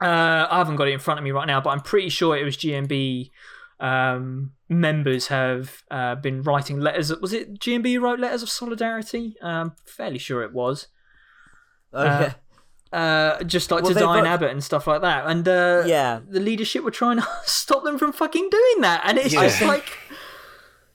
uh, 0.00 0.46
I 0.50 0.58
haven't 0.58 0.76
got 0.76 0.88
it 0.88 0.92
in 0.92 1.00
front 1.00 1.20
of 1.20 1.24
me 1.24 1.32
right 1.32 1.46
now, 1.46 1.60
but 1.60 1.70
I'm 1.70 1.80
pretty 1.80 2.08
sure 2.08 2.36
it 2.36 2.44
was 2.44 2.56
GMB 2.56 3.30
um, 3.80 4.52
members 4.68 5.28
have 5.28 5.82
uh, 5.90 6.14
been 6.14 6.42
writing 6.42 6.80
letters. 6.80 7.14
Was 7.20 7.32
it 7.32 7.60
GMB 7.60 7.92
who 7.92 8.00
wrote 8.00 8.20
letters 8.20 8.42
of 8.42 8.48
solidarity? 8.48 9.36
Um, 9.42 9.74
fairly 9.84 10.18
sure 10.18 10.42
it 10.42 10.52
was. 10.52 10.88
Okay. 11.92 12.34
Uh, 12.94 13.42
just 13.42 13.70
like 13.72 13.82
Well, 13.82 13.92
to 13.92 13.98
Diane 13.98 14.24
got- 14.24 14.34
Abbott 14.34 14.50
and 14.52 14.62
stuff 14.62 14.86
like 14.86 15.00
that. 15.02 15.26
And 15.26 15.46
uh, 15.48 15.82
Yeah. 15.84 16.20
the 16.28 16.38
leadership 16.40 16.84
were 16.84 16.90
trying 16.92 17.16
to 17.18 17.26
stop 17.44 17.82
them 17.82 17.98
from 17.98 18.12
fucking 18.12 18.48
doing 18.50 18.80
that. 18.82 19.02
And 19.04 19.18
it's 19.18 19.34
Yeah. 19.34 19.42
just 19.42 19.62
like, 19.62 19.98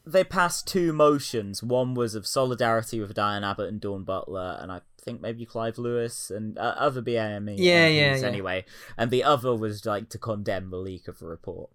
they 0.05 0.23
passed 0.23 0.65
two 0.65 0.93
motions. 0.93 1.61
One 1.61 1.93
was 1.95 2.15
of 2.15 2.25
solidarity 2.25 2.99
with 3.01 3.13
Diane 3.13 3.43
Abbott 3.43 3.67
and 3.67 3.81
Dawn 3.81 4.03
Butler, 4.05 4.57
and 4.61 4.71
I 4.71 4.79
think 5.01 5.19
maybe 5.21 5.45
Clive 5.45 5.77
Lewis 5.77 6.31
and 6.31 6.57
uh, 6.57 6.73
other 6.77 7.01
BAME. 7.01 7.55
Yeah, 7.57 7.87
yeah, 7.87 8.15
yeah. 8.15 8.25
Anyway, 8.25 8.65
and 8.97 9.11
the 9.11 9.23
other 9.23 9.53
was 9.53 9.85
like 9.85 10.09
to 10.09 10.17
condemn 10.17 10.69
the 10.71 10.77
leak 10.77 11.07
of 11.09 11.19
the 11.19 11.27
report. 11.27 11.69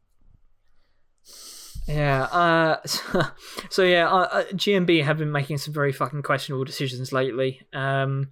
yeah. 1.86 2.24
Uh, 2.24 2.76
so, 3.70 3.82
yeah, 3.82 4.08
uh, 4.10 4.28
uh, 4.32 4.44
GMB 4.52 5.04
have 5.04 5.18
been 5.18 5.32
making 5.32 5.58
some 5.58 5.74
very 5.74 5.92
fucking 5.92 6.22
questionable 6.22 6.64
decisions 6.64 7.12
lately. 7.12 7.60
Um, 7.72 8.30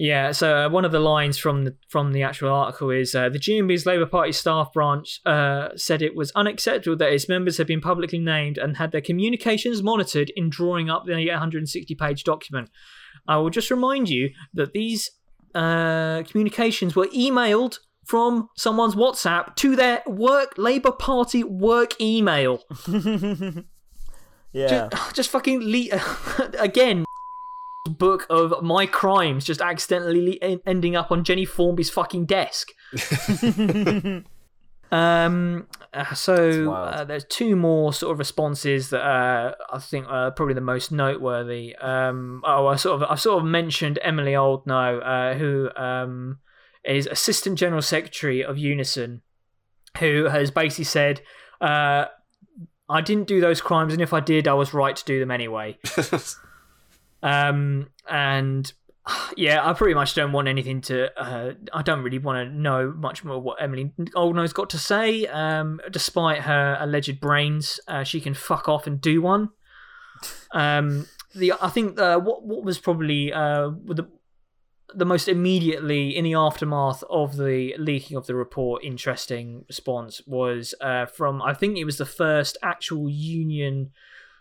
yeah, 0.00 0.30
so 0.30 0.56
uh, 0.56 0.68
one 0.68 0.84
of 0.84 0.92
the 0.92 1.00
lines 1.00 1.38
from 1.38 1.64
the 1.64 1.74
from 1.88 2.12
the 2.12 2.22
actual 2.22 2.52
article 2.52 2.90
is 2.90 3.16
uh, 3.16 3.28
the 3.28 3.38
GMB's 3.40 3.84
Labour 3.84 4.06
Party 4.06 4.30
staff 4.30 4.72
branch 4.72 5.20
uh, 5.26 5.70
said 5.74 6.02
it 6.02 6.14
was 6.14 6.30
unacceptable 6.36 6.96
that 6.98 7.12
its 7.12 7.28
members 7.28 7.58
had 7.58 7.66
been 7.66 7.80
publicly 7.80 8.20
named 8.20 8.58
and 8.58 8.76
had 8.76 8.92
their 8.92 9.00
communications 9.00 9.82
monitored 9.82 10.30
in 10.36 10.50
drawing 10.50 10.88
up 10.88 11.04
the 11.04 11.14
860 11.14 11.96
page 11.96 12.22
document. 12.22 12.70
I 13.26 13.38
will 13.38 13.50
just 13.50 13.72
remind 13.72 14.08
you 14.08 14.30
that 14.54 14.72
these 14.72 15.10
uh, 15.56 16.22
communications 16.22 16.94
were 16.94 17.08
emailed 17.08 17.78
from 18.06 18.50
someone's 18.56 18.94
WhatsApp 18.94 19.56
to 19.56 19.74
their 19.74 20.04
work 20.06 20.54
Labour 20.56 20.92
Party 20.92 21.42
work 21.42 22.00
email. 22.00 22.62
Yeah. 24.52 24.88
Just, 24.90 25.14
just 25.14 25.30
fucking 25.30 25.60
le- 25.60 26.00
again. 26.58 27.04
Book 27.88 28.26
of 28.30 28.62
my 28.62 28.86
crimes 28.86 29.44
just 29.44 29.60
accidentally 29.60 30.38
le- 30.42 30.58
ending 30.66 30.96
up 30.96 31.10
on 31.10 31.24
Jennie 31.24 31.44
Formby's 31.44 31.90
fucking 31.90 32.26
desk. 32.26 32.68
um. 34.90 35.66
uh, 35.92 36.14
So 36.14 36.72
uh, 36.72 37.04
there's 37.04 37.24
two 37.24 37.56
more 37.56 37.92
sort 37.92 38.12
of 38.12 38.18
responses 38.18 38.90
that 38.90 39.02
uh, 39.02 39.54
I 39.72 39.78
think 39.78 40.06
are 40.08 40.30
probably 40.30 40.54
the 40.54 40.60
most 40.60 40.90
noteworthy. 40.92 41.76
Um. 41.76 42.42
Oh, 42.44 42.66
I 42.66 42.76
sort 42.76 43.02
of 43.02 43.10
I 43.10 43.14
sort 43.16 43.38
of 43.42 43.44
mentioned 43.48 43.98
Emilie 44.02 44.32
Oldknow, 44.32 45.00
uh, 45.04 45.38
who 45.38 45.70
um 45.76 46.38
is 46.84 47.06
assistant 47.06 47.58
general 47.58 47.82
secretary 47.82 48.42
of 48.42 48.56
Unison. 48.56 49.22
who 49.98 50.24
has 50.26 50.50
basically 50.50 50.84
said, 50.84 51.20
uh, 51.60 52.06
"I 52.88 53.00
didn't 53.02 53.26
do 53.28 53.40
those 53.40 53.60
crimes, 53.60 53.92
and 53.92 54.00
if 54.00 54.12
I 54.14 54.20
did, 54.20 54.48
I 54.48 54.54
was 54.54 54.72
right 54.72 54.96
to 54.96 55.04
do 55.04 55.20
them 55.20 55.30
anyway." 55.30 55.78
um, 57.22 57.88
and 58.08 58.72
yeah, 59.36 59.68
I 59.68 59.72
pretty 59.72 59.94
much 59.94 60.14
don't 60.14 60.32
want 60.32 60.48
anything 60.48 60.80
to. 60.82 61.20
Uh, 61.20 61.54
I 61.72 61.82
don't 61.82 62.02
really 62.02 62.18
want 62.18 62.48
to 62.48 62.54
know 62.54 62.92
much 62.96 63.24
more 63.24 63.40
what 63.40 63.62
Emilie 63.62 63.92
Oldknow's 64.14 64.52
got 64.52 64.70
to 64.70 64.78
say. 64.78 65.26
Um, 65.26 65.80
despite 65.90 66.42
her 66.42 66.76
alleged 66.80 67.20
brains, 67.20 67.80
uh, 67.88 68.04
she 68.04 68.20
can 68.20 68.34
fuck 68.34 68.68
off 68.68 68.86
and 68.86 69.00
do 69.00 69.22
one. 69.22 69.50
Um, 70.52 71.06
the 71.34 71.54
I 71.60 71.68
think 71.68 71.98
uh, 72.00 72.18
what 72.18 72.44
what 72.44 72.64
was 72.64 72.78
probably 72.78 73.32
uh, 73.32 73.70
the 73.84 74.08
the 74.94 75.04
most 75.04 75.28
immediately 75.28 76.16
in 76.16 76.24
the 76.24 76.34
aftermath 76.34 77.04
of 77.10 77.36
the 77.36 77.74
leaking 77.78 78.16
of 78.16 78.26
the 78.26 78.34
report 78.34 78.82
interesting 78.82 79.64
response 79.68 80.22
was 80.26 80.74
uh, 80.80 81.04
from 81.06 81.42
I 81.42 81.52
think 81.52 81.76
it 81.76 81.84
was 81.84 81.98
the 81.98 82.06
first 82.06 82.56
actual 82.62 83.08
union 83.08 83.90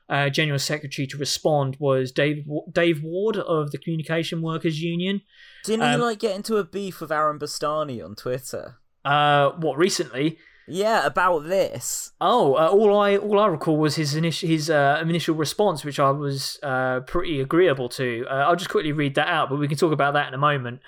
uh, 0.10 0.30
general 0.30 0.60
secretary 0.60 1.08
to 1.08 1.18
respond 1.18 1.78
was 1.80 2.12
Dave 2.12 2.46
Dave 2.72 3.04
Ward 3.04 3.38
of 3.38 3.72
the 3.72 3.78
Communication 3.78 4.42
Workers 4.42 4.82
Union. 4.82 5.22
Didn't 5.66 5.84
um, 5.84 5.92
he 5.92 5.98
like 5.98 6.20
get 6.20 6.36
into 6.36 6.58
a 6.58 6.64
beef 6.64 7.02
with 7.02 7.12
Aaron 7.12 7.40
Bastani 7.40 8.04
on 8.04 8.16
Twitter? 8.16 8.78
Uh, 9.04 9.52
what 9.52 9.78
recently? 9.78 10.38
Yeah, 10.70 11.06
about 11.06 11.46
this. 11.46 12.12
Oh, 12.20 12.56
uh, 12.56 12.68
all 12.68 13.00
I 13.00 13.16
all 13.18 13.40
I 13.40 13.48
recall 13.48 13.78
was 13.78 13.96
his 13.96 14.16
initial 14.16 14.50
his 14.50 14.70
uh, 14.70 15.00
initial 15.02 15.36
response, 15.36 15.86
which 15.86 16.00
I 16.00 16.12
was 16.12 16.60
uh, 16.62 17.02
pretty 17.02 17.40
agreeable 17.40 17.88
to. 17.90 18.26
Uh, 18.30 18.34
I'll 18.34 18.58
just 18.58 18.70
quickly 18.70 18.92
read 18.92 19.16
that 19.16 19.30
out, 19.30 19.50
but 19.50 19.60
we 19.60 19.68
can 19.68 19.78
talk 19.78 19.94
about 19.94 20.14
that 20.14 20.28
in 20.28 20.34
a 20.34 20.38
moment. 20.38 20.82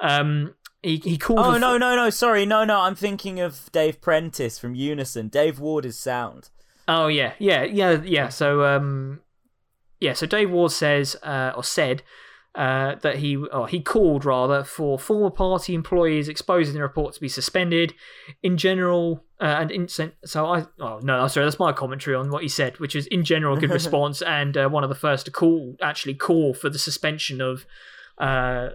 Um, 0.00 0.54
he 0.82 0.96
he 0.96 1.18
called. 1.18 1.40
Oh 1.40 1.58
no 1.58 1.76
no 1.76 1.94
no! 1.94 2.08
Sorry, 2.08 2.46
no 2.46 2.64
no. 2.64 2.80
I'm 2.80 2.94
thinking 2.94 3.38
of 3.38 3.70
Dave 3.72 4.00
Prentis 4.00 4.58
from 4.58 4.74
Unison. 4.74 5.28
Dave 5.28 5.60
Ward 5.60 5.84
is 5.84 5.98
sound. 5.98 6.48
Oh 6.88 7.08
yeah 7.08 7.32
yeah 7.38 7.64
yeah 7.64 8.00
yeah. 8.02 8.28
So 8.28 8.64
um, 8.64 9.20
yeah. 10.00 10.12
So 10.12 10.26
Dave 10.26 10.50
Ward 10.50 10.72
says 10.72 11.16
uh, 11.22 11.52
or 11.56 11.64
said 11.64 12.02
uh, 12.56 12.94
that 13.02 13.16
he 13.16 13.36
or 13.36 13.68
he 13.68 13.80
called 13.80 14.24
rather 14.24 14.64
for 14.64 14.98
former 14.98 15.30
party 15.30 15.74
employees 15.74 16.28
exposing 16.28 16.74
the 16.74 16.80
report 16.80 17.14
to 17.14 17.20
be 17.20 17.28
suspended. 17.28 17.92
In 18.42 18.56
general, 18.56 19.24
uh, 19.40 19.56
and 19.60 19.70
in, 19.70 19.88
so 19.88 20.12
I 20.46 20.64
oh 20.80 21.00
no, 21.02 21.26
sorry, 21.28 21.44
that's 21.44 21.58
my 21.58 21.72
commentary 21.72 22.16
on 22.16 22.30
what 22.30 22.42
he 22.42 22.48
said, 22.48 22.78
which 22.78 22.96
is 22.96 23.06
in 23.08 23.24
general 23.24 23.56
a 23.56 23.60
good 23.60 23.70
response 23.82 24.22
and 24.22 24.56
uh, 24.56 24.68
one 24.68 24.84
of 24.84 24.88
the 24.88 24.94
first 24.94 25.26
to 25.26 25.30
call 25.30 25.76
actually 25.82 26.14
call 26.14 26.54
for 26.54 26.70
the 26.70 26.78
suspension 26.78 27.42
of, 27.42 27.66
uh, 28.18 28.70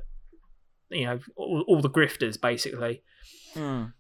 you 0.90 1.06
know, 1.06 1.20
all, 1.36 1.66
all 1.68 1.82
the 1.82 1.90
grifters 1.90 2.40
basically. 2.40 3.02
Mm. 3.56 3.94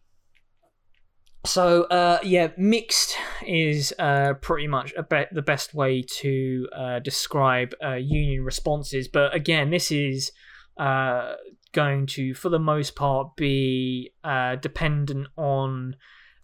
So 1.43 1.83
uh, 1.83 2.19
yeah, 2.23 2.49
mixed 2.57 3.15
is 3.45 3.93
uh, 3.97 4.35
pretty 4.41 4.67
much 4.67 4.93
be- 5.09 5.25
the 5.31 5.41
best 5.41 5.73
way 5.73 6.03
to 6.19 6.67
uh, 6.75 6.99
describe 6.99 7.73
uh, 7.83 7.95
union 7.95 8.43
responses. 8.43 9.07
But 9.07 9.33
again, 9.33 9.71
this 9.71 9.91
is 9.91 10.31
uh, 10.77 11.33
going 11.71 12.05
to, 12.07 12.35
for 12.35 12.49
the 12.49 12.59
most 12.59 12.95
part, 12.95 13.35
be 13.35 14.13
uh, 14.23 14.55
dependent 14.57 15.27
on 15.35 15.95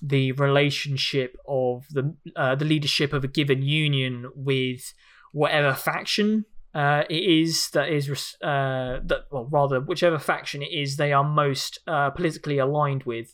the 0.01 0.31
relationship 0.33 1.35
of 1.47 1.85
the 1.89 2.15
the 2.35 2.65
leadership 2.65 3.13
of 3.13 3.23
a 3.23 3.27
given 3.27 3.63
union 3.63 4.29
with 4.35 4.93
whatever 5.31 5.73
faction 5.73 6.45
uh, 6.75 7.03
it 7.09 7.23
is 7.23 7.69
that 7.71 7.89
is 7.89 8.35
uh, 8.43 8.99
that 9.03 9.21
well 9.31 9.47
rather 9.49 9.79
whichever 9.79 10.19
faction 10.19 10.61
it 10.61 10.71
is 10.71 10.97
they 10.97 11.11
are 11.11 11.23
most 11.23 11.79
uh, 11.87 12.11
politically 12.11 12.59
aligned 12.59 13.03
with 13.03 13.33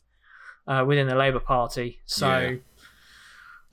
uh, 0.68 0.84
within 0.88 1.08
the 1.08 1.16
Labour 1.16 1.40
Party. 1.40 2.02
So, 2.06 2.58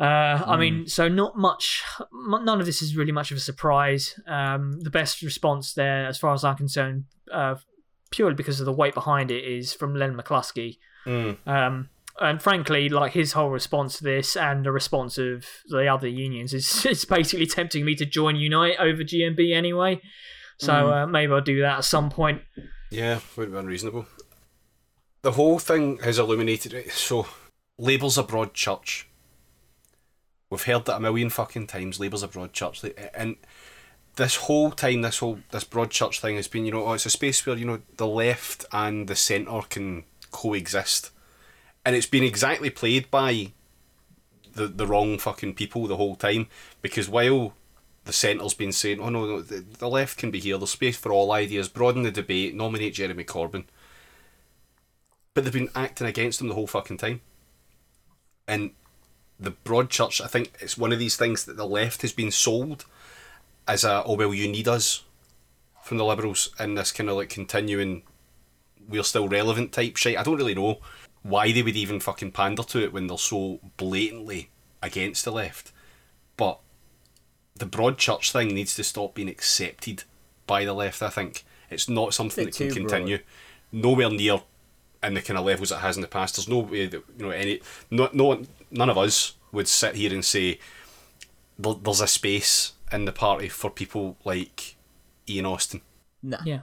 yeah. 0.00 0.06
uh, 0.06 0.44
I 0.46 0.56
mean, 0.56 0.80
hmm. 0.80 0.86
so 0.86 1.08
not 1.08 1.36
much. 1.36 1.82
None 2.12 2.60
of 2.60 2.66
this 2.66 2.82
is 2.82 2.96
really 2.96 3.12
much 3.12 3.30
of 3.30 3.36
a 3.36 3.40
surprise. 3.40 4.18
Um, 4.26 4.80
the 4.80 4.90
best 4.90 5.22
response 5.22 5.74
there, 5.74 6.06
as 6.06 6.18
far 6.18 6.34
as 6.34 6.44
I'm 6.44 6.56
concerned, 6.56 7.04
uh, 7.32 7.56
purely 8.10 8.34
because 8.34 8.60
of 8.60 8.66
the 8.66 8.72
weight 8.72 8.94
behind 8.94 9.30
it, 9.30 9.44
is 9.44 9.72
from 9.72 9.94
Len 9.94 10.16
McCluskey. 10.16 10.78
Mm. 11.06 11.46
Um, 11.46 11.88
and 12.20 12.42
frankly, 12.42 12.88
like 12.88 13.12
his 13.12 13.32
whole 13.32 13.50
response 13.50 13.98
to 13.98 14.04
this 14.04 14.36
and 14.36 14.64
the 14.64 14.72
response 14.72 15.16
of 15.16 15.46
the 15.68 15.86
other 15.86 16.08
unions 16.08 16.52
is 16.52 16.84
it's 16.86 17.04
basically 17.04 17.46
tempting 17.46 17.84
me 17.84 17.94
to 17.96 18.04
join 18.04 18.36
Unite 18.36 18.76
over 18.78 19.02
GMB 19.02 19.54
anyway. 19.54 20.00
So 20.58 20.72
mm. 20.72 21.02
uh, 21.02 21.06
maybe 21.06 21.32
I'll 21.32 21.40
do 21.40 21.60
that 21.62 21.78
at 21.78 21.84
some 21.84 22.10
point. 22.10 22.42
Yeah, 22.90 23.20
would 23.36 23.44
have 23.44 23.54
been 23.54 23.66
reasonable 23.66 24.06
the 25.22 25.32
whole 25.32 25.58
thing 25.58 25.98
has 25.98 26.18
illuminated 26.18 26.72
it. 26.72 26.92
So, 26.92 27.26
Labour's 27.78 28.18
a 28.18 28.22
broad 28.22 28.54
church. 28.54 29.08
We've 30.48 30.62
heard 30.62 30.86
that 30.86 30.96
a 30.96 31.00
million 31.00 31.30
fucking 31.30 31.68
times. 31.68 32.00
Labour's 32.00 32.22
a 32.22 32.28
broad 32.28 32.52
church, 32.52 32.84
and 33.14 33.36
this 34.16 34.36
whole 34.36 34.70
time, 34.70 35.02
this 35.02 35.18
whole 35.18 35.40
this 35.50 35.64
broad 35.64 35.90
church 35.90 36.20
thing 36.20 36.36
has 36.36 36.48
been, 36.48 36.64
you 36.64 36.72
know, 36.72 36.86
oh, 36.86 36.94
it's 36.94 37.06
a 37.06 37.10
space 37.10 37.44
where 37.46 37.56
you 37.56 37.64
know 37.64 37.80
the 37.96 38.06
left 38.06 38.64
and 38.72 39.06
the 39.06 39.14
centre 39.14 39.60
can 39.68 40.04
coexist, 40.32 41.10
and 41.84 41.94
it's 41.94 42.06
been 42.06 42.24
exactly 42.24 42.70
played 42.70 43.10
by 43.10 43.52
the 44.54 44.66
the 44.66 44.86
wrong 44.86 45.18
fucking 45.18 45.54
people 45.54 45.86
the 45.86 45.96
whole 45.96 46.16
time. 46.16 46.48
Because 46.82 47.08
while 47.08 47.54
the 48.04 48.12
centre's 48.12 48.54
been 48.54 48.72
saying, 48.72 48.98
oh 48.98 49.08
no, 49.08 49.26
no 49.26 49.40
the, 49.42 49.64
the 49.78 49.88
left 49.88 50.18
can 50.18 50.32
be 50.32 50.40
here. 50.40 50.58
There's 50.58 50.70
space 50.70 50.96
for 50.96 51.12
all 51.12 51.30
ideas. 51.30 51.68
Broaden 51.68 52.02
the 52.02 52.10
debate. 52.10 52.56
Nominate 52.56 52.94
Jeremy 52.94 53.24
Corbyn 53.24 53.64
but 55.34 55.44
they've 55.44 55.52
been 55.52 55.70
acting 55.74 56.06
against 56.06 56.38
them 56.38 56.48
the 56.48 56.54
whole 56.54 56.66
fucking 56.66 56.98
time. 56.98 57.20
And 58.48 58.70
the 59.38 59.52
Broadchurch, 59.52 60.20
I 60.20 60.26
think 60.26 60.52
it's 60.60 60.76
one 60.76 60.92
of 60.92 60.98
these 60.98 61.16
things 61.16 61.44
that 61.44 61.56
the 61.56 61.66
left 61.66 62.02
has 62.02 62.12
been 62.12 62.30
sold 62.30 62.84
as 63.68 63.84
a 63.84 64.02
oh 64.04 64.16
well 64.16 64.34
you 64.34 64.48
need 64.48 64.66
us 64.66 65.04
from 65.82 65.98
the 65.98 66.04
Liberals 66.04 66.50
in 66.58 66.74
this 66.74 66.92
kind 66.92 67.08
of 67.08 67.16
like 67.16 67.28
continuing 67.28 68.02
we're 68.88 69.04
still 69.04 69.28
relevant 69.28 69.72
type 69.72 69.96
shit. 69.96 70.18
I 70.18 70.22
don't 70.22 70.36
really 70.36 70.54
know 70.54 70.78
why 71.22 71.52
they 71.52 71.62
would 71.62 71.76
even 71.76 72.00
fucking 72.00 72.32
pander 72.32 72.62
to 72.64 72.82
it 72.82 72.92
when 72.92 73.06
they're 73.06 73.18
so 73.18 73.60
blatantly 73.76 74.50
against 74.82 75.24
the 75.24 75.32
left. 75.32 75.72
But 76.36 76.58
the 77.54 77.66
Broadchurch 77.66 78.32
thing 78.32 78.48
needs 78.48 78.74
to 78.74 78.84
stop 78.84 79.14
being 79.14 79.28
accepted 79.28 80.04
by 80.46 80.64
the 80.64 80.72
left, 80.72 81.02
I 81.02 81.10
think. 81.10 81.44
It's 81.68 81.88
not 81.88 82.14
something 82.14 82.46
that 82.46 82.56
can 82.56 82.70
continue. 82.72 83.18
Broad. 83.18 83.26
Nowhere 83.72 84.10
near 84.10 84.40
in 85.02 85.14
the 85.14 85.22
kind 85.22 85.38
of 85.38 85.44
levels 85.44 85.72
it 85.72 85.78
has 85.78 85.96
in 85.96 86.02
the 86.02 86.08
past. 86.08 86.36
There's 86.36 86.48
no 86.48 86.58
way 86.60 86.86
that 86.86 87.02
you 87.18 87.24
know 87.26 87.30
any 87.30 87.60
no 87.90 88.08
no 88.12 88.42
none 88.70 88.90
of 88.90 88.98
us 88.98 89.34
would 89.52 89.68
sit 89.68 89.96
here 89.96 90.12
and 90.12 90.24
say 90.24 90.58
there's 91.58 92.00
a 92.00 92.06
space 92.06 92.72
in 92.92 93.04
the 93.04 93.12
party 93.12 93.48
for 93.48 93.70
people 93.70 94.16
like 94.24 94.76
Ian 95.28 95.46
Austin. 95.46 95.80
No. 96.22 96.38
Yeah. 96.44 96.60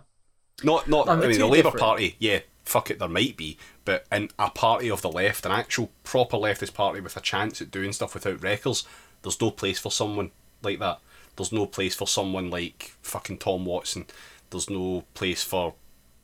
Not 0.64 0.88
not 0.88 1.08
I 1.08 1.16
mean 1.16 1.38
the 1.38 1.48
Labour 1.48 1.72
Party, 1.72 2.16
yeah, 2.20 2.40
fuck 2.66 2.90
it, 2.90 3.00
there 3.00 3.08
might 3.08 3.38
be, 3.38 3.58
but 3.86 4.06
in 4.12 4.30
a 4.40 4.50
party 4.50 4.90
of 4.90 5.02
the 5.02 5.12
left, 5.12 5.46
an 5.46 5.52
actual 5.52 5.92
proper 6.04 6.38
leftist 6.38 6.74
party 6.74 7.00
with 7.00 7.16
a 7.16 7.22
chance 7.22 7.62
at 7.62 7.70
doing 7.70 7.94
stuff 7.94 8.16
without 8.16 8.42
records, 8.42 8.84
there's 9.22 9.40
no 9.40 9.52
place 9.52 9.78
for 9.78 9.92
someone 9.92 10.32
like 10.64 10.80
that. 10.80 11.00
There's 11.36 11.52
no 11.52 11.68
place 11.68 11.94
for 11.94 12.08
someone 12.08 12.50
like 12.50 12.96
fucking 13.04 13.38
Tom 13.38 13.66
Watson. 13.66 14.08
There's 14.50 14.70
no 14.70 15.04
place 15.14 15.44
for 15.44 15.76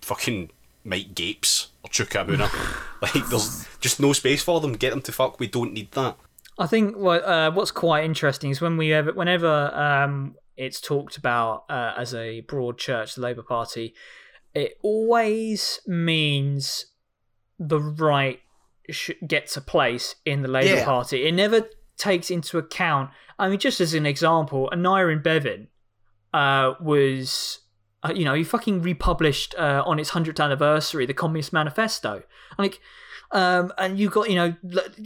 fucking 0.01 0.49
Mike 0.83 1.15
Gapes 1.15 1.69
or 1.83 1.89
Chuka 1.89 2.25
Umunna. 2.25 2.49
like, 3.01 3.27
there's 3.29 3.67
just 3.79 3.99
no 3.99 4.13
space 4.13 4.43
for 4.43 4.59
them. 4.61 4.73
Get 4.73 4.91
them 4.91 5.01
to 5.01 5.11
fuck. 5.11 5.39
We 5.39 5.47
don't 5.47 5.73
need 5.73 5.91
that. 5.91 6.17
I 6.57 6.67
think 6.67 6.95
what 6.95 7.23
uh, 7.23 7.51
what's 7.51 7.71
quite 7.71 8.03
interesting 8.03 8.51
is 8.51 8.61
when 8.61 8.77
we 8.77 8.93
ever, 8.93 9.11
whenever 9.13 9.73
um, 9.75 10.35
it's 10.55 10.79
talked 10.79 11.17
about 11.17 11.65
uh, 11.69 11.93
as 11.97 12.13
a 12.13 12.41
broad 12.41 12.77
church, 12.77 13.15
the 13.15 13.21
Labour 13.21 13.41
Party, 13.41 13.95
it 14.53 14.77
always 14.83 15.79
means 15.87 16.85
the 17.57 17.79
right 17.79 18.39
sh- 18.89 19.11
gets 19.25 19.57
a 19.57 19.61
place 19.61 20.15
in 20.25 20.41
the 20.41 20.47
Labour 20.47 20.75
yeah. 20.75 20.85
Party. 20.85 21.25
It 21.25 21.33
never 21.33 21.67
takes 21.97 22.29
into 22.29 22.57
account. 22.57 23.09
I 23.39 23.49
mean, 23.49 23.59
just 23.59 23.81
as 23.81 23.93
an 23.95 24.05
example, 24.05 24.69
Aneurin 24.71 25.23
Bevan 25.23 25.69
uh, 26.33 26.73
was 26.79 27.59
uh, 28.03 28.11
you 28.13 28.25
know, 28.25 28.33
he 28.33 28.43
fucking 28.43 28.81
republished 28.81 29.55
uh, 29.55 29.83
on 29.85 29.99
its 29.99 30.11
100th 30.11 30.43
anniversary 30.43 31.05
the 31.05 31.13
Communist 31.13 31.53
Manifesto. 31.53 32.23
Like, 32.57 32.79
um, 33.31 33.73
and 33.77 33.97
you 33.97 34.09
got, 34.09 34.29
you 34.29 34.35
know, 34.35 34.55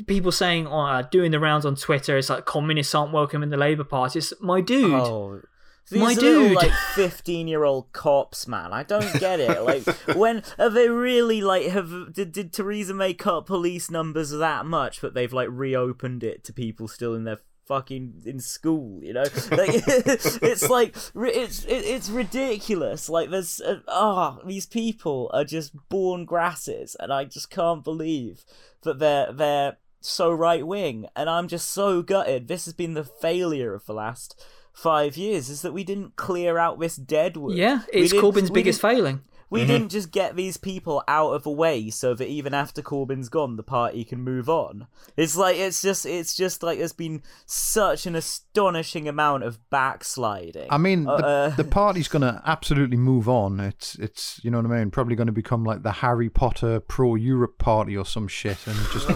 people 0.07 0.31
saying, 0.31 0.67
oh, 0.67 0.79
uh, 0.79 1.01
doing 1.03 1.31
the 1.31 1.39
rounds 1.39 1.65
on 1.65 1.75
Twitter, 1.75 2.17
it's 2.17 2.29
like 2.29 2.45
communists 2.45 2.93
aren't 2.93 3.13
welcome 3.13 3.43
in 3.43 3.49
the 3.49 3.57
Labour 3.57 3.83
Party. 3.83 4.19
It's 4.19 4.33
my 4.41 4.61
dude. 4.61 4.93
Oh. 4.93 5.41
These 5.89 6.01
my 6.01 6.15
dude, 6.15 6.51
like 6.51 6.73
fifteen-year-old 6.95 7.93
cops, 7.93 8.45
man. 8.45 8.73
I 8.73 8.83
don't 8.83 9.19
get 9.21 9.39
it. 9.39 9.61
Like, 9.61 9.85
when 10.17 10.43
have 10.57 10.73
they 10.73 10.89
really 10.89 11.39
like 11.39 11.67
have 11.67 12.11
did, 12.11 12.33
did 12.33 12.51
Theresa 12.51 12.93
May 12.93 13.13
cut 13.13 13.45
police 13.45 13.89
numbers 13.89 14.31
that 14.31 14.65
much, 14.65 14.99
but 14.99 15.13
they've 15.13 15.31
like 15.31 15.47
reopened 15.49 16.25
it 16.25 16.43
to 16.43 16.51
people 16.51 16.89
still 16.89 17.15
in 17.15 17.23
their 17.23 17.39
fucking 17.67 18.23
in 18.25 18.39
school, 18.39 19.03
you 19.03 19.13
know. 19.13 19.23
Like, 19.23 19.31
it's 19.51 20.69
like 20.69 20.95
it's 21.15 21.65
it's 21.67 22.09
ridiculous. 22.09 23.09
Like 23.09 23.29
there's 23.29 23.61
ah, 23.87 24.37
uh, 24.37 24.39
oh, 24.41 24.47
these 24.47 24.65
people 24.65 25.29
are 25.33 25.43
just 25.43 25.73
born 25.89 26.25
grasses, 26.25 26.95
and 26.99 27.11
I 27.11 27.25
just 27.25 27.49
can't 27.49 27.83
believe 27.83 28.45
that 28.83 28.99
they're 28.99 29.31
they're 29.31 29.77
so 29.99 30.31
right 30.31 30.65
wing, 30.65 31.07
and 31.15 31.29
I'm 31.29 31.47
just 31.47 31.69
so 31.69 32.01
gutted. 32.01 32.47
This 32.47 32.65
has 32.65 32.73
been 32.73 32.93
the 32.93 33.03
failure 33.03 33.73
of 33.73 33.85
the 33.85 33.93
last 33.93 34.41
five 34.73 35.17
years 35.17 35.49
is 35.49 35.63
that 35.63 35.73
we 35.73 35.83
didn't 35.83 36.15
clear 36.15 36.57
out 36.57 36.79
this 36.79 36.95
deadwood. 36.95 37.57
Yeah, 37.57 37.81
it's 37.91 38.13
Corbyn's 38.13 38.51
biggest 38.51 38.81
failing. 38.81 39.21
We 39.49 39.65
didn't 39.65 39.89
just 39.89 40.11
get 40.11 40.35
these 40.35 40.57
people 40.57 41.03
out 41.07 41.31
of 41.31 41.43
the 41.43 41.49
way 41.51 41.89
so 41.89 42.13
that 42.13 42.27
even 42.27 42.53
after 42.53 42.81
Corbyn's 42.81 43.29
gone, 43.29 43.55
the 43.55 43.63
party 43.63 44.03
can 44.03 44.21
move 44.21 44.49
on. 44.49 44.87
It's 45.15 45.37
like 45.37 45.55
it's 45.57 45.81
just 45.81 46.05
it's 46.05 46.35
just 46.35 46.63
like 46.63 46.79
there's 46.79 46.91
been 46.91 47.23
such 47.45 48.05
an 48.05 48.15
astonishing 48.15 49.07
amount 49.07 49.43
of 49.43 49.57
backsliding. 49.69 50.67
I 50.69 50.77
mean, 50.77 51.05
the, 51.05 51.11
Uh, 51.11 51.49
the 51.55 51.63
party's 51.63 52.07
going 52.07 52.23
to 52.23 52.41
absolutely 52.45 52.97
move 52.97 53.29
on. 53.29 53.59
It's 53.59 53.95
it's 53.95 54.39
you 54.43 54.51
know 54.51 54.59
what 54.61 54.71
I 54.71 54.79
mean. 54.79 54.91
Probably 54.91 55.15
going 55.15 55.27
to 55.27 55.33
become 55.33 55.63
like 55.63 55.81
the 55.83 55.91
Harry 55.93 56.29
Potter 56.29 56.79
pro 56.79 57.15
Europe 57.15 57.57
party 57.57 57.95
or 57.95 58.05
some 58.05 58.27
shit, 58.27 58.57
and 58.67 58.75
just 58.91 59.07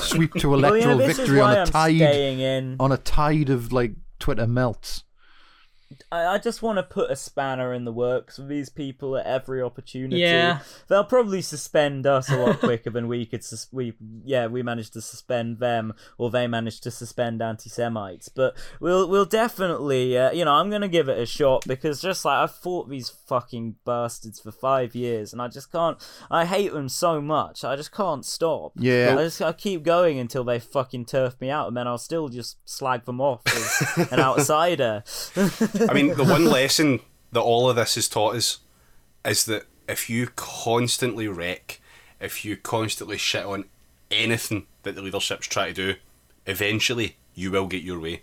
sweep 0.00 0.32
to 0.34 0.48
well, 0.50 0.60
you 0.60 0.66
electoral 0.66 0.98
know, 0.98 1.06
victory 1.06 1.40
on 1.40 1.56
a 1.56 1.60
I'm 1.60 1.66
tide 1.66 2.00
in. 2.00 2.76
on 2.78 2.92
a 2.92 2.98
tide 2.98 3.50
of 3.50 3.72
like 3.72 3.92
Twitter 4.18 4.46
melts. 4.46 5.02
I, 6.12 6.34
I 6.34 6.38
just 6.38 6.60
want 6.60 6.76
to 6.76 6.82
put 6.82 7.10
a 7.10 7.16
spanner 7.16 7.72
in 7.72 7.86
the 7.86 7.92
works 7.92 8.36
for 8.36 8.42
these 8.42 8.68
people 8.68 9.16
at 9.16 9.24
every 9.24 9.62
opportunity. 9.62 10.20
Yeah. 10.20 10.60
They'll 10.88 11.04
probably 11.04 11.40
suspend 11.40 12.06
us 12.06 12.30
a 12.30 12.36
lot 12.36 12.60
quicker 12.60 12.90
than 12.90 13.08
we 13.08 13.24
could. 13.24 13.42
Sus- 13.42 13.68
we 13.72 13.94
yeah, 14.24 14.46
we 14.46 14.62
managed 14.62 14.92
to 14.92 15.00
suspend 15.00 15.58
them, 15.58 15.94
or 16.18 16.30
they 16.30 16.46
managed 16.46 16.82
to 16.82 16.90
suspend 16.90 17.40
anti-Semites. 17.40 18.28
But 18.28 18.56
we'll 18.78 19.08
we'll 19.08 19.24
definitely, 19.24 20.18
uh, 20.18 20.32
you 20.32 20.44
know, 20.44 20.52
I'm 20.52 20.68
gonna 20.70 20.88
give 20.88 21.08
it 21.08 21.18
a 21.18 21.24
shot 21.24 21.64
because 21.66 22.02
just 22.02 22.24
like 22.26 22.38
I've 22.38 22.54
fought 22.54 22.90
these 22.90 23.08
fucking 23.08 23.76
bastards 23.86 24.38
for 24.38 24.52
five 24.52 24.94
years, 24.94 25.32
and 25.32 25.40
I 25.40 25.48
just 25.48 25.72
can't. 25.72 25.96
I 26.30 26.44
hate 26.44 26.72
them 26.74 26.90
so 26.90 27.22
much. 27.22 27.64
I 27.64 27.74
just 27.74 27.92
can't 27.92 28.24
stop. 28.26 28.72
Yeah. 28.76 29.16
I 29.18 29.22
just 29.24 29.40
I 29.40 29.52
keep 29.52 29.82
going 29.82 30.18
until 30.18 30.44
they 30.44 30.58
fucking 30.58 31.06
turf 31.06 31.40
me 31.40 31.48
out, 31.48 31.68
and 31.68 31.76
then 31.76 31.88
I'll 31.88 31.96
still 31.96 32.28
just 32.28 32.58
slag 32.68 33.06
them 33.06 33.20
off 33.20 33.40
as 33.46 34.08
an 34.12 34.20
outsider. 34.28 35.04
I 35.88 35.94
mean, 35.94 36.01
the 36.08 36.24
one 36.24 36.44
lesson 36.50 37.00
that 37.32 37.40
all 37.40 37.68
of 37.70 37.76
this 37.76 37.94
has 37.94 38.08
taught 38.08 38.36
us 38.36 38.58
is 39.24 39.44
that 39.46 39.64
if 39.88 40.08
you 40.10 40.28
constantly 40.36 41.28
wreck, 41.28 41.80
if 42.20 42.44
you 42.44 42.56
constantly 42.56 43.18
shit 43.18 43.44
on 43.44 43.64
anything 44.10 44.66
that 44.82 44.94
the 44.94 45.02
leadership's 45.02 45.46
trying 45.46 45.74
to 45.74 45.94
do, 45.94 45.98
eventually 46.46 47.16
you 47.34 47.50
will 47.50 47.66
get 47.66 47.82
your 47.82 47.98
way. 48.00 48.22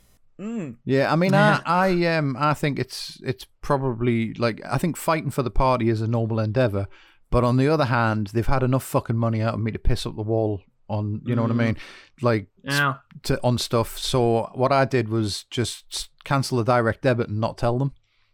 Yeah, 0.86 1.12
I 1.12 1.18
mean, 1.18 1.34
I, 1.34 1.62
I, 1.66 2.06
um, 2.16 2.38
I 2.40 2.54
think 2.54 2.80
it's 2.80 3.20
it's 3.24 3.46
probably 3.62 4.34
like 4.36 4.62
I 4.66 4.78
think 4.78 4.96
fighting 4.96 5.32
for 5.32 5.44
the 5.44 5.52
party 5.52 5.90
is 5.90 6.00
a 6.02 6.08
noble 6.08 6.40
endeavor, 6.40 6.88
but 7.30 7.44
on 7.44 7.58
the 7.58 7.68
other 7.68 7.86
hand, 7.86 8.28
they've 8.28 8.48
had 8.48 8.64
enough 8.64 8.86
fucking 8.86 9.18
money 9.18 9.42
out 9.42 9.56
of 9.56 9.60
me 9.60 9.72
to 9.72 9.80
piss 9.80 10.06
up 10.06 10.16
the 10.16 10.22
wall 10.22 10.62
on, 10.88 11.22
you 11.26 11.36
know 11.36 11.42
what 11.42 11.52
I 11.52 11.56
mean, 11.56 11.78
like 12.22 12.48
Yeah. 12.64 12.96
to 13.24 13.38
on 13.44 13.58
stuff. 13.58 13.98
So 13.98 14.50
what 14.56 14.72
I 14.72 14.86
did 14.86 15.10
was 15.10 15.44
just 15.52 16.09
cancel 16.24 16.58
the 16.58 16.64
direct 16.64 17.02
debit 17.02 17.30
and 17.30 17.40
not 17.40 17.58
tell 17.58 17.78
them, 17.78 17.94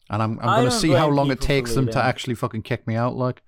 and 0.09 0.21
I'm 0.21 0.39
I'm 0.39 0.49
I 0.49 0.59
going 0.59 0.71
to 0.71 0.75
see 0.77 0.91
how 0.91 1.09
long 1.09 1.31
it 1.31 1.41
takes 1.41 1.73
them 1.75 1.87
to 1.87 2.03
actually 2.03 2.35
fucking 2.35 2.63
kick 2.63 2.87
me 2.87 2.95
out. 2.95 3.15
Like, 3.15 3.41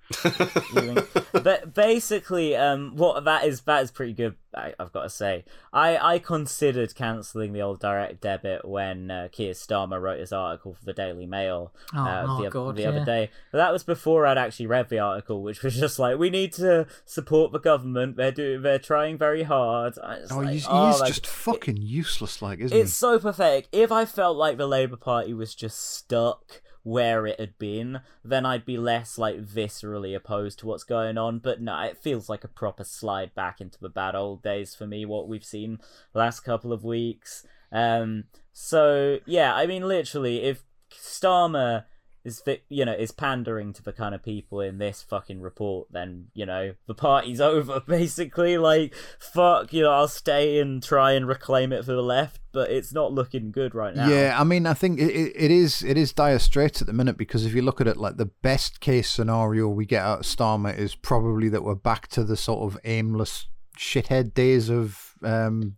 but 1.32 1.74
basically, 1.74 2.56
um, 2.56 2.96
what 2.96 3.24
that 3.24 3.44
is 3.44 3.60
that 3.62 3.82
is 3.82 3.90
pretty 3.90 4.12
good. 4.14 4.36
I, 4.54 4.74
I've 4.80 4.92
got 4.92 5.02
to 5.02 5.10
say, 5.10 5.44
I 5.72 6.14
I 6.14 6.18
considered 6.18 6.94
cancelling 6.94 7.52
the 7.52 7.60
old 7.60 7.80
direct 7.80 8.20
debit 8.20 8.66
when 8.66 9.10
uh, 9.10 9.28
Keir 9.30 9.52
Starmer 9.52 10.00
wrote 10.00 10.20
his 10.20 10.32
article 10.32 10.74
for 10.74 10.84
the 10.84 10.94
Daily 10.94 11.26
Mail 11.26 11.72
Oh, 11.94 11.98
uh, 11.98 12.26
oh 12.28 12.42
the, 12.42 12.50
God, 12.50 12.76
the 12.76 12.82
yeah. 12.82 12.88
other 12.88 13.04
day. 13.04 13.30
But 13.52 13.58
that 13.58 13.72
was 13.72 13.82
before 13.84 14.26
I'd 14.26 14.38
actually 14.38 14.66
read 14.66 14.88
the 14.88 14.98
article, 14.98 15.42
which 15.42 15.62
was 15.62 15.76
just 15.76 15.98
like, 15.98 16.18
we 16.18 16.30
need 16.30 16.52
to 16.54 16.86
support 17.04 17.52
the 17.52 17.58
government. 17.58 18.16
They're 18.16 18.32
doing, 18.32 18.62
they're 18.62 18.78
trying 18.78 19.18
very 19.18 19.42
hard. 19.42 19.94
Oh, 20.02 20.36
like, 20.36 20.50
he's, 20.50 20.66
oh, 20.68 20.90
he's 20.90 21.00
like, 21.00 21.08
just 21.08 21.26
fucking 21.26 21.78
useless, 21.78 22.42
like, 22.42 22.60
isn't 22.60 22.76
he? 22.76 22.82
it's 22.82 22.94
so 22.94 23.18
pathetic. 23.18 23.68
If 23.72 23.92
I 23.92 24.04
felt 24.04 24.36
like 24.36 24.56
the 24.56 24.66
Labour 24.66 24.96
Party 24.96 25.34
was 25.34 25.54
just 25.54 25.78
stuck 25.78 26.62
where 26.88 27.26
it 27.26 27.38
had 27.38 27.58
been, 27.58 28.00
then 28.24 28.46
I'd 28.46 28.64
be 28.64 28.78
less 28.78 29.18
like 29.18 29.44
viscerally 29.44 30.16
opposed 30.16 30.58
to 30.60 30.66
what's 30.66 30.84
going 30.84 31.18
on. 31.18 31.38
But 31.38 31.60
no, 31.60 31.78
it 31.82 31.98
feels 31.98 32.28
like 32.28 32.44
a 32.44 32.48
proper 32.48 32.82
slide 32.82 33.34
back 33.34 33.60
into 33.60 33.78
the 33.78 33.90
bad 33.90 34.14
old 34.14 34.42
days 34.42 34.74
for 34.74 34.86
me. 34.86 35.04
What 35.04 35.28
we've 35.28 35.44
seen 35.44 35.78
last 36.14 36.40
couple 36.40 36.72
of 36.72 36.84
weeks. 36.84 37.46
Um. 37.70 38.24
So 38.52 39.18
yeah, 39.26 39.54
I 39.54 39.66
mean, 39.66 39.86
literally, 39.86 40.42
if 40.42 40.64
Starmer 40.90 41.84
is 42.28 42.42
you 42.68 42.84
know 42.84 42.92
is 42.92 43.10
pandering 43.10 43.72
to 43.72 43.82
the 43.82 43.92
kind 43.92 44.14
of 44.14 44.22
people 44.22 44.60
in 44.60 44.78
this 44.78 45.02
fucking 45.02 45.40
report 45.40 45.88
then 45.90 46.26
you 46.34 46.46
know 46.46 46.74
the 46.86 46.94
party's 46.94 47.40
over 47.54 47.80
basically 47.80 48.58
like 48.58 48.94
fuck 49.18 49.72
you 49.72 49.82
know 49.82 49.90
i'll 49.90 50.06
stay 50.08 50.60
and 50.60 50.82
try 50.82 51.12
and 51.12 51.26
reclaim 51.26 51.72
it 51.72 51.84
for 51.84 51.92
the 51.92 52.02
left 52.02 52.40
but 52.52 52.70
it's 52.70 52.92
not 52.92 53.12
looking 53.12 53.50
good 53.50 53.74
right 53.74 53.94
now 53.94 54.08
Yeah, 54.08 54.34
I 54.36 54.42
mean, 54.42 54.66
I 54.66 54.72
think 54.72 54.98
it, 54.98 55.12
it, 55.12 55.50
is 55.50 55.82
it 55.82 55.98
is 55.98 56.12
dire 56.14 56.38
straits 56.38 56.80
at 56.80 56.86
the 56.86 56.94
minute 56.94 57.18
because 57.18 57.44
if 57.44 57.54
you 57.54 57.60
look 57.60 57.80
at 57.80 57.86
it, 57.86 57.98
like 57.98 58.16
the 58.16 58.30
best 58.42 58.80
case 58.80 59.10
scenario 59.10 59.68
we 59.68 59.84
get 59.84 60.02
out 60.02 60.20
of 60.20 60.24
Starmer 60.24 60.76
is 60.76 60.94
probably 60.94 61.50
that 61.50 61.62
we're 61.62 61.74
back 61.74 62.08
to 62.08 62.24
the 62.24 62.36
sort 62.36 62.60
of 62.60 62.80
aimless 62.84 63.46
shithead 63.78 64.34
days 64.34 64.70
of 64.70 65.14
um. 65.22 65.76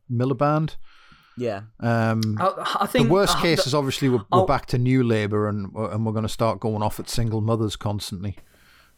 Yeah 1.37 1.63
Um, 1.81 2.37
I, 2.41 2.79
I 2.81 2.87
the 2.87 3.03
worst 3.09 3.37
uh, 3.39 3.41
case 3.43 3.63
the- 3.65 3.69
is 3.69 3.75
obviously 3.75 4.09
we're, 4.09 4.25
we're 4.33 4.45
back 4.47 4.67
to 4.67 4.79
new 4.79 5.03
Labour 5.03 5.49
and 5.49 5.75
and 5.75 6.05
we're 6.05 6.13
going 6.13 6.23
to 6.25 6.29
start 6.29 6.61
going 6.61 6.83
off 6.83 6.99
at 7.01 7.09
single 7.09 7.41
mothers 7.41 7.77
constantly. 7.77 8.37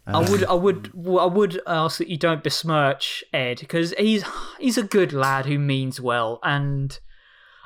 I 0.05 0.29
would, 0.29 0.45
I 0.47 0.55
would, 0.55 0.91
I 0.97 1.27
would 1.27 1.61
ask 1.65 1.99
that 1.99 2.09
you 2.09 2.17
don't 2.17 2.43
besmirch 2.43 3.23
Ed 3.33 3.61
because 3.61 3.95
he's 3.97 4.25
he's 4.59 4.77
a 4.77 4.83
good 4.83 5.13
lad 5.13 5.47
who 5.47 5.61
means 5.61 6.01
well, 6.01 6.41
and 6.43 6.99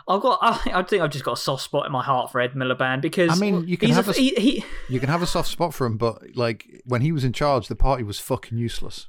I've 0.06 0.20
got, 0.20 0.38
I, 0.43 0.60
I 0.74 0.82
think 0.82 1.02
I've 1.02 1.10
just 1.10 1.24
got 1.24 1.32
a 1.32 1.40
soft 1.40 1.62
spot 1.62 1.86
in 1.86 1.93
my 1.93 2.05
heart 2.05 2.30
for 2.30 2.38
Ed 2.43 2.52
Miliband 2.52 3.01
because 3.01 3.30
I 3.32 3.40
mean, 3.40 3.66
you 3.66 3.78
can 3.78 3.86
he's 3.88 3.97
have 3.97 4.09
a, 4.09 4.10
a 4.10 4.12
s- 4.12 4.18
he, 4.18 4.34
he, 4.36 4.64
You 4.90 5.01
can 5.01 5.09
have 5.09 5.22
a 5.22 5.26
soft 5.26 5.48
spot 5.48 5.72
for 5.72 5.86
him, 5.86 5.97
but 5.97 6.36
like 6.36 6.82
when 6.84 7.01
he 7.01 7.10
was 7.10 7.24
in 7.24 7.32
charge, 7.32 7.68
the 7.68 7.74
party 7.74 8.02
was 8.02 8.20
fucking 8.20 8.59
useless. 8.59 9.09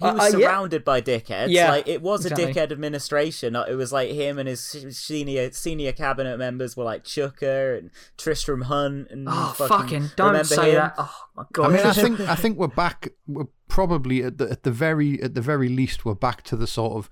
He 0.00 0.04
was 0.06 0.34
uh, 0.34 0.38
yeah. 0.38 0.48
surrounded 0.48 0.84
by 0.84 1.00
dickheads 1.00 1.50
Yeah, 1.50 1.70
like 1.70 1.86
it 1.86 2.02
was 2.02 2.26
exactly. 2.26 2.50
a 2.50 2.54
dickhead 2.54 2.72
administration 2.72 3.54
it 3.54 3.76
was 3.76 3.92
like 3.92 4.10
him 4.10 4.38
and 4.38 4.48
his 4.48 4.60
senior 4.98 5.52
senior 5.52 5.92
cabinet 5.92 6.36
members 6.38 6.76
were 6.76 6.84
like 6.84 7.04
Chuka 7.04 7.78
and 7.78 7.90
tristram 8.18 8.62
hunt 8.62 9.08
and 9.10 9.28
oh 9.30 9.54
fucking, 9.56 9.78
fucking, 9.78 10.10
don't 10.16 10.28
remember 10.28 10.44
say 10.44 10.70
him? 10.70 10.76
that. 10.76 10.94
Oh 10.98 11.14
my 11.36 11.44
god. 11.52 11.70
I 11.70 11.76
mean, 11.76 11.86
I 11.86 11.92
think 11.92 12.20
I 12.20 12.34
think 12.42 12.58
we're 12.58 12.66
back. 12.66 13.08
We're 13.26 13.46
probably 13.68 14.22
at 14.22 14.38
the 14.38 14.50
at 14.50 14.62
the 14.64 14.70
very 14.72 15.22
at 15.22 15.34
the 15.34 15.40
very 15.40 15.68
least 15.68 16.04
we're 16.04 16.14
back 16.14 16.42
to 16.44 16.56
the 16.56 16.66
sort 16.66 16.94
of. 16.94 17.08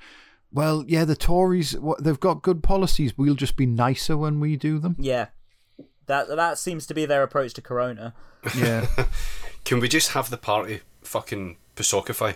Well, 0.54 0.84
yeah, 0.86 1.06
the 1.06 1.16
Tories 1.16 1.78
what, 1.78 2.04
they've 2.04 2.20
got 2.20 2.42
good 2.42 2.62
policies. 2.62 3.16
We'll 3.16 3.36
just 3.36 3.56
be 3.56 3.64
nicer 3.64 4.16
when 4.16 4.38
we 4.40 4.56
do 4.56 4.78
them. 4.78 4.96
yeah 4.98 5.28
that 6.06 6.28
that 6.28 6.58
seems 6.58 6.86
to 6.86 6.94
be 6.94 7.06
their 7.06 7.22
approach 7.22 7.54
to 7.54 7.62
corona 7.62 8.12
Yeah, 8.56 8.86
Can 9.64 9.78
we 9.78 9.88
just 9.88 10.10
have 10.10 10.30
the 10.30 10.36
party 10.36 10.80
fucking 11.02 11.56
Pasokify? 11.76 12.34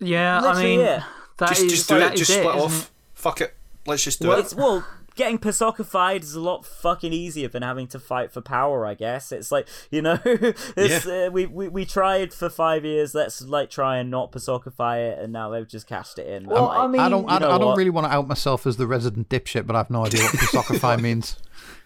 Yeah, 0.00 0.40
I 0.40 0.62
mean, 0.62 0.80
it. 0.80 1.02
that 1.38 1.48
Just, 1.50 1.62
is- 1.62 1.72
just 1.72 1.88
do 1.88 1.98
that 1.98 2.14
it. 2.14 2.16
Just 2.16 2.30
is 2.30 2.36
split 2.36 2.56
isn't 2.56 2.66
off. 2.66 2.84
it? 2.84 2.90
Fuck 3.14 3.40
it. 3.42 3.54
Let's 3.86 4.02
just 4.04 4.20
do 4.20 4.28
Well, 4.28 4.38
it. 4.38 4.40
it's 4.42 4.54
well, 4.54 4.84
getting 5.16 5.38
Pasokified 5.38 6.22
is 6.22 6.34
a 6.34 6.40
lot 6.40 6.64
fucking 6.64 7.12
easier 7.12 7.48
than 7.48 7.62
having 7.62 7.86
to 7.88 7.98
fight 7.98 8.30
for 8.32 8.40
power. 8.40 8.86
I 8.86 8.94
guess 8.94 9.32
it's 9.32 9.50
like 9.52 9.66
you 9.90 10.00
know, 10.02 10.18
it's 10.24 11.06
uh, 11.06 11.28
we, 11.32 11.46
we 11.46 11.68
we 11.68 11.84
tried 11.84 12.32
for 12.32 12.48
five 12.48 12.84
years. 12.84 13.14
Let's 13.14 13.42
like 13.42 13.68
try 13.70 13.98
and 13.98 14.10
not 14.10 14.32
Pasokify 14.32 15.12
it, 15.12 15.18
and 15.18 15.32
now 15.32 15.50
they've 15.50 15.68
just 15.68 15.86
cashed 15.86 16.18
it 16.18 16.26
in. 16.26 16.46
Well, 16.46 16.68
I'm 16.68 16.80
I 16.82 16.86
mean, 16.88 17.00
I 17.00 17.08
don't. 17.08 17.28
I, 17.30 17.34
you 17.34 17.40
know 17.40 17.50
I 17.50 17.58
don't 17.58 17.66
what? 17.68 17.76
really 17.78 17.90
want 17.90 18.06
to 18.06 18.12
out 18.12 18.28
myself 18.28 18.66
as 18.66 18.76
the 18.76 18.86
resident 18.86 19.28
dipshit, 19.28 19.66
but 19.66 19.76
I 19.76 19.80
have 19.80 19.90
no 19.90 20.06
idea 20.06 20.22
what 20.22 20.32
Pasokify 20.34 21.00
means. 21.00 21.36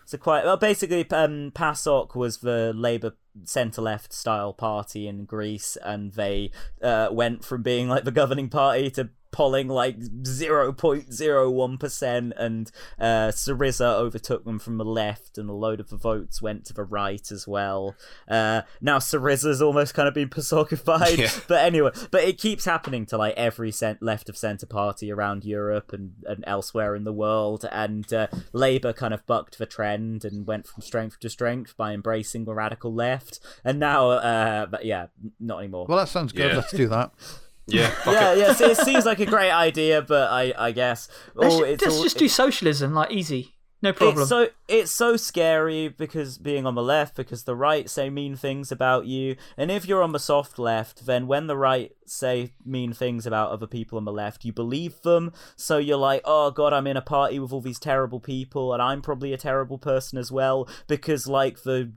So 0.07 0.19
quite 0.19 0.45
well. 0.45 0.57
Basically, 0.57 1.09
um, 1.11 1.51
PASOK 1.53 2.15
was 2.15 2.39
the 2.39 2.73
Labour 2.75 3.15
centre 3.45 3.83
left 3.83 4.13
style 4.13 4.53
party 4.53 5.09
in 5.09 5.25
Greece, 5.25 5.77
and 5.83 6.13
they 6.13 6.51
uh, 6.83 7.09
went 7.11 7.45
from 7.45 7.63
being 7.63 7.89
like 7.89 8.05
the 8.05 8.13
governing 8.13 8.49
party 8.49 8.91
to 8.93 9.11
polling 9.35 9.67
like 9.69 9.97
zero 10.25 10.73
point 10.73 11.13
zero 11.13 11.51
one 11.51 11.77
percent, 11.77 12.33
and 12.37 12.71
uh, 13.01 13.29
Syriza 13.33 13.95
overtook 13.95 14.45
them 14.45 14.61
from 14.61 14.79
the 14.79 14.85
left, 14.85 15.37
and 15.37 15.51
a 15.51 15.53
load 15.53 15.81
of 15.81 15.91
the 15.91 15.97
votes 15.97 16.41
went 16.41 16.65
to 16.67 16.73
the 16.73 16.85
right 16.85 17.31
as 17.33 17.49
well. 17.49 17.97
Uh, 18.29 18.63
now 18.81 18.99
Syriza's 18.99 19.61
almost 19.61 19.93
kind 19.95 20.07
of 20.07 20.15
been 20.15 20.29
PASOKified, 20.29 21.19
Yeah. 21.19 21.31
but 21.49 21.65
anyway, 21.65 21.91
but 22.13 22.23
it 22.23 22.39
keeps 22.39 22.65
happening 22.65 23.05
to 23.07 23.17
like 23.19 23.35
every 23.37 23.73
cent 23.73 24.01
left 24.01 24.29
of 24.29 24.37
centre 24.37 24.67
party 24.67 25.11
around 25.11 25.45
Europe 25.45 25.93
and, 25.93 26.13
and 26.27 26.45
elsewhere 26.47 26.95
in 26.95 27.03
the 27.03 27.13
world. 27.13 27.67
And 27.73 28.11
uh, 28.13 28.29
Labour 28.53 28.93
kind 28.93 29.13
of 29.13 29.27
bucked 29.27 29.59
the 29.59 29.67
trend 29.67 30.25
and 30.25 30.47
went 30.47 30.67
from 30.69 30.83
strength 30.83 31.19
to 31.21 31.29
strength 31.29 31.77
by 31.77 31.93
embracing 31.93 32.45
the 32.45 32.55
radical 32.55 32.95
left. 32.95 33.41
And 33.65 33.81
now, 33.81 34.11
uh, 34.11 34.67
but 34.67 34.85
yeah, 34.85 35.07
not 35.41 35.59
anymore. 35.59 35.87
Well, 35.89 35.99
that 35.99 36.09
sounds 36.09 36.33
good. 36.33 36.51
Yeah. 36.53 36.57
Let's 36.59 36.71
do 36.73 36.87
that. 36.89 37.13
Yeah. 37.67 37.95
Yeah, 38.07 38.33
it. 38.33 38.39
yeah. 38.39 38.53
So 38.53 38.71
it 38.71 38.77
seems 38.79 39.05
like 39.05 39.21
a 39.21 39.27
great 39.27 39.51
idea, 39.51 40.03
but 40.03 40.31
I, 40.31 40.53
I 40.57 40.73
guess 40.73 41.09
Let's, 41.35 41.55
oh, 41.55 41.63
it's 41.63 41.83
let's 41.83 41.97
all, 41.97 42.03
just 42.03 42.19
do 42.19 42.29
socialism, 42.29 42.95
like 42.95 43.11
easy. 43.11 43.55
No 43.85 43.93
problem. 43.93 44.23
It's 44.23 44.31
so 44.31 44.49
it's 44.67 44.91
so 44.91 45.19
scary 45.19 45.89
because 45.89 46.39
being 46.39 46.65
on 46.65 46.75
the 46.75 46.83
left 46.83 47.17
because 47.17 47.45
the 47.45 47.55
right 47.55 47.89
say 47.91 48.09
mean 48.09 48.35
things 48.35 48.73
about 48.73 49.05
you, 49.05 49.37
and 49.59 49.71
if 49.71 49.85
you're 49.87 50.03
on 50.03 50.13
the 50.13 50.19
soft 50.19 50.59
left, 50.59 51.05
then 51.05 51.27
when 51.27 51.49
the 51.49 51.57
right 51.57 51.93
say 52.07 52.55
mean 52.65 52.95
things 52.95 53.27
about 53.27 53.51
other 53.51 53.67
people 53.67 53.99
on 53.99 54.07
the 54.07 54.13
left, 54.13 54.43
you 54.43 54.55
believe 54.55 55.03
them. 55.03 55.35
So 55.55 55.77
you're 55.77 55.99
like, 55.99 56.23
oh 56.25 56.51
god, 56.51 56.73
I'm 56.73 56.87
in 56.87 56.97
a 56.97 57.03
party 57.03 57.39
with 57.39 57.53
all 57.53 57.61
these 57.61 57.79
terrible 57.79 58.21
people, 58.21 58.73
and 58.73 58.81
I'm 58.81 59.03
probably 59.03 59.35
a 59.35 59.39
terrible 59.39 59.77
person 59.77 60.17
as 60.17 60.33
well 60.33 60.67
because 60.87 61.27
like 61.27 61.63
the 61.63 61.93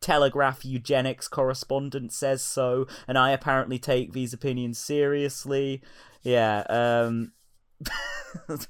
Telegraph 0.00 0.64
eugenics 0.64 1.28
correspondent 1.28 2.12
says 2.12 2.42
so, 2.42 2.86
and 3.08 3.16
I 3.16 3.30
apparently 3.30 3.78
take 3.78 4.12
these 4.12 4.32
opinions 4.32 4.78
seriously. 4.78 5.82
Yeah, 6.22 6.64
um, 6.68 7.32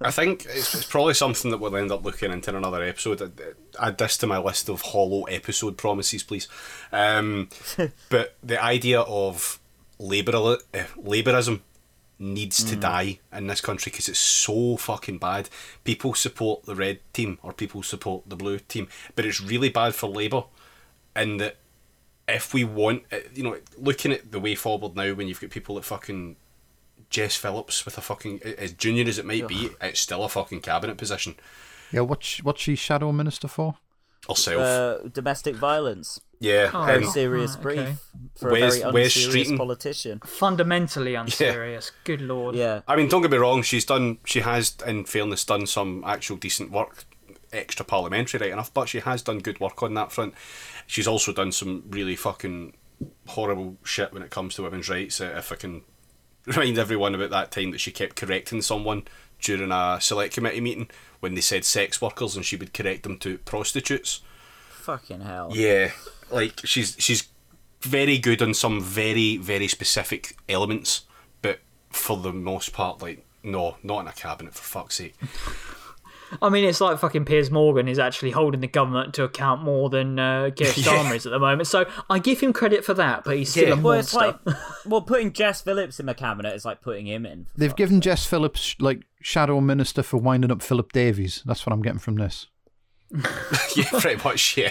I 0.00 0.10
think 0.10 0.44
it's, 0.46 0.74
it's 0.74 0.84
probably 0.84 1.14
something 1.14 1.50
that 1.50 1.58
we'll 1.58 1.76
end 1.76 1.92
up 1.92 2.04
looking 2.04 2.32
into 2.32 2.50
in 2.50 2.56
another 2.56 2.82
episode. 2.82 3.20
Add- 3.80 3.98
this 3.98 4.16
to 4.18 4.26
my 4.26 4.38
list 4.38 4.68
of 4.68 4.82
hollow 4.82 5.24
episode 5.24 5.76
promises, 5.76 6.22
please. 6.22 6.48
Um, 6.92 7.48
but 8.10 8.36
the 8.42 8.62
idea 8.62 9.00
of 9.00 9.58
labour 9.98 10.36
uh, 10.36 10.84
labourism 10.96 11.60
needs 12.18 12.64
to 12.64 12.76
die 12.76 13.18
in 13.32 13.46
this 13.46 13.60
country 13.60 13.90
because 13.90 14.08
it's 14.08 14.18
so 14.18 14.76
fucking 14.76 15.18
bad. 15.18 15.48
People 15.84 16.14
support 16.14 16.64
the 16.64 16.74
red 16.74 17.00
team 17.12 17.38
or 17.42 17.52
people 17.52 17.82
support 17.82 18.22
the 18.26 18.36
blue 18.36 18.58
team, 18.58 18.88
but 19.14 19.26
it's 19.26 19.40
really 19.40 19.68
bad 19.68 19.94
for 19.94 20.08
Labour. 20.08 20.44
And 21.16 21.40
that 21.40 21.56
if 22.28 22.52
we 22.54 22.62
want, 22.64 23.04
uh, 23.12 23.18
you 23.34 23.42
know, 23.42 23.56
looking 23.78 24.12
at 24.12 24.30
the 24.32 24.38
way 24.40 24.54
forward 24.54 24.94
now, 24.94 25.12
when 25.14 25.26
you've 25.28 25.40
got 25.40 25.50
people 25.50 25.74
like 25.76 25.84
fucking 25.84 26.36
Jess 27.10 27.36
Phillips 27.36 27.84
with 27.84 27.96
a 27.98 28.00
fucking 28.00 28.40
as 28.58 28.72
junior 28.72 29.04
as 29.08 29.18
it 29.18 29.24
might 29.24 29.48
be, 29.48 29.70
it's 29.80 30.00
still 30.00 30.24
a 30.24 30.28
fucking 30.28 30.60
cabinet 30.60 30.96
position. 30.98 31.36
Yeah, 31.92 32.00
what's 32.02 32.42
what's 32.42 32.60
she 32.62 32.74
shadow 32.76 33.12
minister 33.12 33.48
for? 33.48 33.76
Herself, 34.28 34.60
uh, 34.60 35.08
domestic 35.08 35.54
violence. 35.54 36.20
yeah, 36.40 36.68
Oh, 36.74 36.80
and 36.82 36.86
Very 37.02 37.06
serious 37.06 37.52
okay. 37.54 37.62
brief 37.62 37.98
for 38.36 38.50
Where's- 38.50 38.76
a 38.78 38.80
very 38.80 38.92
where's 38.92 39.16
unserious 39.16 39.48
Streeting? 39.50 39.56
politician. 39.56 40.18
Fundamentally 40.26 41.14
unserious. 41.14 41.92
Yeah. 41.94 42.00
Good 42.02 42.22
lord. 42.22 42.56
Yeah. 42.56 42.80
I 42.88 42.96
mean, 42.96 43.08
don't 43.08 43.22
get 43.22 43.30
me 43.30 43.36
wrong. 43.36 43.62
She's 43.62 43.84
done. 43.84 44.18
She 44.24 44.40
has, 44.40 44.76
in 44.84 45.04
fairness, 45.04 45.44
done 45.44 45.66
some 45.66 46.02
actual 46.04 46.36
decent 46.38 46.72
work, 46.72 47.04
extra 47.56 47.84
parliamentary, 47.84 48.40
right 48.40 48.52
enough. 48.52 48.72
But 48.72 48.88
she 48.88 49.00
has 49.00 49.22
done 49.22 49.38
good 49.38 49.60
work 49.60 49.82
on 49.82 49.94
that 49.94 50.12
front. 50.12 50.34
She's 50.86 51.08
also 51.08 51.32
done 51.32 51.52
some 51.52 51.84
really 51.88 52.16
fucking 52.16 52.74
horrible 53.28 53.76
shit 53.82 54.12
when 54.12 54.22
it 54.22 54.30
comes 54.30 54.54
to 54.54 54.62
women's 54.62 54.88
rights. 54.88 55.20
If 55.20 55.52
I 55.52 55.56
can 55.56 55.82
remind 56.46 56.78
everyone 56.78 57.14
about 57.14 57.30
that 57.30 57.50
time 57.50 57.70
that 57.72 57.80
she 57.80 57.90
kept 57.90 58.16
correcting 58.16 58.62
someone 58.62 59.04
during 59.40 59.70
a 59.72 59.98
select 60.00 60.34
committee 60.34 60.60
meeting 60.60 60.88
when 61.20 61.34
they 61.34 61.40
said 61.40 61.64
sex 61.64 62.00
workers, 62.00 62.36
and 62.36 62.44
she 62.44 62.56
would 62.56 62.72
correct 62.72 63.02
them 63.02 63.18
to 63.18 63.38
prostitutes. 63.38 64.20
Fucking 64.70 65.20
hell. 65.20 65.50
Yeah, 65.52 65.90
like 66.30 66.60
she's 66.64 66.96
she's 66.98 67.28
very 67.80 68.18
good 68.18 68.40
on 68.40 68.54
some 68.54 68.80
very 68.80 69.36
very 69.36 69.68
specific 69.68 70.36
elements, 70.48 71.02
but 71.42 71.60
for 71.90 72.16
the 72.16 72.32
most 72.32 72.72
part, 72.72 73.02
like 73.02 73.24
no, 73.42 73.76
not 73.82 74.00
in 74.00 74.08
a 74.08 74.12
cabinet 74.12 74.54
for 74.54 74.62
fuck's 74.62 74.96
sake. 74.96 75.14
I 76.42 76.48
mean, 76.48 76.64
it's 76.64 76.80
like 76.80 76.98
fucking 76.98 77.24
Piers 77.24 77.50
Morgan 77.50 77.88
is 77.88 77.98
actually 77.98 78.32
holding 78.32 78.60
the 78.60 78.66
government 78.66 79.14
to 79.14 79.24
account 79.24 79.62
more 79.62 79.88
than 79.90 80.18
uh, 80.18 80.50
Keir 80.54 80.68
Starmer 80.72 81.14
is 81.16 81.26
at 81.26 81.30
the 81.30 81.38
moment. 81.38 81.68
So 81.68 81.86
I 82.10 82.18
give 82.18 82.40
him 82.40 82.52
credit 82.52 82.84
for 82.84 82.94
that, 82.94 83.24
but 83.24 83.36
he's 83.36 83.50
still 83.50 83.68
Yeah. 83.68 83.74
a 83.74 83.76
Well, 83.76 83.96
monster. 83.96 84.18
like, 84.18 84.36
well, 84.86 85.02
putting 85.02 85.32
Jess 85.32 85.60
Phillips 85.60 86.00
in 86.00 86.06
the 86.06 86.14
cabinet 86.14 86.54
is 86.54 86.64
like 86.64 86.80
putting 86.82 87.06
him 87.06 87.24
in. 87.26 87.46
They've 87.56 87.74
given 87.76 88.00
Jess 88.00 88.26
Phillips 88.26 88.74
like 88.80 89.02
shadow 89.20 89.60
minister 89.60 90.02
for 90.02 90.16
winding 90.18 90.50
up 90.50 90.62
Philip 90.62 90.92
Davies. 90.92 91.42
That's 91.46 91.64
what 91.66 91.72
I'm 91.72 91.82
getting 91.82 91.98
from 92.00 92.16
this. 92.16 92.46
yeah, 93.76 93.88
pretty 94.00 94.20
much. 94.24 94.56
Yeah. 94.56 94.70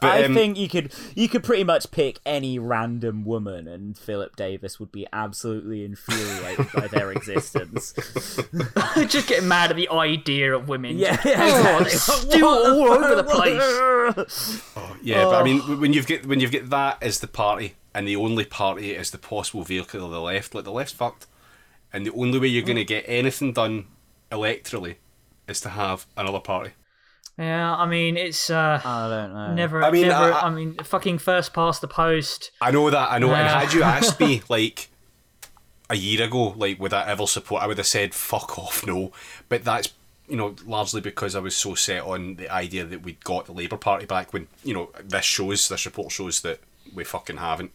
But 0.00 0.10
I 0.10 0.24
um, 0.24 0.34
think 0.34 0.58
you 0.58 0.68
could 0.68 0.92
you 1.14 1.28
could 1.28 1.42
pretty 1.44 1.64
much 1.64 1.90
pick 1.90 2.18
any 2.26 2.58
random 2.58 3.24
woman, 3.24 3.66
and 3.68 3.96
Philip 3.96 4.36
Davies 4.36 4.78
would 4.78 4.92
be 4.92 5.06
absolutely 5.12 5.84
infuriated 5.84 6.66
by 6.74 6.88
their 6.88 7.12
existence. 7.12 7.92
Just 9.08 9.28
getting 9.28 9.48
mad 9.48 9.70
at 9.70 9.76
the 9.76 9.88
idea 9.88 10.54
of 10.54 10.68
women. 10.68 10.98
Yeah, 10.98 11.16
Oh, 11.24 11.78
exactly. 11.78 11.84
they're 11.84 11.90
still 11.90 12.48
all 12.48 12.92
over 12.92 13.14
the 13.14 13.24
place. 13.24 14.62
yeah, 15.02 15.24
but 15.24 15.40
I 15.40 15.44
mean, 15.44 15.80
when 15.80 15.92
you've 15.92 16.06
got 16.06 16.26
when 16.26 16.40
you've 16.40 16.52
got 16.52 16.70
that 16.70 17.02
as 17.02 17.20
the 17.20 17.28
party, 17.28 17.74
and 17.94 18.06
the 18.06 18.16
only 18.16 18.44
party 18.44 18.90
is 18.94 19.10
the 19.10 19.18
possible 19.18 19.62
vehicle 19.62 20.04
of 20.04 20.10
the 20.10 20.20
left, 20.20 20.54
like 20.54 20.64
the 20.64 20.72
left's 20.72 20.94
fucked, 20.94 21.26
and 21.92 22.04
the 22.04 22.12
only 22.12 22.38
way 22.38 22.48
you're 22.48 22.64
going 22.64 22.76
to 22.76 22.84
get 22.84 23.04
anything 23.06 23.52
done 23.52 23.86
electorally 24.30 24.96
is 25.46 25.60
to 25.60 25.70
have 25.70 26.06
another 26.16 26.40
party. 26.40 26.72
Yeah, 27.38 27.74
I 27.74 27.86
mean, 27.86 28.16
it's 28.16 28.48
uh, 28.48 28.80
I 28.84 29.08
don't 29.08 29.34
know. 29.34 29.54
never, 29.54 29.82
I 29.82 29.90
mean, 29.90 30.08
never. 30.08 30.32
I- 30.32 30.40
I, 30.42 30.50
mean, 30.50 30.74
fucking 30.74 31.18
first 31.18 31.52
past 31.52 31.80
the 31.80 31.88
post. 31.88 32.52
I 32.60 32.70
know 32.70 32.88
that, 32.90 33.10
I 33.10 33.18
know. 33.18 33.34
and 33.34 33.48
had 33.48 33.72
you 33.72 33.82
asked 33.82 34.20
me 34.20 34.42
like 34.48 34.88
a 35.90 35.96
year 35.96 36.22
ago, 36.26 36.54
like 36.56 36.78
would 36.80 36.92
I 36.94 37.08
ever 37.08 37.26
support? 37.26 37.62
I 37.62 37.66
would 37.66 37.78
have 37.78 37.86
said 37.86 38.14
fuck 38.14 38.56
off, 38.58 38.86
no. 38.86 39.10
But 39.48 39.64
that's 39.64 39.92
you 40.28 40.36
know 40.36 40.54
largely 40.64 41.00
because 41.00 41.34
I 41.34 41.40
was 41.40 41.56
so 41.56 41.74
set 41.74 42.02
on 42.02 42.36
the 42.36 42.48
idea 42.50 42.84
that 42.84 43.02
we'd 43.02 43.22
got 43.24 43.46
the 43.46 43.52
Labour 43.52 43.76
Party 43.78 44.06
back. 44.06 44.32
When 44.32 44.46
you 44.62 44.72
know 44.74 44.90
this 45.02 45.24
shows, 45.24 45.68
this 45.68 45.86
report 45.86 46.12
shows 46.12 46.40
that 46.42 46.60
we 46.94 47.02
fucking 47.02 47.38
haven't. 47.38 47.72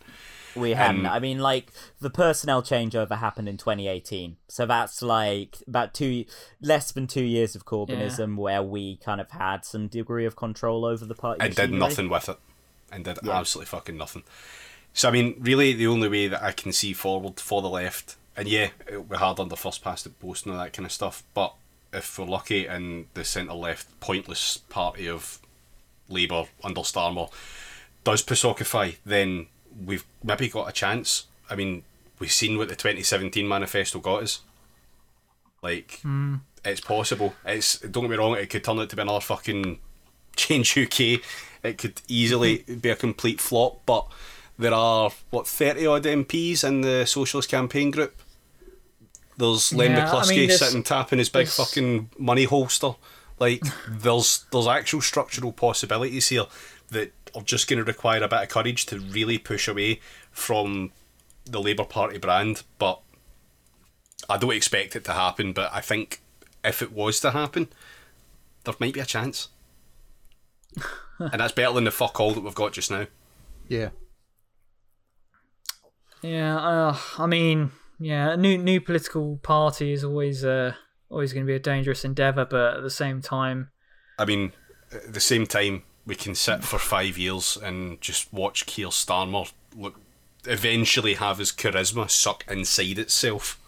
We 0.55 0.71
hadn't. 0.71 1.05
Um, 1.05 1.11
I 1.11 1.19
mean, 1.19 1.39
like 1.39 1.71
the 1.99 2.09
personnel 2.09 2.61
changeover 2.61 3.17
happened 3.17 3.47
in 3.49 3.57
2018, 3.57 4.37
so 4.47 4.65
that's 4.65 5.01
like 5.01 5.57
about 5.67 5.93
two 5.93 6.25
less 6.61 6.91
than 6.91 7.07
two 7.07 7.23
years 7.23 7.55
of 7.55 7.65
Corbynism, 7.65 8.35
where 8.35 8.63
we 8.63 8.97
kind 8.97 9.21
of 9.21 9.31
had 9.31 9.65
some 9.65 9.87
degree 9.87 10.25
of 10.25 10.35
control 10.35 10.85
over 10.85 11.05
the 11.05 11.15
party. 11.15 11.41
and 11.41 11.55
did 11.55 11.71
nothing 11.71 12.09
with 12.09 12.29
it, 12.29 12.37
and 12.91 13.05
did 13.05 13.19
absolutely 13.27 13.67
fucking 13.67 13.97
nothing. 13.97 14.23
So 14.93 15.07
I 15.07 15.11
mean, 15.11 15.35
really, 15.39 15.73
the 15.73 15.87
only 15.87 16.09
way 16.09 16.27
that 16.27 16.41
I 16.41 16.51
can 16.51 16.71
see 16.73 16.93
forward 16.93 17.39
for 17.39 17.61
the 17.61 17.69
left, 17.69 18.15
and 18.35 18.47
yeah, 18.47 18.69
it'll 18.87 19.03
be 19.03 19.17
hard 19.17 19.39
under 19.39 19.55
first 19.55 19.83
past 19.83 20.03
the 20.03 20.09
post 20.09 20.45
and 20.45 20.55
all 20.55 20.61
that 20.61 20.73
kind 20.73 20.85
of 20.85 20.91
stuff. 20.91 21.23
But 21.33 21.53
if 21.93 22.17
we're 22.17 22.25
lucky, 22.25 22.65
and 22.65 23.05
the 23.13 23.23
centre 23.23 23.53
left 23.53 23.99
pointless 23.99 24.57
party 24.69 25.07
of 25.07 25.39
Labour 26.09 26.45
under 26.63 26.81
Starmer 26.81 27.31
does 28.03 28.23
Pasokify, 28.23 28.97
then 29.05 29.47
we've 29.85 30.05
maybe 30.23 30.49
got 30.49 30.69
a 30.69 30.71
chance. 30.71 31.25
I 31.49 31.55
mean, 31.55 31.83
we've 32.19 32.31
seen 32.31 32.57
what 32.57 32.69
the 32.69 32.75
2017 32.75 33.47
manifesto 33.47 33.99
got 33.99 34.23
us. 34.23 34.41
Like, 35.61 35.99
hmm. 36.01 36.35
it's 36.63 36.81
possible. 36.81 37.33
It's 37.45 37.79
don't 37.79 38.03
get 38.03 38.11
me 38.11 38.17
wrong. 38.17 38.35
It 38.35 38.49
could 38.49 38.63
turn 38.63 38.79
out 38.79 38.89
to 38.89 38.95
be 38.95 39.01
another 39.01 39.19
fucking 39.19 39.79
change 40.35 40.77
UK. 40.77 41.21
It 41.63 41.77
could 41.77 42.01
easily 42.07 42.59
hmm. 42.59 42.75
be 42.75 42.89
a 42.89 42.95
complete 42.95 43.41
flop. 43.41 43.81
But 43.85 44.07
there 44.57 44.73
are 44.73 45.11
what 45.29 45.47
30 45.47 45.87
odd 45.87 46.03
MPs 46.03 46.63
in 46.63 46.81
the 46.81 47.05
Socialist 47.05 47.49
Campaign 47.49 47.91
Group. 47.91 48.21
There's 49.37 49.73
Len 49.73 49.91
Yeah, 49.91 50.11
I 50.11 50.21
McCluskey 50.21 50.37
mean, 50.37 50.51
sitting 50.51 50.83
tapping 50.83 51.19
his 51.19 51.29
big 51.29 51.47
there's- 51.47 51.55
fucking 51.55 52.09
money 52.17 52.43
holster. 52.43 52.95
Like 53.39 53.63
there's 53.87 54.45
there's 54.51 54.67
actual 54.67 55.01
structural 55.01 55.53
possibilities 55.53 56.27
here 56.27 56.45
that 56.89 57.13
are 57.35 57.41
just 57.41 57.67
going 57.67 57.77
to 57.79 57.83
require 57.83 58.23
a 58.23 58.27
bit 58.27 58.43
of 58.43 58.49
courage 58.49 58.85
to 58.87 58.99
really 58.99 59.37
push 59.37 59.67
away 59.67 59.99
from 60.31 60.91
the 61.45 61.61
Labour 61.61 61.85
Party 61.85 62.17
brand. 62.17 62.63
But 62.77 63.01
I 64.29 64.37
don't 64.37 64.53
expect 64.53 64.95
it 64.95 65.03
to 65.05 65.13
happen. 65.13 65.53
But 65.53 65.71
I 65.73 65.81
think 65.81 66.21
if 66.63 66.81
it 66.81 66.91
was 66.91 67.19
to 67.21 67.31
happen, 67.31 67.69
there 68.63 68.73
might 68.79 68.93
be 68.93 68.99
a 68.99 69.05
chance. 69.05 69.49
and 71.19 71.39
that's 71.39 71.53
better 71.53 71.73
than 71.73 71.83
the 71.83 71.91
fuck 71.91 72.19
all 72.19 72.33
that 72.33 72.43
we've 72.43 72.55
got 72.55 72.73
just 72.73 72.91
now. 72.91 73.07
Yeah. 73.67 73.89
Yeah, 76.21 76.57
uh, 76.57 76.97
I 77.17 77.27
mean, 77.27 77.71
yeah, 77.99 78.31
a 78.31 78.37
new 78.37 78.57
new 78.57 78.81
political 78.81 79.37
party 79.37 79.93
is 79.93 80.03
always 80.03 80.43
uh, 80.43 80.73
always 81.09 81.31
going 81.31 81.45
to 81.45 81.49
be 81.49 81.55
a 81.55 81.59
dangerous 81.59 82.03
endeavor, 82.03 82.45
but 82.45 82.77
at 82.77 82.83
the 82.83 82.89
same 82.89 83.21
time, 83.21 83.71
I 84.17 84.25
mean, 84.25 84.51
at 84.91 85.13
the 85.13 85.21
same 85.21 85.47
time, 85.47 85.83
we 86.09 86.15
can 86.15 86.33
sit 86.33 86.63
for 86.63 86.79
five 86.79 87.19
years 87.19 87.55
and 87.55 88.01
just 88.01 88.33
watch 88.33 88.65
Keir 88.65 88.87
Starmer 88.87 89.49
look 89.77 90.01
eventually 90.45 91.13
have 91.13 91.37
his 91.37 91.51
charisma 91.51 92.09
suck 92.09 92.43
inside 92.49 92.97
itself. 92.97 93.61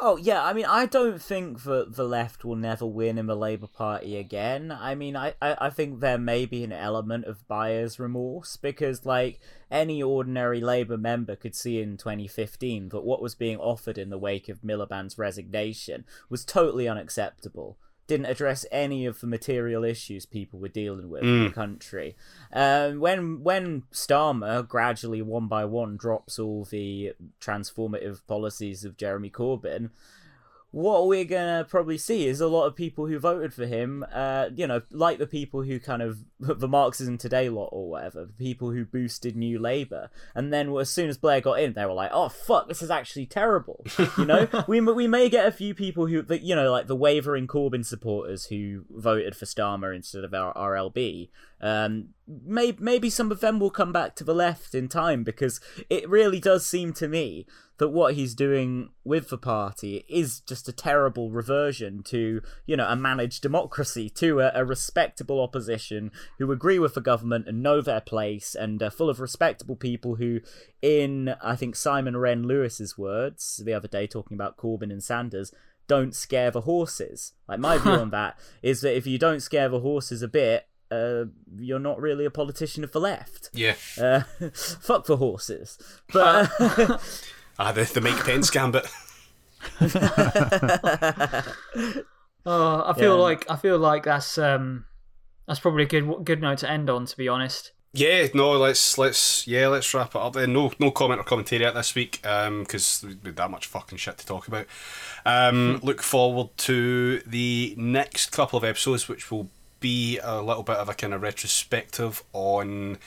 Oh 0.00 0.16
yeah, 0.16 0.42
I 0.42 0.54
mean, 0.54 0.64
I 0.64 0.86
don't 0.86 1.20
think 1.20 1.64
that 1.64 1.96
the 1.96 2.04
left 2.04 2.44
will 2.44 2.56
never 2.56 2.86
win 2.86 3.18
in 3.18 3.26
the 3.26 3.36
Labour 3.36 3.66
Party 3.66 4.16
again. 4.16 4.70
I 4.72 4.94
mean, 4.94 5.16
I, 5.16 5.34
I, 5.40 5.56
I 5.58 5.70
think 5.70 6.00
there 6.00 6.18
may 6.18 6.46
be 6.46 6.64
an 6.64 6.72
element 6.72 7.26
of 7.26 7.46
buyer's 7.46 7.98
remorse 7.98 8.56
because, 8.56 9.04
like, 9.06 9.40
any 9.70 10.02
ordinary 10.02 10.60
Labour 10.60 10.96
member 10.98 11.36
could 11.36 11.54
see 11.54 11.80
in 11.80 11.96
2015 11.96 12.90
that 12.90 13.04
what 13.04 13.22
was 13.22 13.34
being 13.34 13.58
offered 13.58 13.98
in 13.98 14.10
the 14.10 14.18
wake 14.18 14.48
of 14.48 14.62
Miliband's 14.62 15.18
resignation 15.18 16.04
was 16.28 16.44
totally 16.44 16.88
unacceptable. 16.88 17.78
Didn't 18.06 18.26
address 18.26 18.64
any 18.70 19.04
of 19.06 19.20
the 19.20 19.26
material 19.26 19.82
issues 19.82 20.26
people 20.26 20.60
were 20.60 20.68
dealing 20.68 21.10
with 21.10 21.22
in 21.22 21.44
the 21.44 21.50
country. 21.50 22.16
Um, 22.52 23.00
when 23.00 23.42
when 23.42 23.82
Starmer 23.92 24.66
gradually 24.66 25.22
one 25.22 25.48
by 25.48 25.64
one 25.64 25.96
drops 25.96 26.38
all 26.38 26.64
the 26.64 27.14
transformative 27.40 28.20
policies 28.26 28.84
of 28.84 28.96
Jeremy 28.96 29.30
Corbyn, 29.30 29.90
what 30.72 31.06
we're 31.06 31.24
gonna 31.24 31.64
probably 31.68 31.96
see 31.96 32.26
is 32.26 32.40
a 32.40 32.48
lot 32.48 32.66
of 32.66 32.76
people 32.76 33.06
who 33.06 33.18
voted 33.18 33.54
for 33.54 33.66
him, 33.66 34.04
uh, 34.12 34.50
you 34.54 34.66
know, 34.66 34.82
like 34.90 35.18
the 35.18 35.26
people 35.26 35.62
who 35.62 35.78
kind 35.80 36.02
of 36.02 36.18
the 36.40 36.68
Marxism 36.68 37.16
Today 37.16 37.48
lot 37.48 37.70
or 37.72 37.88
whatever, 37.88 38.26
the 38.26 38.32
people 38.32 38.70
who 38.70 38.84
boosted 38.84 39.36
New 39.36 39.58
Labour, 39.58 40.10
and 40.34 40.52
then 40.52 40.76
as 40.76 40.90
soon 40.90 41.08
as 41.08 41.16
Blair 41.16 41.40
got 41.40 41.60
in, 41.60 41.72
they 41.72 41.86
were 41.86 41.92
like, 41.92 42.10
"Oh 42.12 42.28
fuck, 42.28 42.68
this 42.68 42.82
is 42.82 42.90
actually 42.90 43.26
terrible." 43.26 43.84
You 44.18 44.26
know, 44.26 44.48
we 44.68 44.80
we 44.80 45.06
may 45.06 45.28
get 45.28 45.46
a 45.46 45.52
few 45.52 45.74
people 45.74 46.06
who, 46.06 46.24
you 46.34 46.54
know, 46.54 46.70
like 46.70 46.88
the 46.88 46.96
wavering 46.96 47.46
Corbyn 47.46 47.84
supporters 47.84 48.46
who 48.46 48.84
voted 48.90 49.36
for 49.36 49.46
Starmer 49.46 49.94
instead 49.94 50.24
of 50.24 50.34
our 50.34 50.52
RLB. 50.54 51.30
Um, 51.60 52.10
maybe 52.26 52.78
maybe 52.80 53.08
some 53.08 53.32
of 53.32 53.40
them 53.40 53.58
will 53.58 53.70
come 53.70 53.92
back 53.92 54.14
to 54.16 54.24
the 54.24 54.34
left 54.34 54.74
in 54.74 54.88
time 54.88 55.24
because 55.24 55.60
it 55.88 56.08
really 56.08 56.38
does 56.38 56.66
seem 56.66 56.92
to 56.94 57.08
me 57.08 57.46
that 57.78 57.88
what 57.88 58.14
he's 58.14 58.34
doing 58.34 58.90
with 59.04 59.28
the 59.28 59.38
party 59.38 60.04
is 60.08 60.40
just 60.40 60.68
a 60.68 60.72
terrible 60.72 61.30
reversion 61.30 62.02
to, 62.02 62.40
you 62.64 62.76
know, 62.76 62.86
a 62.88 62.96
managed 62.96 63.42
democracy, 63.42 64.08
to 64.08 64.40
a, 64.40 64.50
a 64.54 64.64
respectable 64.64 65.40
opposition 65.40 66.10
who 66.38 66.50
agree 66.50 66.78
with 66.78 66.94
the 66.94 67.00
government 67.00 67.46
and 67.46 67.62
know 67.62 67.80
their 67.80 68.00
place 68.00 68.54
and 68.54 68.82
are 68.82 68.90
full 68.90 69.10
of 69.10 69.20
respectable 69.20 69.76
people 69.76 70.16
who, 70.16 70.40
in, 70.80 71.34
I 71.42 71.54
think, 71.56 71.76
Simon 71.76 72.16
Wren 72.16 72.44
Lewis's 72.44 72.96
words 72.96 73.62
the 73.64 73.74
other 73.74 73.88
day, 73.88 74.06
talking 74.06 74.34
about 74.34 74.56
Corbyn 74.56 74.90
and 74.90 75.02
Sanders, 75.02 75.52
don't 75.86 76.14
scare 76.14 76.50
the 76.50 76.62
horses. 76.62 77.34
Like, 77.46 77.60
my 77.60 77.76
view 77.78 77.92
on 77.92 78.10
that 78.10 78.38
is 78.62 78.80
that 78.80 78.96
if 78.96 79.06
you 79.06 79.18
don't 79.18 79.40
scare 79.40 79.68
the 79.68 79.80
horses 79.80 80.22
a 80.22 80.28
bit, 80.28 80.66
uh, 80.90 81.24
you're 81.58 81.78
not 81.78 82.00
really 82.00 82.24
a 82.24 82.30
politician 82.30 82.84
of 82.84 82.92
the 82.92 83.00
left. 83.00 83.50
Yeah. 83.52 83.74
Uh, 84.00 84.20
fuck 84.52 85.06
the 85.06 85.16
horses. 85.16 85.78
But. 86.12 86.50
Ah, 87.58 87.72
the, 87.72 87.84
the 87.92 88.00
Mike 88.00 88.24
Pence 88.24 88.50
gambit. 88.50 88.86
Oh, 92.48 92.84
I 92.86 92.92
feel 92.94 93.16
Yeah. 93.16 93.22
like 93.22 93.50
I 93.50 93.56
feel 93.56 93.78
like 93.78 94.04
that's 94.04 94.38
um 94.38 94.84
that's 95.48 95.58
probably 95.60 95.82
a 95.82 95.86
good 95.86 96.24
good 96.24 96.40
note 96.40 96.58
to 96.58 96.70
end 96.70 96.88
on. 96.88 97.06
To 97.06 97.16
be 97.16 97.28
honest. 97.28 97.72
Yeah, 97.92 98.26
no, 98.34 98.52
let's 98.52 98.98
let's 98.98 99.46
yeah, 99.48 99.68
let's 99.68 99.92
wrap 99.94 100.14
it 100.14 100.20
up 100.20 100.34
then. 100.34 100.52
No 100.52 100.70
no 100.78 100.90
comment 100.90 101.20
or 101.20 101.24
commentary 101.24 101.64
this 101.72 101.94
week, 101.94 102.20
um, 102.26 102.62
because 102.62 103.02
we 103.02 103.16
had 103.24 103.36
that 103.36 103.50
much 103.50 103.66
fucking 103.66 103.98
shit 103.98 104.18
to 104.18 104.26
talk 104.26 104.46
about. 104.48 104.66
Um, 105.24 105.80
look 105.82 106.02
forward 106.02 106.56
to 106.58 107.20
the 107.20 107.74
next 107.78 108.30
couple 108.32 108.58
of 108.58 108.64
episodes, 108.64 109.08
which 109.08 109.30
will 109.30 109.48
be 109.86 110.18
a 110.20 110.42
little 110.42 110.64
bit 110.64 110.78
of 110.78 110.88
a 110.88 110.94
kind 110.94 111.14
of 111.14 111.22
retrospective 111.22 112.24
on 112.32 112.98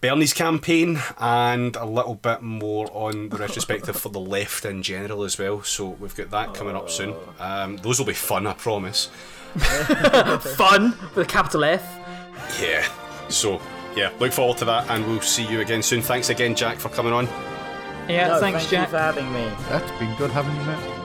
Bernie's 0.00 0.32
campaign 0.32 0.98
and 1.20 1.76
a 1.76 1.84
little 1.84 2.16
bit 2.16 2.42
more 2.42 2.90
on 2.92 3.28
the 3.28 3.36
retrospective 3.36 3.94
for 3.94 4.08
the 4.08 4.18
left 4.18 4.64
in 4.64 4.82
general 4.82 5.22
as 5.22 5.38
well. 5.38 5.62
So 5.62 5.90
we've 6.00 6.16
got 6.16 6.28
that 6.32 6.54
coming 6.54 6.74
up 6.74 6.90
soon. 6.90 7.14
Um, 7.38 7.76
those 7.76 8.00
will 8.00 8.06
be 8.06 8.14
fun, 8.14 8.48
I 8.48 8.54
promise. 8.54 9.10
Fun 10.56 10.96
with 11.14 11.18
a 11.18 11.24
capital 11.24 11.62
F. 11.62 11.84
Yeah. 12.60 12.84
So 13.28 13.60
yeah, 13.94 14.10
look 14.18 14.32
forward 14.32 14.58
to 14.58 14.64
that, 14.64 14.90
and 14.90 15.06
we'll 15.06 15.20
see 15.20 15.46
you 15.46 15.60
again 15.60 15.82
soon. 15.82 16.02
Thanks 16.02 16.30
again, 16.30 16.56
Jack, 16.56 16.78
for 16.78 16.88
coming 16.88 17.12
on. 17.12 17.26
Yeah, 18.08 18.26
no, 18.26 18.40
thanks, 18.40 18.60
thank 18.60 18.70
Jack. 18.70 18.88
you 18.88 18.90
for 18.90 18.98
having 18.98 19.32
me. 19.32 19.52
That's 19.68 19.90
been 20.00 20.16
good 20.16 20.32
having 20.32 20.56
you, 20.56 20.64
mate. 20.64 21.01